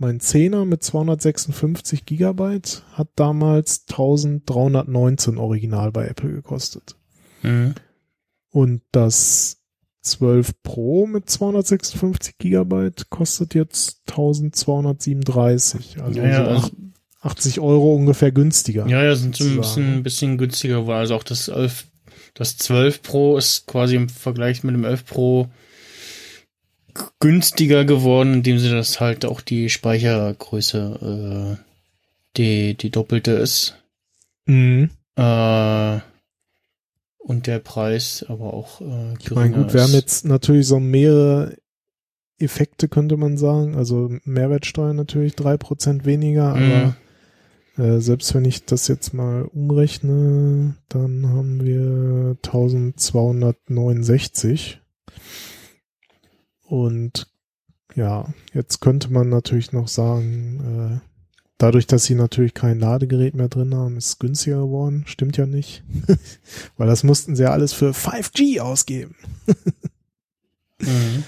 mein 0.02 0.18
10er 0.20 0.64
mit 0.64 0.82
256 0.82 2.04
Gigabyte 2.04 2.82
hat 2.92 3.08
damals 3.14 3.84
1319 3.88 5.38
original 5.38 5.92
bei 5.92 6.06
Apple 6.08 6.30
gekostet. 6.32 6.96
Hm. 7.42 7.74
Und 8.50 8.82
das 8.90 9.58
12 10.02 10.60
Pro 10.64 11.06
mit 11.06 11.30
256 11.30 12.36
Gigabyte 12.36 13.08
kostet 13.10 13.54
jetzt 13.54 14.02
1237. 14.08 16.02
Also, 16.02 16.20
Ja, 16.20 16.36
so 16.44 16.50
also- 16.50 16.66
ach- 16.66 16.70
80 17.24 17.60
Euro 17.60 17.94
ungefähr 17.94 18.32
günstiger. 18.32 18.88
Ja, 18.88 19.04
ja, 19.04 19.14
sind 19.14 19.36
so 19.36 19.44
ein 19.44 19.56
bisschen, 19.56 19.94
ein 19.98 20.02
bisschen 20.02 20.38
günstiger 20.38 20.88
war. 20.88 20.98
Also 20.98 21.14
auch 21.14 21.22
das 21.22 21.46
11, 21.46 21.86
das 22.34 22.56
12 22.56 23.00
Pro 23.02 23.36
ist 23.38 23.68
quasi 23.68 23.94
im 23.94 24.08
Vergleich 24.08 24.64
mit 24.64 24.74
dem 24.74 24.84
11 24.84 25.06
Pro 25.06 25.46
günstiger 27.20 27.84
geworden, 27.84 28.34
indem 28.34 28.58
sie 28.58 28.70
das 28.70 28.98
halt 29.00 29.24
auch 29.24 29.40
die 29.40 29.70
Speichergröße, 29.70 31.58
äh, 31.58 31.62
die, 32.36 32.74
die 32.74 32.90
doppelte 32.90 33.30
ist. 33.32 33.76
Mhm. 34.46 34.90
Äh, 35.16 35.98
und 37.18 37.46
der 37.46 37.60
Preis 37.60 38.24
aber 38.28 38.52
auch 38.52 38.80
äh, 38.80 39.14
Ich 39.20 39.30
meine, 39.30 39.54
gut, 39.54 39.72
wir 39.74 39.82
haben 39.82 39.92
jetzt 39.92 40.24
natürlich 40.24 40.66
so 40.66 40.80
mehrere 40.80 41.56
Effekte, 42.38 42.88
könnte 42.88 43.16
man 43.16 43.36
sagen. 43.38 43.76
Also 43.76 44.10
Mehrwertsteuer 44.24 44.92
natürlich 44.94 45.36
drei 45.36 45.56
Prozent 45.56 46.04
weniger, 46.04 46.56
Mhm. 46.56 46.94
aber 47.76 47.78
äh, 47.78 48.00
selbst 48.00 48.34
wenn 48.34 48.44
ich 48.44 48.64
das 48.64 48.88
jetzt 48.88 49.14
mal 49.14 49.42
umrechne, 49.44 50.74
dann 50.88 51.28
haben 51.28 51.62
wir 51.64 52.36
1269. 52.44 54.80
Und 56.72 57.26
ja, 57.94 58.32
jetzt 58.54 58.80
könnte 58.80 59.12
man 59.12 59.28
natürlich 59.28 59.72
noch 59.72 59.88
sagen, 59.88 61.02
äh, 61.02 61.06
dadurch, 61.58 61.86
dass 61.86 62.04
sie 62.04 62.14
natürlich 62.14 62.54
kein 62.54 62.80
Ladegerät 62.80 63.34
mehr 63.34 63.50
drin 63.50 63.74
haben, 63.74 63.98
ist 63.98 64.06
es 64.06 64.18
günstiger 64.18 64.62
geworden. 64.62 65.04
Stimmt 65.06 65.36
ja 65.36 65.44
nicht. 65.44 65.84
Weil 66.78 66.86
das 66.86 67.04
mussten 67.04 67.36
sie 67.36 67.42
ja 67.42 67.50
alles 67.50 67.74
für 67.74 67.90
5G 67.90 68.60
ausgeben. 68.60 69.16
Mhm. 70.84 71.22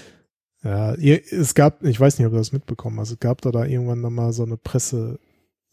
Ja, 0.63 0.95
ihr, 0.95 1.21
es 1.31 1.55
gab, 1.55 1.81
ich 1.81 1.97
weiß 1.97 2.19
nicht, 2.19 2.25
ob 2.25 2.33
du 2.33 2.37
das 2.39 2.51
mitbekommen 2.51 2.99
hast, 2.99 3.11
es 3.11 3.19
gab 3.19 3.39
da, 3.39 3.51
da 3.51 3.63
irgendwann 3.63 4.01
noch 4.01 4.09
mal 4.09 4.33
so 4.33 4.43
eine 4.43 4.57
Presse, 4.57 5.17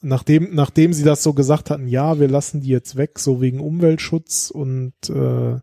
nachdem, 0.01 0.55
nachdem 0.55 0.93
sie 0.93 1.03
das 1.03 1.25
so 1.25 1.33
gesagt 1.33 1.69
hatten, 1.69 1.89
ja, 1.89 2.21
wir 2.21 2.29
lassen 2.29 2.61
die 2.61 2.69
jetzt 2.69 2.95
weg, 2.95 3.19
so 3.19 3.41
wegen 3.41 3.59
Umweltschutz 3.59 4.53
und 4.53 4.95
äh, 5.11 5.59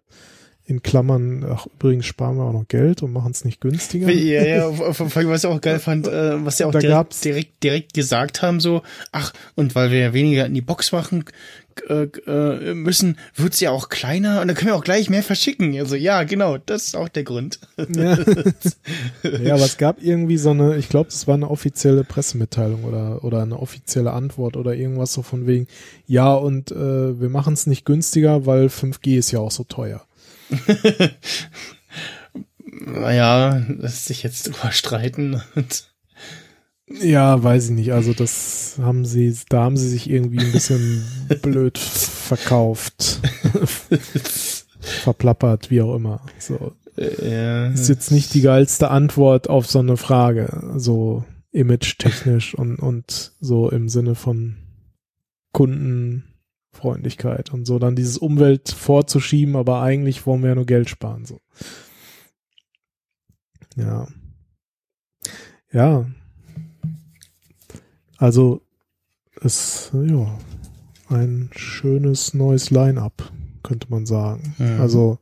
in 0.70 0.84
Klammern, 0.84 1.44
ach 1.50 1.66
übrigens 1.66 2.06
sparen 2.06 2.38
wir 2.38 2.44
auch 2.44 2.54
noch 2.54 2.68
Geld 2.68 3.02
und 3.02 3.12
machen 3.12 3.32
es 3.32 3.44
nicht 3.44 3.60
günstiger. 3.60 4.08
Ja, 4.12 4.46
ja, 4.46 4.72
was 4.78 5.44
ich 5.44 5.50
auch 5.50 5.62
geil 5.62 5.80
fand, 5.80 6.08
äh, 6.08 6.46
was 6.46 6.58
sie 6.58 6.66
auch 6.66 6.72
Da 6.72 6.80
direkt, 6.80 7.26
direkt, 7.26 7.64
direkt 7.64 7.94
gesagt 7.96 8.44
haben, 8.44 8.60
so, 8.60 8.84
ach, 9.12 9.34
und 9.56 9.74
weil 9.74 9.90
wir 9.90 10.00
ja 10.00 10.14
weniger 10.14 10.46
in 10.46 10.54
die 10.54 10.62
Box 10.62 10.92
machen 10.92 11.26
äh, 11.88 12.04
äh, 12.28 12.76
müssen, 12.76 13.18
wird's 13.36 13.60
ja 13.62 13.72
auch 13.72 13.90
kleiner 13.90 14.42
und 14.42 14.48
dann 14.48 14.56
können 14.56 14.70
wir 14.70 14.76
auch 14.76 14.84
gleich 14.84 15.10
mehr 15.10 15.24
verschicken. 15.24 15.76
Also 15.80 15.96
ja, 15.96 16.24
genau, 16.24 16.58
das 16.58 16.88
ist 16.88 16.96
auch 16.96 17.10
der 17.10 17.24
Grund. 17.24 17.60
Ja. 17.78 18.18
ja, 19.24 19.54
aber 19.56 19.66
es 19.66 19.78
gab 19.78 20.04
irgendwie 20.04 20.38
so 20.38 20.52
eine, 20.52 20.78
ich 20.78 20.90
glaube, 20.90 21.10
das 21.10 21.28
war 21.28 21.34
eine 21.34 21.50
offizielle 21.50 22.04
Pressemitteilung 22.04 22.84
oder, 22.84 23.24
oder 23.24 23.42
eine 23.42 23.58
offizielle 23.58 24.12
Antwort 24.12 24.56
oder 24.56 24.76
irgendwas 24.76 25.14
so 25.14 25.24
von 25.24 25.48
wegen, 25.48 25.68
ja, 26.06 26.34
und 26.34 26.72
äh, 26.72 27.20
wir 27.20 27.30
machen 27.30 27.54
es 27.54 27.66
nicht 27.66 27.86
günstiger, 27.86 28.46
weil 28.46 28.68
5G 28.68 29.18
ist 29.18 29.32
ja 29.32 29.40
auch 29.40 29.52
so 29.52 29.64
teuer. 29.64 30.06
Naja, 32.86 33.66
lässt 33.68 34.06
sich 34.06 34.24
jetzt 34.24 34.48
drüber 34.48 34.72
streiten. 34.72 35.42
Ja, 36.88 37.42
weiß 37.42 37.66
ich 37.66 37.72
nicht. 37.72 37.94
Also 37.94 38.14
das 38.14 38.78
haben 38.82 39.06
sie, 39.06 39.36
da 39.50 39.64
haben 39.64 39.78
sie 39.78 39.90
sich 39.90 40.10
irgendwie 40.10 40.40
ein 40.40 40.52
bisschen 40.52 41.06
blöd 41.42 41.78
verkauft. 41.78 43.22
Verplappert, 44.80 45.70
wie 45.70 45.82
auch 45.82 45.96
immer. 45.96 46.22
So. 46.40 46.74
ja, 46.98 47.68
Ist 47.68 47.90
jetzt 47.90 48.12
nicht 48.12 48.34
die 48.34 48.42
geilste 48.42 48.90
Antwort 48.90 49.50
auf 49.50 49.68
so 49.68 49.80
eine 49.80 49.98
Frage. 49.98 50.74
So 50.78 51.26
image-technisch 51.52 52.56
und, 52.56 52.78
und 52.78 53.34
so 53.40 53.70
im 53.70 53.90
Sinne 53.90 54.16
von 54.16 54.58
Kundenfreundlichkeit 56.72 57.52
und 57.54 57.66
so. 57.66 57.80
Dann 57.80 57.96
dieses 57.96 58.18
Umwelt 58.18 58.70
vorzuschieben, 58.70 59.56
aber 59.56 59.82
eigentlich 59.82 60.26
wollen 60.26 60.42
wir 60.42 60.50
ja 60.50 60.56
nur 60.56 60.66
Geld 60.66 60.90
sparen. 60.90 61.26
So. 61.26 61.40
Ja. 63.76 64.08
Ja. 65.72 66.06
Also, 68.18 68.62
es, 69.42 69.92
ja, 69.94 70.38
ein 71.10 71.50
schönes 71.56 72.34
neues 72.34 72.70
Line-up, 72.70 73.32
könnte 73.64 73.88
man 73.90 74.06
sagen. 74.06 74.56
Mhm. 74.58 74.82
Also, 74.82 75.20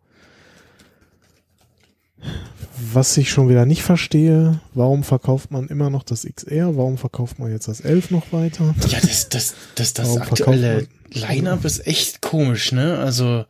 was 2.93 3.17
ich 3.17 3.29
schon 3.29 3.49
wieder 3.49 3.65
nicht 3.65 3.83
verstehe, 3.83 4.59
warum 4.73 5.03
verkauft 5.03 5.51
man 5.51 5.67
immer 5.67 5.89
noch 5.89 6.03
das 6.03 6.23
XR? 6.25 6.77
Warum 6.77 6.97
verkauft 6.97 7.39
man 7.39 7.51
jetzt 7.51 7.67
das 7.67 7.81
11 7.81 8.11
noch 8.11 8.31
weiter? 8.31 8.75
Ja, 8.87 8.99
das, 9.01 9.29
das, 9.29 9.55
das, 9.75 9.93
das 9.93 10.07
Warum 10.07 10.21
aktuelle 10.21 10.87
Line-Up 11.11 11.65
ist 11.65 11.85
echt 11.87 12.21
komisch, 12.21 12.71
ne? 12.71 12.97
Also, 12.97 13.45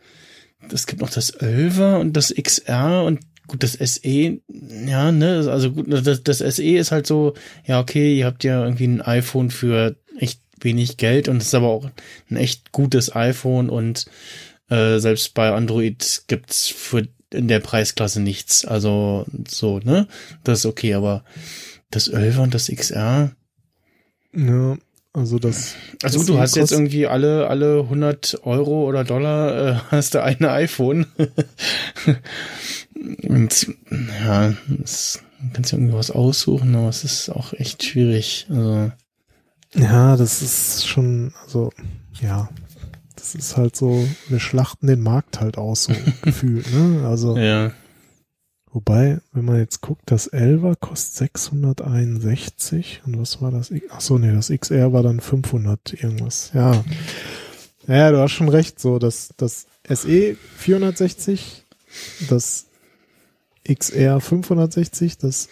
es 0.72 0.88
gibt 0.88 1.02
noch 1.02 1.10
das 1.10 1.34
11er 1.34 1.98
und 1.98 2.14
das 2.14 2.34
XR 2.34 3.04
und 3.04 3.20
gut, 3.48 3.64
das 3.64 3.74
SE, 3.74 4.40
ja, 4.88 5.12
ne? 5.12 5.48
Also 5.50 5.72
gut, 5.72 5.88
das, 5.90 6.24
das 6.24 6.38
SE 6.38 6.64
ist 6.64 6.92
halt 6.92 7.08
so, 7.08 7.34
ja, 7.66 7.80
okay, 7.80 8.18
ihr 8.18 8.26
habt 8.26 8.44
ja 8.44 8.64
irgendwie 8.64 8.88
ein 8.88 9.02
iPhone 9.02 9.50
für 9.50 9.96
echt 10.20 10.42
wenig 10.60 10.98
Geld 10.98 11.28
und 11.28 11.38
es 11.38 11.48
ist 11.48 11.56
aber 11.56 11.68
auch 11.68 11.90
ein 12.30 12.36
echt 12.36 12.72
gutes 12.72 13.16
iPhone 13.16 13.70
und 13.70 14.06
äh, 14.70 15.00
selbst 15.00 15.34
bei 15.34 15.52
Android 15.52 16.24
gibt's 16.28 16.68
für 16.68 17.08
in 17.34 17.48
der 17.48 17.60
Preisklasse 17.60 18.22
nichts. 18.22 18.66
Also 18.66 19.26
so, 19.48 19.80
ne? 19.80 20.08
Das 20.44 20.60
ist 20.60 20.66
okay, 20.66 20.94
aber 20.94 21.24
das 21.92 22.12
11er 22.12 22.40
und 22.44 22.54
das 22.54 22.68
XR, 22.68 23.32
Ja, 24.34 24.78
also 25.14 25.40
das. 25.40 25.76
also 26.04 26.20
das 26.20 26.28
du 26.28 26.38
hast 26.40 26.56
jetzt 26.56 26.72
irgendwie 26.72 27.08
alle, 27.08 27.48
alle 27.48 27.80
100 27.82 28.42
Euro 28.44 28.86
oder 28.88 29.04
Dollar 29.04 29.56
äh, 29.58 29.76
hast 29.92 30.14
du 30.14 30.22
ein 30.24 30.44
iPhone. 30.46 31.08
Und 33.24 33.68
ja, 34.26 34.54
das 34.70 35.22
kannst 35.54 35.72
du 35.72 35.76
irgendwie 35.78 35.94
was 35.94 36.10
aussuchen, 36.12 36.76
aber 36.76 36.90
es 36.90 37.04
ist 37.04 37.30
auch 37.30 37.54
echt 37.54 37.84
schwierig. 37.84 38.48
Also, 38.50 38.92
Ja, 39.76 40.16
das 40.18 40.42
ist 40.42 40.88
schon, 40.88 41.34
also, 41.44 41.72
ja. 42.22 42.50
Das 43.18 43.36
ist 43.36 43.58
halt 43.58 43.76
so, 43.76 44.08
wir 44.30 44.40
schlachten 44.40 44.88
den 44.88 45.02
Markt 45.02 45.42
halt 45.42 45.58
aus, 45.58 45.86
so 45.86 45.94
gefühlt, 46.22 46.72
ne? 46.74 47.06
Also, 47.08 47.38
ja. 47.38 47.72
Wobei, 48.72 49.20
wenn 49.34 49.46
man 49.46 49.58
jetzt 49.58 49.82
guckt, 49.82 50.04
das 50.06 50.32
11er 50.32 50.76
kostet 50.76 51.16
661 51.16 53.02
und 53.06 53.20
was 53.20 53.42
war 53.42 53.50
das? 53.50 53.72
Ach 53.90 54.02
so, 54.02 54.18
nee, 54.18 54.32
das 54.32 54.50
XR 54.50 54.94
war 54.94 55.04
dann 55.04 55.20
500 55.20 55.94
irgendwas. 55.94 56.52
Ja. 56.54 56.84
Ja, 57.88 58.12
du 58.12 58.20
hast 58.20 58.34
schon 58.34 58.50
recht, 58.50 58.80
so 58.80 59.00
das 59.00 59.30
das 59.38 59.66
SE 59.90 60.36
460, 60.58 61.64
das 62.30 62.68
XR 63.68 64.20
560, 64.20 65.18
das 65.18 65.48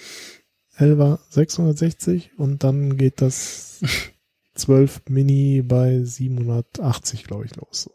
11er 0.78 1.20
660 1.30 2.32
und 2.38 2.64
dann 2.64 2.98
geht 2.98 3.22
das 3.22 3.80
12 4.56 5.04
Mini 5.10 5.62
bei 5.62 6.04
780, 6.04 7.24
glaube 7.26 7.46
ich, 7.46 7.56
los. 7.56 7.84
So. 7.84 7.92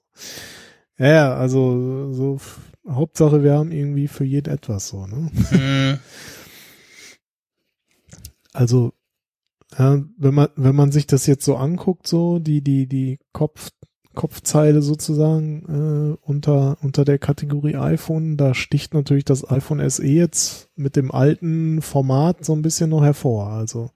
Ja, 0.99 1.09
ja, 1.09 1.35
also 1.35 2.13
so 2.13 2.41
Hauptsache 2.89 3.43
wir 3.43 3.55
haben 3.55 3.73
irgendwie 3.73 4.09
für 4.09 4.25
jeden 4.25 4.53
etwas 4.53 4.89
so, 4.89 5.07
ne? 5.07 5.31
Hm, 5.51 5.99
Also 8.53 8.93
ja, 9.79 10.03
wenn 10.17 10.35
man 10.35 10.49
wenn 10.57 10.75
man 10.75 10.91
sich 10.91 11.07
das 11.07 11.27
jetzt 11.27 11.45
so 11.45 11.57
anguckt, 11.57 12.07
so 12.07 12.39
die 12.39 12.63
die 12.63 12.87
die 12.87 13.19
Kopf 13.33 13.71
Kopfzeile 14.15 14.83
sozusagen 14.83 16.17
äh, 16.19 16.27
unter 16.27 16.77
unter 16.83 17.05
der 17.05 17.19
Kategorie 17.19 17.77
iPhone, 17.77 18.37
da 18.37 18.55
sticht 18.55 18.93
natürlich 18.93 19.25
das 19.25 19.49
iPhone 19.49 19.89
SE 19.89 20.05
jetzt 20.05 20.69
mit 20.75 20.97
dem 20.97 21.13
alten 21.13 21.81
Format 21.81 22.45
so 22.45 22.53
ein 22.53 22.63
bisschen 22.63 22.91
noch 22.91 23.05
hervor. 23.05 23.49
Also 23.51 23.91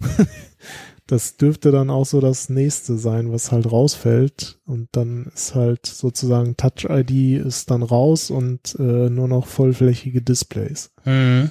das 1.12 1.36
dürfte 1.36 1.70
dann 1.70 1.90
auch 1.90 2.06
so 2.06 2.22
das 2.22 2.48
nächste 2.48 2.96
sein, 2.96 3.30
was 3.32 3.52
halt 3.52 3.70
rausfällt 3.70 4.58
und 4.64 4.88
dann 4.92 5.30
ist 5.34 5.54
halt 5.54 5.84
sozusagen 5.84 6.56
Touch 6.56 6.86
ID 6.88 7.44
ist 7.44 7.70
dann 7.70 7.82
raus 7.82 8.30
und 8.30 8.74
äh, 8.78 9.10
nur 9.10 9.28
noch 9.28 9.46
vollflächige 9.46 10.22
Displays. 10.22 10.90
hm. 11.02 11.50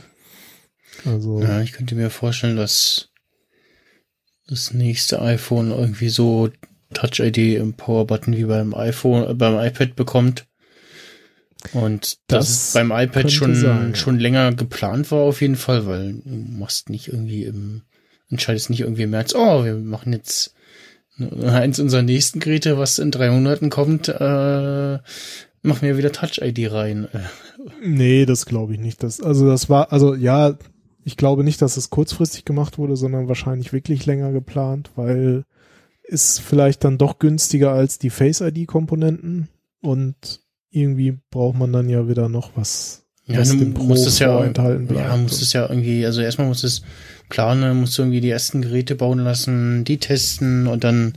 Also 1.05 1.43
Ja, 1.43 1.61
ich 1.61 1.73
könnte 1.73 1.93
mir 1.93 2.09
vorstellen, 2.09 2.57
dass 2.57 3.09
das 4.47 4.73
nächste 4.73 5.21
iPhone 5.21 5.69
irgendwie 5.69 6.09
so 6.09 6.49
Touch 6.95 7.19
ID 7.19 7.37
im 7.59 7.75
Power 7.75 8.07
Button 8.07 8.35
wie 8.35 8.45
beim 8.45 8.73
iPhone, 8.73 9.29
äh, 9.29 9.33
beim 9.35 9.63
iPad 9.63 9.95
bekommt. 9.95 10.47
Und 11.73 12.17
das, 12.27 12.47
Das 12.47 12.73
beim 12.73 12.91
iPad 12.91 13.31
schon, 13.31 13.53
sein, 13.53 13.93
schon 13.93 14.17
länger 14.17 14.55
geplant 14.55 15.11
war 15.11 15.19
auf 15.19 15.39
jeden 15.41 15.55
Fall, 15.55 15.85
weil 15.85 16.13
du 16.13 16.35
machst 16.35 16.89
nicht 16.89 17.09
irgendwie 17.09 17.43
im, 17.43 17.83
entscheidest 18.31 18.69
nicht 18.69 18.81
irgendwie 18.81 19.03
im 19.03 19.11
März, 19.11 19.35
oh, 19.35 19.63
wir 19.63 19.75
machen 19.75 20.13
jetzt 20.13 20.55
eins 21.45 21.79
unserer 21.79 22.01
nächsten 22.01 22.39
Geräte, 22.39 22.77
was 22.77 22.99
in 22.99 23.11
drei 23.11 23.29
Monaten 23.29 23.69
kommt, 23.69 24.07
äh, 24.09 24.99
machen 25.63 25.81
wir 25.81 25.97
wieder 25.97 26.11
Touch 26.11 26.39
ID 26.41 26.71
rein. 26.71 27.07
Äh, 27.13 27.19
Nee, 27.83 28.25
das 28.25 28.47
glaube 28.47 28.73
ich 28.73 28.79
nicht. 28.79 29.03
Das, 29.03 29.21
also 29.21 29.47
das 29.47 29.69
war, 29.69 29.91
also 29.91 30.15
ja, 30.15 30.57
ich 31.03 31.15
glaube 31.15 31.43
nicht, 31.43 31.61
dass 31.61 31.77
es 31.77 31.91
kurzfristig 31.91 32.43
gemacht 32.43 32.77
wurde, 32.77 32.95
sondern 32.95 33.27
wahrscheinlich 33.27 33.71
wirklich 33.71 34.05
länger 34.05 34.31
geplant, 34.31 34.89
weil 34.95 35.45
ist 36.03 36.41
vielleicht 36.41 36.83
dann 36.83 36.97
doch 36.97 37.19
günstiger 37.19 37.71
als 37.71 37.99
die 37.99 38.09
Face-ID-Komponenten 38.09 39.47
und 39.81 40.41
irgendwie 40.69 41.17
braucht 41.29 41.57
man 41.57 41.71
dann 41.71 41.87
ja 41.89 42.07
wieder 42.07 42.29
noch 42.29 42.51
was, 42.55 43.05
Ja, 43.27 43.39
was 43.39 43.49
du 43.51 43.57
dem 43.57 43.73
Pro 43.73 43.83
musst 43.83 44.07
es 44.07 44.19
ja, 44.19 44.33
vorenthalten 44.33 44.87
bleibt. 44.87 45.07
ja, 45.07 45.15
musst 45.17 45.41
es 45.41 45.53
ja 45.53 45.69
irgendwie, 45.69 46.05
also 46.05 46.21
erstmal 46.21 46.47
musst 46.47 46.63
du 46.63 46.67
es 46.67 46.81
planen, 47.29 47.79
musst 47.79 47.97
du 47.97 48.01
irgendwie 48.01 48.19
die 48.21 48.29
ersten 48.29 48.61
Geräte 48.61 48.95
bauen 48.95 49.19
lassen, 49.19 49.83
die 49.85 49.97
testen 49.97 50.67
und 50.67 50.83
dann 50.83 51.13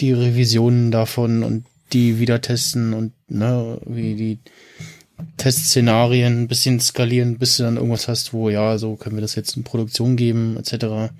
die 0.00 0.12
Revisionen 0.12 0.90
davon 0.90 1.42
und 1.42 1.64
die 1.92 2.18
wieder 2.18 2.40
testen 2.40 2.92
und 2.92 3.12
ne, 3.28 3.78
wie 3.86 4.14
die 4.16 4.38
Testszenarien 5.38 6.42
ein 6.42 6.48
bisschen 6.48 6.78
skalieren, 6.80 7.38
bis 7.38 7.56
du 7.56 7.62
dann 7.62 7.76
irgendwas 7.76 8.06
hast, 8.08 8.32
wo 8.34 8.50
ja, 8.50 8.76
so 8.76 8.96
können 8.96 9.16
wir 9.16 9.22
das 9.22 9.34
jetzt 9.34 9.56
in 9.56 9.64
Produktion 9.64 10.16
geben, 10.16 10.56
etc. 10.58 11.12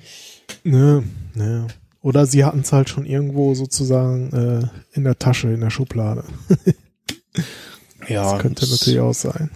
Ne, 0.64 1.02
ne. 1.34 1.66
Oder 2.02 2.26
sie 2.26 2.44
hatten 2.44 2.60
es 2.60 2.72
halt 2.72 2.88
schon 2.90 3.06
irgendwo 3.06 3.54
sozusagen 3.54 4.32
äh, 4.32 4.96
in 4.96 5.04
der 5.04 5.18
Tasche, 5.18 5.48
in 5.52 5.60
der 5.60 5.70
Schublade. 5.70 6.24
Ja, 8.08 8.32
das 8.34 8.40
könnte 8.42 8.60
das- 8.60 8.70
natürlich 8.70 9.00
auch 9.00 9.14
sein. 9.14 9.50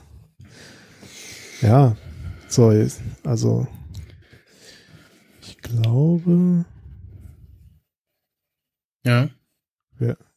Ja, 1.63 1.97
so, 2.49 2.73
also 3.25 3.67
ich 5.43 5.59
glaube, 5.59 6.65
Ja. 9.05 9.29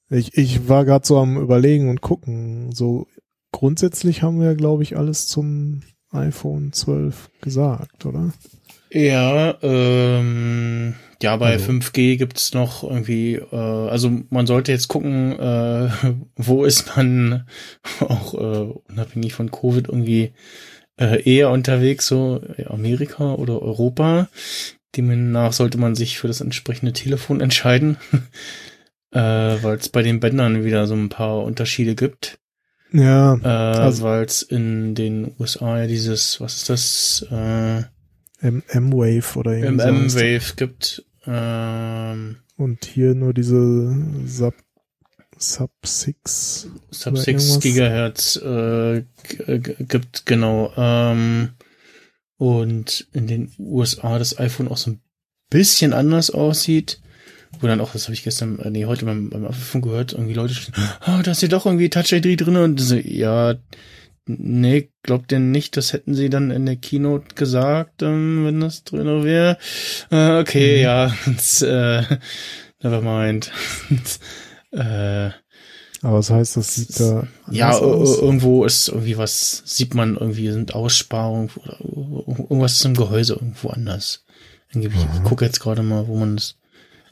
ich, 0.10 0.38
ich 0.38 0.68
war 0.70 0.86
gerade 0.86 1.06
so 1.06 1.18
am 1.18 1.38
überlegen 1.38 1.90
und 1.90 2.02
gucken. 2.02 2.72
So 2.72 3.08
grundsätzlich 3.52 4.22
haben 4.22 4.40
wir, 4.42 4.56
glaube 4.56 4.84
ich, 4.84 4.98
alles 4.98 5.28
zum 5.28 5.82
iPhone 6.12 6.72
12 6.74 7.30
gesagt, 7.42 8.06
oder? 8.06 8.34
Ja, 8.92 9.58
ähm, 9.64 10.94
ja, 11.22 11.36
bei 11.38 11.54
Also- 11.54 11.66
5G 11.72 12.18
gibt's 12.18 12.54
noch 12.54 12.84
irgendwie, 12.84 13.36
äh, 13.36 13.56
also 13.56 14.12
man 14.30 14.46
sollte 14.46 14.72
jetzt 14.72 14.88
gucken, 14.88 15.32
äh, 15.40 15.90
wo 16.36 16.64
ist 16.64 16.96
man 16.96 17.48
auch 18.02 18.34
äh, 18.36 18.74
unabhängig 18.90 19.34
von 19.34 19.50
Covid 19.52 19.88
irgendwie 19.88 20.34
äh, 20.98 21.22
eher 21.30 21.50
unterwegs, 21.50 22.08
so 22.08 22.42
Amerika 22.68 23.34
oder 23.34 23.62
Europa. 23.62 24.28
Demnach 24.96 25.54
sollte 25.54 25.78
man 25.80 25.96
sich 25.96 26.20
für 26.20 26.28
das 26.28 26.42
entsprechende 26.42 26.94
Telefon 26.94 27.42
entscheiden, 27.42 27.98
äh, 29.12 29.20
weil 29.20 29.78
es 29.78 29.90
bei 29.90 30.04
den 30.04 30.20
Bändern 30.20 30.64
wieder 30.64 30.86
so 30.88 30.94
ein 30.96 31.10
paar 31.10 31.44
Unterschiede 31.44 31.96
gibt. 31.96 32.38
Ja, 32.92 33.36
Äh, 33.44 33.48
Also- 33.48 34.04
weil 34.04 34.24
es 34.26 34.42
in 34.44 34.94
den 34.96 35.32
USA 35.40 35.80
ja 35.80 35.88
dieses, 35.88 36.40
was 36.40 36.58
ist 36.58 36.70
das, 36.70 37.26
äh, 37.32 37.78
M- 38.46 38.62
M-Wave 38.68 39.40
oder 39.40 39.54
irgendwie. 39.54 39.86
MM-Wave 39.88 40.54
gibt. 40.58 41.04
Ähm, 41.26 42.38
Und 42.58 42.86
hier 42.86 43.16
nur 43.16 43.34
diese 43.34 43.96
Sub, 44.28 44.54
Sub 45.52 45.72
6. 45.84 46.68
Sub 46.92 47.14
Oder 47.14 47.22
6 47.22 47.28
irgendwas. 47.44 47.60
Gigahertz 47.64 48.36
äh, 48.38 49.04
gibt, 49.60 50.26
genau. 50.26 50.72
Ähm, 50.78 51.50
und 52.38 53.08
in 53.14 53.28
den 53.28 53.52
USA 53.60 54.18
das 54.20 54.40
iPhone 54.40 54.68
auch 54.68 54.78
so 54.78 54.92
ein 54.92 55.02
bisschen 55.50 55.94
anders 55.94 56.30
aussieht. 56.30 57.00
Wo 57.60 57.68
dann 57.68 57.82
auch, 57.82 57.94
das 57.94 58.06
habe 58.06 58.14
ich 58.14 58.24
gestern, 58.24 58.58
äh, 58.60 58.72
nee, 58.72 58.86
heute 58.86 59.06
beim, 59.06 59.30
beim 59.30 59.46
iPhone 59.46 59.82
gehört, 59.84 60.14
irgendwie 60.14 60.34
Leute 60.34 60.56
ah, 61.02 61.22
da 61.22 61.32
ist 61.32 61.42
ja 61.44 61.48
doch 61.48 61.68
irgendwie 61.68 61.90
Touch 61.90 62.12
ID 62.12 62.42
drin 62.42 62.58
und 62.58 62.80
so, 62.80 62.96
ja, 62.96 63.56
nee, 64.26 64.90
glaubt 65.04 65.32
ihr 65.32 65.40
nicht, 65.40 65.78
das 65.78 65.94
hätten 65.94 66.16
sie 66.16 66.30
dann 66.30 66.50
in 66.50 66.66
der 66.66 66.78
Keynote 66.78 67.36
gesagt, 67.36 68.02
ähm, 68.02 68.46
wenn 68.46 68.60
das 68.60 68.84
drin 68.84 69.24
wäre? 69.24 69.58
Äh, 70.10 70.40
okay, 70.40 70.78
Mhm. 70.78 70.82
ja, 70.84 71.14
das, 71.28 71.62
äh, 71.62 72.04
never 72.82 73.02
mind. 73.02 73.52
äh, 74.74 75.32
Aber 76.02 76.18
das 76.18 76.30
heißt, 76.30 76.58
das 76.58 76.76
sieht 76.76 77.00
da 77.00 77.28
ja, 77.52 77.72
aus. 77.72 77.82
ir- 77.82 78.22
irgendwo 78.22 78.66
ist 78.66 78.88
irgendwie 78.90 79.18
was, 79.18 79.64
sieht 79.66 79.94
man 79.94 80.16
irgendwie, 80.18 80.52
sind 80.52 80.74
Aussparungen 80.76 81.50
oder 81.56 81.78
irgendwas 81.80 82.74
ist 82.74 82.86
im 82.86 82.96
Gehäuse 82.96 83.34
irgendwo 83.34 83.70
anders. 83.70 84.26
Angeblich, 84.74 85.06
ich 85.14 85.24
gucke 85.24 85.46
jetzt 85.46 85.60
gerade 85.60 85.84
mal, 85.84 86.08
wo 86.08 86.18
man 86.18 86.36
das 86.36 86.56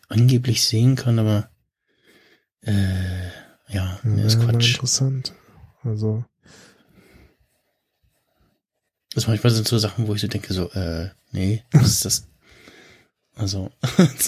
angeblich 0.09 0.63
sehen 0.65 0.95
kann, 0.95 1.19
aber 1.19 1.49
äh, 2.61 3.27
ja, 3.69 3.99
ist 4.03 4.03
Ja, 4.03 4.45
mal 4.45 4.51
Quatsch. 4.51 4.75
interessant. 4.75 5.33
Also, 5.83 6.25
Das 9.13 9.27
manchmal 9.27 9.51
sind 9.51 9.67
so 9.67 9.77
Sachen, 9.77 10.07
wo 10.07 10.15
ich 10.15 10.21
so 10.21 10.27
denke, 10.27 10.53
so, 10.53 10.69
äh, 10.71 11.09
nee, 11.31 11.63
was 11.71 11.88
ist 11.91 12.05
das? 12.05 12.27
Also, 13.33 13.71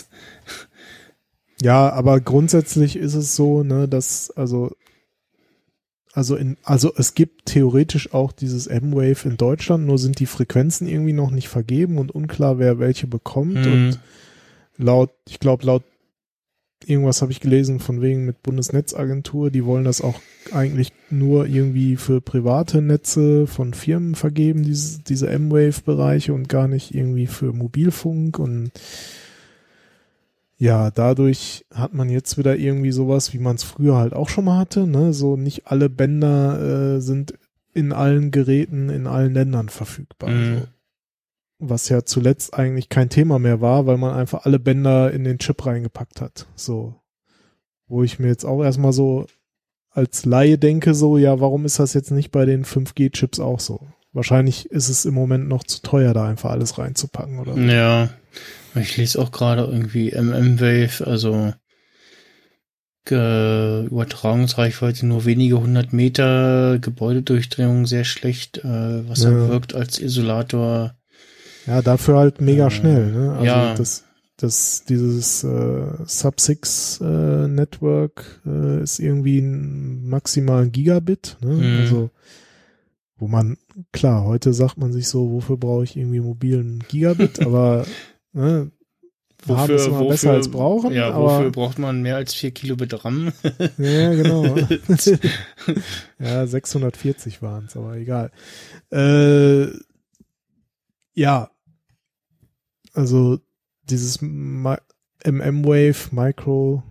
ja, 1.64 1.90
aber 1.91 2.19
grundsätzlich 2.19 2.98
ist 2.98 3.14
es 3.14 3.35
so, 3.35 3.64
ne, 3.64 3.88
dass, 3.88 4.31
also, 4.31 4.76
also 6.11 6.35
in, 6.35 6.57
also 6.64 6.91
es 6.95 7.15
gibt 7.15 7.45
theoretisch 7.45 8.14
auch 8.14 8.34
dieses 8.34 8.68
M-Wave 8.68 9.30
in 9.30 9.38
Deutschland, 9.38 9.85
nur 9.85 9.98
sind 9.98 10.19
die 10.19 10.26
Frequenzen 10.26 10.88
irgendwie 10.88 11.14
noch 11.14 11.31
nicht 11.31 11.48
vergeben 11.48 11.98
und 11.98 12.11
unklar, 12.14 12.60
wer 12.60 12.80
welche 12.80 13.07
bekommt. 13.07 13.65
Mhm. 13.65 13.72
Und 13.72 13.99
laut, 14.77 15.11
ich 15.27 15.40
glaube, 15.40 15.65
laut 15.65 15.84
irgendwas 16.85 17.22
habe 17.22 17.31
ich 17.31 17.40
gelesen 17.40 17.80
von 17.80 18.02
wegen 18.02 18.26
mit 18.26 18.44
Bundesnetzagentur, 18.44 19.49
die 19.49 19.64
wollen 19.64 19.85
das 19.85 20.02
auch 20.02 20.19
eigentlich 20.52 20.91
nur 21.10 21.45
irgendwie 21.45 21.95
für 21.95 22.19
private 22.19 22.81
Netze 22.81 23.48
von 23.48 23.73
Firmen 23.73 24.15
vergeben, 24.15 24.64
diese, 24.64 25.02
diese 25.02 25.30
M-Wave-Bereiche 25.30 26.34
und 26.34 26.49
gar 26.49 26.68
nicht 26.68 26.94
irgendwie 26.94 27.27
für 27.27 27.53
Mobilfunk 27.53 28.38
und 28.38 28.72
ja, 30.64 30.91
dadurch 30.91 31.65
hat 31.73 31.94
man 31.94 32.10
jetzt 32.10 32.38
wieder 32.38 32.56
irgendwie 32.56 32.94
sowas, 32.94 33.34
wie 33.34 33.38
man 33.38 33.57
es 33.57 33.64
früher 33.64 33.98
halt 33.98 34.14
auch 34.14 34.30
schon 34.30 34.45
mal 34.45 34.60
hatte, 34.60 34.88
ne? 34.88 35.11
So 35.11 35.35
nicht 35.35 35.68
alle 35.68 35.90
Bänder 35.90 36.95
äh, 36.95 37.02
sind 37.02 37.34
in 37.73 37.91
allen 37.91 38.31
Geräten 38.31 38.88
in 38.90 39.06
allen 39.06 39.34
Ländern 39.34 39.68
verfügbar. 39.68 40.30
Mhm. 40.30 40.60
So. 40.60 40.68
Was 41.60 41.90
ja 41.90 42.06
zuletzt 42.06 42.53
eigentlich 42.53 42.88
kein 42.88 43.10
Thema 43.10 43.40
mehr 43.40 43.60
war, 43.60 43.88
weil 43.88 43.98
man 43.98 44.14
einfach 44.14 44.45
alle 44.45 44.57
Bänder 44.57 45.11
in 45.11 45.26
den 45.26 45.38
Chip 45.38 45.65
reingepackt 45.65 46.22
hat. 46.22 46.48
So. 46.56 46.95
Wo 47.88 48.02
ich 48.03 48.19
mir 48.19 48.27
jetzt 48.27 48.45
auch 48.45 48.64
erstmal 48.64 48.94
so 48.94 49.26
als 49.90 50.23
Laie 50.23 50.57
denke, 50.57 50.94
so, 50.94 51.18
ja, 51.18 51.41
warum 51.41 51.65
ist 51.65 51.80
das 51.80 51.94
jetzt 51.94 52.11
nicht 52.11 52.31
bei 52.31 52.45
den 52.45 52.64
5G-Chips 52.64 53.41
auch 53.41 53.60
so? 53.60 53.81
Wahrscheinlich 54.14 54.72
ist 54.72 54.88
es 54.88 55.03
im 55.03 55.14
Moment 55.14 55.49
noch 55.49 55.65
zu 55.65 55.81
teuer, 55.81 56.14
da 56.14 56.26
einfach 56.26 56.52
alles 56.52 56.77
reinzupacken, 56.77 57.40
oder? 57.40 57.57
Ja, 57.57 58.10
ich 58.81 58.97
lese 58.97 59.19
auch 59.19 59.31
gerade 59.31 59.63
irgendwie 59.63 60.11
MM-Wave, 60.11 61.05
also 61.05 61.53
Ge 63.05 63.85
Übertragungsreichweite 63.85 65.05
nur 65.05 65.25
wenige 65.25 65.59
hundert 65.59 65.91
Meter, 65.91 66.79
Gebäudedurchdrehung 66.79 67.85
sehr 67.85 68.05
schlecht, 68.05 68.59
äh, 68.59 69.07
was 69.09 69.23
Ja. 69.23 69.31
er 69.31 69.49
wirkt 69.49 69.75
als 69.75 69.99
Isolator. 69.99 70.95
Ja, 71.67 71.81
dafür 71.81 72.17
halt 72.17 72.39
mega 72.39 72.67
Äh, 72.67 72.71
schnell, 72.71 73.11
ne? 73.11 73.31
Also 73.33 73.45
ja. 73.45 73.73
das, 73.75 74.05
das, 74.37 74.85
dieses 74.87 75.43
äh, 75.43 75.85
Sub-6 76.05 77.01
äh, 77.03 77.47
Network 77.49 78.41
äh, 78.45 78.81
ist 78.81 78.99
irgendwie 78.99 79.39
ein 79.39 80.07
maximal 80.07 80.63
ein 80.63 80.71
Gigabit, 80.71 81.37
ne? 81.41 81.53
Mhm. 81.55 81.79
Also 81.81 82.09
wo 83.17 83.27
man, 83.27 83.57
klar, 83.91 84.23
heute 84.23 84.53
sagt 84.53 84.77
man 84.77 84.91
sich 84.93 85.07
so, 85.09 85.31
wofür 85.31 85.57
brauche 85.57 85.83
ich 85.83 85.97
irgendwie 85.97 86.19
mobilen 86.21 86.83
Gigabit, 86.87 87.41
aber 87.45 87.85
ne, 88.34 88.72
haben 89.47 89.73
ist 89.76 89.88
immer 89.88 90.05
besser 90.05 90.31
als 90.31 90.49
brauchen, 90.49 90.93
ja, 90.93 91.10
aber 91.11 91.38
wofür 91.38 91.51
braucht 91.51 91.80
man 91.80 92.01
mehr 92.01 92.15
als 92.15 92.34
vier 92.34 92.51
Kilobit 92.51 93.03
RAM? 93.03 93.31
Ja, 93.77 94.14
genau. 94.14 94.55
ja, 96.19 96.47
640 96.47 97.41
waren 97.41 97.65
es, 97.65 97.76
aber 97.76 97.95
egal. 97.97 98.31
Äh, 98.91 99.68
ja, 101.14 101.49
also 102.93 103.39
dieses 103.84 104.22
MM-Wave, 104.22 105.95
Micro, 106.11 106.84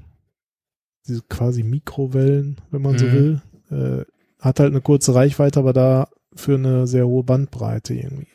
diese 1.07 1.23
quasi 1.23 1.63
Mikrowellen, 1.63 2.61
wenn 2.71 2.83
man 2.83 2.99
so 2.99 3.07
Mhm. 3.07 3.13
will, 3.13 3.43
äh, 3.71 4.05
hat 4.41 4.61
halt 4.61 4.71
eine 4.73 4.81
kurze 4.81 5.15
Reichweite, 5.15 5.59
aber 5.61 5.73
da 5.73 6.09
für 6.35 6.55
eine 6.55 6.87
sehr 6.87 7.07
hohe 7.07 7.25
Bandbreite 7.25 7.95
irgendwie. 7.95 8.27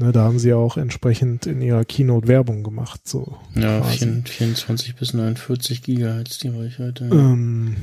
Ne, 0.00 0.12
da 0.12 0.22
haben 0.22 0.38
sie 0.38 0.52
auch 0.52 0.76
entsprechend 0.76 1.46
in 1.46 1.60
ihrer 1.60 1.84
Keynote 1.84 2.28
Werbung 2.28 2.62
gemacht, 2.62 3.00
so. 3.04 3.36
Ja, 3.56 3.80
Quasi. 3.80 3.98
24 3.98 4.36
24 4.36 4.96
bis 4.96 5.12
49 5.12 5.82
Gigahertz 5.82 6.38
die 6.38 6.48
Reichweite. 6.48 7.06
Ähm, 7.06 7.76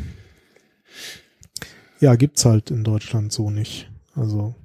ja, 1.99 2.15
gibt's 2.15 2.45
halt 2.45 2.71
in 2.71 2.85
Deutschland 2.85 3.33
so 3.33 3.51
nicht. 3.51 3.91
Also 4.15 4.55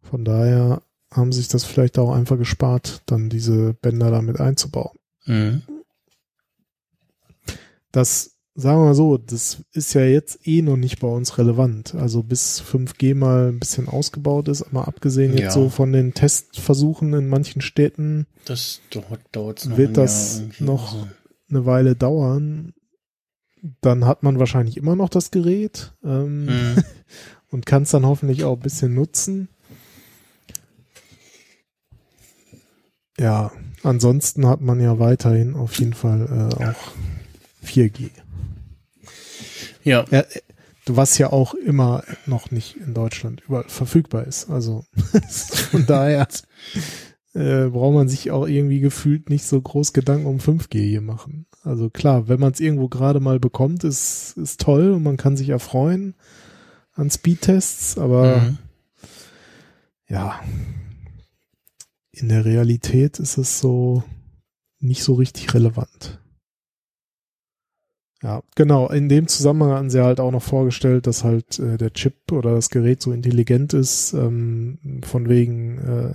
von 0.00 0.24
daher 0.24 0.82
haben 1.10 1.32
sich 1.32 1.48
das 1.48 1.64
vielleicht 1.64 1.98
auch 1.98 2.14
einfach 2.14 2.38
gespart, 2.38 3.02
dann 3.04 3.28
diese 3.28 3.74
Bänder 3.74 4.10
damit 4.10 4.40
einzubauen. 4.40 4.98
Mhm. 5.26 5.62
Das, 7.92 8.38
sagen 8.54 8.80
wir 8.80 8.84
mal 8.86 8.94
so, 8.94 9.16
das 9.18 9.62
ist 9.72 9.94
ja 9.94 10.02
jetzt 10.04 10.46
eh 10.46 10.62
noch 10.62 10.76
nicht 10.76 11.00
bei 11.00 11.08
uns 11.08 11.38
relevant. 11.38 11.94
Also 11.94 12.22
bis 12.22 12.60
5G 12.60 13.14
mal 13.14 13.48
ein 13.48 13.58
bisschen 13.58 13.88
ausgebaut 13.88 14.48
ist, 14.48 14.72
mal 14.72 14.84
abgesehen 14.84 15.32
Ja. 15.36 15.44
jetzt 15.44 15.54
so 15.54 15.68
von 15.70 15.92
den 15.92 16.12
Testversuchen 16.14 17.12
in 17.14 17.28
manchen 17.28 17.62
Städten, 17.62 18.26
Das 18.44 18.80
dauert 19.32 19.66
noch 19.66 19.76
Wird 19.76 19.96
das 19.96 20.42
noch- 20.58 20.94
Also, 20.94 21.08
eine 21.50 21.66
Weile 21.66 21.94
dauern. 21.96 22.72
Dann 23.80 24.06
hat 24.06 24.22
man 24.22 24.38
wahrscheinlich 24.38 24.76
immer 24.76 24.96
noch 24.96 25.08
das 25.08 25.30
Gerät. 25.30 25.92
Ähm, 26.02 26.46
mhm. 26.46 26.84
und 27.50 27.66
kann 27.66 27.82
es 27.84 27.90
dann 27.90 28.06
hoffentlich 28.06 28.44
auch 28.44 28.56
ein 28.56 28.60
bisschen 28.62 28.94
nutzen. 28.94 29.48
Ja, 33.18 33.52
ansonsten 33.82 34.46
hat 34.46 34.60
man 34.62 34.80
ja 34.80 34.98
weiterhin 34.98 35.54
auf 35.54 35.78
jeden 35.78 35.92
Fall 35.92 36.50
äh, 36.58 36.64
auch 36.64 36.92
4G. 37.64 38.10
Ja, 39.84 40.04
Ja, 40.10 40.24
was 40.86 41.18
ja 41.18 41.32
auch 41.32 41.54
immer 41.54 42.02
noch 42.26 42.50
nicht 42.50 42.76
in 42.76 42.94
Deutschland 42.94 43.42
überall 43.46 43.68
verfügbar 43.68 44.26
ist. 44.26 44.50
Also 44.50 44.84
von 45.70 45.86
daher 45.86 46.26
äh, 47.34 47.66
braucht 47.66 47.94
man 47.94 48.08
sich 48.08 48.30
auch 48.30 48.46
irgendwie 48.46 48.80
gefühlt 48.80 49.30
nicht 49.30 49.44
so 49.44 49.60
groß 49.60 49.92
Gedanken 49.92 50.26
um 50.26 50.38
5G 50.38 50.80
hier 50.80 51.00
machen. 51.00 51.46
Also 51.62 51.90
klar, 51.90 52.28
wenn 52.28 52.40
man 52.40 52.52
es 52.52 52.60
irgendwo 52.60 52.88
gerade 52.88 53.20
mal 53.20 53.38
bekommt, 53.38 53.84
ist, 53.84 54.36
ist 54.36 54.60
toll 54.60 54.90
und 54.90 55.02
man 55.02 55.16
kann 55.16 55.36
sich 55.36 55.48
erfreuen 55.50 56.14
an 56.94 57.10
Speedtests, 57.10 57.96
aber 57.96 58.38
mhm. 58.38 58.58
ja, 60.08 60.40
in 62.10 62.28
der 62.28 62.44
Realität 62.44 63.18
ist 63.18 63.38
es 63.38 63.60
so 63.60 64.02
nicht 64.80 65.02
so 65.02 65.14
richtig 65.14 65.54
relevant. 65.54 66.20
Ja, 68.22 68.42
genau. 68.54 68.88
In 68.88 69.08
dem 69.08 69.26
Zusammenhang 69.26 69.72
hatten 69.72 69.90
sie 69.90 70.02
halt 70.04 70.20
auch 70.20 70.30
noch 70.30 70.42
vorgestellt, 70.42 71.06
dass 71.06 71.24
halt 71.24 71.58
äh, 71.58 71.76
der 71.76 71.92
Chip 71.92 72.30
oder 72.30 72.54
das 72.54 72.70
Gerät 72.70 73.02
so 73.02 73.12
intelligent 73.12 73.74
ist, 73.74 74.12
ähm, 74.12 74.78
von 75.04 75.28
wegen, 75.28 75.78
äh, 75.78 76.10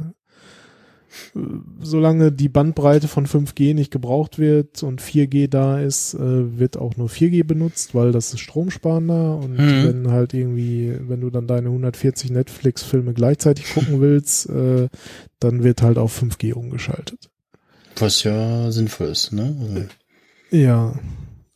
äh, 1.38 1.42
solange 1.82 2.32
die 2.32 2.48
Bandbreite 2.50 3.08
von 3.08 3.26
5G 3.28 3.74
nicht 3.74 3.92
gebraucht 3.92 4.40
wird 4.40 4.84
und 4.84 5.02
4G 5.02 5.48
da 5.50 5.80
ist, 5.80 6.14
äh, 6.14 6.58
wird 6.60 6.78
auch 6.78 6.96
nur 6.96 7.10
4G 7.10 7.44
benutzt, 7.44 7.94
weil 7.96 8.12
das 8.14 8.34
ist 8.34 8.40
stromsparender 8.40 9.36
und 9.38 9.58
Mhm. 9.58 9.84
wenn 9.84 10.12
halt 10.12 10.34
irgendwie, 10.34 10.96
wenn 11.08 11.20
du 11.22 11.30
dann 11.30 11.48
deine 11.48 11.70
140 11.70 12.32
Netflix-Filme 12.32 13.14
gleichzeitig 13.14 13.74
gucken 13.74 14.00
willst, 14.02 14.50
äh, 14.50 14.88
dann 15.40 15.64
wird 15.64 15.82
halt 15.82 15.98
auf 15.98 16.18
5G 16.22 16.54
umgeschaltet. 16.54 17.30
Was 18.00 18.24
ja 18.24 18.72
sinnvoll 18.72 19.08
ist, 19.08 19.34
ne? 19.34 19.56
Also, 19.60 19.88
Ja, 20.52 20.94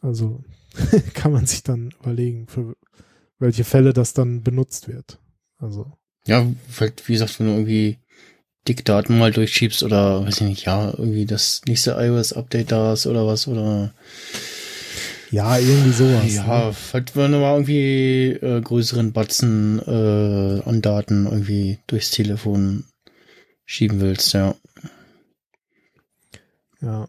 also 0.02 0.44
kann 1.14 1.32
man 1.32 1.45
sich 1.45 1.64
dann 1.64 1.91
überlegen, 2.02 2.48
für 2.48 2.76
welche 3.40 3.64
Fälle 3.64 3.94
das 3.94 4.14
dann 4.14 4.44
benutzt 4.44 4.88
wird. 4.88 5.19
Also, 5.57 5.91
ja, 6.26 6.45
vielleicht, 6.69 7.07
wie 7.07 7.14
gesagt, 7.14 7.40
wenn 7.40 7.48
du 7.48 7.53
irgendwie 7.53 7.99
dick 8.68 8.86
Daten 8.86 9.18
mal 9.18 9.32
durchschiebst 9.32 9.84
oder, 9.84 10.26
weiß 10.26 10.41
ich 10.41 10.48
nicht, 10.48 10.65
ja, 10.65 10.91
irgendwie 10.91 11.26
das 11.26 11.61
nächste 11.68 11.91
iOS-Update 11.91 12.72
da 12.72 12.94
ist 12.94 13.07
oder 13.07 13.26
was, 13.26 13.48
oder 13.48 13.94
ja, 15.32 15.57
irgendwie 15.57 15.91
sowas. 15.91 16.34
ja, 16.36 16.68
Ne? 16.68 16.73
vielleicht 16.73 17.15
wenn 17.15 17.32
du 17.32 17.40
mal 17.40 17.53
irgendwie 17.53 18.32
äh, 18.41 18.61
größeren 18.61 19.14
Batzen 19.14 19.80
äh, 19.80 20.61
an 20.68 20.82
Daten 20.82 21.26
irgendwie 21.26 21.80
durchs 21.88 22.11
Telefon 22.11 22.86
schieben 23.65 24.02
willst, 24.02 24.34
ja. 24.34 24.56
Ja. 26.82 27.07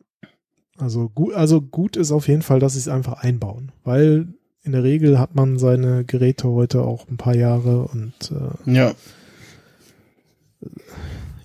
Also 0.83 1.09
gut, 1.09 1.35
also 1.35 1.61
gut 1.61 1.97
ist 1.97 2.11
auf 2.11 2.27
jeden 2.27 2.43
Fall, 2.43 2.59
dass 2.59 2.73
sie 2.73 2.81
es 2.81 2.89
einfach 2.89 3.23
einbauen, 3.23 3.71
weil 3.85 4.27
in 4.65 4.73
der 4.73 4.83
Regel 4.83 5.17
hat 5.19 5.37
man 5.37 5.57
seine 5.57 6.05
Geräte 6.05 6.49
heute 6.49 6.83
auch 6.83 7.09
ein 7.09 7.17
paar 7.17 7.37
Jahre 7.37 7.83
und 7.85 8.13
äh, 8.33 8.73
Ja. 8.73 8.95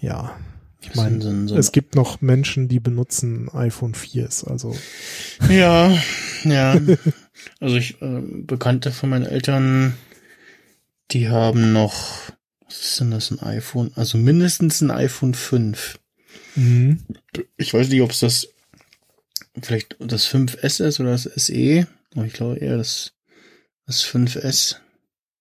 ja, 0.01 0.35
ich 0.81 0.95
meine, 0.95 1.47
so 1.47 1.55
es 1.55 1.71
gibt 1.71 1.95
noch 1.95 2.19
Menschen, 2.19 2.67
die 2.67 2.79
benutzen 2.79 3.47
iPhone 3.53 3.93
4s, 3.93 4.47
also 4.47 4.75
Ja, 5.49 5.95
ja. 6.43 6.79
Also 7.59 7.75
ich, 7.75 8.01
äh, 8.01 8.21
Bekannte 8.21 8.91
von 8.91 9.11
meinen 9.11 9.25
Eltern, 9.25 9.93
die 11.11 11.29
haben 11.29 11.73
noch, 11.73 12.31
was 12.65 12.79
ist 12.81 12.99
denn 12.99 13.11
das, 13.11 13.29
ein 13.29 13.39
iPhone? 13.39 13.91
Also 13.93 14.17
mindestens 14.17 14.81
ein 14.81 14.89
iPhone 14.89 15.35
5. 15.35 15.99
mhm. 16.55 17.01
Ich 17.57 17.75
weiß 17.75 17.89
nicht, 17.89 18.01
ob 18.01 18.09
es 18.09 18.19
das 18.21 18.47
vielleicht 19.61 19.95
das 19.99 20.27
5S 20.27 20.83
ist 20.83 20.99
oder 20.99 21.11
das 21.11 21.23
SE. 21.23 21.87
Aber 22.15 22.25
ich 22.25 22.33
glaube 22.33 22.57
eher 22.57 22.77
das, 22.77 23.13
das 23.85 24.03
5S. 24.05 24.77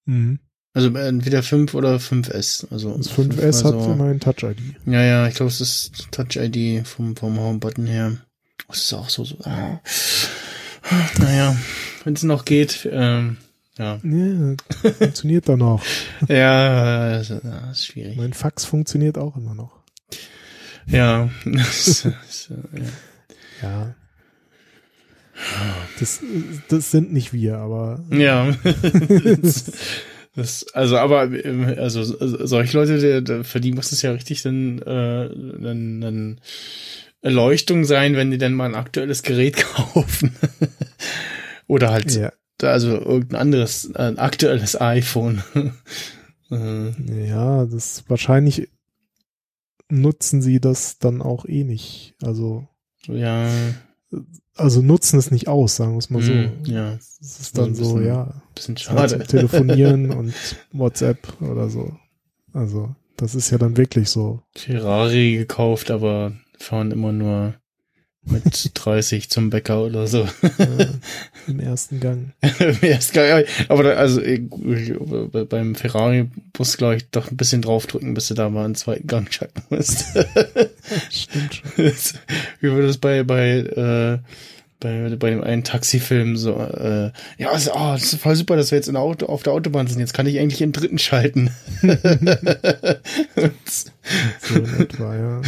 Mhm. 0.04 0.40
Also 0.74 0.94
entweder 0.94 1.42
5 1.42 1.72
oder 1.74 1.96
5S. 1.96 2.70
Also 2.70 2.96
das 2.96 3.10
5S 3.10 3.64
hat 3.64 3.80
so, 3.80 3.92
immerhin 3.92 4.20
Touch-ID. 4.20 4.58
Ja, 4.84 5.02
ja, 5.02 5.26
ich 5.26 5.34
glaube, 5.34 5.50
es 5.50 5.60
ist 5.60 6.08
Touch-ID 6.10 6.86
vom, 6.86 7.16
vom 7.16 7.38
Home-Button 7.38 7.86
her. 7.86 8.18
Das 8.68 8.78
ist 8.78 8.92
auch 8.92 9.08
so, 9.08 9.24
so. 9.24 9.38
Ah. 9.44 9.80
Naja, 11.18 11.56
wenn 12.04 12.14
es 12.14 12.22
noch 12.22 12.44
geht, 12.44 12.86
ähm, 12.92 13.38
ja. 13.78 14.00
Ja, 14.02 14.54
funktioniert 14.98 15.48
da 15.48 15.56
noch. 15.56 15.82
Ja, 16.28 17.18
das, 17.18 17.28
das 17.28 17.78
ist 17.78 17.86
schwierig. 17.86 18.16
Mein 18.16 18.32
Fax 18.32 18.64
funktioniert 18.64 19.18
auch 19.18 19.36
immer 19.36 19.54
noch. 19.54 19.80
Ja. 20.86 21.30
Das, 21.44 22.02
das, 22.02 22.48
ja. 22.50 22.86
Ja. 23.62 23.94
Das, 26.00 26.20
das 26.68 26.90
sind 26.90 27.12
nicht 27.12 27.32
wir, 27.32 27.58
aber 27.58 28.04
ja. 28.10 28.54
Das, 30.34 30.66
also, 30.74 30.98
aber, 30.98 31.32
ähm, 31.32 31.64
also, 31.78 32.04
so- 32.04 32.46
solche 32.46 32.76
Leute, 32.76 33.22
der, 33.22 33.42
für 33.42 33.58
die 33.58 33.72
muss 33.72 33.90
es 33.92 34.02
ja 34.02 34.10
richtig 34.12 34.42
dann, 34.42 34.78
äh, 34.82 35.30
dann, 35.62 36.00
dann 36.02 36.40
Erleuchtung 37.22 37.86
sein, 37.86 38.16
wenn 38.16 38.30
die 38.30 38.36
dann 38.36 38.52
mal 38.52 38.66
ein 38.66 38.74
aktuelles 38.74 39.22
Gerät 39.22 39.56
kaufen. 39.74 40.36
Oder 41.66 41.90
halt, 41.90 42.14
ja, 42.14 42.32
also 42.60 42.90
irgendein 43.00 43.40
anderes, 43.40 43.94
ein 43.96 44.18
aktuelles 44.18 44.78
iPhone. 44.80 45.42
Äh, 46.48 47.26
ja, 47.28 47.66
das 47.66 48.04
wahrscheinlich 48.06 48.68
nutzen 49.88 50.42
sie 50.42 50.60
das 50.60 50.98
dann 50.98 51.20
auch 51.20 51.44
eh 51.44 51.64
nicht. 51.64 52.14
Also, 52.22 52.68
ja. 53.08 53.48
Also 54.56 54.82
nutzen 54.82 55.18
es 55.18 55.30
nicht 55.30 55.48
aus, 55.48 55.76
sagen 55.76 55.92
wir 55.92 55.98
es 55.98 56.10
mal 56.10 56.22
so. 56.22 56.32
mm, 56.32 56.62
Ja, 56.66 56.94
Es 56.94 57.40
ist 57.40 57.58
dann 57.58 57.74
So 57.74 57.84
ein 57.84 57.84
so, 57.84 57.94
bisschen 57.94 58.06
ja, 58.06 58.42
bisschen 58.54 58.76
halt 58.76 58.80
schade. 58.80 59.08
zum 59.10 59.26
Telefonieren 59.26 60.10
und 60.12 60.34
WhatsApp 60.72 61.18
oder 61.42 61.68
so. 61.68 61.92
Also, 62.52 62.94
das 63.16 63.34
ist 63.34 63.50
ja 63.50 63.58
dann 63.58 63.76
wirklich 63.76 64.08
so. 64.10 64.42
Ferrari 64.54 65.36
gekauft, 65.36 65.90
aber 65.90 66.32
fahren 66.58 66.90
immer 66.90 67.12
nur 67.12 67.54
mit 68.26 68.70
30 68.74 69.30
zum 69.30 69.50
Bäcker 69.50 69.82
oder 69.82 70.06
so. 70.06 70.22
Äh, 70.58 70.86
Im 71.46 71.60
ersten 71.60 72.00
Gang. 72.00 72.32
Ja, 72.82 72.96
ist 72.96 73.12
geil. 73.14 73.46
Aber 73.68 73.82
da, 73.84 73.90
also 73.90 74.20
bei- 74.20 75.44
beim 75.44 75.74
Ferrari 75.74 76.28
musst 76.58 76.74
du, 76.74 76.78
glaube 76.78 76.96
ich, 76.96 77.08
doch 77.10 77.30
ein 77.30 77.36
bisschen 77.36 77.62
draufdrücken, 77.62 78.14
bis 78.14 78.28
du 78.28 78.34
da 78.34 78.48
mal 78.50 78.64
einen 78.64 78.74
zweiten 78.74 79.06
Gang 79.06 79.32
schalten 79.32 79.62
musst. 79.70 80.04
Stimmt 81.10 81.54
schon. 81.54 81.92
Wie 82.60 82.70
war 82.70 82.82
das 82.82 82.98
bei, 82.98 83.22
bei, 83.22 83.58
äh, 83.58 84.18
bei, 84.80 85.16
bei 85.16 85.30
dem 85.30 85.42
einen 85.42 85.64
Taxifilm 85.64 86.36
so, 86.36 86.58
äh, 86.58 87.10
ja, 87.38 87.50
also, 87.50 87.72
oh, 87.74 87.92
das 87.94 88.12
ist 88.12 88.20
voll 88.20 88.36
super, 88.36 88.56
dass 88.56 88.70
wir 88.72 88.76
jetzt 88.76 88.88
in 88.88 88.94
der 88.94 89.02
Auto, 89.02 89.26
auf 89.26 89.42
der 89.42 89.52
Autobahn 89.54 89.86
sind. 89.86 90.00
Jetzt 90.00 90.12
kann 90.14 90.26
ich 90.26 90.38
eigentlich 90.38 90.60
in 90.60 90.72
den 90.72 90.80
dritten 90.80 90.98
schalten. 90.98 91.50
So 94.40 94.54
in 94.56 94.80
etwa, 94.80 95.42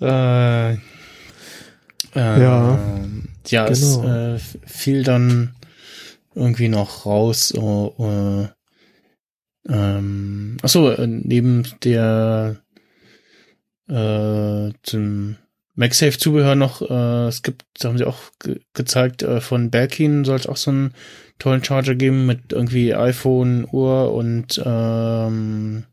ja. 0.00 0.72
äh, 0.72 0.78
äh, 2.14 2.40
Ja, 2.42 2.78
ja, 3.48 3.66
es 3.66 3.98
genau. 3.98 4.34
äh, 4.34 4.38
fiel 4.38 5.02
dann 5.02 5.54
irgendwie 6.34 6.68
noch 6.68 7.06
raus. 7.06 7.48
So, 7.48 7.94
äh, 7.98 8.48
ähm, 9.72 10.56
achso, 10.62 10.90
äh, 10.90 11.06
neben 11.06 11.64
der 11.84 12.56
äh, 13.88 14.70
zum 14.82 15.36
MagSafe-Zubehör 15.74 16.54
noch, 16.54 16.82
äh, 16.82 17.28
es 17.28 17.42
gibt, 17.42 17.64
da 17.78 17.88
haben 17.88 17.98
sie 17.98 18.04
auch 18.04 18.18
ge 18.40 18.60
gezeigt, 18.74 19.22
äh, 19.22 19.40
von 19.40 19.70
Belkin 19.70 20.24
soll 20.24 20.36
es 20.36 20.46
auch 20.46 20.56
so 20.56 20.70
einen 20.70 20.94
tollen 21.38 21.64
Charger 21.64 21.94
geben 21.94 22.26
mit 22.26 22.52
irgendwie 22.52 22.94
iPhone, 22.94 23.66
Uhr 23.70 24.12
und 24.12 24.60
ähm, 24.64 25.84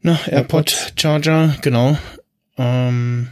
na, 0.00 0.18
AirPod 0.26 0.92
Charger, 0.96 1.56
genau. 1.62 1.98
Ähm, 2.56 3.28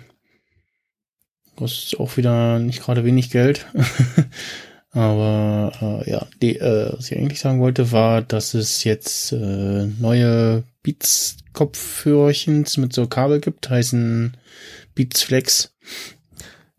kostet 1.57 2.01
auch 2.01 2.17
wieder 2.17 2.59
nicht 2.59 2.83
gerade 2.83 3.05
wenig 3.05 3.31
Geld. 3.31 3.67
Aber 4.91 5.73
äh, 6.07 6.11
ja, 6.11 6.27
die, 6.41 6.57
äh, 6.59 6.93
was 6.97 7.11
ich 7.11 7.19
eigentlich 7.19 7.41
sagen 7.41 7.61
wollte, 7.61 7.91
war, 7.91 8.23
dass 8.23 8.55
es 8.55 8.85
jetzt 8.85 9.33
äh, 9.33 9.87
neue 9.87 10.63
Beats 10.85 11.37
Kopfhörchens 11.53 12.77
mit 12.77 12.93
so 12.93 13.07
Kabel 13.09 13.41
gibt, 13.41 13.69
heißen 13.71 14.37
Beats 14.95 15.23
Flex. 15.23 15.75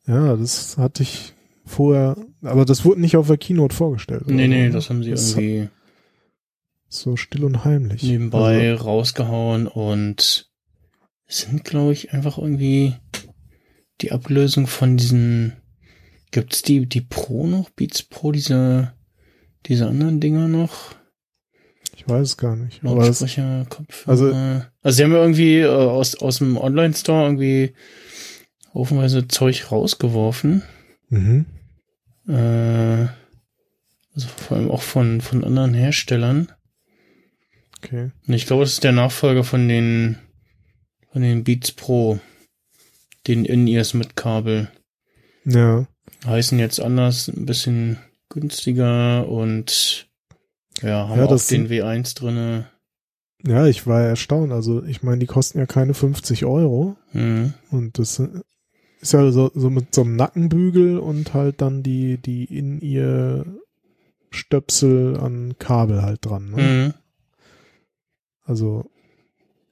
Ja, 0.08 0.36
das 0.38 0.78
hatte 0.78 1.04
ich 1.04 1.34
vorher, 1.66 2.16
aber 2.42 2.64
das 2.64 2.86
wurde 2.86 3.02
nicht 3.02 3.18
auf 3.18 3.28
der 3.28 3.38
Keynote 3.38 3.76
vorgestellt. 3.76 4.24
oder 4.26 4.34
Nee, 4.34 4.48
nee, 4.48 4.68
ne? 4.68 4.70
das 4.72 4.90
haben 4.90 5.04
sie 5.04 5.12
Das 5.12 5.32
irgendwie 5.32 5.70
So 6.88 7.18
still 7.18 7.44
und 7.44 7.66
heimlich. 7.66 8.04
nebenbei 8.04 8.70
Also, 8.72 8.84
rausgehauen 8.84 9.68
und 9.68 10.50
sind, 11.28 11.66
glaube 11.66 11.92
ich, 11.92 12.14
einfach 12.14 12.38
irgendwie 12.38 12.94
die 14.02 14.12
Ablösung 14.12 14.68
von 14.68 14.98
diesen. 14.98 15.54
Gibt's 16.32 16.62
die, 16.64 16.86
die 16.86 17.02
Pro 17.02 17.48
noch? 17.48 17.70
Beats 17.70 18.04
Pro, 18.04 18.32
diese, 18.32 18.94
diese 19.68 19.88
anderen 19.88 20.20
Dinger 20.20 20.48
noch? 20.48 20.96
ich 21.96 22.08
weiß 22.10 22.28
es 22.28 22.38
gar 22.38 22.56
nicht. 22.58 22.84
Lautsprecher, 22.84 23.66
Kopfhörer. 23.70 24.10
also- 24.12 24.26
Also, 24.34 24.66
also 24.84 24.96
sie 24.98 25.04
haben 25.04 25.12
ja 25.14 25.22
irgendwie 25.22 25.60
äh, 25.60 25.68
aus, 25.68 26.16
aus 26.16 26.40
dem 26.40 26.58
Online-Store 26.58 27.24
irgendwie 27.24 27.74
haufenweise 28.74 29.28
Zeug 29.30 29.72
rausgeworfen. 29.72 30.62
mhm. 31.10 31.46
Äh, 32.28 33.08
also 34.14 34.28
vor 34.28 34.58
allem 34.58 34.72
auch 34.72 34.82
von, 34.82 35.22
von 35.22 35.44
anderen 35.44 35.74
Herstellern. 35.74 36.52
Okay. 37.78 38.12
Und 38.28 38.34
ich 38.34 38.46
glaube, 38.46 38.64
das 38.64 38.74
ist 38.74 38.84
der 38.84 38.92
Nachfolger 38.94 39.44
von 39.44 39.68
den, 39.68 40.18
von 41.12 41.22
den 41.22 41.44
Beats 41.44 41.72
Pro. 41.72 42.20
Den 43.28 43.46
In-Ears 43.46 43.94
mit 43.94 44.16
Kabel. 44.16 44.70
Ja. 45.46 45.88
Heißen 46.26 46.58
jetzt 46.60 46.80
anders, 46.80 47.28
ein 47.28 47.46
bisschen 47.46 47.98
günstiger 48.30 49.28
und 49.28 50.08
ja, 50.82 51.08
haben 51.08 51.20
Ja, 51.20 51.26
auch 51.26 51.30
das 51.30 51.48
den 51.48 51.68
sind- 51.68 51.72
W1 51.84 52.16
drinne. 52.16 52.68
Ja, 53.46 53.68
ich 53.68 53.86
war 53.86 54.02
erstaunt. 54.02 54.52
Also, 54.52 54.84
ich 54.84 55.04
meine, 55.04 55.20
die 55.20 55.28
kosten 55.28 55.60
ja 55.60 55.66
keine 55.68 55.94
50 55.94 56.46
Euro. 56.46 56.96
Mhm. 57.14 57.54
Und 57.70 58.00
das 58.00 58.20
ist 59.02 59.14
ja 59.14 59.32
so, 59.32 59.52
so 59.54 59.70
mit 59.70 59.94
so 59.94 60.02
einem 60.02 60.16
Nackenbügel 60.16 60.98
und 60.98 61.34
halt 61.36 61.62
dann 61.62 61.84
die, 61.84 62.18
die 62.18 62.46
in 62.46 62.82
ihr 62.82 63.46
Stöpsel 64.32 65.18
an 65.18 65.56
Kabel 65.60 66.02
halt 66.02 66.26
dran. 66.26 66.50
Ne? 66.50 66.62
Mhm. 66.62 66.94
Also 68.44 68.90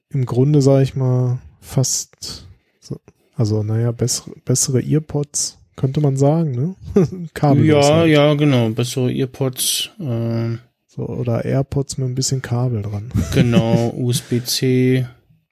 im 0.09 0.25
Grunde 0.25 0.61
sage 0.61 0.83
ich 0.83 0.95
mal 0.95 1.39
fast, 1.59 2.47
so, 2.79 2.99
also 3.35 3.63
naja, 3.63 3.91
bessere, 3.91 4.31
bessere 4.45 4.81
Earpods 4.81 5.57
könnte 5.75 6.01
man 6.01 6.17
sagen, 6.17 6.51
ne? 6.51 6.75
Kabellos 7.33 7.85
Ja, 7.87 7.95
halt. 7.95 8.11
ja, 8.11 8.33
genau. 8.35 8.69
Bessere 8.69 9.11
Earpods, 9.11 9.89
äh, 9.99 10.57
So, 10.87 11.07
oder 11.07 11.43
AirPods 11.43 11.97
mit 11.97 12.07
ein 12.09 12.15
bisschen 12.15 12.41
Kabel 12.43 12.83
dran. 12.83 13.11
genau, 13.33 13.89
USB-C 13.97 15.07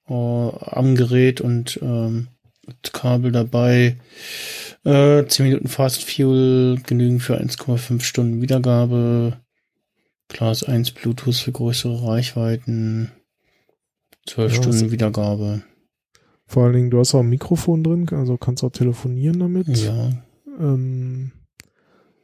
äh, 0.08 0.14
am 0.14 0.96
Gerät 0.96 1.42
und 1.42 1.80
ähm, 1.82 2.28
Kabel 2.94 3.32
dabei. 3.32 3.98
Äh, 4.86 5.26
10 5.26 5.46
Minuten 5.46 5.68
Fast 5.68 6.04
Fuel 6.04 6.80
genügen 6.86 7.20
für 7.20 7.40
1,5 7.40 8.02
Stunden 8.04 8.42
Wiedergabe. 8.42 9.38
Class 10.30 10.64
1 10.64 10.92
Bluetooth 10.92 11.36
für 11.36 11.52
größere 11.52 12.08
Reichweiten. 12.08 13.12
12 14.28 14.52
Ja, 14.56 14.62
Stunden 14.62 14.92
Wiedergabe. 14.92 15.64
Vor 16.52 16.66
allen 16.66 16.74
Dingen, 16.74 16.90
du 16.90 17.00
hast 17.00 17.16
auch 17.16 17.22
ein 17.22 17.30
Mikrofon 17.30 17.82
drin, 17.82 18.10
also 18.12 18.36
kannst 18.36 18.62
auch 18.66 18.72
telefonieren 18.74 19.40
damit. 19.40 19.70
Ja. 19.70 20.10
Ähm, 20.60 21.32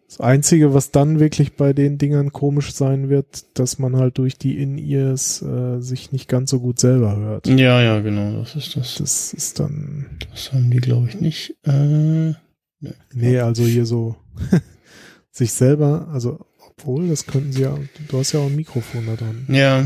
das 0.05 0.19
Einzige, 0.19 0.73
was 0.73 0.91
dann 0.91 1.21
wirklich 1.21 1.55
bei 1.55 1.71
den 1.71 1.97
Dingern 1.97 2.33
komisch 2.33 2.73
sein 2.73 3.07
wird, 3.07 3.57
dass 3.57 3.79
man 3.79 3.95
halt 3.95 4.17
durch 4.17 4.37
die 4.37 4.61
In-Ears 4.61 5.43
äh, 5.43 5.79
sich 5.79 6.11
nicht 6.11 6.27
ganz 6.27 6.49
so 6.49 6.59
gut 6.59 6.77
selber 6.77 7.15
hört. 7.15 7.47
Ja, 7.47 7.81
ja, 7.81 8.01
genau, 8.01 8.37
das 8.37 8.57
ist 8.57 8.75
das. 8.75 8.95
Das 8.95 9.31
ist 9.31 9.61
dann, 9.61 10.07
Das 10.29 10.51
haben 10.51 10.71
die, 10.71 10.79
glaube 10.79 11.07
ich, 11.07 11.21
nicht. 11.21 11.55
Äh, 11.63 12.33
nee, 13.13 13.39
also 13.39 13.63
hier 13.63 13.85
so 13.85 14.17
sich 15.31 15.53
selber, 15.53 16.09
also 16.11 16.45
obwohl, 16.69 17.07
das 17.07 17.27
könnten 17.27 17.53
sie 17.53 17.61
ja, 17.61 17.77
du 18.09 18.17
hast 18.17 18.33
ja 18.33 18.41
auch 18.41 18.47
ein 18.47 18.57
Mikrofon 18.57 19.05
da 19.05 19.15
dran. 19.15 19.45
ja, 19.47 19.85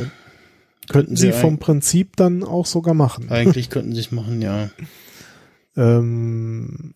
Könnten 0.92 1.16
sie 1.16 1.32
vom 1.32 1.58
Prinzip 1.58 2.16
dann 2.16 2.44
auch 2.44 2.66
sogar 2.66 2.94
machen. 2.94 3.30
eigentlich 3.30 3.70
könnten 3.70 3.94
sie 3.94 4.02
es 4.02 4.12
machen, 4.12 4.42
ja. 4.42 4.70
Ähm, 5.78 6.96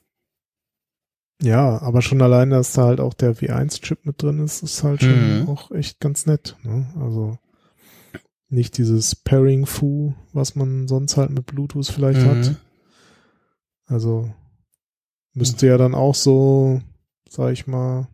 ja, 1.41 1.81
aber 1.81 2.01
schon 2.01 2.21
alleine, 2.21 2.55
dass 2.55 2.73
da 2.73 2.83
halt 2.85 2.99
auch 2.99 3.13
der 3.13 3.35
W1-Chip 3.37 4.05
mit 4.05 4.21
drin 4.21 4.39
ist, 4.39 4.63
ist 4.63 4.83
halt 4.83 5.01
schon 5.01 5.43
Mhm. 5.43 5.47
auch 5.49 5.71
echt 5.71 5.99
ganz 6.01 6.25
nett. 6.25 6.57
Ne? 6.63 6.85
Also 6.99 7.37
nicht 8.49 8.77
dieses 8.77 9.15
Pairing-Fu, 9.15 10.13
was 10.33 10.55
man 10.55 10.87
sonst 10.89 11.15
halt 11.15 11.29
mit 11.29 11.45
Bluetooth 11.45 11.87
vielleicht 11.87 12.21
Mhm. 12.23 12.29
hat. 12.29 12.55
Also 13.87 14.33
müsste 15.33 15.67
ja 15.67 15.77
dann 15.77 15.95
auch 15.95 16.15
so, 16.15 16.81
sag 17.29 17.53
ich 17.53 17.67
mal, 17.67 18.07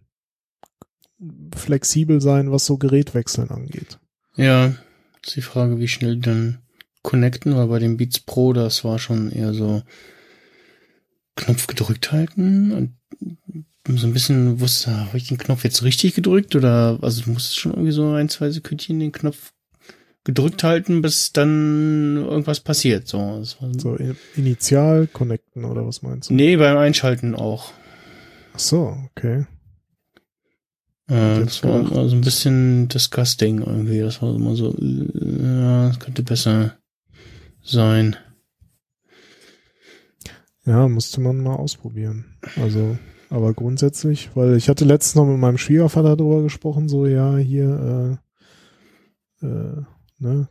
flexibel 1.55 2.21
sein, 2.21 2.51
was 2.51 2.65
so 2.65 2.77
Gerätwechseln 2.77 3.49
angeht. 3.49 3.99
Ja, 4.35 4.73
ist 5.25 5.35
die 5.35 5.41
Frage, 5.41 5.79
wie 5.79 5.87
schnell 5.87 6.15
die 6.15 6.21
dann 6.21 6.59
connecten, 7.03 7.55
weil 7.55 7.67
bei 7.67 7.79
dem 7.79 7.97
Beats 7.97 8.19
Pro, 8.19 8.53
das 8.53 8.83
war 8.83 8.99
schon 8.99 9.31
eher 9.31 9.53
so 9.53 9.81
Knopf 11.35 11.67
gedrückt 11.67 12.11
halten 12.11 12.71
und 12.71 12.95
so 13.97 14.05
ein 14.05 14.13
bisschen 14.13 14.59
wusste, 14.59 14.95
habe 14.95 15.17
ich 15.17 15.27
den 15.27 15.37
Knopf 15.37 15.63
jetzt 15.63 15.83
richtig 15.83 16.13
gedrückt 16.13 16.55
oder, 16.55 16.99
also 17.01 17.23
du 17.23 17.31
musstest 17.31 17.59
schon 17.59 17.71
irgendwie 17.71 17.91
so 17.91 18.11
ein, 18.11 18.29
zwei 18.29 18.49
Sekündchen 18.51 18.99
den 18.99 19.11
Knopf 19.11 19.53
gedrückt 20.23 20.63
halten, 20.63 21.01
bis 21.01 21.33
dann 21.33 22.17
irgendwas 22.17 22.59
passiert, 22.59 23.07
so. 23.07 23.41
So 23.43 23.97
initial 24.35 25.07
connecten 25.07 25.65
oder 25.65 25.85
was 25.85 26.03
meinst 26.03 26.29
du? 26.29 26.35
Nee, 26.35 26.57
beim 26.57 26.77
Einschalten 26.77 27.33
auch. 27.33 27.71
Ach 28.53 28.59
so, 28.59 28.97
okay. 29.09 29.47
Äh, 31.07 31.43
das 31.43 31.63
war 31.63 31.85
so 32.09 32.15
ein 32.15 32.21
bisschen 32.21 32.87
disgusting 32.87 33.59
irgendwie. 33.59 33.99
Das 33.99 34.21
war 34.21 34.35
immer 34.35 34.55
so, 34.55 34.75
ja, 34.79 35.87
das 35.87 35.99
könnte 35.99 36.23
besser 36.23 36.77
sein. 37.63 38.15
Ja, 40.65 40.87
musste 40.87 41.21
man 41.21 41.41
mal 41.41 41.55
ausprobieren. 41.55 42.25
Also, 42.61 42.97
aber 43.29 43.53
grundsätzlich, 43.53 44.29
weil 44.35 44.55
ich 44.57 44.69
hatte 44.69 44.85
letztens 44.85 45.15
noch 45.15 45.25
mit 45.25 45.39
meinem 45.39 45.57
Schwiegervater 45.57 46.15
darüber 46.15 46.43
gesprochen, 46.43 46.87
so 46.87 47.07
ja, 47.07 47.37
hier, 47.37 48.19
äh, 49.41 49.45
äh, 49.45 49.81
ne, 50.19 50.47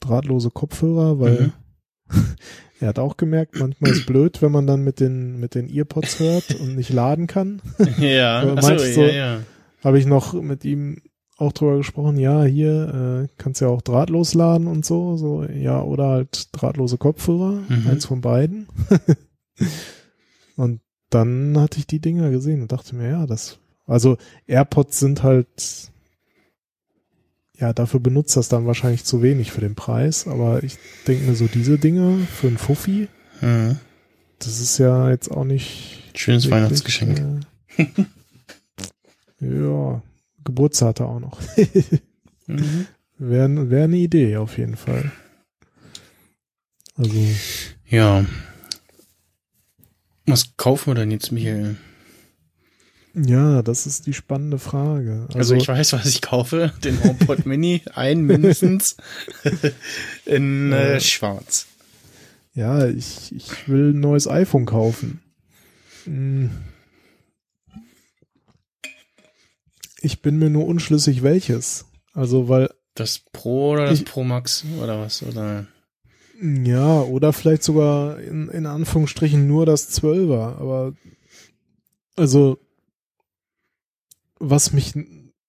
drahtlose 0.00 0.50
Kopfhörer, 0.50 1.20
weil 1.20 1.52
er 2.80 2.88
hat 2.88 2.98
auch 2.98 3.16
gemerkt, 3.18 3.56
manchmal 3.58 3.90
ist 3.92 4.06
blöd, 4.06 4.40
wenn 4.40 4.52
man 4.52 4.66
dann 4.66 4.82
mit 4.84 5.00
den, 5.00 5.38
mit 5.38 5.54
den 5.54 5.68
Earpods 5.68 6.18
hört 6.18 6.54
und 6.54 6.74
nicht 6.74 6.90
laden 6.90 7.26
kann. 7.26 7.60
ja, 7.98 8.54
achso, 8.54 8.74
du 8.76 8.82
ja, 8.88 8.94
so- 8.94 9.04
ja. 9.04 9.40
Habe 9.82 9.98
ich 9.98 10.06
noch 10.06 10.34
mit 10.40 10.64
ihm 10.64 11.02
auch 11.38 11.52
drüber 11.52 11.76
gesprochen, 11.78 12.18
ja, 12.18 12.44
hier 12.44 13.24
äh, 13.24 13.28
kannst 13.36 13.60
ja 13.60 13.68
auch 13.68 13.82
drahtlos 13.82 14.34
laden 14.34 14.66
und 14.68 14.84
so, 14.86 15.16
so, 15.16 15.44
ja, 15.44 15.82
oder 15.82 16.08
halt 16.08 16.48
drahtlose 16.52 16.98
Kopfhörer, 16.98 17.62
Mhm. 17.68 17.86
eins 17.88 18.04
von 18.06 18.20
beiden. 18.20 18.68
und 20.56 20.80
dann 21.10 21.58
hatte 21.58 21.78
ich 21.78 21.86
die 21.86 22.00
Dinger 22.00 22.30
gesehen 22.30 22.62
und 22.62 22.70
dachte 22.72 22.94
mir, 22.94 23.08
ja, 23.08 23.26
das, 23.26 23.58
also 23.86 24.16
AirPods 24.46 25.00
sind 25.00 25.22
halt, 25.22 25.90
ja, 27.58 27.72
dafür 27.72 28.00
benutzt 28.00 28.36
das 28.36 28.48
dann 28.48 28.66
wahrscheinlich 28.66 29.04
zu 29.04 29.22
wenig 29.22 29.52
für 29.52 29.60
den 29.60 29.74
Preis, 29.74 30.26
aber 30.28 30.62
ich 30.62 30.76
denke 31.06 31.24
mir 31.26 31.34
so, 31.34 31.46
diese 31.46 31.78
Dinger 31.78 32.18
für 32.18 32.48
einen 32.48 32.58
Fuffi, 32.58 33.08
Mhm. 33.40 33.78
das 34.38 34.60
ist 34.60 34.78
ja 34.78 35.10
jetzt 35.10 35.28
auch 35.30 35.44
nicht 35.44 36.12
Schönes 36.14 36.44
wirklich, 36.44 36.62
Weihnachtsgeschenk. 36.62 37.22
Äh, 37.78 37.84
ja, 39.42 40.02
Geburtstag 40.44 40.88
hat 40.88 41.00
er 41.00 41.08
auch 41.08 41.20
noch. 41.20 41.38
Mhm. 42.48 42.86
Wäre 43.18 43.70
wär 43.70 43.84
eine 43.84 43.96
Idee 43.98 44.36
auf 44.36 44.58
jeden 44.58 44.74
Fall. 44.76 45.12
Also, 46.96 47.14
Ja. 47.86 48.26
Was 50.26 50.56
kaufen 50.56 50.90
wir 50.90 50.94
denn 50.96 51.12
jetzt, 51.12 51.30
Michael? 51.30 51.76
ja, 53.14 53.62
das 53.62 53.86
ist 53.86 54.06
die 54.06 54.12
spannende 54.12 54.58
Frage. 54.58 55.28
Also, 55.34 55.54
ich 55.54 55.68
weiß, 55.68 55.92
was 55.92 56.06
ich 56.06 56.20
kaufe. 56.20 56.72
Den 56.82 57.02
HomePod 57.04 57.46
Mini, 57.46 57.82
ein 57.94 58.22
mindestens. 58.22 58.96
In 60.26 60.72
äh, 60.72 60.96
Äh. 60.96 61.00
schwarz. 61.00 61.66
ja, 62.54 62.86
ich, 62.88 63.32
ich 63.34 63.68
will 63.68 63.92
ein 63.94 64.00
neues 64.00 64.26
iPhone 64.26 64.66
kaufen. 64.66 65.22
Hm. 66.06 66.50
Ich 70.02 70.20
bin 70.22 70.38
mir 70.38 70.50
nur 70.50 70.66
unschlüssig, 70.66 71.22
welches. 71.22 71.86
Also, 72.12 72.48
weil 72.48 72.68
Das 72.94 73.20
Pro 73.32 73.70
oder 73.72 73.86
das 73.86 74.00
Ich- 74.00 74.04
Pro 74.04 74.24
Max 74.24 74.64
oder 74.82 75.00
was? 75.00 75.22
Oder? 75.22 75.66
Ja, 76.40 77.02
oder 77.02 77.32
vielleicht 77.32 77.62
sogar 77.62 78.18
in, 78.20 78.48
in 78.48 78.66
Anführungsstrichen 78.66 79.46
nur 79.46 79.64
das 79.64 79.88
Zwölfer, 79.90 80.56
aber 80.58 80.94
also 82.16 82.58
was 84.40 84.72
mich 84.72 84.92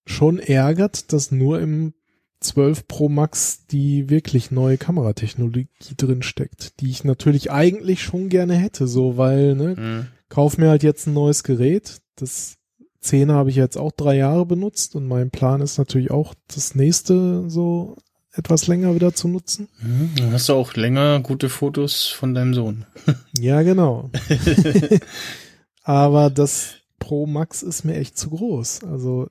schon 0.05 0.37
ärgert, 0.39 1.11
dass 1.11 1.31
nur 1.31 1.59
im 1.59 1.93
12 2.41 2.87
Pro 2.87 3.09
Max 3.09 3.65
die 3.67 4.09
wirklich 4.09 4.51
neue 4.51 4.77
Kameratechnologie 4.77 5.67
drin 5.97 6.21
steckt, 6.21 6.79
die 6.81 6.89
ich 6.89 7.03
natürlich 7.03 7.51
eigentlich 7.51 8.03
schon 8.03 8.29
gerne 8.29 8.55
hätte, 8.55 8.85
so 8.87 9.17
weil, 9.17 9.55
ne, 9.55 9.75
Mhm. 9.75 10.07
kauf 10.29 10.57
mir 10.57 10.69
halt 10.69 10.83
jetzt 10.83 11.07
ein 11.07 11.13
neues 11.13 11.43
Gerät, 11.43 12.01
das 12.17 12.57
10er 13.03 13.33
habe 13.33 13.49
ich 13.49 13.55
jetzt 13.55 13.77
auch 13.77 13.91
drei 13.91 14.15
Jahre 14.15 14.45
benutzt 14.45 14.95
und 14.95 15.07
mein 15.07 15.29
Plan 15.29 15.61
ist 15.61 15.77
natürlich 15.77 16.09
auch 16.11 16.33
das 16.53 16.73
nächste 16.75 17.49
so 17.49 17.97
etwas 18.31 18.65
länger 18.67 18.95
wieder 18.95 19.13
zu 19.13 19.27
nutzen. 19.27 19.67
Mhm. 19.81 20.11
Dann 20.17 20.31
hast 20.31 20.49
du 20.49 20.53
auch 20.53 20.73
länger 20.75 21.19
gute 21.19 21.49
Fotos 21.49 22.07
von 22.07 22.33
deinem 22.33 22.53
Sohn. 22.53 22.85
Ja, 23.39 23.61
genau. 23.63 24.09
Aber 25.83 26.29
das 26.29 26.75
Pro 26.99 27.25
Max 27.27 27.61
ist 27.63 27.83
mir 27.83 27.95
echt 27.95 28.17
zu 28.17 28.29
groß. 28.29 28.83
Also 28.85 29.29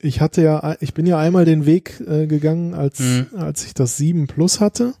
ich 0.00 0.20
hatte 0.20 0.42
ja, 0.42 0.76
ich 0.80 0.94
bin 0.94 1.06
ja 1.06 1.18
einmal 1.18 1.44
den 1.44 1.66
Weg 1.66 2.00
äh, 2.06 2.26
gegangen, 2.28 2.74
als, 2.74 3.00
Mhm. 3.00 3.26
als 3.36 3.64
ich 3.66 3.74
das 3.74 3.96
7 3.96 4.28
Plus 4.28 4.60
hatte. 4.60 4.94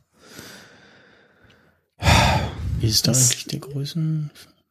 Wie 2.80 2.86
ist 2.88 3.06
da 3.06 3.12
Das- 3.12 3.30
eigentlich 3.30 3.46
die 3.46 3.60
Größen? 3.60 4.30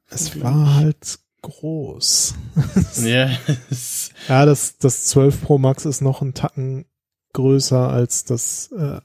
Es 0.10 0.40
war 0.42 0.76
halt 0.76 1.20
groß. 1.42 2.36
Ja, 3.06 3.30
es- 3.70 4.12
Ja, 4.28 4.46
das, 4.46 4.78
das 4.78 5.06
12 5.06 5.42
Pro 5.42 5.58
Max 5.58 5.86
ist 5.86 6.02
noch 6.02 6.22
ein 6.22 6.34
Tacken 6.34 6.86
größer 7.34 7.90
als 7.90 8.26
das 8.26 8.72
äh, 8.72 9.00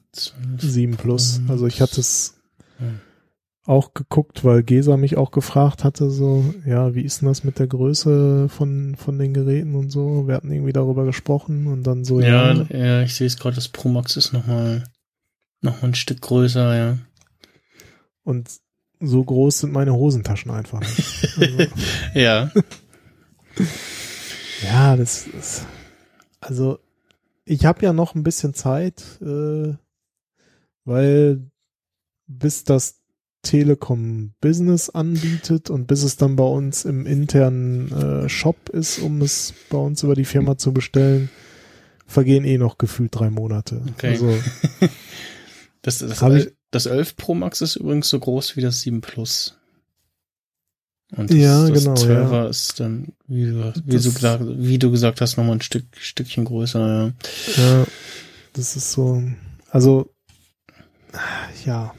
7 0.58 0.96
Plus. 0.96 1.40
Also 1.48 1.66
ich 1.66 1.80
hatte 1.80 2.00
es 2.00 2.38
Hm. 2.78 3.00
auch 3.66 3.92
geguckt, 3.94 4.44
weil 4.44 4.62
Gesa 4.62 4.96
mich 4.96 5.16
auch 5.18 5.30
gefragt 5.30 5.84
hatte, 5.84 6.10
so, 6.10 6.42
ja, 6.64 6.94
wie 6.94 7.02
ist 7.02 7.20
denn 7.20 7.28
das 7.28 7.44
mit 7.44 7.58
der 7.58 7.66
Größe 7.66 8.48
von, 8.48 8.96
von 8.96 9.18
den 9.18 9.34
Geräten 9.34 9.74
und 9.74 9.90
so? 9.90 10.26
Wir 10.26 10.34
hatten 10.36 10.50
irgendwie 10.50 10.72
darüber 10.72 11.04
gesprochen 11.04 11.66
und 11.66 11.82
dann 11.84 12.04
so, 12.04 12.20
ja, 12.20 12.54
ja, 12.54 12.66
ja, 12.76 13.02
ich 13.02 13.14
sehe 13.14 13.26
es 13.26 13.36
gerade, 13.36 13.54
das 13.56 13.68
Pro 13.68 13.88
Max 13.90 14.16
ist 14.16 14.32
nochmal 14.32 14.84
noch 15.60 15.80
mal 15.82 15.88
ein 15.88 15.94
Stück 15.94 16.22
größer, 16.22 16.74
ja. 16.76 16.98
und 18.24 18.48
so 19.02 19.24
groß 19.24 19.60
sind 19.60 19.72
meine 19.72 19.94
Hosentaschen 19.94 20.50
einfach 20.50 20.80
nicht. 20.80 21.36
Also, 21.38 21.66
Ja. 22.14 22.50
ja, 24.64 24.96
das 24.96 25.26
ist, 25.26 25.66
also, 26.40 26.78
ich 27.44 27.64
habe 27.64 27.84
ja 27.84 27.92
noch 27.92 28.14
ein 28.14 28.22
bisschen 28.22 28.54
Zeit, 28.54 29.02
äh, 29.20 29.74
weil 30.84 31.50
bis 32.26 32.64
das 32.64 33.00
Telekom 33.42 34.34
Business 34.40 34.88
anbietet 34.90 35.68
und 35.68 35.86
bis 35.88 36.04
es 36.04 36.16
dann 36.16 36.36
bei 36.36 36.44
uns 36.44 36.84
im 36.84 37.06
internen 37.06 37.90
äh, 37.92 38.28
Shop 38.28 38.68
ist, 38.68 39.00
um 39.00 39.20
es 39.20 39.52
bei 39.68 39.78
uns 39.78 40.02
über 40.04 40.14
die 40.14 40.24
Firma 40.24 40.56
zu 40.56 40.72
bestellen, 40.72 41.28
vergehen 42.06 42.44
eh 42.44 42.56
noch 42.58 42.78
gefühlt 42.78 43.10
drei 43.12 43.30
Monate. 43.30 43.82
Okay. 43.94 44.10
Also 44.10 44.32
Das, 45.82 45.98
das, 45.98 46.22
Hab 46.22 46.32
ich- 46.34 46.52
das 46.72 46.86
11 46.86 47.16
Pro 47.16 47.34
Max 47.34 47.60
ist 47.60 47.76
übrigens 47.76 48.08
so 48.08 48.18
groß 48.18 48.56
wie 48.56 48.60
das 48.62 48.80
7 48.80 49.00
Plus. 49.00 49.56
Und 51.14 51.30
das, 51.30 51.36
Ja, 51.36 51.68
das 51.68 51.84
genau, 51.84 51.94
12er 51.94 52.48
ist 52.48 52.80
dann, 52.80 53.12
wie 53.26 53.44
du, 53.46 53.72
wie, 53.84 53.92
Das- 53.96 54.02
du 54.04 54.12
gesagt, 54.12 54.44
wie 54.46 54.78
du 54.78 54.90
gesagt 54.90 55.20
hast, 55.20 55.36
nochmal 55.36 55.56
ein 55.56 55.60
Stück, 55.60 55.84
Stückchen 55.98 56.44
größer, 56.46 56.80
ja. 56.80 57.12
Ja, 57.62 57.86
das 58.54 58.74
ist 58.76 58.92
so, 58.92 59.22
also, 59.70 60.10
ja. 61.66 61.94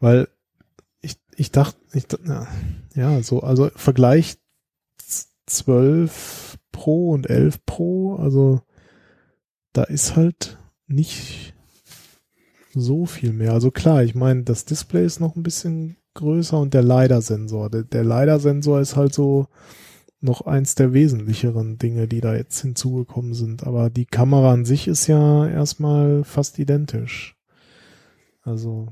Weil 0.00 0.28
ich, 1.00 1.16
ich 1.36 1.50
dachte, 1.50 1.78
ich, 1.94 2.04
ja, 2.26 2.46
ja, 2.94 3.22
so, 3.22 3.40
also 3.40 3.70
Vergleich 3.74 4.36
12 5.46 6.58
Pro 6.72 7.12
und 7.12 7.30
11 7.30 7.64
Pro, 7.64 8.16
also 8.16 8.60
da 9.72 9.84
ist 9.84 10.16
halt 10.16 10.58
nicht 10.86 11.54
so 12.78 13.06
viel 13.06 13.32
mehr. 13.32 13.52
Also 13.52 13.70
klar, 13.70 14.02
ich 14.04 14.14
meine, 14.14 14.42
das 14.44 14.64
Display 14.66 15.04
ist 15.04 15.18
noch 15.18 15.34
ein 15.34 15.42
bisschen 15.42 15.96
größer 16.14 16.58
und 16.60 16.74
der 16.74 16.82
LiDAR-Sensor. 16.82 17.70
Der, 17.70 17.82
der 17.82 18.04
LiDAR-Sensor 18.04 18.80
ist 18.80 18.96
halt 18.96 19.14
so 19.14 19.48
noch 20.20 20.42
eins 20.42 20.74
der 20.74 20.92
wesentlicheren 20.92 21.78
Dinge, 21.78 22.06
die 22.06 22.20
da 22.20 22.34
jetzt 22.34 22.60
hinzugekommen 22.60 23.34
sind. 23.34 23.66
Aber 23.66 23.90
die 23.90 24.06
Kamera 24.06 24.52
an 24.52 24.64
sich 24.64 24.88
ist 24.88 25.06
ja 25.06 25.46
erstmal 25.48 26.22
fast 26.24 26.58
identisch. 26.58 27.36
Also, 28.42 28.88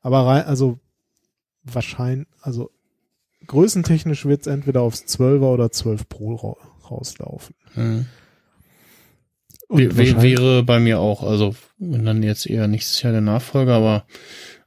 aber 0.00 0.26
rein, 0.26 0.44
also 0.44 0.78
wahrscheinlich, 1.64 2.26
also 2.40 2.70
größentechnisch 3.46 4.24
wird 4.26 4.42
es 4.42 4.46
entweder 4.46 4.82
aufs 4.82 5.02
12er 5.04 5.52
oder 5.52 5.70
12 5.70 6.08
Pro 6.08 6.34
ra 6.34 6.56
rauslaufen. 6.90 7.54
Hm. 7.74 7.84
Und 7.84 8.06
Wär- 8.06 8.06
wär- 8.06 8.06
wahrscheinlich- 8.06 9.60
wäre 9.78 10.62
bei 10.62 10.78
mir 10.78 11.00
auch, 11.00 11.22
also 11.22 11.54
wenn 11.78 12.04
dann 12.04 12.22
jetzt 12.22 12.46
eher 12.46 12.68
nächstes 12.68 13.02
Jahr 13.02 13.12
der 13.12 13.20
Nachfolger, 13.20 13.74
aber 13.74 14.06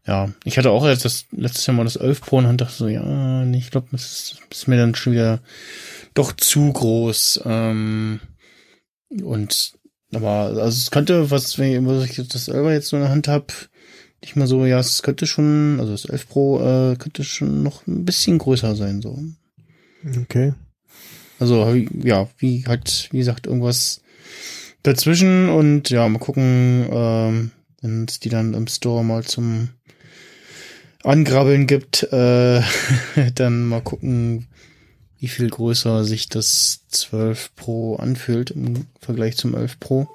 ja, 0.08 0.30
ich 0.44 0.58
hatte 0.58 0.70
auch 0.70 0.86
jetzt 0.86 1.06
das 1.06 1.26
letztes 1.32 1.66
Jahr 1.66 1.76
mal 1.76 1.84
das 1.84 1.96
11 1.96 2.22
Pro 2.22 2.38
und 2.38 2.58
dachte 2.62 2.76
so, 2.76 2.88
ja, 2.88 3.44
nee, 3.44 3.58
ich 3.58 3.72
glaube, 3.72 3.88
das 3.92 4.38
ist, 4.52 4.68
mir 4.68 4.78
dann 4.78 4.94
schon 4.94 5.14
wieder 5.14 5.42
doch 6.14 6.32
zu 6.34 6.72
groß. 6.72 7.42
Ähm, 7.46 8.20
und 9.24 9.74
aber 10.14 10.30
also 10.30 10.68
es 10.68 10.92
könnte, 10.92 11.32
was, 11.32 11.58
wenn 11.58 11.72
ich, 11.72 11.88
was 11.88 12.06
ich 12.06 12.28
das 12.28 12.46
selber 12.46 12.72
jetzt 12.72 12.88
so 12.88 12.98
in 12.98 13.04
der 13.04 13.12
Hand 13.12 13.28
habe, 13.28 13.48
nicht 14.22 14.36
mal 14.36 14.48
so, 14.48 14.66
ja, 14.66 14.80
es 14.80 15.02
könnte 15.02 15.26
schon, 15.26 15.80
also 15.80 15.92
das 15.92 16.06
11 16.06 16.30
Pro 16.30 16.60
äh, 16.60 16.96
könnte 16.98 17.24
schon 17.24 17.64
noch 17.64 17.86
ein 17.88 18.06
bisschen 18.06 18.38
größer 18.38 18.76
sein, 18.76 19.02
so. 19.02 19.20
Okay. 20.22 20.54
Also 21.40 21.74
ja, 22.04 22.30
wie 22.38 22.64
halt, 22.66 23.10
wie 23.12 23.18
gesagt, 23.18 23.48
irgendwas 23.48 24.02
dazwischen 24.86 25.50
und 25.50 25.90
ja, 25.90 26.08
mal 26.08 26.20
gucken, 26.20 26.88
ähm, 26.92 27.52
wenn 27.82 28.06
es 28.06 28.20
die 28.20 28.30
dann 28.30 28.54
im 28.54 28.68
Store 28.68 29.04
mal 29.04 29.24
zum 29.24 29.70
Angrabbeln 31.04 31.68
gibt, 31.68 32.04
äh, 32.12 32.62
dann 33.36 33.64
mal 33.66 33.82
gucken, 33.82 34.48
wie 35.20 35.28
viel 35.28 35.50
größer 35.50 36.04
sich 36.04 36.30
das 36.30 36.82
12 36.90 37.56
Pro 37.56 37.96
anfühlt 37.96 38.52
im 38.52 38.88
Vergleich 39.00 39.38
zum 39.38 39.56
11 39.56 39.80
Pro. 39.80 40.08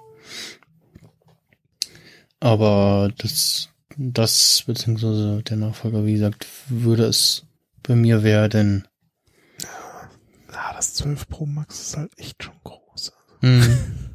Aber 2.39 3.13
das, 3.19 3.69
das, 3.97 4.65
beziehungsweise 4.67 5.43
der 5.43 5.57
Nachfolger, 5.57 6.07
wie 6.07 6.15
gesagt, 6.15 6.47
würde 6.69 7.05
es 7.05 7.45
bei 7.83 7.95
mir 7.95 8.23
werden. 8.23 8.87
Ah, 10.53 10.75
das 10.75 10.95
12 10.95 11.29
Pro 11.29 11.47
Max 11.47 11.81
ist 11.81 11.97
halt 11.97 12.13
echt 12.19 12.43
schon 12.43 12.55
groß. 12.65 13.13
Mhm. 13.43 13.79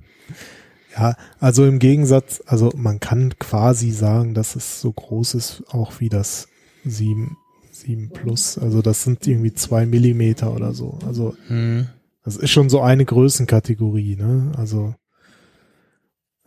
Ja, 0.97 1.15
also 1.39 1.65
im 1.65 1.79
Gegensatz, 1.79 2.41
also 2.45 2.71
man 2.75 2.99
kann 2.99 3.37
quasi 3.37 3.91
sagen, 3.91 4.33
dass 4.33 4.55
es 4.55 4.79
so 4.79 4.91
groß 4.93 5.33
ist, 5.35 5.63
auch 5.67 5.99
wie 5.99 6.07
das 6.09 6.47
7, 6.85 7.35
7 7.71 8.09
Plus. 8.11 8.57
Also 8.57 8.81
das 8.81 9.03
sind 9.03 9.27
irgendwie 9.27 9.53
zwei 9.53 9.85
Millimeter 9.85 10.53
oder 10.53 10.73
so. 10.73 10.97
Also 11.05 11.35
Mhm. 11.49 11.87
Das 12.23 12.37
ist 12.37 12.49
schon 12.49 12.69
so 12.69 12.81
eine 12.81 13.05
Größenkategorie, 13.05 14.15
ne? 14.15 14.51
Also 14.57 14.95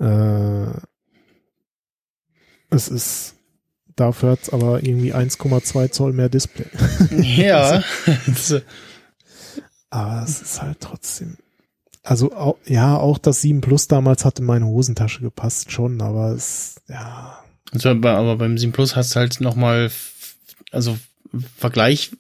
äh, 0.00 0.66
es 2.70 2.88
ist 2.88 3.34
dafür 3.96 4.30
hat's 4.32 4.50
aber 4.50 4.82
irgendwie 4.82 5.14
1,2 5.14 5.90
Zoll 5.90 6.12
mehr 6.12 6.28
Display. 6.28 6.66
Ja. 7.20 7.82
Das- 8.26 8.54
Aber 9.90 10.22
es 10.22 10.42
ist 10.42 10.60
halt 10.62 10.80
trotzdem. 10.80 11.36
Also 12.09 12.32
auch, 12.32 12.56
ja, 12.64 12.97
auch 12.97 13.18
das 13.18 13.43
7 13.43 13.60
Plus 13.60 13.86
damals 13.86 14.24
hat 14.24 14.39
in 14.39 14.47
meine 14.47 14.66
Hosentasche 14.66 15.20
gepasst 15.20 15.70
schon, 15.70 16.01
aber 16.01 16.32
es, 16.32 16.76
ja, 16.89 17.39
also, 17.70 17.90
aber 17.90 18.12
aber 18.12 18.36
beim 18.36 18.56
7 18.56 18.72
Plus 18.72 18.97
hast 18.97 19.14
du 19.14 19.20
halt 19.20 19.43
nochmal, 19.43 19.90
also 20.72 20.97
Vergleich 21.59 22.12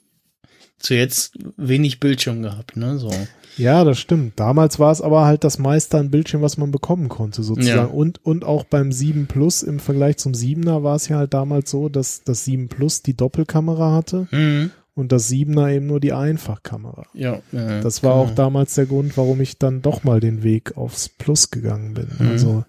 zu 0.78 0.94
jetzt 0.94 1.38
wenig 1.56 2.00
Bildschirm 2.00 2.42
gehabt, 2.42 2.76
ne? 2.76 2.98
So. 2.98 3.10
Ja, 3.56 3.82
das 3.82 3.98
stimmt. 3.98 4.38
Damals 4.38 4.78
war 4.78 4.92
es 4.92 5.00
aber 5.00 5.24
halt 5.24 5.42
das 5.42 5.58
meiste 5.58 5.96
an 5.96 6.10
Bildschirm, 6.10 6.42
was 6.42 6.58
man 6.58 6.70
bekommen 6.70 7.08
konnte, 7.08 7.42
sozusagen. 7.42 7.78
Ja. 7.78 7.84
Und, 7.86 8.22
und 8.26 8.44
auch 8.44 8.64
beim 8.64 8.92
7 8.92 9.26
Plus 9.26 9.62
im 9.62 9.80
Vergleich 9.80 10.18
zum 10.18 10.32
7er 10.32 10.82
war 10.82 10.96
es 10.96 11.08
ja 11.08 11.16
halt 11.16 11.32
damals 11.32 11.70
so, 11.70 11.88
dass 11.88 12.22
das 12.24 12.44
7 12.44 12.68
Plus 12.68 13.02
die 13.02 13.16
Doppelkamera 13.16 13.94
hatte 13.94 14.28
Mhm. 14.30 14.70
Und 14.98 15.12
das 15.12 15.30
7er 15.30 15.76
eben 15.76 15.86
nur 15.86 16.00
die 16.00 16.12
Einfachkamera. 16.12 17.06
Ja. 17.14 17.34
äh, 17.52 17.80
Das 17.80 18.02
war 18.02 18.14
auch 18.14 18.34
damals 18.34 18.74
der 18.74 18.86
Grund, 18.86 19.16
warum 19.16 19.40
ich 19.40 19.56
dann 19.56 19.80
doch 19.80 20.02
mal 20.02 20.18
den 20.18 20.42
Weg 20.42 20.76
aufs 20.76 21.08
Plus 21.08 21.52
gegangen 21.52 21.94
bin. 21.94 22.08
Mhm. 22.18 22.28
Also, 22.28 22.64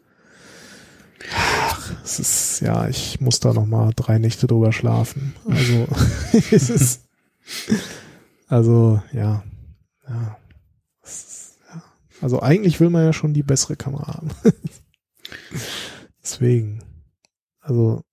ach, 1.36 1.92
es 2.04 2.20
ist, 2.20 2.60
ja, 2.62 2.88
ich 2.88 3.20
muss 3.20 3.40
da 3.40 3.52
noch 3.52 3.66
mal 3.66 3.94
drei 3.96 4.20
Nächte 4.20 4.46
drüber 4.46 4.72
schlafen. 4.72 5.34
Also, 5.48 5.88
es 6.52 6.70
ist, 6.70 7.08
also, 8.48 9.02
ja, 9.12 9.44
ja. 10.08 10.38
Es 11.02 11.24
ist, 11.24 11.58
ja. 11.74 11.84
Also 12.22 12.44
eigentlich 12.44 12.80
will 12.80 12.92
man 12.92 13.06
ja 13.06 13.14
schon 13.14 13.34
die 13.34 13.42
bessere 13.44 13.76
Kamera 13.76 14.18
haben. 14.18 14.30
Deswegen, 16.22 16.84
also, 17.60 18.04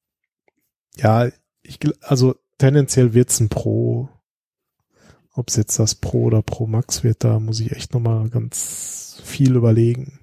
ja, 0.96 1.28
ich, 1.62 1.78
also 2.00 2.36
tendenziell 2.58 3.14
wird's 3.14 3.40
ein 3.40 3.48
Pro. 3.48 4.08
Ob 5.32 5.48
es 5.48 5.56
jetzt 5.56 5.78
das 5.78 5.94
Pro 5.94 6.24
oder 6.24 6.42
Pro 6.42 6.66
Max 6.66 7.04
wird, 7.04 7.22
da 7.22 7.38
muss 7.38 7.60
ich 7.60 7.72
echt 7.72 7.92
nochmal 7.92 8.30
ganz 8.30 9.20
viel 9.22 9.54
überlegen. 9.54 10.18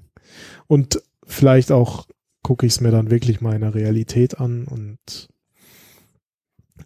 Und 0.67 1.03
vielleicht 1.25 1.71
auch 1.71 2.07
gucke 2.41 2.65
ich 2.65 2.73
es 2.73 2.81
mir 2.81 2.91
dann 2.91 3.11
wirklich 3.11 3.41
mal 3.41 3.55
in 3.55 3.61
der 3.61 3.75
Realität 3.75 4.39
an 4.39 4.65
und 4.65 5.29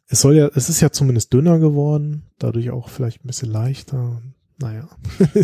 es 0.07 0.22
soll 0.22 0.36
ja, 0.36 0.49
es 0.56 0.69
ist 0.69 0.82
ja 0.82 0.91
zumindest 0.91 1.34
dünner 1.34 1.60
geworden, 1.60 2.24
dadurch 2.38 2.69
auch 2.69 2.90
vielleicht 2.90 3.24
ein 3.24 3.28
bisschen 3.28 3.52
leichter. 3.52 4.22
Naja. 4.57 4.90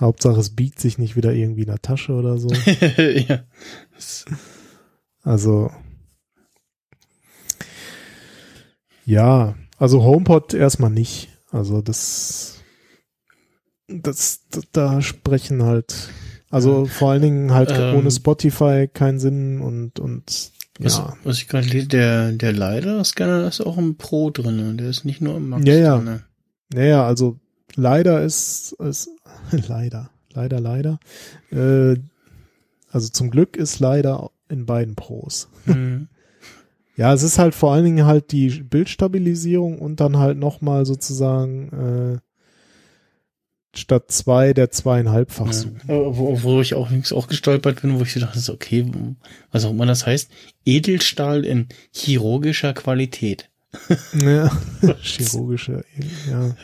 Hauptsache 0.00 0.38
es 0.40 0.54
biegt 0.54 0.78
sich 0.78 0.98
nicht 0.98 1.16
wieder 1.16 1.32
irgendwie 1.32 1.62
in 1.62 1.68
der 1.68 1.82
Tasche 1.82 2.12
oder 2.12 2.38
so. 2.38 2.48
ja. 2.98 3.44
Also 5.22 5.70
ja, 9.06 9.54
also 9.78 10.02
HomePod 10.02 10.52
erstmal 10.52 10.90
nicht. 10.90 11.28
Also 11.50 11.80
das, 11.80 12.58
das, 13.88 14.40
das 14.50 14.64
da 14.72 15.00
sprechen 15.00 15.62
halt, 15.62 16.10
also 16.50 16.86
vor 16.86 17.12
allen 17.12 17.22
Dingen 17.22 17.54
halt 17.54 17.70
Ähm. 17.72 17.96
ohne 17.96 18.10
Spotify 18.10 18.88
keinen 18.92 19.18
Sinn 19.18 19.60
und 19.60 19.98
und 20.00 20.50
Was, 20.78 20.98
ja, 20.98 21.16
was 21.24 21.38
ich 21.38 21.48
gerade 21.48 21.66
lese, 21.68 21.86
der, 21.88 22.32
der 22.32 22.52
LiDAR-Scanner 22.52 23.46
ist 23.48 23.60
auch 23.60 23.78
im 23.78 23.96
Pro 23.96 24.30
drin, 24.30 24.76
der 24.76 24.88
ist 24.90 25.04
nicht 25.04 25.20
nur 25.22 25.36
im 25.36 25.48
Max 25.48 25.64
Ja, 25.66 25.74
ja. 25.74 25.98
drin. 25.98 26.22
naja, 26.74 27.06
also 27.06 27.38
leider 27.76 28.22
ist 28.22 28.72
ist 28.80 29.08
leider, 29.68 30.10
leider, 30.34 30.60
leider. 30.60 30.98
Äh, 31.52 31.96
also 32.90 33.08
zum 33.08 33.30
Glück 33.30 33.56
ist 33.56 33.78
leider 33.78 34.30
in 34.48 34.66
beiden 34.66 34.94
Pros. 34.96 35.48
Mhm. 35.64 36.08
Ja, 36.96 37.12
es 37.12 37.22
ist 37.22 37.38
halt 37.38 37.54
vor 37.54 37.72
allen 37.72 37.84
Dingen 37.84 38.06
halt 38.06 38.32
die 38.32 38.48
Bildstabilisierung 38.62 39.78
und 39.78 40.00
dann 40.00 40.16
halt 40.18 40.38
nochmal 40.38 40.86
sozusagen 40.86 42.20
äh, 42.22 43.78
statt 43.78 44.10
zwei 44.10 44.54
der 44.54 44.70
zweieinhalbfach 44.70 45.46
Ja. 45.48 45.52
Zoom. 45.52 45.76
Aber 45.88 46.16
Wo, 46.16 46.42
wo 46.42 46.60
ich 46.62 46.72
auch, 46.74 46.86
übrigens 46.86 47.12
auch 47.12 47.28
gestolpert 47.28 47.82
bin, 47.82 47.98
wo 47.98 48.02
ich 48.02 48.14
so 48.14 48.20
dachte, 48.20 48.38
so, 48.38 48.54
okay, 48.54 48.90
was 49.52 49.64
auch 49.66 49.70
immer 49.72 49.84
das 49.84 50.06
heißt, 50.06 50.30
Edelstahl 50.64 51.44
in 51.44 51.68
chirurgischer 51.92 52.72
Qualität. 52.72 53.50
Ja, 54.18 54.50
chirurgische, 55.02 55.84
ja. 56.30 56.56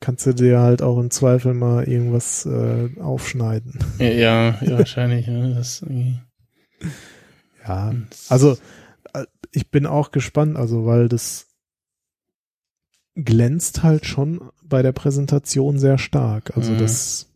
Kannst 0.00 0.26
du 0.26 0.32
dir 0.32 0.58
halt 0.58 0.82
auch 0.82 0.98
im 0.98 1.12
Zweifel 1.12 1.54
mal 1.54 1.84
irgendwas 1.84 2.44
äh, 2.46 2.88
aufschneiden. 3.00 3.78
Ja, 4.00 4.06
ja, 4.06 4.58
ja 4.60 4.78
wahrscheinlich. 4.78 5.28
Ja, 5.28 5.46
das 5.50 5.82
irgendwie- 5.82 6.18
Ja, 7.66 7.94
also 8.28 8.56
äh, 9.14 9.24
ich 9.50 9.70
bin 9.70 9.86
auch 9.86 10.10
gespannt, 10.10 10.56
also 10.56 10.86
weil 10.86 11.08
das 11.08 11.46
glänzt 13.14 13.82
halt 13.82 14.06
schon 14.06 14.40
bei 14.64 14.82
der 14.82 14.92
Präsentation 14.92 15.78
sehr 15.78 15.98
stark. 15.98 16.56
Also 16.56 16.72
Mhm. 16.72 16.78
das 16.78 17.28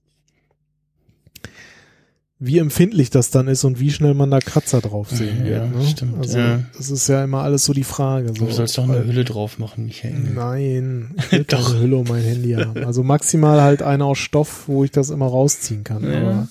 wie 2.39 2.59
empfindlich 2.59 3.09
das 3.09 3.31
dann 3.31 3.48
ist 3.48 3.65
und 3.65 3.81
wie 3.81 3.90
schnell 3.90 4.12
man 4.12 4.31
da 4.31 4.40
Kratzer 4.40 4.82
drauf 4.82 5.09
sehen 5.11 5.47
Ja, 5.47 5.62
wird. 5.62 5.74
Ne? 5.74 5.86
stimmt, 5.86 6.19
also 6.19 6.39
ja. 6.39 6.61
das 6.77 6.90
ist 6.90 7.09
ja 7.09 7.24
immer 7.24 7.40
alles 7.43 7.65
so 7.65 7.73
die 7.73 7.82
Frage. 7.82 8.28
So, 8.28 8.44
Du 8.44 8.51
sollst 8.53 8.77
doch 8.77 8.85
eine 8.85 9.05
Hülle 9.07 9.24
drauf 9.24 9.59
machen, 9.59 9.86
Michael. 9.86 10.12
Nein, 10.35 11.15
ich 11.19 11.32
will 11.32 11.44
Doch. 11.44 11.66
keine 11.69 11.81
Hülle 11.81 11.97
um 11.97 12.07
mein 12.07 12.23
Handy 12.23 12.53
haben. 12.53 12.85
Also 12.85 13.03
maximal 13.03 13.62
halt 13.62 13.81
eine 13.82 14.05
aus 14.05 14.19
Stoff, 14.19 14.65
wo 14.69 14.85
ich 14.85 14.90
das 14.90 15.09
immer 15.09 15.27
rausziehen 15.27 15.82
kann. 15.82 16.05
Ja. 16.05 16.47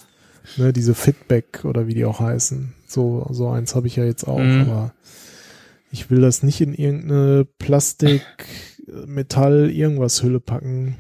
Ne, 0.58 0.74
diese 0.74 0.96
Fitback 0.96 1.66
oder 1.66 1.88
wie 1.88 1.94
die 1.94 2.06
auch 2.06 2.20
heißen, 2.20 2.74
so, 2.88 3.28
so 3.32 3.50
eins 3.50 3.76
habe 3.76 3.88
ich 3.88 3.96
ja 3.96 4.06
jetzt 4.06 4.26
auch, 4.28 4.40
Mhm. 4.40 4.62
aber 4.62 4.94
ich 5.92 6.10
will 6.10 6.22
das 6.22 6.44
nicht 6.44 6.62
in 6.62 6.74
irgendeine 6.74 7.46
Plastik, 7.60 8.22
Metall, 9.06 9.70
irgendwas 9.72 10.22
Hülle 10.24 10.40
packen. 10.40 10.96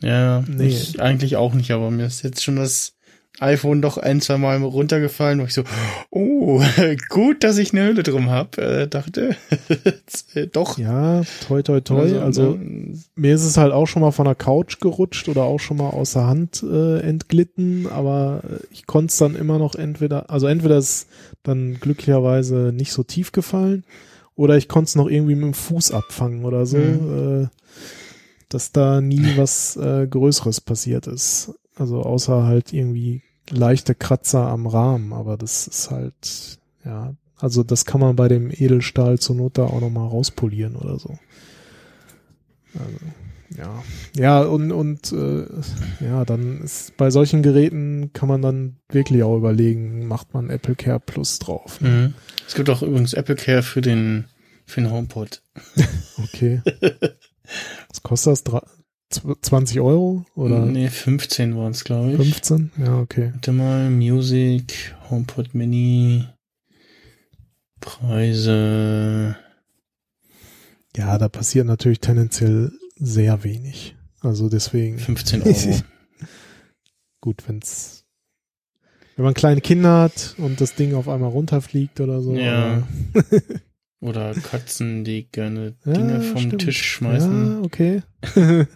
Ja, 0.00 0.44
Nee. 0.48 0.66
ich 0.68 1.00
eigentlich 1.00 1.36
auch 1.36 1.54
nicht, 1.54 1.70
aber 1.70 1.90
mir 1.90 2.06
ist 2.06 2.22
jetzt 2.22 2.42
schon 2.42 2.56
das 2.56 2.93
iPhone 3.40 3.82
doch 3.82 3.98
ein, 3.98 4.20
zwei 4.20 4.38
Mal 4.38 4.62
runtergefallen, 4.62 5.40
wo 5.40 5.44
ich 5.44 5.54
so, 5.54 5.64
oh, 6.10 6.62
gut, 7.08 7.42
dass 7.42 7.58
ich 7.58 7.72
eine 7.72 7.86
Hülle 7.88 8.04
drum 8.04 8.30
hab, 8.30 8.58
äh, 8.58 8.86
dachte, 8.86 9.36
äh, 10.34 10.46
doch. 10.46 10.78
Ja, 10.78 11.22
toi 11.46 11.62
toi 11.62 11.80
toi. 11.80 12.20
Also, 12.20 12.52
ne, 12.52 12.96
mir 13.16 13.34
ist 13.34 13.44
es 13.44 13.56
halt 13.56 13.72
auch 13.72 13.86
schon 13.86 14.02
mal 14.02 14.12
von 14.12 14.26
der 14.26 14.36
Couch 14.36 14.78
gerutscht 14.80 15.28
oder 15.28 15.42
auch 15.42 15.58
schon 15.58 15.78
mal 15.78 15.90
aus 15.90 16.12
der 16.12 16.26
Hand 16.26 16.62
äh, 16.62 17.00
entglitten, 17.00 17.88
aber 17.88 18.42
äh, 18.44 18.58
ich 18.70 18.86
konnte 18.86 19.10
es 19.10 19.18
dann 19.18 19.34
immer 19.34 19.58
noch 19.58 19.74
entweder, 19.74 20.30
also 20.30 20.46
entweder 20.46 20.78
ist 20.78 21.08
dann 21.42 21.78
glücklicherweise 21.80 22.72
nicht 22.72 22.92
so 22.92 23.02
tief 23.02 23.32
gefallen 23.32 23.84
oder 24.36 24.56
ich 24.56 24.68
konnte 24.68 24.88
es 24.88 24.94
noch 24.94 25.08
irgendwie 25.08 25.34
mit 25.34 25.44
dem 25.44 25.54
Fuß 25.54 25.90
abfangen 25.90 26.44
oder 26.44 26.66
so, 26.66 26.78
äh, 26.78 27.48
dass 28.48 28.70
da 28.70 29.00
nie 29.00 29.36
was 29.36 29.76
äh, 29.76 30.06
Größeres 30.06 30.60
passiert 30.60 31.08
ist. 31.08 31.52
Also 31.76 32.02
außer 32.02 32.44
halt 32.44 32.72
irgendwie 32.72 33.22
leichte 33.50 33.94
Kratzer 33.94 34.46
am 34.48 34.66
Rahmen, 34.66 35.12
aber 35.12 35.36
das 35.36 35.66
ist 35.66 35.90
halt, 35.90 36.58
ja, 36.84 37.14
also 37.38 37.62
das 37.62 37.84
kann 37.84 38.00
man 38.00 38.16
bei 38.16 38.28
dem 38.28 38.50
Edelstahl 38.50 39.18
zur 39.18 39.36
Not 39.36 39.58
da 39.58 39.64
auch 39.64 39.80
nochmal 39.80 40.08
rauspolieren 40.08 40.76
oder 40.76 40.98
so. 40.98 41.18
Also, 42.74 42.98
ja. 43.56 43.82
Ja, 44.16 44.40
und, 44.42 44.72
und 44.72 45.12
äh, 45.12 45.46
ja, 46.00 46.24
dann 46.24 46.62
ist 46.62 46.96
bei 46.96 47.10
solchen 47.10 47.42
Geräten 47.42 48.12
kann 48.12 48.28
man 48.28 48.42
dann 48.42 48.76
wirklich 48.88 49.22
auch 49.22 49.36
überlegen, 49.36 50.06
macht 50.06 50.34
man 50.34 50.50
Apple 50.50 50.74
Care 50.74 51.00
Plus 51.00 51.38
drauf. 51.38 51.80
Ne? 51.80 51.88
Mhm. 51.88 52.14
Es 52.46 52.54
gibt 52.54 52.70
auch 52.70 52.82
übrigens 52.82 53.12
Apple 53.12 53.36
Care 53.36 53.62
für 53.62 53.80
den, 53.80 54.26
für 54.66 54.80
den 54.80 54.90
HomePod. 54.90 55.42
Okay. 56.16 56.62
Was 57.88 58.02
kostet 58.02 58.46
das? 58.46 58.62
Dra- 59.12 59.32
zw- 59.32 59.36
20 59.42 59.80
Euro 59.80 60.24
oder 60.34 60.64
Nee, 60.66 60.88
15 60.88 61.56
waren 61.56 61.72
es, 61.72 61.84
glaube 61.84 62.10
ich. 62.12 62.16
15? 62.16 62.72
Ja, 62.78 62.98
okay. 62.98 63.30
Warte 63.34 63.52
mal, 63.52 63.90
Music, 63.90 64.94
HomePod 65.10 65.54
Mini, 65.54 66.26
Preise. 67.80 69.36
Ja, 70.96 71.18
da 71.18 71.28
passiert 71.28 71.66
natürlich 71.66 72.00
tendenziell 72.00 72.72
sehr 72.96 73.42
wenig. 73.44 73.96
Also 74.20 74.48
deswegen. 74.48 74.98
15 74.98 75.42
Euro. 75.44 75.76
gut, 77.20 77.42
wenn's 77.48 78.00
wenn 79.16 79.24
man 79.26 79.34
kleine 79.34 79.60
Kinder 79.60 80.00
hat 80.02 80.34
und 80.38 80.60
das 80.60 80.74
Ding 80.74 80.94
auf 80.94 81.08
einmal 81.08 81.30
runterfliegt 81.30 82.00
oder 82.00 82.20
so. 82.20 82.34
Ja. 82.34 82.82
aber- 83.14 83.42
Oder 84.00 84.34
Katzen, 84.34 85.04
die 85.04 85.28
gerne 85.30 85.74
Ja, 85.84 85.92
Dinge 85.92 86.20
vom 86.20 86.38
stimmt. 86.40 86.62
Tisch 86.62 86.82
schmeißen. 86.82 87.52
Ja, 87.52 87.60
okay. 87.62 88.02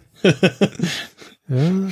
ja. 1.49 1.89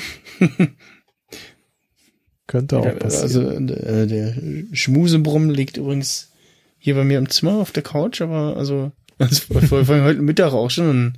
Könnte 2.47 2.79
auch 2.79 2.85
Ja, 2.85 2.91
passieren. 2.93 3.69
also 3.69 3.73
äh, 3.73 4.07
der 4.07 4.35
Schmusebrumm 4.73 5.49
liegt 5.49 5.77
übrigens 5.77 6.31
hier 6.77 6.95
bei 6.95 7.03
mir 7.03 7.17
im 7.17 7.29
Zimmer 7.29 7.53
auf 7.55 7.71
der 7.71 7.83
Couch, 7.83 8.21
aber 8.21 8.55
also 8.57 8.91
Das 9.17 9.49
war 9.49 9.61
vor 9.63 9.79
allem 9.79 10.03
heute 10.03 10.21
Mittag 10.21 10.53
auch 10.53 10.69
schon 10.69 10.89
und 10.89 11.13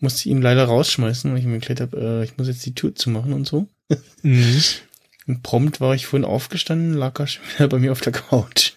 musste 0.00 0.20
ich 0.20 0.26
ihn 0.26 0.42
leider 0.42 0.64
rausschmeißen, 0.64 1.30
weil 1.30 1.38
ich 1.38 1.44
mir 1.46 1.54
erklärt 1.54 1.80
habe, 1.80 1.96
äh, 2.20 2.24
ich 2.24 2.36
muss 2.36 2.48
jetzt 2.48 2.66
die 2.66 2.74
Tür 2.74 2.94
zumachen 2.94 3.32
und 3.32 3.46
so. 3.46 3.68
Mhm. 4.22 4.60
Und 5.26 5.42
prompt 5.42 5.80
war 5.80 5.94
ich 5.94 6.04
vorhin 6.04 6.26
aufgestanden, 6.26 6.92
lag 6.92 7.18
er 7.18 7.26
schon 7.26 7.42
wieder 7.54 7.68
bei 7.68 7.78
mir 7.78 7.92
auf 7.92 8.02
der 8.02 8.12
Couch. 8.12 8.72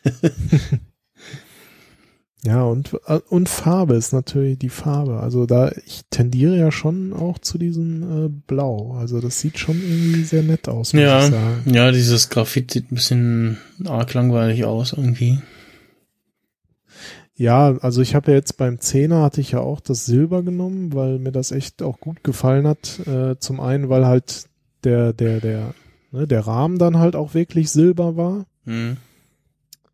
Ja, 2.43 2.64
und, 2.64 2.93
äh, 3.07 3.19
und 3.30 3.49
Farbe 3.49 3.95
ist 3.95 4.14
natürlich 4.14 4.59
die 4.59 4.69
Farbe. 4.69 5.19
Also 5.19 5.45
da, 5.45 5.72
ich 5.85 6.03
tendiere 6.09 6.57
ja 6.57 6.72
schon 6.72 7.14
auch 7.14 7.39
zu 7.39 7.57
diesem 7.57 8.26
äh, 8.26 8.30
Blau. 8.30 8.93
Also 8.93 9.19
das 9.19 9.39
sieht 9.39 9.57
schon 9.57 9.81
irgendwie 9.81 10.23
sehr 10.23 10.43
nett 10.43 10.69
aus, 10.69 10.93
muss 10.93 11.01
ich 11.01 11.07
ja, 11.07 11.22
sagen. 11.22 11.73
ja, 11.73 11.91
dieses 11.91 12.30
Graphit 12.30 12.72
sieht 12.72 12.91
ein 12.91 12.95
bisschen 12.95 13.57
arg 13.85 14.14
langweilig 14.14 14.65
aus 14.65 14.93
irgendwie. 14.93 15.39
Ja, 17.35 17.77
also 17.81 18.01
ich 18.01 18.15
habe 18.15 18.31
ja 18.31 18.38
jetzt 18.38 18.57
beim 18.57 18.80
Zehner 18.80 19.22
hatte 19.22 19.41
ich 19.41 19.51
ja 19.51 19.59
auch 19.59 19.80
das 19.80 20.05
Silber 20.05 20.41
genommen, 20.41 20.93
weil 20.93 21.19
mir 21.19 21.31
das 21.31 21.51
echt 21.51 21.84
auch 21.84 21.99
gut 21.99 22.23
gefallen 22.23 22.68
hat. 22.68 22.99
Äh, 23.07 23.38
zum 23.39 23.59
einen, 23.59 23.89
weil 23.89 24.05
halt 24.05 24.45
der, 24.84 25.14
der, 25.14 25.39
der, 25.39 25.73
ne, 26.11 26.27
der 26.27 26.47
Rahmen 26.47 26.80
dann 26.80 26.97
halt 26.97 27.15
auch 27.15 27.34
wirklich 27.34 27.69
Silber 27.69 28.18
war. 28.18 28.45
Hm. 28.65 28.97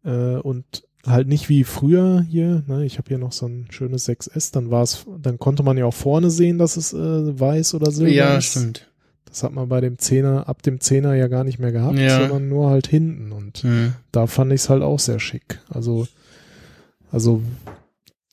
Äh, 0.06 0.38
und 0.38 0.84
halt 1.06 1.28
nicht 1.28 1.50
wie 1.50 1.64
früher 1.64 2.22
hier, 2.30 2.64
ne, 2.68 2.86
ich 2.86 2.98
habe 2.98 3.10
hier 3.10 3.18
noch 3.18 3.32
so 3.34 3.46
ein 3.48 3.68
schönes 3.70 4.08
6S, 4.08 4.54
dann 4.54 4.72
war 4.72 4.84
es, 4.84 5.06
dann 5.22 5.38
konnte 5.38 5.62
man 5.64 5.78
ja 5.78 5.86
auch 5.86 5.94
vorne 5.94 6.30
sehen, 6.32 6.58
dass 6.58 6.78
es 6.78 6.94
äh, 6.94 6.98
weiß 7.40 7.74
oder 7.74 7.92
silber 7.92 8.12
Ja, 8.14 8.38
ist. 8.38 8.46
stimmt. 8.52 8.90
Das 9.26 9.44
hat 9.44 9.52
man 9.52 9.68
bei 9.68 9.82
dem 9.82 9.98
Zehner, 9.98 10.48
ab 10.48 10.62
dem 10.62 10.80
Zehner 10.80 11.16
ja 11.16 11.28
gar 11.28 11.44
nicht 11.44 11.58
mehr 11.60 11.72
gehabt, 11.72 11.98
Ja. 11.98 12.20
sondern 12.20 12.48
nur 12.50 12.70
halt 12.70 12.88
hinten 12.88 13.32
und 13.32 13.58
Hm. 13.60 13.94
da 14.12 14.28
fand 14.28 14.54
ich 14.54 14.62
es 14.62 14.70
halt 14.70 14.84
auch 14.84 15.00
sehr 15.00 15.20
schick. 15.20 15.60
Also, 15.70 16.08
also 17.12 17.42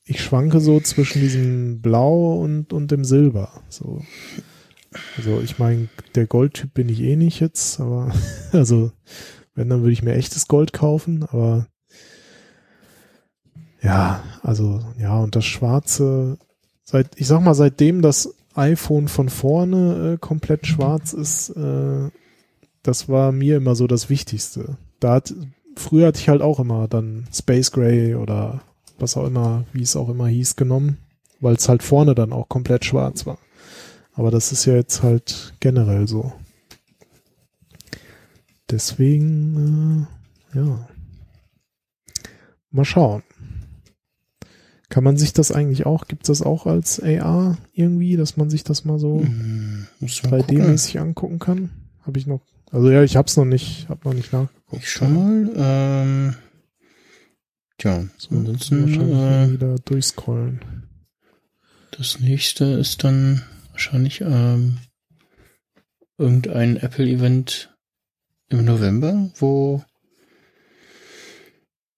ich 0.05 0.21
schwanke 0.21 0.59
so 0.59 0.79
zwischen 0.79 1.19
diesem 1.21 1.81
Blau 1.81 2.35
und, 2.41 2.71
und 2.73 2.91
dem 2.91 3.03
Silber. 3.03 3.49
So. 3.69 4.01
Also 5.17 5.39
ich 5.41 5.57
meine, 5.59 5.87
der 6.15 6.27
Goldtyp 6.27 6.73
bin 6.73 6.89
ich 6.89 7.01
eh 7.01 7.15
nicht 7.15 7.39
jetzt, 7.39 7.79
aber 7.79 8.11
also 8.51 8.91
wenn, 9.55 9.69
dann 9.69 9.81
würde 9.81 9.93
ich 9.93 10.03
mir 10.03 10.13
echtes 10.13 10.47
Gold 10.47 10.71
kaufen, 10.73 11.23
aber 11.23 11.67
ja, 13.81 14.23
also 14.43 14.81
ja, 14.99 15.17
und 15.17 15.35
das 15.35 15.45
Schwarze, 15.45 16.37
seit, 16.83 17.09
ich 17.15 17.27
sag 17.27 17.41
mal, 17.41 17.55
seitdem 17.55 18.01
das 18.01 18.35
iPhone 18.53 19.07
von 19.07 19.29
vorne 19.29 20.13
äh, 20.13 20.17
komplett 20.17 20.67
schwarz 20.67 21.13
ist, 21.13 21.49
äh, 21.51 22.09
das 22.83 23.09
war 23.09 23.31
mir 23.31 23.57
immer 23.57 23.75
so 23.75 23.87
das 23.87 24.09
Wichtigste. 24.09 24.77
Da 24.99 25.13
hat, 25.13 25.33
früher 25.75 26.07
hatte 26.07 26.19
ich 26.19 26.29
halt 26.29 26.41
auch 26.41 26.59
immer 26.59 26.87
dann 26.87 27.27
Space 27.33 27.71
Gray 27.71 28.15
oder 28.15 28.61
was 28.99 29.17
auch 29.17 29.25
immer, 29.25 29.65
wie 29.73 29.83
es 29.83 29.95
auch 29.95 30.09
immer 30.09 30.27
hieß, 30.27 30.55
genommen, 30.55 30.97
weil 31.39 31.55
es 31.55 31.69
halt 31.69 31.83
vorne 31.83 32.13
dann 32.13 32.33
auch 32.33 32.49
komplett 32.49 32.85
schwarz 32.85 33.25
war. 33.25 33.37
Aber 34.13 34.29
das 34.29 34.51
ist 34.51 34.65
ja 34.65 34.75
jetzt 34.75 35.01
halt 35.03 35.53
generell 35.59 36.07
so. 36.07 36.33
Deswegen, 38.69 40.07
äh, 40.53 40.57
ja. 40.59 40.87
Mal 42.69 42.85
schauen. 42.85 43.23
Kann 44.91 45.05
man 45.05 45.15
sich 45.15 45.31
das 45.31 45.51
eigentlich 45.53 45.85
auch, 45.85 46.05
gibt's 46.07 46.27
das 46.27 46.41
auch 46.41 46.65
als 46.67 47.01
AR 47.01 47.57
irgendwie, 47.71 48.17
dass 48.17 48.35
man 48.35 48.49
sich 48.49 48.63
das 48.65 48.83
mal 48.83 48.99
so 48.99 49.21
Hm, 49.21 49.87
muss 50.01 50.21
mal 50.23 50.41
gucken. 50.41 50.57
3D-mäßig 50.61 50.99
angucken 50.99 51.39
kann? 51.39 51.69
Habe 52.05 52.19
ich 52.19 52.27
noch. 52.27 52.41
Also 52.71 52.91
ja, 52.91 53.01
ich 53.01 53.15
hab's 53.15 53.37
noch 53.37 53.45
nicht, 53.45 53.87
hab 53.87 54.03
noch 54.03 54.13
nicht 54.13 54.33
nachgeguckt. 54.33 54.83
Ich 54.83 54.89
schau 54.89 55.07
mal. 55.07 55.49
Ähm, 55.55 56.35
tja, 57.77 58.03
So, 58.17 58.35
ansonsten 58.35 58.81
wahrscheinlich 58.83 59.17
äh, 59.17 59.53
wieder 59.53 59.75
durchscrollen. 59.79 60.59
das 61.97 62.19
nächste 62.19 62.65
ist 62.65 63.03
dann 63.05 63.43
wahrscheinlich 63.71 64.19
ähm, 64.21 64.77
irgendein 66.17 66.75
Apple-Event 66.75 67.73
im 68.49 68.65
November, 68.65 69.31
wo 69.39 69.83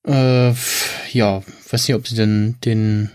äh, 0.06 0.54
ja, 1.14 1.44
weiß 1.70 1.88
nicht, 1.88 1.96
ob 1.96 2.08
sie 2.08 2.16
denn 2.16 2.58
den 2.66 3.10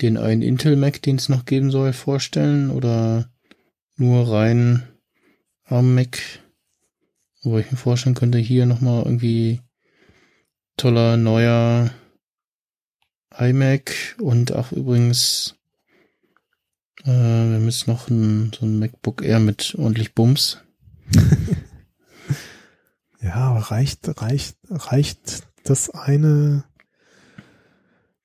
den 0.00 0.16
einen 0.16 0.42
Intel 0.42 0.76
Mac, 0.76 1.02
den 1.02 1.16
es 1.16 1.28
noch 1.28 1.44
geben 1.44 1.70
soll, 1.70 1.92
vorstellen 1.92 2.70
oder 2.70 3.30
nur 3.96 4.30
rein 4.30 4.84
am 5.64 5.94
Mac, 5.94 6.20
wo 7.42 7.58
ich 7.58 7.70
mir 7.70 7.76
vorstellen 7.76 8.14
könnte, 8.14 8.38
hier 8.38 8.66
nochmal 8.66 9.02
irgendwie 9.02 9.60
toller 10.76 11.16
neuer 11.16 11.90
iMac 13.36 14.16
und 14.20 14.52
auch 14.52 14.72
übrigens 14.72 15.56
äh, 17.04 17.08
wir 17.08 17.58
müssen 17.58 17.90
noch 17.90 18.08
ein, 18.08 18.52
so 18.58 18.66
ein 18.66 18.78
MacBook 18.78 19.22
Air 19.22 19.40
mit 19.40 19.74
ordentlich 19.76 20.14
Bums. 20.14 20.58
Ja, 23.20 23.58
reicht, 23.58 24.22
reicht, 24.22 24.56
reicht 24.70 25.42
das 25.64 25.90
eine, 25.90 26.62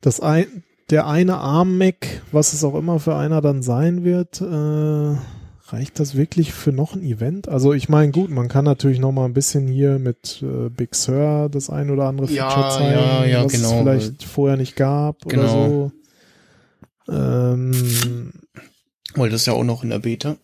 das 0.04 0.20
ein, 0.20 0.64
der 0.90 1.08
eine 1.08 1.38
Arm-Mac, 1.38 2.22
was 2.32 2.54
es 2.54 2.64
auch 2.64 2.76
immer 2.76 3.00
für 3.00 3.16
einer 3.16 3.42
dann 3.42 3.64
sein 3.64 4.04
wird, 4.04 4.42
äh, 4.42 5.18
reicht 5.72 6.00
das 6.00 6.16
wirklich 6.16 6.54
für 6.54 6.72
noch 6.72 6.94
ein 6.96 7.02
Event? 7.04 7.48
Also 7.48 7.74
ich 7.74 7.90
meine, 7.90 8.12
gut, 8.12 8.30
man 8.30 8.48
kann 8.50 8.66
natürlich 8.66 9.00
noch 9.00 9.12
mal 9.12 9.26
ein 9.26 9.34
bisschen 9.34 9.66
hier 9.68 9.98
mit 9.98 10.44
äh, 10.44 10.70
Big 10.70 10.94
Sur 10.94 11.50
das 11.50 11.70
ein 11.70 11.90
oder 11.90 12.04
andere 12.06 12.28
Ja, 12.32 12.50
Feature 12.50 12.70
zeigen, 12.70 12.92
ja, 12.92 13.26
ja, 13.26 13.46
was 13.46 13.52
genau. 13.54 13.70
es 13.70 13.80
vielleicht 13.80 14.24
vorher 14.24 14.58
nicht 14.58 14.76
gab 14.76 15.26
oder 15.26 15.36
Genau. 15.36 15.92
so. 17.08 17.12
Ähm, 17.14 18.32
Weil 19.16 19.30
das 19.30 19.42
ist 19.42 19.48
ja 19.48 19.54
auch 19.54 19.64
noch 19.64 19.84
in 19.84 19.90
der 19.90 20.00
Beta. 20.00 20.36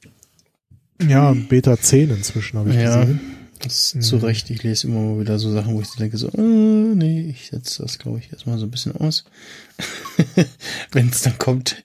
ja, 1.08 1.34
Beta 1.48 1.78
10 1.78 2.10
inzwischen 2.10 2.60
habe 2.60 2.70
ich 2.72 2.76
Ja. 2.76 3.02
gesehen. 3.02 3.20
Das 3.64 3.94
Mhm. 3.94 4.00
ist 4.02 4.08
zu 4.08 4.18
Recht. 4.18 4.50
Ich 4.50 4.64
lese 4.64 4.88
immer 4.88 5.02
mal 5.02 5.20
wieder 5.20 5.38
so 5.40 5.52
Sachen, 5.52 5.74
wo 5.76 5.82
ich 5.82 5.90
denke, 5.92 6.18
so, 6.18 6.28
äh, 6.30 6.42
nee, 6.42 7.22
ich 7.30 7.50
setze 7.50 7.84
das, 7.84 8.00
glaube 8.00 8.20
ich, 8.20 8.32
erstmal 8.32 8.58
so 8.58 8.66
ein 8.66 8.72
bisschen 8.72 8.96
aus. 8.96 9.26
Wenn 10.92 11.10
es 11.10 11.22
dann 11.22 11.38
kommt. 11.38 11.84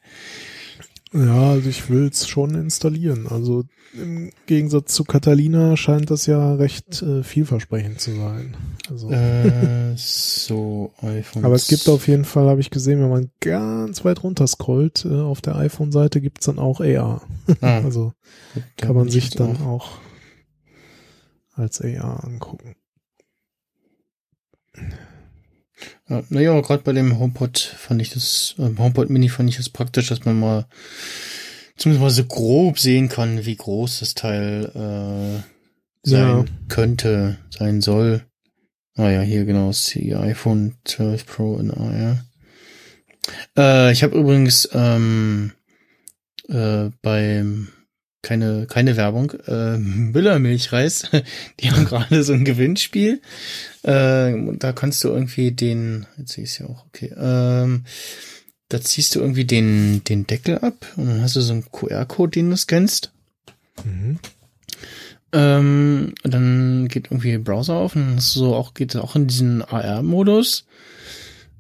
Ja, 1.13 1.51
also 1.51 1.69
ich 1.69 1.89
will 1.91 2.09
es 2.09 2.27
schon 2.29 2.55
installieren. 2.57 3.27
Also 3.29 3.65
im 3.93 4.33
Gegensatz 4.47 4.93
zu 4.93 5.05
Catalina 5.05 5.77
scheint 5.77 6.11
das 6.11 6.27
ja 6.27 6.55
recht 6.57 7.01
äh, 7.03 7.23
vielversprechend 7.23 8.01
zu 8.01 8.17
sein. 8.17 8.57
Also, 8.91 9.11
Äh, 9.13 9.95
so, 9.97 10.93
iPhone. 11.03 11.45
aber 11.45 11.55
es 11.55 11.69
gibt 11.69 11.89
auf 11.89 12.09
jeden 12.09 12.25
Fall, 12.25 12.49
habe 12.49 12.61
ich 12.61 12.71
gesehen, 12.71 13.01
wenn 13.01 13.11
man 13.11 13.31
ganz 13.39 14.05
weit 14.05 14.25
runter 14.25 14.49
scrollt, 14.49 15.05
äh, 15.05 15.15
auf 15.21 15.41
der 15.41 15.55
iPhone-Seite 15.55 16.21
gibt's 16.21 16.47
dann 16.47 16.59
auch 16.59 16.81
AR. 16.81 17.23
ah, 17.61 17.79
Also 17.85 18.13
kann 18.77 18.97
man 18.97 19.09
sich 19.09 19.31
dann 19.31 19.57
auch. 19.59 19.67
auch 19.67 19.99
als 21.55 21.81
AR 21.81 22.25
angucken. 22.25 22.77
Ja, 26.09 26.23
naja, 26.29 26.61
gerade 26.61 26.83
bei 26.83 26.93
dem 26.93 27.19
HomePod 27.19 27.59
fand 27.59 28.01
ich 28.03 28.11
das, 28.11 28.55
äh, 28.59 28.71
HomePod 28.77 29.11
Mini 29.11 29.29
fand 29.29 29.49
ich 29.49 29.57
das 29.57 29.69
praktisch, 29.69 30.09
dass 30.09 30.25
man 30.25 30.39
mal 30.39 30.67
zumindest 31.77 32.03
mal 32.03 32.11
so 32.11 32.25
grob 32.25 32.79
sehen 32.79 33.09
kann, 33.09 33.45
wie 33.47 33.57
groß 33.57 34.01
das 34.01 34.15
Teil 34.15 34.71
äh, 34.75 35.43
sein 36.03 36.21
Ja. 36.21 36.45
könnte, 36.69 37.39
sein 37.51 37.81
soll. 37.81 38.25
Ah 38.97 39.11
ja, 39.11 39.23
hier 39.23 39.45
genau, 39.45 39.71
ist 39.71 39.93
die 39.95 40.15
iPhone 40.15 40.77
12 40.85 41.27
Pro 41.27 41.59
in 41.59 41.71
AR. 41.71 42.25
Äh, 43.57 43.93
ich 43.93 44.03
habe 44.05 44.17
übrigens 44.17 44.69
ähm, 44.73 45.53
äh, 46.49 46.91
beim 47.03 47.69
keine 48.25 48.67
keine 48.67 48.97
Werbung 48.97 49.33
äh, 49.47 49.79
Müller 49.79 50.41
Milchreis, 50.41 51.09
die 51.61 51.71
haben 51.71 51.85
gerade 51.85 52.25
so 52.25 52.33
ein 52.33 52.45
Gewinnspiel. 52.45 53.21
Äh, 53.83 54.33
da 54.59 54.73
kannst 54.73 55.05
du 55.05 55.09
irgendwie 55.09 55.53
den, 55.53 56.07
jetzt 56.19 56.33
sehe 56.33 56.45
ich 56.45 56.51
es 56.51 56.59
ja 56.59 56.67
auch, 56.67 56.87
okay, 56.87 57.15
ähm, 57.17 57.85
da 58.69 58.81
ziehst 58.81 59.15
du 59.15 59.21
irgendwie 59.21 59.45
den 59.45 60.03
den 60.05 60.27
Deckel 60.27 60.59
ab 60.59 60.87
und 60.97 61.07
dann 61.07 61.23
hast 61.23 61.37
du 61.37 61.41
so 61.41 61.53
einen 61.53 61.71
QR-Code, 61.71 62.33
den 62.33 62.51
du 62.51 62.57
scannst. 62.57 63.13
Mhm. 63.85 64.19
Ähm, 65.33 66.15
dann 66.23 66.89
geht 66.89 67.07
irgendwie 67.11 67.39
Browser 67.39 67.75
auf 67.75 67.97
und 67.97 68.21
so 68.21 68.55
auch 68.55 68.73
geht 68.73 68.97
auch 68.97 69.17
in 69.17 69.27
diesen 69.27 69.63
AR-Modus. 69.63 70.65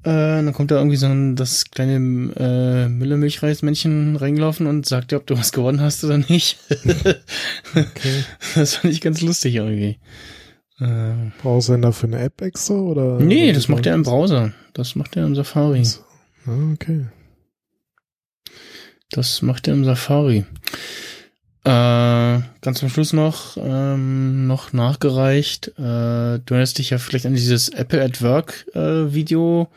Äh, 0.05 0.44
dann 0.44 0.52
kommt 0.52 0.70
da 0.70 0.76
irgendwie 0.76 0.97
so 0.98 1.06
ein, 1.06 1.35
das 1.35 1.70
kleine 1.70 1.94
äh, 1.97 2.89
Müller-Milchreismännchen 2.89 4.16
reingelaufen 4.16 4.66
und 4.66 4.85
sagt 4.85 5.10
dir, 5.12 5.16
ob 5.16 5.26
du 5.26 5.39
was 5.39 5.51
gewonnen 5.51 5.81
hast 5.81 6.05
oder 6.05 6.18
nicht. 6.18 6.59
Okay. 7.74 8.24
das 8.55 8.76
fand 8.76 8.93
ich 8.93 9.01
ganz 9.01 9.20
lustig 9.20 9.56
irgendwie. 9.56 9.98
Äh, 10.78 11.31
Brauchst 11.43 11.68
du 11.68 11.72
denn 11.72 11.82
dafür 11.82 12.09
eine 12.10 12.20
App 12.20 12.40
extra 12.43 12.74
oder? 12.74 13.18
nee, 13.18 13.52
das 13.52 13.68
macht 13.68 13.86
er 13.86 13.94
im 13.94 14.02
Browser. 14.05 14.52
Das 14.74 14.94
macht 14.94 15.16
er 15.16 15.24
im 15.24 15.35
Safari. 15.35 15.82
Ah, 16.47 16.72
okay. 16.72 17.06
Das 19.10 19.43
macht 19.43 19.66
er 19.66 19.74
im 19.74 19.85
Safari. 19.85 20.44
Äh, 21.64 22.40
ganz 22.60 22.80
zum 22.80 22.90
Schluss 22.90 23.14
noch, 23.14 23.56
ähm, 23.56 24.46
noch 24.46 24.74
nachgereicht. 24.74 25.68
Äh, 25.78 25.80
du 25.80 26.42
erinnerst 26.50 26.78
dich 26.78 26.90
ja 26.90 26.98
vielleicht 26.98 27.24
an 27.24 27.34
dieses 27.34 27.70
Apple 27.70 28.02
at 28.02 28.20
Work 28.20 28.66
äh, 28.74 29.14
Video, 29.14 29.68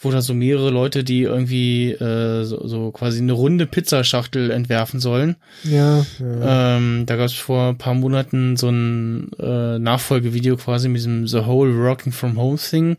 wo 0.00 0.10
da 0.10 0.20
so 0.20 0.34
mehrere 0.34 0.70
Leute, 0.70 1.04
die 1.04 1.22
irgendwie 1.22 1.92
äh, 1.92 2.42
so, 2.42 2.66
so 2.66 2.90
quasi 2.90 3.20
eine 3.20 3.32
runde 3.32 3.66
Pizzaschachtel 3.66 4.50
entwerfen 4.50 4.98
sollen. 4.98 5.36
Ja, 5.62 6.04
ja. 6.18 6.76
Ähm, 6.76 7.04
da 7.06 7.14
gab 7.14 7.26
es 7.26 7.34
vor 7.34 7.68
ein 7.68 7.78
paar 7.78 7.94
Monaten 7.94 8.56
so 8.56 8.68
ein 8.68 9.30
äh, 9.38 9.78
Nachfolgevideo 9.78 10.56
quasi 10.56 10.88
mit 10.88 10.98
diesem 10.98 11.28
The 11.28 11.46
Whole 11.46 11.72
Rocking 11.72 12.12
from 12.12 12.36
Home 12.36 12.58
Thing 12.58 12.96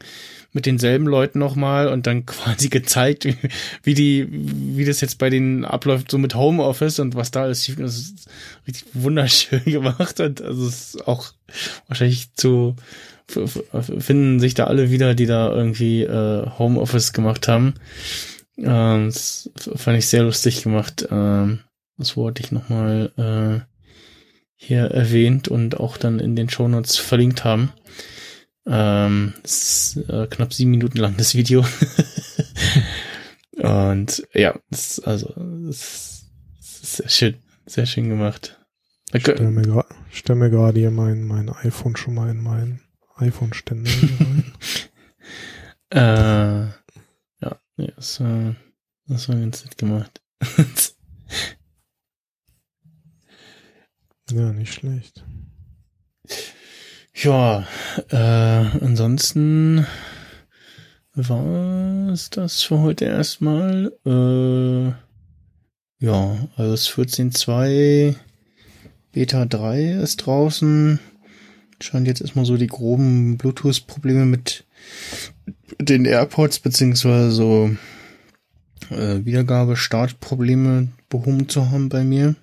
mit 0.57 0.65
denselben 0.65 1.05
Leuten 1.05 1.37
nochmal 1.37 1.87
und 1.87 2.07
dann 2.07 2.25
quasi 2.25 2.69
gezeigt, 2.69 3.27
wie, 3.83 3.93
die, 3.93 4.27
wie 4.31 4.85
das 4.85 5.01
jetzt 5.01 5.19
bei 5.19 5.29
denen 5.29 5.63
abläuft, 5.63 6.09
so 6.09 6.17
mit 6.17 6.33
Homeoffice 6.33 6.97
und 6.97 7.13
was 7.13 7.29
da 7.29 7.43
alles 7.43 7.63
schief. 7.63 7.77
Ist 7.77 8.27
richtig 8.67 8.87
wunderschön 8.93 9.63
gemacht 9.65 10.19
und 10.19 10.41
also 10.41 10.67
es 10.67 10.95
ist 10.95 11.07
auch 11.07 11.31
wahrscheinlich 11.87 12.33
zu 12.33 12.75
finden 13.27 14.39
sich 14.39 14.53
da 14.53 14.63
alle 14.63 14.89
wieder, 14.89 15.13
die 15.13 15.25
da 15.25 15.53
irgendwie 15.53 16.03
äh, 16.03 16.49
Homeoffice 16.57 17.13
gemacht 17.13 17.47
haben. 17.47 17.73
Ähm, 18.57 19.07
das 19.07 19.49
fand 19.75 19.97
ich 19.97 20.07
sehr 20.07 20.23
lustig 20.23 20.63
gemacht. 20.63 21.07
Ähm, 21.11 21.59
das 21.97 22.15
wollte 22.15 22.41
ich 22.41 22.51
nochmal 22.51 23.11
äh, 23.17 23.65
hier 24.55 24.85
erwähnt 24.85 25.49
und 25.49 25.77
auch 25.77 25.97
dann 25.97 26.19
in 26.19 26.37
den 26.37 26.49
Shownotes 26.49 26.95
verlinkt 26.95 27.43
haben. 27.43 27.73
Ähm, 28.69 29.33
es 29.43 29.95
ist 29.95 30.09
äh, 30.09 30.27
knapp 30.27 30.53
sieben 30.53 30.71
Minuten 30.71 30.97
lang 30.97 31.15
das 31.17 31.35
Video. 31.35 31.65
und 33.57 34.27
ja, 34.33 34.59
das, 34.69 34.99
also 34.99 35.33
das 35.65 36.25
ist 36.59 36.97
sehr 36.97 37.09
schön, 37.09 37.35
sehr 37.65 37.85
schön 37.85 38.09
gemacht. 38.09 38.59
Da 39.11 39.19
kö- 39.19 39.35
Stell 39.35 39.51
mir, 39.51 39.85
stell 40.11 40.35
mir 40.35 40.49
gerade 40.49 40.79
hier 40.79 40.91
mein, 40.91 41.23
mein 41.23 41.49
iPhone 41.49 41.95
schon 41.95 42.13
mal 42.13 42.29
in 42.29 42.41
meinen 42.41 42.81
iPhone-Ständer 43.15 43.89
rein. 43.91 44.53
Äh, 45.89 46.67
ja, 47.39 47.61
nee, 47.77 47.93
das 47.95 48.19
war, 48.19 48.57
das 49.05 49.29
war 49.29 49.37
ganz 49.37 49.63
nett 49.63 49.77
gemacht. 49.77 50.21
Ja, 54.29 54.51
nicht 54.51 54.73
schlecht. 54.73 55.25
Ja, 57.23 57.67
äh, 58.09 58.15
ansonsten 58.15 59.85
war 61.13 62.09
es 62.11 62.29
das 62.29 62.63
für 62.63 62.79
heute 62.79 63.05
erstmal. 63.05 63.91
Äh, 64.05 64.93
ja, 65.99 66.37
also 66.55 66.71
das 66.71 66.89
14.2 66.89 68.15
Beta 69.11 69.45
3 69.45 69.93
ist 69.93 70.17
draußen. 70.17 70.99
Scheint 71.81 72.07
jetzt 72.07 72.21
erstmal 72.21 72.45
so 72.45 72.57
die 72.57 72.67
groben 72.67 73.37
Bluetooth-Probleme 73.37 74.25
mit 74.25 74.65
den 75.79 76.05
AirPods 76.05 76.59
beziehungsweise 76.59 77.31
so 77.31 77.71
äh, 78.91 79.25
Wiedergabe-Startprobleme 79.25 80.89
behoben 81.09 81.49
zu 81.49 81.69
haben 81.71 81.89
bei 81.89 82.03
mir. 82.03 82.35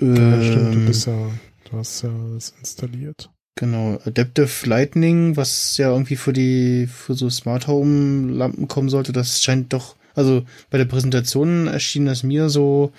Ja, 0.00 0.42
stimmt, 0.42 0.74
du 0.74 0.78
Ähm, 0.78 0.86
bist 0.86 1.06
ja, 1.06 1.30
das 1.72 2.54
installiert. 2.58 3.30
Genau, 3.56 3.98
Adaptive 4.04 4.68
Lightning, 4.68 5.36
was 5.36 5.76
ja 5.76 5.90
irgendwie 5.90 6.16
für 6.16 6.32
die, 6.32 6.86
für 6.86 7.14
so 7.14 7.28
Smart 7.28 7.66
Home 7.66 8.32
Lampen 8.32 8.68
kommen 8.68 8.88
sollte, 8.88 9.12
das 9.12 9.42
scheint 9.42 9.72
doch, 9.72 9.96
also 10.14 10.44
bei 10.70 10.78
der 10.78 10.84
Präsentation 10.86 11.66
erschien 11.66 12.06
das 12.06 12.22
mir 12.22 12.48
so, 12.48 12.92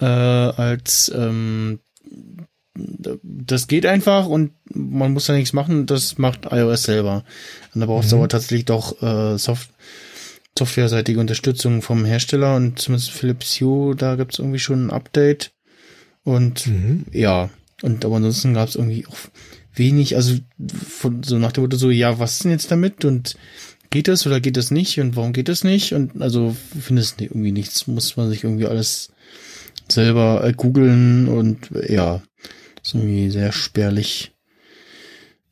äh, 0.00 0.04
als, 0.04 1.10
ähm, 1.14 1.80
das 2.74 3.68
geht 3.68 3.86
einfach 3.86 4.26
und 4.26 4.52
man 4.72 5.12
muss 5.12 5.26
da 5.26 5.32
nichts 5.32 5.54
machen, 5.54 5.86
das 5.86 6.18
macht 6.18 6.46
iOS 6.50 6.84
selber. 6.84 7.24
Und 7.74 7.80
da 7.80 7.86
braucht 7.86 8.04
es 8.04 8.12
Mhm. 8.12 8.18
aber 8.18 8.28
tatsächlich 8.28 8.66
doch, 8.66 9.02
äh, 9.02 9.38
Soft 9.38 9.70
softwareseitige 10.58 11.20
Unterstützung 11.20 11.82
vom 11.82 12.04
Hersteller 12.06 12.56
und 12.56 12.78
zumindest 12.78 13.10
Philips 13.10 13.60
Hue, 13.60 13.94
da 13.94 14.14
gibt's 14.16 14.38
irgendwie 14.38 14.58
schon 14.58 14.86
ein 14.86 14.90
Update. 14.90 15.52
Und 16.24 16.66
Mhm. 16.66 17.04
ja, 17.12 17.50
und 17.82 18.04
aber 18.04 18.16
ansonsten 18.16 18.54
gab 18.54 18.68
es 18.68 18.76
irgendwie 18.76 19.06
auch 19.06 19.16
wenig, 19.74 20.16
also 20.16 20.36
von 20.88 21.22
so 21.22 21.38
nach 21.38 21.52
dem 21.52 21.64
Motto 21.64 21.76
so, 21.76 21.90
ja, 21.90 22.18
was 22.18 22.34
ist 22.34 22.44
denn 22.44 22.52
jetzt 22.52 22.70
damit? 22.70 23.04
Und 23.04 23.36
geht 23.90 24.08
das 24.08 24.26
oder 24.26 24.40
geht 24.40 24.56
das 24.56 24.70
nicht? 24.70 24.98
Und 25.00 25.16
warum 25.16 25.32
geht 25.32 25.48
das 25.48 25.64
nicht? 25.64 25.92
Und 25.92 26.22
also 26.22 26.56
findest 26.80 27.20
du 27.20 27.24
irgendwie 27.24 27.52
nichts, 27.52 27.86
muss 27.86 28.16
man 28.16 28.30
sich 28.30 28.44
irgendwie 28.44 28.66
alles 28.66 29.12
selber 29.88 30.42
äh, 30.44 30.52
googeln 30.52 31.28
und 31.28 31.70
äh, 31.72 31.92
ja, 31.92 32.22
ist 32.82 32.94
irgendwie 32.94 33.30
sehr 33.30 33.52
spärlich 33.52 34.32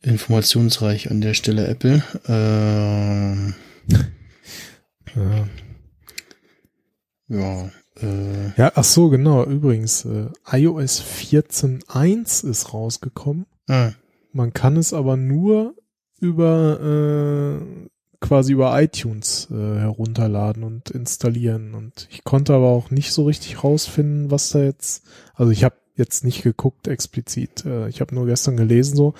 informationsreich 0.01 1.09
an 1.09 1.21
der 1.21 1.33
Stelle 1.33 1.67
Apple. 1.67 2.03
Ähm, 2.27 3.53
Ja. 5.15 5.47
ja, 7.29 7.71
äh, 8.01 8.49
ja, 8.57 8.71
ach 8.75 8.83
so, 8.83 9.09
genau. 9.09 9.43
Übrigens, 9.45 10.05
äh, 10.05 10.27
iOS 10.51 11.01
14.1 11.01 12.47
ist 12.49 12.73
rausgekommen. 12.73 13.45
ah, 13.67 13.91
Man 14.33 14.53
kann 14.53 14.77
es 14.77 14.93
aber 14.93 15.17
nur 15.17 15.75
über 16.19 16.79
äh, 17.61 17.87
quasi 18.19 18.53
über 18.53 18.81
iTunes 18.81 19.47
äh, 19.51 19.55
herunterladen 19.79 20.63
und 20.63 20.89
installieren. 20.89 21.73
Und 21.73 22.07
ich 22.11 22.23
konnte 22.23 22.53
aber 22.53 22.67
auch 22.67 22.89
nicht 22.91 23.11
so 23.11 23.25
richtig 23.25 23.63
rausfinden, 23.63 24.31
was 24.31 24.49
da 24.49 24.59
jetzt. 24.63 25.03
Also 25.35 25.51
ich 25.51 25.63
habe 25.63 25.75
jetzt 25.95 26.23
nicht 26.23 26.43
geguckt 26.43 26.87
explizit. 26.87 27.65
Äh, 27.65 27.87
ich 27.89 28.01
habe 28.01 28.15
nur 28.15 28.25
gestern 28.25 28.57
gelesen 28.57 28.95
so 28.95 29.13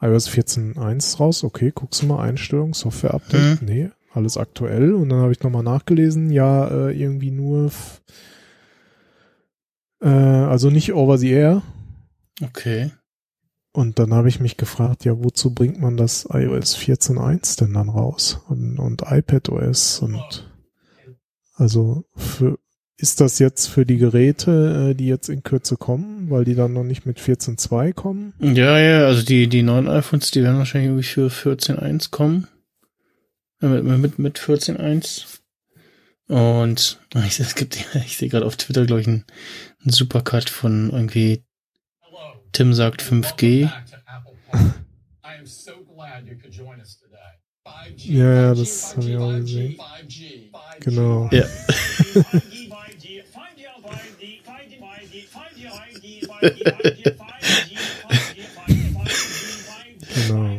iOS 0.00 0.28
14.1 0.28 0.96
ist 0.98 1.20
raus. 1.20 1.44
Okay, 1.44 1.72
guckst 1.74 2.02
du 2.02 2.06
mal 2.06 2.22
Einstellung, 2.22 2.74
Software 2.74 3.14
Update. 3.14 3.62
Mhm. 3.62 3.66
Nee, 3.66 3.90
alles 4.12 4.36
aktuell. 4.36 4.94
Und 4.94 5.08
dann 5.08 5.20
habe 5.20 5.32
ich 5.32 5.42
nochmal 5.42 5.62
nachgelesen. 5.62 6.30
Ja, 6.30 6.68
äh, 6.68 7.00
irgendwie 7.00 7.30
nur. 7.30 7.70
Äh, 10.00 10.08
also 10.08 10.70
nicht 10.70 10.92
over 10.92 11.18
the 11.18 11.30
air. 11.30 11.62
okay. 12.42 12.90
Und 13.72 13.98
dann 14.00 14.12
habe 14.12 14.28
ich 14.28 14.40
mich 14.40 14.56
gefragt, 14.56 15.04
ja, 15.04 15.22
wozu 15.22 15.54
bringt 15.54 15.80
man 15.80 15.96
das 15.96 16.26
iOS 16.32 16.76
14.1 16.76 17.60
denn 17.60 17.74
dann 17.74 17.88
raus? 17.88 18.40
Und, 18.48 18.78
und 18.78 19.02
iPadOS 19.08 20.00
und 20.00 20.48
also 21.54 22.04
für, 22.16 22.58
ist 22.96 23.20
das 23.20 23.38
jetzt 23.38 23.66
für 23.66 23.84
die 23.84 23.98
Geräte, 23.98 24.90
äh, 24.90 24.94
die 24.94 25.06
jetzt 25.06 25.28
in 25.28 25.42
Kürze 25.42 25.76
kommen, 25.76 26.30
weil 26.30 26.44
die 26.44 26.54
dann 26.54 26.72
noch 26.72 26.84
nicht 26.84 27.06
mit 27.06 27.18
14.2 27.18 27.92
kommen? 27.92 28.32
Ja, 28.40 28.78
ja, 28.78 29.06
also 29.06 29.22
die, 29.22 29.48
die 29.48 29.62
neuen 29.62 29.88
iPhones, 29.88 30.30
die 30.30 30.42
werden 30.42 30.58
wahrscheinlich 30.58 30.88
irgendwie 30.88 31.30
für 31.30 31.54
14.1 31.54 32.10
kommen. 32.10 32.46
Äh, 33.60 33.66
Mit, 33.66 33.98
mit, 33.98 34.18
mit 34.18 34.38
14.1. 34.38 35.40
Und 36.28 37.00
ah, 37.14 37.24
ich, 37.26 37.40
es 37.40 37.54
gibt, 37.54 37.76
ich 37.94 38.16
sehe 38.16 38.28
gerade 38.28 38.46
auf 38.46 38.56
Twitter, 38.56 38.84
glaube 38.86 39.00
ich, 39.00 39.06
einen, 39.06 39.24
einen 39.80 39.92
Supercut 39.92 40.50
von 40.50 40.90
irgendwie 40.90 41.42
Tim 42.52 42.72
sagt 42.74 43.02
5G. 43.02 43.70
Ja, 47.96 48.34
ja, 48.34 48.54
das 48.54 48.96
habe 48.96 49.10
ich 49.10 49.16
auch 49.16 49.30
gesehen. 49.32 49.76
Genau. 50.80 51.28
Ja. 51.32 51.44
Genau. 60.14 60.57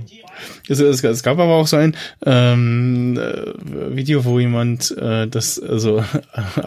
Es, 0.69 0.79
es, 0.79 1.03
es 1.03 1.23
gab 1.23 1.39
aber 1.39 1.53
auch 1.55 1.67
so 1.67 1.77
ein 1.77 1.95
ähm, 2.25 3.17
äh, 3.17 3.95
Video, 3.95 4.23
wo 4.25 4.39
jemand 4.39 4.91
äh, 4.97 5.27
das, 5.27 5.59
also 5.59 6.03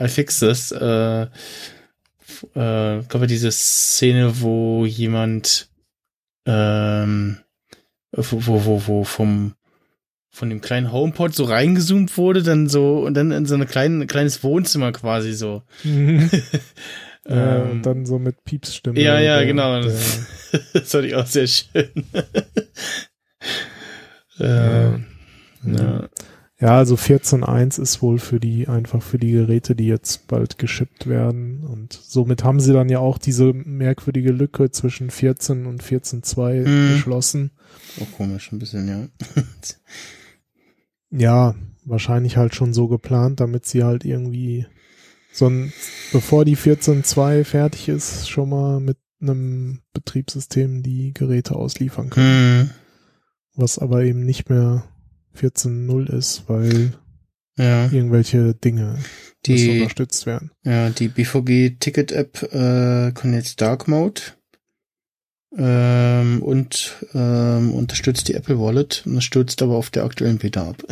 I 0.01 0.09
fix 0.09 0.41
this, 0.41 0.73
äh, 0.73 1.23
äh, 2.55 3.03
ja 3.09 3.27
diese 3.27 3.51
Szene, 3.53 4.41
wo 4.41 4.85
jemand 4.87 5.69
ähm, 6.47 7.39
wo, 8.16 8.47
wo, 8.47 8.65
wo, 8.65 8.83
wo 8.87 9.05
vom 9.05 9.55
von 10.35 10.49
dem 10.49 10.62
kleinen 10.62 10.91
HomePod 10.93 11.35
so 11.35 11.45
reingezoomt 11.45 12.16
wurde, 12.16 12.43
dann 12.43 12.66
so 12.66 13.01
und 13.01 13.12
dann 13.15 13.33
in 13.33 13.45
so 13.45 13.55
ein 13.55 13.66
klein, 13.66 14.07
kleines 14.07 14.43
Wohnzimmer 14.43 14.91
quasi 14.93 15.35
so. 15.35 15.62
ja, 15.85 17.57
Ähm, 17.62 17.70
und 17.70 17.83
dann 17.83 18.07
so 18.07 18.19
mit 18.19 18.43
Piepsstimme. 18.45 18.99
ja, 18.99 19.20
ja, 19.20 19.37
der- 19.39 19.47
genau. 19.47 19.83
Der, 19.83 19.91
Das, 19.93 20.20
das 20.73 20.91
fand 20.91 21.05
ich 21.05 21.15
auch 21.15 21.27
sehr 21.27 21.47
schön. 21.47 21.91
Ja. 24.39 24.95
ähm, 24.95 25.05
ja. 25.65 26.09
Ja, 26.61 26.77
also 26.79 26.95
14.1 26.95 27.81
ist 27.83 28.03
wohl 28.03 28.21
für 28.21 28.39
die, 28.39 28.69
einfach 28.69 29.03
für 29.03 29.19
die 29.19 29.33
Geräte, 29.33 29.75
die 29.75 29.87
jetzt 29.89 30.29
bald 30.29 30.59
geschippt 30.59 31.09
werden. 31.09 31.65
Und 31.65 31.93
somit 31.93 32.45
haben 32.45 32.61
sie 32.61 32.73
dann 32.73 32.89
ja 32.89 33.01
auch 33.01 33.19
diese 33.19 33.53
merkwürdige 33.53 34.31
Lücke 34.31 34.71
zwischen 34.71 35.11
14 35.11 35.67
und 35.67 35.83
14.2 35.83 36.65
Mhm. 36.69 36.93
geschlossen. 36.95 37.51
Auch 38.01 38.17
komisch, 38.17 38.53
ein 38.53 38.61
bisschen, 38.61 38.87
ja. 38.87 39.09
Ja, 41.11 41.55
wahrscheinlich 41.85 42.37
halt 42.37 42.55
schon 42.55 42.73
so 42.73 42.89
geplant, 42.89 43.41
damit 43.41 43.67
sie 43.67 43.83
halt 43.85 44.05
irgendwie 44.05 44.67
so 45.33 45.49
ein, 45.49 45.73
bevor 46.13 46.45
die 46.45 46.57
14.2 46.57 47.45
fertig 47.45 47.89
ist, 47.89 48.31
schon 48.31 48.49
mal 48.51 48.81
mit 48.81 48.99
einem 49.21 49.81
Betriebssystem 49.93 50.83
die 50.83 51.13
Geräte 51.13 51.55
ausliefern 51.57 52.11
können. 52.11 52.61
Hm. 52.61 52.71
Was 53.55 53.79
aber 53.79 54.03
eben 54.03 54.24
nicht 54.24 54.49
mehr 54.49 54.85
14.0 55.37 56.09
ist, 56.16 56.45
weil 56.47 56.93
Ja, 57.59 57.85
irgendwelche 57.87 58.55
Dinge 58.55 58.99
die, 59.47 59.81
unterstützt 59.81 60.24
werden. 60.27 60.51
ja, 60.65 60.91
die 60.91 61.09
BVG 61.09 61.77
Ticket 61.81 62.12
App 62.12 62.43
äh, 62.53 63.12
kann 63.12 63.35
jetzt 63.35 63.61
Dark 63.61 63.89
Mode 63.89 64.23
ähm, 65.57 66.43
und 66.43 66.95
ähm, 67.15 67.74
unterstützt 67.74 68.29
die 68.29 68.35
Apple 68.35 68.59
Wallet 68.59 69.03
und 69.05 69.16
das 69.16 69.24
stürzt 69.24 69.61
aber 69.62 69.74
auf 69.77 69.91
der 69.91 70.05
aktuellen 70.05 70.39
Beta 70.39 70.69
ab. 70.70 70.83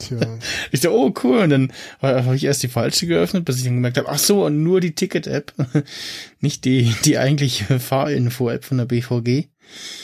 Tja, 0.00 0.18
Ich 0.72 0.80
dachte, 0.80 0.96
oh 0.96 1.12
cool, 1.22 1.38
und 1.40 1.50
dann 1.50 1.72
habe 2.00 2.34
ich 2.34 2.44
erst 2.44 2.62
die 2.62 2.68
falsche 2.68 3.06
geöffnet, 3.06 3.44
bis 3.44 3.58
ich 3.58 3.64
dann 3.64 3.74
gemerkt 3.74 3.98
habe, 3.98 4.08
ach 4.08 4.18
so, 4.18 4.44
und 4.46 4.62
nur 4.62 4.80
die 4.80 4.94
Ticket-App, 4.94 5.52
nicht 6.40 6.64
die 6.64 6.92
die 7.04 7.18
eigentliche 7.18 7.78
Fahrinfo-App 7.78 8.64
von 8.64 8.78
der 8.78 8.86
BVG. 8.86 9.48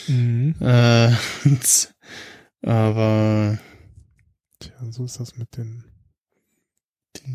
Mhm. 0.07 0.55
Äh, 0.61 1.11
aber 2.67 3.57
Tja, 4.59 4.73
so 4.91 5.05
ist 5.05 5.19
das 5.19 5.37
mit 5.37 5.55
den 5.57 5.83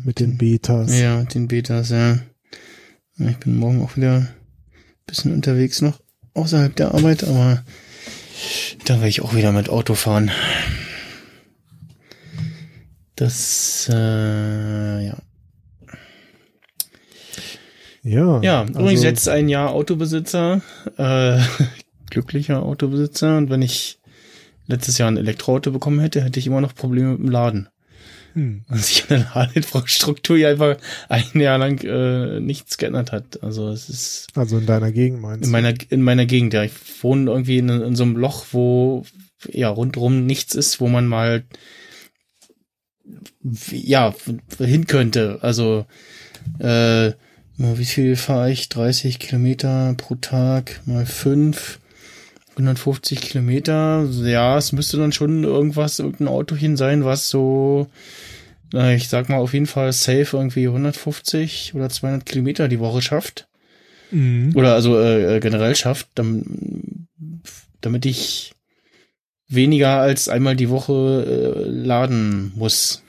mit 0.03 0.19
den 0.19 0.37
Betas. 0.37 0.97
ja, 0.97 1.23
den 1.23 1.47
Betas, 1.47 1.89
ja. 1.89 2.19
Ja, 3.17 3.29
Ich 3.29 3.37
bin 3.37 3.55
morgen 3.57 3.81
auch 3.83 3.95
wieder 3.95 4.15
ein 4.17 4.29
bisschen 5.05 5.33
unterwegs 5.33 5.81
noch 5.81 6.01
außerhalb 6.33 6.75
der 6.75 6.93
Arbeit, 6.93 7.23
aber 7.23 7.63
da 8.85 8.95
werde 8.95 9.09
ich 9.09 9.21
auch 9.21 9.35
wieder 9.35 9.51
mit 9.51 9.69
Auto 9.69 9.93
fahren. 9.93 10.31
Das, 13.15 13.87
äh, 13.91 15.05
ja. 15.05 15.17
Ja, 18.01 18.41
Ja, 18.41 18.63
übrigens 18.63 18.99
also- 18.99 19.05
jetzt 19.05 19.29
ein 19.29 19.47
Jahr 19.47 19.69
Autobesitzer, 19.69 20.61
äh, 20.97 21.39
glücklicher 22.13 22.63
Autobesitzer. 22.63 23.37
Und 23.37 23.49
wenn 23.49 23.61
ich 23.61 23.99
letztes 24.67 24.97
Jahr 24.97 25.09
ein 25.09 25.17
Elektroauto 25.17 25.71
bekommen 25.71 25.99
hätte, 25.99 26.23
hätte 26.23 26.39
ich 26.39 26.47
immer 26.47 26.61
noch 26.61 26.75
Probleme 26.75 27.11
mit 27.11 27.19
dem 27.19 27.29
Laden. 27.29 27.69
Hm. 28.33 28.63
Und 28.69 28.83
sich 28.83 29.03
an 29.03 29.19
der 29.19 29.31
Ladeinfrastruktur 29.35 30.37
hier 30.37 30.49
einfach 30.49 30.77
ein 31.09 31.39
Jahr 31.39 31.57
lang 31.57 31.79
äh, 31.83 32.39
nichts 32.39 32.77
geändert 32.77 33.11
hat. 33.11 33.43
Also 33.43 33.69
es 33.69 33.89
ist 33.89 34.27
Also 34.35 34.57
in 34.57 34.65
deiner 34.65 34.91
Gegend 34.91 35.21
meinst 35.21 35.45
in 35.45 35.51
meiner 35.51 35.73
in 35.89 36.01
meiner 36.01 36.25
Gegend, 36.25 36.53
ja. 36.53 36.63
Ich 36.63 36.73
wohne 37.01 37.29
irgendwie 37.29 37.57
in, 37.57 37.69
in 37.69 37.95
so 37.95 38.03
einem 38.03 38.15
Loch, 38.15 38.47
wo 38.51 39.05
ja 39.51 39.69
rundrum 39.69 40.25
nichts 40.25 40.55
ist, 40.55 40.79
wo 40.79 40.87
man 40.87 41.07
mal 41.07 41.43
ja 43.71 44.15
hin 44.57 44.87
könnte. 44.87 45.39
Also 45.41 45.85
äh, 46.59 47.11
wie 47.57 47.85
viel 47.85 48.15
fahre 48.15 48.51
ich? 48.51 48.69
30 48.69 49.19
Kilometer 49.19 49.93
pro 49.97 50.15
Tag 50.15 50.81
mal 50.85 51.05
fünf. 51.05 51.79
150 52.53 53.21
Kilometer, 53.21 54.05
ja, 54.23 54.57
es 54.57 54.71
müsste 54.71 54.97
dann 54.97 55.11
schon 55.11 55.43
irgendwas, 55.43 55.99
irgendein 55.99 56.27
Autochen 56.27 56.77
sein, 56.77 57.03
was 57.03 57.29
so, 57.29 57.87
na, 58.71 58.93
ich 58.93 59.09
sag 59.09 59.29
mal 59.29 59.37
auf 59.37 59.53
jeden 59.53 59.65
Fall 59.65 59.91
safe 59.93 60.37
irgendwie 60.37 60.67
150 60.67 61.73
oder 61.75 61.89
200 61.89 62.25
Kilometer 62.25 62.67
die 62.67 62.79
Woche 62.79 63.01
schafft. 63.01 63.47
Mhm. 64.11 64.51
Oder 64.55 64.73
also 64.75 64.99
äh, 64.99 65.39
generell 65.39 65.75
schafft, 65.75 66.07
dam- 66.15 67.07
damit 67.81 68.05
ich 68.05 68.53
weniger 69.47 69.99
als 69.99 70.29
einmal 70.29 70.55
die 70.55 70.69
Woche 70.69 71.63
äh, 71.65 71.69
laden 71.69 72.51
muss. 72.55 73.01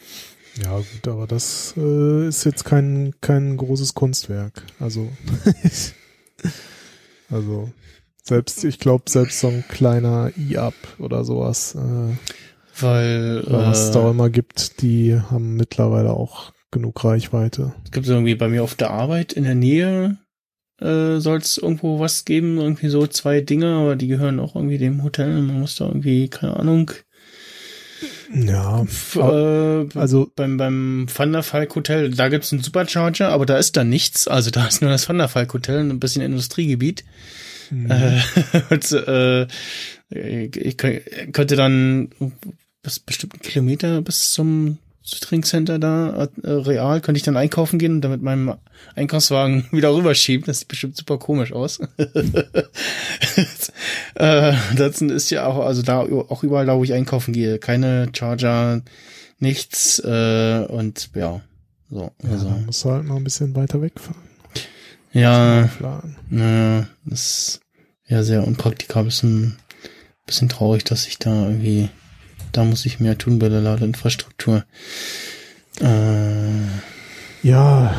Ja, 0.63 0.77
gut, 0.77 1.09
aber 1.09 1.27
das 1.27 1.75
äh, 1.77 2.29
ist 2.29 2.45
jetzt 2.45 2.65
kein, 2.65 3.13
kein 3.21 3.57
großes 3.57 3.95
Kunstwerk. 3.95 4.63
Also, 4.79 5.11
also 7.31 7.73
selbst, 8.25 8.65
ich 8.65 8.79
glaube, 8.79 9.05
selbst 9.09 9.41
so 9.41 9.49
ein 9.49 9.65
kleiner 9.69 10.33
E-Up 10.37 10.75
oder 10.99 11.25
sowas, 11.25 11.75
äh, 11.75 12.17
Weil 12.81 13.45
oder 13.47 13.69
was 13.69 13.87
es 13.87 13.91
da 13.93 14.07
äh, 14.07 14.11
immer 14.11 14.31
gibt, 14.31 14.83
die 14.83 15.15
haben 15.31 15.55
mittlerweile 15.57 16.11
auch 16.11 16.53
genug 16.71 17.05
Reichweite. 17.05 17.75
es 17.85 17.93
gibt 17.93 18.07
irgendwie 18.09 18.35
bei 18.35 18.49
mir 18.49 18.65
auf 18.65 18.75
der 18.75 18.91
Arbeit 18.91 19.33
in 19.33 19.45
der 19.45 19.55
Nähe 19.55 20.19
äh, 20.81 21.21
soll 21.21 21.39
es 21.39 21.57
irgendwo 21.57 22.01
was 22.01 22.25
geben, 22.25 22.59
irgendwie 22.59 22.89
so 22.89 23.07
zwei 23.07 23.41
Dinge, 23.41 23.75
aber 23.75 23.97
die 23.97 24.09
gehören 24.09 24.41
auch 24.41 24.57
irgendwie 24.57 24.79
dem 24.79 25.03
Hotel. 25.03 25.41
Man 25.41 25.61
muss 25.61 25.77
da 25.77 25.87
irgendwie, 25.87 26.29
keine 26.29 26.57
Ahnung, 26.57 26.91
Ja, 28.35 28.85
äh, 29.15 29.89
also 29.95 30.31
beim, 30.35 30.57
beim 30.57 31.07
Van 31.15 31.33
der 31.33 31.43
Falk 31.45 31.77
Hotel, 31.77 32.11
da 32.11 32.29
gibt's 32.29 32.53
einen 32.53 32.63
Supercharger, 32.63 33.29
aber 33.29 33.47
da 33.47 33.57
ist 33.57 33.77
da 33.77 33.85
nichts. 33.85 34.27
Also 34.27 34.51
da 34.51 34.67
ist 34.67 34.83
nur 34.83 34.91
das 34.91 35.09
Van 35.09 35.19
der 35.19 35.29
Falk 35.29 35.55
Hotel 35.55 35.81
und 35.81 35.91
ein 35.91 36.01
bisschen 36.01 36.23
Industriegebiet. 36.23 37.05
Mhm. 37.83 37.91
Äh, 37.91 38.21
und, 38.71 38.93
äh, 38.93 39.43
ich 40.11 40.77
kö- 40.77 41.33
könnte 41.33 41.57
dann 41.57 42.11
bis 42.83 42.99
bestimmten 43.01 43.41
Kilometer 43.41 44.01
bis 44.03 44.33
zum 44.33 44.79
Südring-Center 45.07 45.79
da 45.79 46.29
äh, 46.43 46.51
real, 46.51 47.01
könnte 47.03 47.19
ich 47.19 47.25
dann 47.25 47.37
einkaufen 47.37 47.79
gehen 47.79 47.93
und 47.97 48.01
dann 48.01 48.11
mit 48.13 48.23
meinem 48.23 48.55
Einkaufswagen 48.95 49.67
wieder 49.73 49.95
rüberschieben. 49.95 50.47
Das 50.47 50.61
sieht 50.61 50.69
bestimmt 50.69 50.97
super 50.97 51.19
komisch 51.19 51.53
aus. 51.53 51.79
äh, 54.15 54.53
das 54.77 55.01
ist 55.03 55.31
ja 55.31 55.47
auch, 55.47 55.65
also 55.65 55.83
da 55.83 56.01
auch 56.01 56.43
überall 56.43 56.67
da, 56.67 56.77
wo 56.77 56.85
ich 56.85 56.93
einkaufen 56.93 57.33
gehe, 57.35 57.59
keine 57.59 58.09
Charger, 58.17 58.83
nichts 59.39 59.99
äh, 59.99 60.65
und 60.69 61.11
ja, 61.15 61.41
so. 61.91 62.11
ja, 62.23 62.31
Also, 62.31 62.49
dann 62.49 62.67
musst 62.67 62.85
du 62.85 62.91
halt 62.91 63.05
mal 63.05 63.17
ein 63.17 63.25
bisschen 63.25 63.55
weiter 63.55 63.83
wegfahren. 63.83 64.23
ja, 65.13 65.69
naja, 66.31 66.87
das 67.05 67.21
ist 67.21 67.61
ja 68.15 68.23
sehr 68.23 68.47
unpraktikabel. 68.47 69.09
Ist 69.09 69.23
ein 69.23 69.57
bisschen 70.27 70.49
traurig, 70.49 70.85
dass 70.85 71.07
ich 71.07 71.19
da 71.19 71.49
irgendwie, 71.49 71.89
da 72.53 72.65
muss 72.65 72.87
ich 72.87 73.01
mehr 73.01 73.19
tun 73.19 73.39
bei 73.39 73.49
der 73.49 73.61
Ladeinfrastruktur. 73.61 74.65
Äh, 75.81 76.65
Ja, 77.43 77.95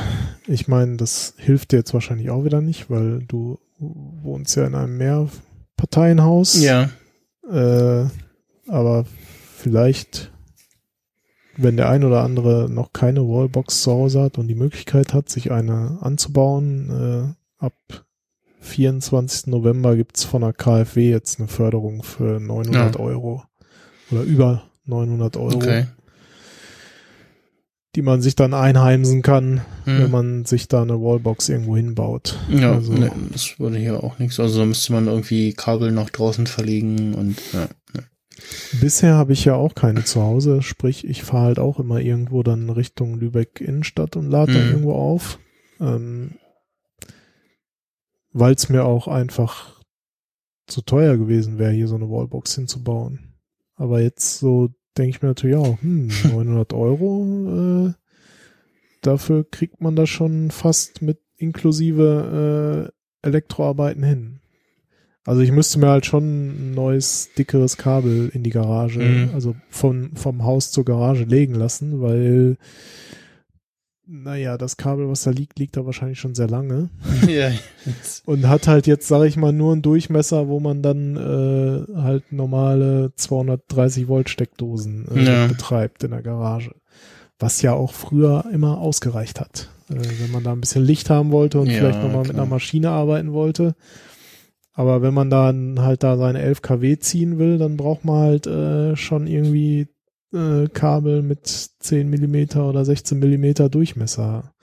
ich 0.47 0.67
meine, 0.67 0.97
das 0.97 1.35
hilft 1.37 1.71
dir 1.71 1.77
jetzt 1.77 1.93
wahrscheinlich 1.93 2.31
auch 2.31 2.45
wieder 2.45 2.61
nicht, 2.61 2.89
weil 2.89 3.19
du 3.27 3.59
wohnst 3.77 4.55
ja 4.55 4.65
in 4.65 4.73
einem 4.73 4.97
Mehrparteienhaus. 4.97 6.59
ja, 6.61 6.89
Äh, 7.47 8.07
aber 8.67 9.05
vielleicht, 9.55 10.31
wenn 11.57 11.77
der 11.77 11.89
ein 11.89 12.03
oder 12.03 12.23
andere 12.23 12.67
noch 12.71 12.91
keine 12.91 13.21
Wallbox 13.21 13.83
zu 13.83 13.91
Hause 13.91 14.21
hat 14.23 14.39
und 14.39 14.47
die 14.47 14.55
Möglichkeit 14.55 15.13
hat, 15.13 15.29
sich 15.29 15.51
eine 15.51 15.99
anzubauen, 16.01 17.35
äh, 17.59 17.63
ab 17.63 18.04
24. 18.65 19.47
November 19.47 19.95
gibt's 19.95 20.23
von 20.23 20.41
der 20.41 20.53
KfW 20.53 21.09
jetzt 21.09 21.39
eine 21.39 21.47
Förderung 21.47 22.03
für 22.03 22.39
900 22.39 22.95
Ja. 22.95 22.99
Euro 23.01 23.43
oder 24.11 24.21
über 24.23 24.63
900 24.85 25.37
Euro, 25.37 25.55
okay. 25.55 25.85
die 27.95 28.01
man 28.01 28.21
sich 28.21 28.35
dann 28.35 28.53
einheimsen 28.53 29.21
kann, 29.21 29.61
Hm. 29.85 29.99
wenn 30.03 30.11
man 30.11 30.45
sich 30.45 30.67
da 30.67 30.81
eine 30.81 30.99
Wallbox 31.01 31.47
irgendwo 31.49 31.75
hinbaut. 31.77 32.37
Ja, 32.49 32.73
also, 32.73 32.93
ne, 32.93 33.11
das 33.31 33.57
würde 33.59 33.77
hier 33.77 34.03
auch 34.03 34.19
nichts. 34.19 34.39
Also 34.39 34.59
da 34.59 34.65
müsste 34.65 34.91
man 34.93 35.07
irgendwie 35.07 35.53
Kabel 35.53 35.91
nach 35.91 36.09
draußen 36.09 36.45
verlegen 36.47 37.13
und 37.13 37.37
ja. 37.53 37.67
Bisher 38.81 39.13
habe 39.15 39.31
ich 39.31 39.45
ja 39.45 39.55
auch 39.55 39.75
keine 39.75 40.03
zu 40.03 40.21
Hause, 40.21 40.61
sprich, 40.61 41.07
ich 41.07 41.23
fahre 41.23 41.45
halt 41.45 41.59
auch 41.59 41.79
immer 41.79 41.99
irgendwo 42.01 42.43
dann 42.43 42.69
Richtung 42.69 43.17
Lübeck 43.17 43.61
Innenstadt 43.61 44.17
und 44.17 44.29
lade 44.29 44.51
da 44.53 44.59
Mhm. 44.59 44.65
irgendwo 44.71 44.93
auf. 44.93 45.39
Ähm, 45.79 46.31
Weil 48.37 48.53
es 48.55 48.67
mir 48.67 48.83
auch 48.83 49.07
einfach 49.07 49.81
zu 50.67 50.81
teuer 50.81 51.15
gewesen 51.15 51.57
wäre, 51.57 51.71
hier 51.71 51.87
so 51.87 51.95
eine 51.95 52.09
Wallbox 52.09 52.55
hinzubauen. 52.55 53.33
Aber 53.75 54.01
jetzt 54.01 54.39
so 54.39 54.69
denke 54.97 55.09
ich 55.11 55.21
mir 55.21 55.29
natürlich 55.29 55.55
auch, 55.55 55.81
hm, 55.81 56.07
900 56.23 56.73
Euro, 56.73 57.87
äh, 57.87 57.93
dafür 59.01 59.45
kriegt 59.49 59.79
man 59.79 59.95
das 59.95 60.09
schon 60.09 60.51
fast 60.51 61.01
mit 61.01 61.19
inklusive 61.37 62.91
äh, 63.23 63.27
Elektroarbeiten 63.27 64.03
hin. 64.03 64.39
Also 65.23 65.41
ich 65.41 65.51
müsste 65.51 65.79
mir 65.79 65.87
halt 65.87 66.05
schon 66.05 66.23
ein 66.49 66.71
neues, 66.73 67.29
dickeres 67.37 67.77
Kabel 67.77 68.29
in 68.33 68.43
die 68.43 68.49
Garage, 68.51 68.99
Mhm. 68.99 69.29
also 69.33 69.55
von, 69.69 70.11
vom 70.15 70.43
Haus 70.43 70.71
zur 70.71 70.83
Garage 70.83 71.23
legen 71.23 71.55
lassen, 71.55 72.01
weil, 72.01 72.57
naja, 74.07 74.57
das 74.57 74.77
Kabel, 74.77 75.07
was 75.09 75.23
da 75.23 75.31
liegt, 75.31 75.57
liegt 75.59 75.77
da 75.77 75.85
wahrscheinlich 75.85 76.19
schon 76.19 76.35
sehr 76.35 76.47
lange 76.47 76.89
ja. 77.27 77.51
und 78.25 78.47
hat 78.47 78.67
halt 78.67 78.87
jetzt, 78.87 79.07
sage 79.07 79.27
ich 79.27 79.37
mal, 79.37 79.51
nur 79.51 79.73
einen 79.73 79.81
Durchmesser, 79.81 80.47
wo 80.47 80.59
man 80.59 80.81
dann 80.81 81.15
äh, 81.17 81.95
halt 82.01 82.31
normale 82.31 83.13
230 83.15 84.07
Volt 84.07 84.29
Steckdosen 84.29 85.07
äh, 85.15 85.23
Ja. 85.25 85.47
betreibt 85.47 86.03
in 86.03 86.11
der 86.11 86.21
Garage. 86.21 86.71
Was 87.39 87.61
ja 87.61 87.73
auch 87.73 87.93
früher 87.93 88.45
immer 88.53 88.77
ausgereicht 88.77 89.39
hat. 89.41 89.69
Äh, 89.89 89.95
wenn 90.21 90.31
man 90.31 90.43
da 90.43 90.51
ein 90.53 90.61
bisschen 90.61 90.85
Licht 90.85 91.09
haben 91.09 91.31
wollte 91.31 91.59
und 91.59 91.67
Ja, 91.67 91.79
vielleicht 91.79 92.01
nochmal 92.01 92.23
mit 92.23 92.31
einer 92.35 92.45
Maschine 92.45 92.91
arbeiten 92.91 93.33
wollte. 93.33 93.75
Aber 94.73 95.01
wenn 95.01 95.13
man 95.13 95.29
dann 95.29 95.81
halt 95.81 96.03
da 96.03 96.17
seine 96.17 96.41
11 96.41 96.61
kW 96.61 96.97
ziehen 96.99 97.37
will, 97.39 97.57
dann 97.57 97.77
braucht 97.77 98.03
man 98.05 98.19
halt 98.21 98.45
äh, 98.47 98.95
schon 98.95 99.25
irgendwie 99.25 99.87
äh, 100.35 100.67
Kabel 100.69 101.21
mit 101.21 101.47
10 101.47 102.09
Millimeter 102.09 102.67
oder 102.69 102.85
16 102.85 103.17
Millimeter 103.17 103.69
Durchmesser 103.69 104.53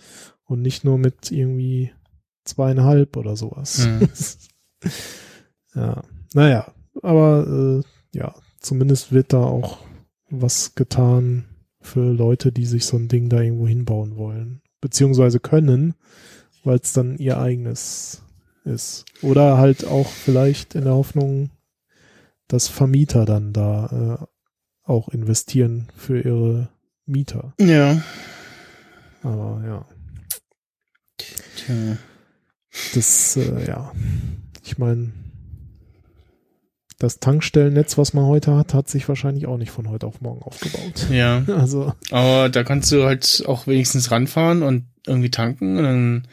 und 0.45 0.63
nicht 0.63 0.85
nur 0.85 0.99
mit 0.99 1.33
irgendwie 1.33 1.93
zweieinhalb 2.45 3.17
oder 3.17 3.37
sowas. 3.37 3.87
Mhm. 3.87 4.09
ja, 5.75 6.03
naja, 6.35 6.73
aber 7.03 7.83
äh, 7.83 8.17
ja, 8.17 8.35
zumindest 8.61 9.13
wird 9.13 9.33
da 9.33 9.43
auch 9.43 9.79
was 10.31 10.75
getan 10.75 11.45
für 11.81 12.13
Leute, 12.13 12.53
die 12.53 12.67
sich 12.67 12.85
so 12.87 12.97
ein 12.97 13.09
Ding 13.09 13.29
da 13.29 13.41
irgendwo 13.41 13.67
hinbauen 13.67 14.17
wollen. 14.17 14.63
Beziehungsweise 14.81 15.41
können, 15.41 15.95
weil 16.65 16.79
es 16.79 16.93
dann 16.93 17.17
ihr 17.19 17.39
eigenes 17.39 18.23
ist. 18.65 19.05
Oder 19.23 19.59
halt 19.59 19.87
auch 19.87 20.09
vielleicht 20.09 20.75
in 20.75 20.85
der 20.85 20.95
Hoffnung, 20.95 21.51
dass 22.49 22.69
Vermieter 22.69 23.25
dann 23.25 23.53
da 23.53 24.21
äh, 24.21 24.27
auch 24.85 25.09
investieren 25.09 25.89
für 25.97 26.21
ihre 26.21 26.69
Mieter. 27.07 27.55
Ja. 27.61 28.03
Aber 29.23 29.63
ja, 29.65 29.87
Tja. 31.57 31.97
das, 32.95 33.37
äh, 33.37 33.67
ja, 33.67 33.93
ich 34.65 34.79
meine, 34.79 35.13
das 36.99 37.19
Tankstellennetz, 37.19 37.99
was 37.99 38.15
man 38.15 38.27
heute 38.27 38.55
hat, 38.57 38.75
hat 38.75 38.89
sich 38.89 39.09
wahrscheinlich 39.09 39.47
auch 39.47 39.59
nicht 39.59 39.71
von 39.71 39.89
heute 39.89 40.07
auf 40.07 40.21
morgen 40.21 40.43
aufgebaut. 40.43 41.07
Ja. 41.11 41.43
Also, 41.53 41.93
Aber 42.11 42.49
da 42.49 42.63
kannst 42.65 42.91
du 42.93 43.05
halt 43.05 43.45
auch 43.47 43.67
wenigstens 43.67 44.11
ranfahren 44.11 44.63
und 44.63 44.85
irgendwie 45.07 45.31
tanken 45.31 45.79
und 45.79 45.85
dann 45.85 46.29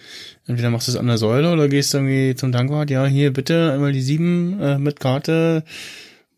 entweder 0.45 0.69
machst 0.69 0.87
du 0.87 0.91
es 0.91 0.97
an 0.97 1.07
der 1.07 1.17
Säule 1.17 1.51
oder 1.51 1.67
gehst 1.67 1.93
irgendwie 1.93 2.35
zum 2.35 2.51
Tankwart, 2.51 2.91
ja, 2.91 3.05
hier 3.05 3.33
bitte 3.33 3.71
einmal 3.71 3.93
die 3.93 4.01
sieben 4.01 4.59
äh, 4.59 4.77
mit 4.77 4.99
Karte. 4.99 5.63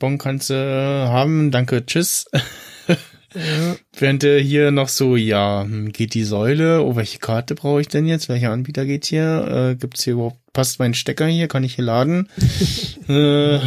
Bon 0.02 0.18
kannst 0.18 0.50
du 0.50 0.56
äh, 0.56 1.08
haben, 1.10 1.52
danke, 1.52 1.86
tschüss. 1.86 2.26
ja, 3.36 3.76
Während 3.96 4.24
der 4.24 4.40
hier 4.40 4.72
noch 4.72 4.88
so, 4.88 5.16
ja, 5.16 5.62
hm, 5.62 5.92
geht 5.92 6.16
die 6.16 6.24
Säule, 6.24 6.82
oh, 6.82 6.96
welche 6.96 7.20
Karte 7.20 7.54
brauche 7.54 7.82
ich 7.82 7.88
denn 7.88 8.08
jetzt? 8.08 8.28
Welcher 8.28 8.50
Anbieter 8.50 8.88
geht 8.88 9.06
hier? 9.06 9.70
Äh, 9.70 9.76
gibt's 9.76 10.04
hier 10.04 10.14
überhaupt, 10.14 10.40
passt 10.54 10.80
mein 10.80 10.96
Stecker 10.96 11.28
hier? 11.28 11.48
Kann 11.48 11.64
ich 11.64 11.76
hier 11.76 11.86
laden? 11.86 12.30
äh, 13.10 13.58
äh, 13.58 13.60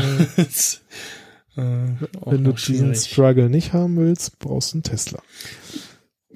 wenn 1.55 2.43
du 2.43 2.51
diesen. 2.51 2.97
Struggle 2.97 3.49
nicht 3.49 3.73
haben 3.73 3.97
willst, 3.97 4.41
brauchst 4.41 4.73
du 4.73 4.79
einen 4.79 4.83
Tesla. 4.83 5.23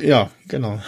Ja, 0.01 0.31
genau. 0.47 0.81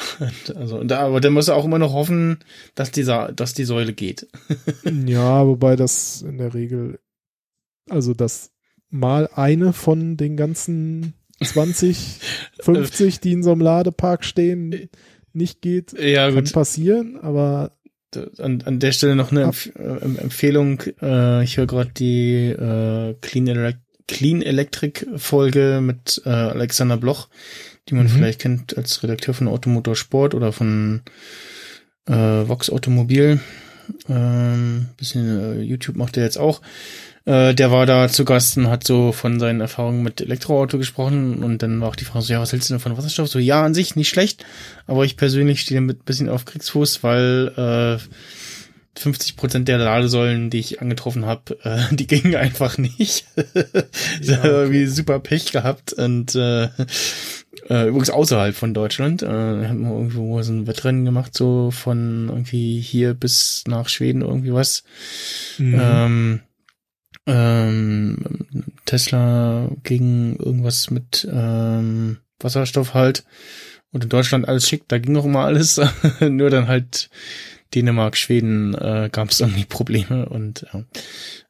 Also, 0.54 0.84
da, 0.84 1.00
aber 1.00 1.20
dann 1.20 1.32
musst 1.32 1.48
du 1.48 1.52
auch 1.54 1.64
immer 1.64 1.80
noch 1.80 1.94
hoffen, 1.94 2.38
dass 2.76 2.92
dieser, 2.92 3.32
dass 3.32 3.54
die 3.54 3.64
Säule 3.64 3.92
geht. 3.92 4.28
ja, 4.84 5.44
wobei 5.48 5.74
das 5.74 6.22
in 6.22 6.38
der 6.38 6.54
Regel, 6.54 7.00
also 7.88 8.14
das 8.14 8.52
mal 8.90 9.28
eine 9.34 9.72
von 9.72 10.16
den 10.16 10.36
ganzen 10.36 11.14
20, 11.42 12.18
50, 12.60 13.20
die 13.20 13.32
in 13.32 13.42
so 13.42 13.52
einem 13.52 13.60
Ladepark 13.60 14.24
stehen, 14.24 14.88
nicht 15.32 15.62
geht, 15.62 15.92
Ja, 15.98 16.26
kann 16.30 16.44
gut. 16.44 16.52
passieren, 16.52 17.18
aber 17.20 17.72
An, 18.38 18.62
an 18.62 18.80
der 18.80 18.92
Stelle 18.92 19.14
noch 19.14 19.30
eine 19.30 19.42
Empf 19.44 19.70
äh, 19.76 20.20
Empfehlung. 20.20 20.82
Äh, 21.00 21.44
ich 21.44 21.56
höre 21.56 21.66
gerade 21.68 21.90
die 21.96 22.46
äh, 22.48 23.14
Clean, 23.20 23.46
Elec 23.46 23.76
Clean 24.08 24.42
Electric 24.42 25.06
Folge 25.16 25.78
mit 25.80 26.20
äh, 26.26 26.30
Alexander 26.30 26.96
Bloch, 26.96 27.28
die 27.88 27.94
man 27.94 28.06
Mhm. 28.06 28.10
vielleicht 28.10 28.40
kennt 28.40 28.76
als 28.76 29.04
Redakteur 29.04 29.34
von 29.34 29.46
Automotor 29.46 29.94
Sport 29.94 30.34
oder 30.34 30.50
von 30.52 31.02
äh, 32.08 32.12
Vox 32.48 32.70
Automobil. 32.70 33.38
Ähm, 34.08 34.86
bisschen 34.96 35.28
äh, 35.28 35.62
YouTube 35.62 35.96
macht 35.96 36.16
er 36.16 36.24
jetzt 36.24 36.38
auch. 36.38 36.60
Äh, 37.26 37.54
der 37.54 37.70
war 37.70 37.86
da 37.86 38.08
zu 38.08 38.24
Gast 38.24 38.56
und 38.56 38.68
hat 38.68 38.84
so 38.84 39.12
von 39.12 39.38
seinen 39.38 39.60
Erfahrungen 39.60 40.02
mit 40.02 40.20
Elektroauto 40.20 40.78
gesprochen 40.78 41.42
und 41.42 41.62
dann 41.62 41.80
war 41.80 41.88
auch 41.88 41.96
die 41.96 42.04
Frage 42.04 42.24
so, 42.24 42.32
ja, 42.32 42.40
was 42.40 42.52
hältst 42.52 42.70
du 42.70 42.74
denn 42.74 42.80
von 42.80 42.96
Wasserstoff? 42.96 43.28
So, 43.28 43.38
ja, 43.38 43.62
an 43.62 43.74
sich 43.74 43.96
nicht 43.96 44.08
schlecht, 44.08 44.44
aber 44.86 45.04
ich 45.04 45.16
persönlich 45.16 45.60
stehe 45.60 45.80
damit 45.80 46.00
ein 46.00 46.04
bisschen 46.04 46.28
auf 46.28 46.44
Kriegsfuß, 46.44 47.02
weil 47.02 47.98
äh, 47.98 48.02
50 48.98 49.36
Prozent 49.36 49.68
der 49.68 49.78
Ladesäulen, 49.78 50.50
die 50.50 50.58
ich 50.58 50.80
angetroffen 50.80 51.26
habe, 51.26 51.58
äh, 51.64 51.94
die 51.94 52.06
gingen 52.06 52.36
einfach 52.36 52.78
nicht. 52.78 53.26
ja, 53.36 54.38
okay. 54.38 54.48
irgendwie 54.48 54.86
super 54.86 55.20
Pech 55.20 55.52
gehabt 55.52 55.92
und 55.92 56.34
äh, 56.34 56.64
äh, 57.68 57.88
übrigens 57.88 58.10
außerhalb 58.10 58.54
von 58.54 58.74
Deutschland. 58.74 59.22
Äh, 59.22 59.26
haben 59.26 59.82
wir 59.82 59.90
irgendwo 59.90 60.42
so 60.42 60.52
ein 60.52 60.66
Wettrennen 60.66 61.04
gemacht, 61.04 61.36
so 61.36 61.70
von 61.70 62.28
irgendwie 62.28 62.80
hier 62.80 63.14
bis 63.14 63.64
nach 63.66 63.88
Schweden 63.88 64.22
irgendwie 64.22 64.52
was. 64.52 64.84
Mhm. 65.58 65.80
Ähm, 65.80 66.40
ähm, 67.26 68.18
Tesla 68.84 69.70
gegen 69.82 70.36
irgendwas 70.36 70.90
mit 70.90 71.28
ähm, 71.30 72.18
Wasserstoff 72.38 72.94
halt. 72.94 73.24
Und 73.92 74.04
in 74.04 74.10
Deutschland 74.10 74.48
alles 74.48 74.68
schick, 74.68 74.88
da 74.88 74.98
ging 74.98 75.16
auch 75.16 75.24
immer 75.24 75.44
alles. 75.44 75.80
Nur 76.20 76.50
dann 76.50 76.68
halt 76.68 77.10
Dänemark, 77.74 78.16
Schweden 78.16 78.74
äh, 78.74 79.08
gab 79.12 79.30
es 79.30 79.40
irgendwie 79.40 79.64
Probleme 79.64 80.28
und 80.28 80.66
ja. 80.72 80.84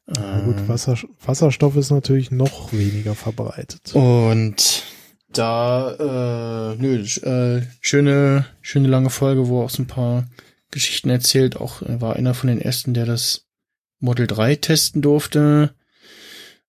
Na 0.07 0.41
gut, 0.41 0.57
Ähm, 0.57 0.67
Wasser, 0.67 0.97
Wasserstoff 1.25 1.75
ist 1.75 1.91
natürlich 1.91 2.31
noch 2.31 2.73
weniger 2.73 3.15
verbreitet. 3.15 3.93
Und 3.93 4.83
da, 5.31 6.73
äh, 6.73 6.75
nö, 6.75 7.01
äh, 7.01 7.61
schöne, 7.79 8.45
schöne 8.61 8.87
lange 8.87 9.09
Folge, 9.09 9.47
wo 9.47 9.63
auch 9.63 9.69
so 9.69 9.83
ein 9.83 9.87
paar 9.87 10.27
Geschichten 10.69 11.09
erzählt. 11.09 11.55
Auch 11.55 11.81
er 11.81 12.01
war 12.01 12.15
einer 12.15 12.33
von 12.33 12.47
den 12.47 12.61
ersten, 12.61 12.93
der 12.93 13.05
das 13.05 13.47
Model 14.01 14.27
3 14.27 14.55
testen 14.55 15.01
durfte. 15.01 15.73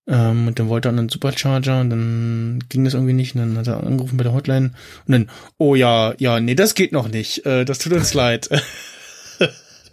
Ähm, 0.06 0.48
und 0.48 0.58
dann 0.58 0.68
wollte 0.68 0.88
er 0.88 0.92
einen 0.92 1.08
Supercharger 1.08 1.80
und 1.80 1.90
dann 1.90 2.64
ging 2.68 2.84
das 2.84 2.94
irgendwie 2.94 3.12
nicht. 3.12 3.34
Und 3.34 3.40
dann 3.40 3.58
hat 3.58 3.66
er 3.66 3.84
angerufen 3.84 4.16
bei 4.16 4.24
der 4.24 4.34
Hotline 4.34 4.72
und 5.06 5.12
dann, 5.12 5.30
oh 5.58 5.74
ja, 5.74 6.14
ja, 6.18 6.40
nee, 6.40 6.54
das 6.54 6.74
geht 6.74 6.92
noch 6.92 7.08
nicht. 7.08 7.44
Äh, 7.46 7.64
das 7.64 7.78
tut 7.78 7.92
uns 7.92 8.14
leid. 8.14 8.48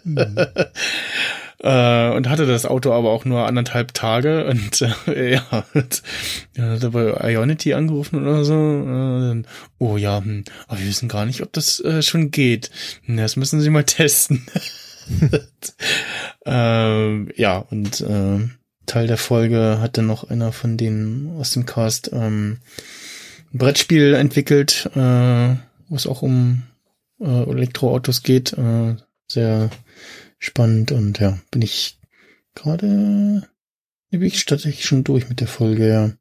Mhm. 0.03 0.35
Äh, 1.61 2.11
und 2.11 2.29
hatte 2.29 2.45
das 2.45 2.65
Auto 2.65 2.93
aber 2.93 3.09
auch 3.09 3.25
nur 3.25 3.45
anderthalb 3.45 3.93
Tage 3.93 4.45
und 4.45 4.81
äh, 5.07 5.33
ja, 5.33 5.65
und, 5.73 6.01
dann 6.55 6.69
hat 6.69 6.83
er 6.83 6.91
bei 6.91 7.33
Ionity 7.33 7.73
angerufen 7.73 8.21
oder 8.21 8.45
so. 8.45 8.53
Dann, 8.53 9.45
oh 9.77 9.97
ja, 9.97 10.19
hm, 10.19 10.45
aber 10.69 10.79
wir 10.79 10.87
wissen 10.87 11.09
gar 11.09 11.25
nicht, 11.25 11.41
ob 11.41 11.51
das 11.51 11.81
äh, 11.81 12.01
schon 12.01 12.31
geht. 12.31 12.71
Na, 13.05 13.23
Das 13.23 13.35
müssen 13.35 13.59
Sie 13.59 13.69
mal 13.69 13.83
testen. 13.83 14.47
ähm, 16.45 17.31
ja, 17.35 17.57
und 17.57 18.01
äh, 18.01 18.39
Teil 18.85 19.07
der 19.07 19.17
Folge 19.17 19.77
hatte 19.79 20.01
noch 20.01 20.29
einer 20.29 20.51
von 20.51 20.77
denen 20.77 21.37
aus 21.39 21.51
dem 21.51 21.65
Cast 21.65 22.11
ähm, 22.11 22.57
ein 23.53 23.57
Brettspiel 23.57 24.13
entwickelt, 24.13 24.89
äh, 24.95 25.55
wo 25.87 25.95
es 25.95 26.07
auch 26.07 26.21
um 26.21 26.63
äh, 27.19 27.49
Elektroautos 27.49 28.23
geht. 28.23 28.53
Äh, 28.53 28.95
sehr 29.27 29.69
spannend 30.39 30.91
und 30.91 31.19
ja, 31.19 31.37
bin 31.51 31.61
ich 31.61 31.99
gerade, 32.55 33.47
bin 34.09 34.21
ich 34.23 34.45
tatsächlich 34.45 34.85
schon 34.85 35.03
durch 35.03 35.29
mit 35.29 35.39
der 35.39 35.47
Folge, 35.47 35.87
ja. 35.87 36.11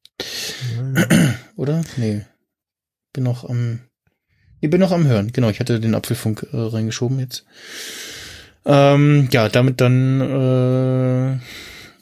Ja, 0.76 1.34
Oder? 1.56 1.84
Nee. 1.96 2.24
Bin 3.12 3.24
noch 3.24 3.48
am, 3.48 3.80
ich 4.60 4.70
bin 4.70 4.80
noch 4.80 4.92
am 4.92 5.06
Hören. 5.06 5.32
Genau, 5.32 5.48
ich 5.48 5.60
hatte 5.60 5.80
den 5.80 5.94
Apfelfunk 5.94 6.46
äh, 6.52 6.56
reingeschoben 6.56 7.18
jetzt. 7.18 7.44
Ähm, 8.64 9.28
ja, 9.32 9.48
damit 9.48 9.80
dann 9.80 10.20
äh, 10.20 11.32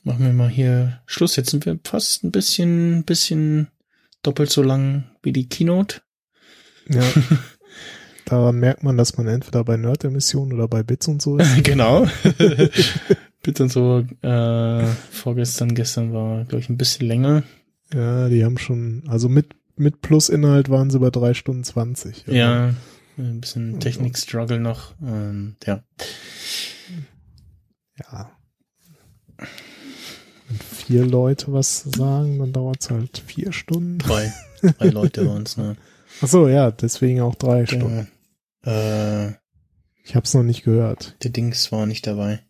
machen 0.03 0.25
wir 0.25 0.33
mal 0.33 0.49
hier 0.49 1.01
Schluss. 1.07 1.37
Jetzt 1.37 1.51
sind 1.51 1.67
wir 1.67 1.79
fast 1.85 2.25
ein 2.25 2.31
bisschen, 2.31 3.05
bisschen 3.05 3.69
doppelt 4.23 4.51
so 4.51 4.63
lang 4.63 5.05
wie 5.23 5.33
die 5.33 5.49
Keynote. 5.49 6.01
ja. 6.89 7.03
Daran 8.27 8.57
merkt 8.59 8.83
man, 8.83 8.97
dass 8.97 9.17
man 9.17 9.29
entweder 9.29 9.63
bei 9.63 9.77
Nerd-Emissionen 9.77 10.53
oder 10.53 10.67
bei 10.67 10.83
Bits 10.83 11.07
und 11.07 11.23
so 11.23 11.39
ist. 11.39 11.49
genau. 11.63 12.09
Bitte 13.43 13.63
und 13.63 13.69
so, 13.71 14.05
äh, 14.23 14.85
vorgestern, 15.13 15.77
gestern 15.77 16.13
war, 16.13 16.45
glaube 16.45 16.59
ich, 16.61 16.69
ein 16.69 16.77
bisschen 16.77 17.07
länger. 17.07 17.45
Ja, 17.95 18.29
die 18.29 18.45
haben 18.45 18.59
schon, 18.59 19.05
also 19.07 19.29
mit, 19.29 19.55
mit 19.77 20.01
Plus-Inhalt 20.01 20.71
waren 20.71 20.91
sie 20.91 20.99
bei 20.99 21.11
drei 21.11 21.35
Stunden 21.35 21.63
20. 21.63 22.25
Ja, 22.27 22.75
ein 23.19 23.41
bisschen 23.41 23.81
Technik-Struggle 23.81 24.61
noch. 24.61 24.95
Ähm, 25.03 25.57
ja. 25.65 25.83
Ja. 27.99 28.31
Wenn 30.49 30.59
vier 30.59 31.05
Leute 31.05 31.53
was 31.53 31.83
sagen, 31.83 32.39
dann 32.39 32.53
dauert 32.53 32.83
es 32.83 32.91
halt 32.91 33.23
vier 33.27 33.53
Stunden. 33.53 33.99
Drei. 33.99 34.33
Drei 34.79 34.89
Leute 34.89 35.27
waren 35.29 35.43
es, 35.45 35.57
ne? 35.57 35.77
Ach 36.23 36.29
so, 36.29 36.49
ja, 36.49 36.71
deswegen 36.71 37.21
auch 37.21 37.35
drei 37.35 37.67
Stunden. 37.67 38.09
Der, 38.65 39.29
äh, 39.29 39.35
Ich 40.05 40.15
habe 40.15 40.25
es 40.25 40.35
noch 40.35 40.43
nicht 40.43 40.63
gehört. 40.65 41.17
der 41.23 41.31
Dings 41.31 41.73
war 41.73 41.87
nicht 41.87 42.07
dabei. 42.07 42.43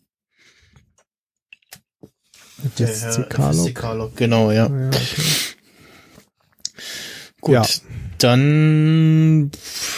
FSC 2.75 3.23
Carlo. 3.29 3.69
Carlo. 3.73 4.11
Genau, 4.15 4.51
ja. 4.51 4.67
Ja, 4.67 4.87
okay. 4.87 5.21
Gut. 7.41 7.53
Ja. 7.53 7.65
Dann 8.17 9.51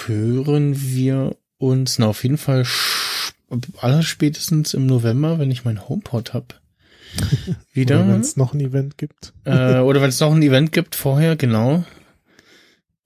hören 0.06 0.74
wir 0.76 1.36
uns 1.58 2.00
na, 2.00 2.08
auf 2.08 2.24
jeden 2.24 2.38
Fall 2.38 2.66
allerspätestens 3.80 4.74
im 4.74 4.86
November, 4.86 5.40
wenn 5.40 5.52
ich 5.52 5.66
mein 5.66 5.88
HomePod 5.88 6.34
hab. 6.34 6.60
Wieder. 7.74 8.08
Wenn 8.08 8.22
es 8.22 8.38
noch 8.38 8.54
ein 8.54 8.60
Event 8.60 8.98
gibt. 8.98 9.34
äh, 9.46 9.80
oder 9.80 10.02
wenn 10.02 10.10
es 10.10 10.20
noch 10.20 10.32
ein 10.32 10.42
Event 10.42 10.72
gibt 10.72 10.96
vorher, 10.96 11.36
genau. 11.36 11.84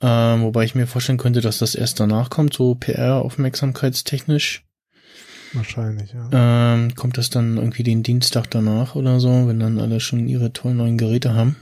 Ähm, 0.02 0.42
wobei 0.42 0.66
ich 0.66 0.76
mir 0.76 0.86
vorstellen 0.88 1.18
könnte, 1.18 1.40
dass 1.40 1.60
das 1.60 1.76
erst 1.76 2.00
danach 2.00 2.30
kommt, 2.30 2.54
so 2.54 2.76
PR-aufmerksamkeitstechnisch. 2.76 4.66
Wahrscheinlich, 5.54 6.14
ja. 6.14 6.74
Ähm, 6.74 6.96
kommt 6.96 7.18
das 7.18 7.30
dann 7.30 7.58
irgendwie 7.58 7.84
den 7.84 8.04
Dienstag 8.04 8.50
danach 8.50 8.96
oder 8.96 9.20
so, 9.20 9.48
wenn 9.48 9.60
dann 9.60 9.80
alle 9.80 10.00
schon 10.00 10.28
ihre 10.28 10.52
tollen 10.52 10.78
neuen 10.78 10.98
Geräte 10.98 11.34
haben. 11.36 11.56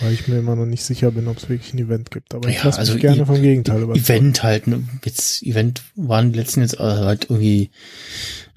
Weil 0.00 0.12
ich 0.12 0.26
mir 0.28 0.38
immer 0.38 0.56
noch 0.56 0.66
nicht 0.66 0.82
sicher 0.84 1.10
bin, 1.12 1.28
ob 1.28 1.36
es 1.38 1.48
wirklich 1.48 1.72
ein 1.74 1.78
Event 1.78 2.10
gibt. 2.10 2.34
Aber 2.34 2.48
ich 2.48 2.56
Ja, 2.58 2.64
lasse 2.64 2.78
also 2.80 2.92
mich 2.94 3.02
gerne 3.02 3.22
I- 3.22 3.26
vom 3.26 3.40
Gegenteil 3.42 3.82
überzeugen. 3.82 4.04
Event 4.04 4.42
halt, 4.42 4.66
ne? 4.66 4.82
Jetzt, 5.04 5.42
Event 5.42 5.82
waren 5.94 6.32
letzten 6.32 6.60
jetzt 6.62 6.74
äh, 6.74 6.78
halt 6.78 7.24
irgendwie 7.30 7.70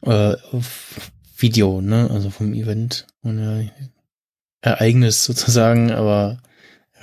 äh, 0.02 0.36
auf 0.52 1.12
Video, 1.38 1.82
ne? 1.82 2.10
Also 2.12 2.30
vom 2.30 2.54
Event 2.54 3.06
und 3.22 3.40
ja, 3.40 3.62
Ereignis 4.62 5.24
sozusagen, 5.24 5.92
aber 5.92 6.42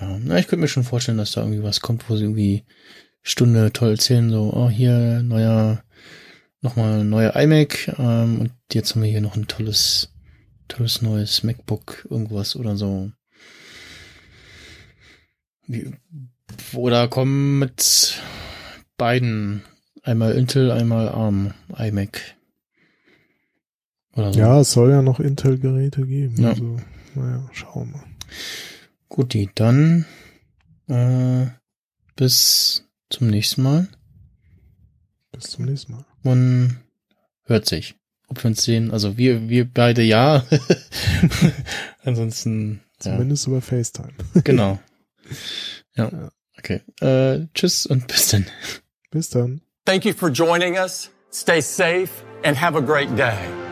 ja, 0.01 0.19
na, 0.21 0.39
ich 0.39 0.49
könnte 0.49 0.63
mir 0.63 0.69
schon 0.69 0.83
vorstellen, 0.85 1.19
dass 1.19 1.33
da 1.33 1.43
irgendwie 1.43 1.63
was 1.63 1.81
kommt, 1.81 2.09
wo 2.11 2.17
sie 2.17 2.25
irgendwie 2.25 2.65
Stunde 3.23 3.73
toll 3.73 3.91
erzählen, 3.93 4.31
so, 4.31 4.53
oh, 4.53 4.69
hier, 4.69 5.23
neuer, 5.23 5.85
nochmal 6.61 7.05
neuer 7.05 7.37
iMac, 7.37 7.95
ähm, 7.99 8.41
und 8.41 8.53
jetzt 8.73 8.95
haben 8.95 9.03
wir 9.03 9.11
hier 9.11 9.21
noch 9.21 9.37
ein 9.37 9.47
tolles, 9.47 10.11
tolles 10.67 11.03
neues 11.03 11.45
MacBook, 11.45 12.07
irgendwas 12.11 12.57
oder 12.57 12.77
so. 12.77 13.13
Oder 16.75 17.09
kommen 17.09 17.59
mit 17.59 18.21
beiden, 18.97 19.63
einmal 20.03 20.33
Intel, 20.33 20.71
einmal 20.71 21.09
ARM, 21.09 21.55
iMac. 21.77 22.37
So. 24.15 24.23
Ja, 24.31 24.61
es 24.61 24.73
soll 24.73 24.91
ja 24.91 25.03
noch 25.03 25.21
Intel-Geräte 25.21 26.07
geben. 26.07 26.43
Ja. 26.43 26.51
Also, 26.51 26.77
naja, 27.15 27.49
schauen 27.53 27.93
wir 27.93 27.99
mal. 27.99 28.07
Guti, 29.09 29.49
dann 29.55 30.07
äh, 30.89 31.47
bis 32.17 32.85
zum 33.11 33.29
nächsten 33.29 33.63
Mal. 33.63 33.89
Bis 35.33 35.45
zum 35.51 35.65
nächsten 35.65 35.93
Mal. 35.93 36.05
Man 36.23 36.79
hört 37.45 37.67
sich. 37.67 37.95
Ob 38.29 38.43
wir 38.43 38.49
uns 38.49 38.63
sehen, 38.63 38.91
also 38.91 39.19
wir, 39.19 39.49
wir 39.49 39.71
beide 39.71 40.03
ja. 40.03 40.45
Ansonsten, 42.05 42.81
ja, 43.03 43.13
Zumindest 43.13 43.47
über 43.47 43.61
FaceTime. 43.61 44.13
genau. 44.45 44.79
Ja, 45.95 46.09
Ja. 46.13 46.31
okay. 46.59 46.81
Äh, 47.01 47.47
tschüss 47.55 47.87
und 47.87 48.07
bis 48.07 48.29
dann. 48.29 48.47
Bis 49.11 49.31
dann. 49.31 49.61
Thank 49.85 50.05
you 50.05 50.13
for 50.15 50.29
joining 50.31 50.77
us. 50.79 51.11
Stay 51.33 51.61
safe 51.61 52.11
and 52.45 52.61
have 52.61 52.77
a 52.77 52.81
great 52.81 53.15
day. 53.17 53.72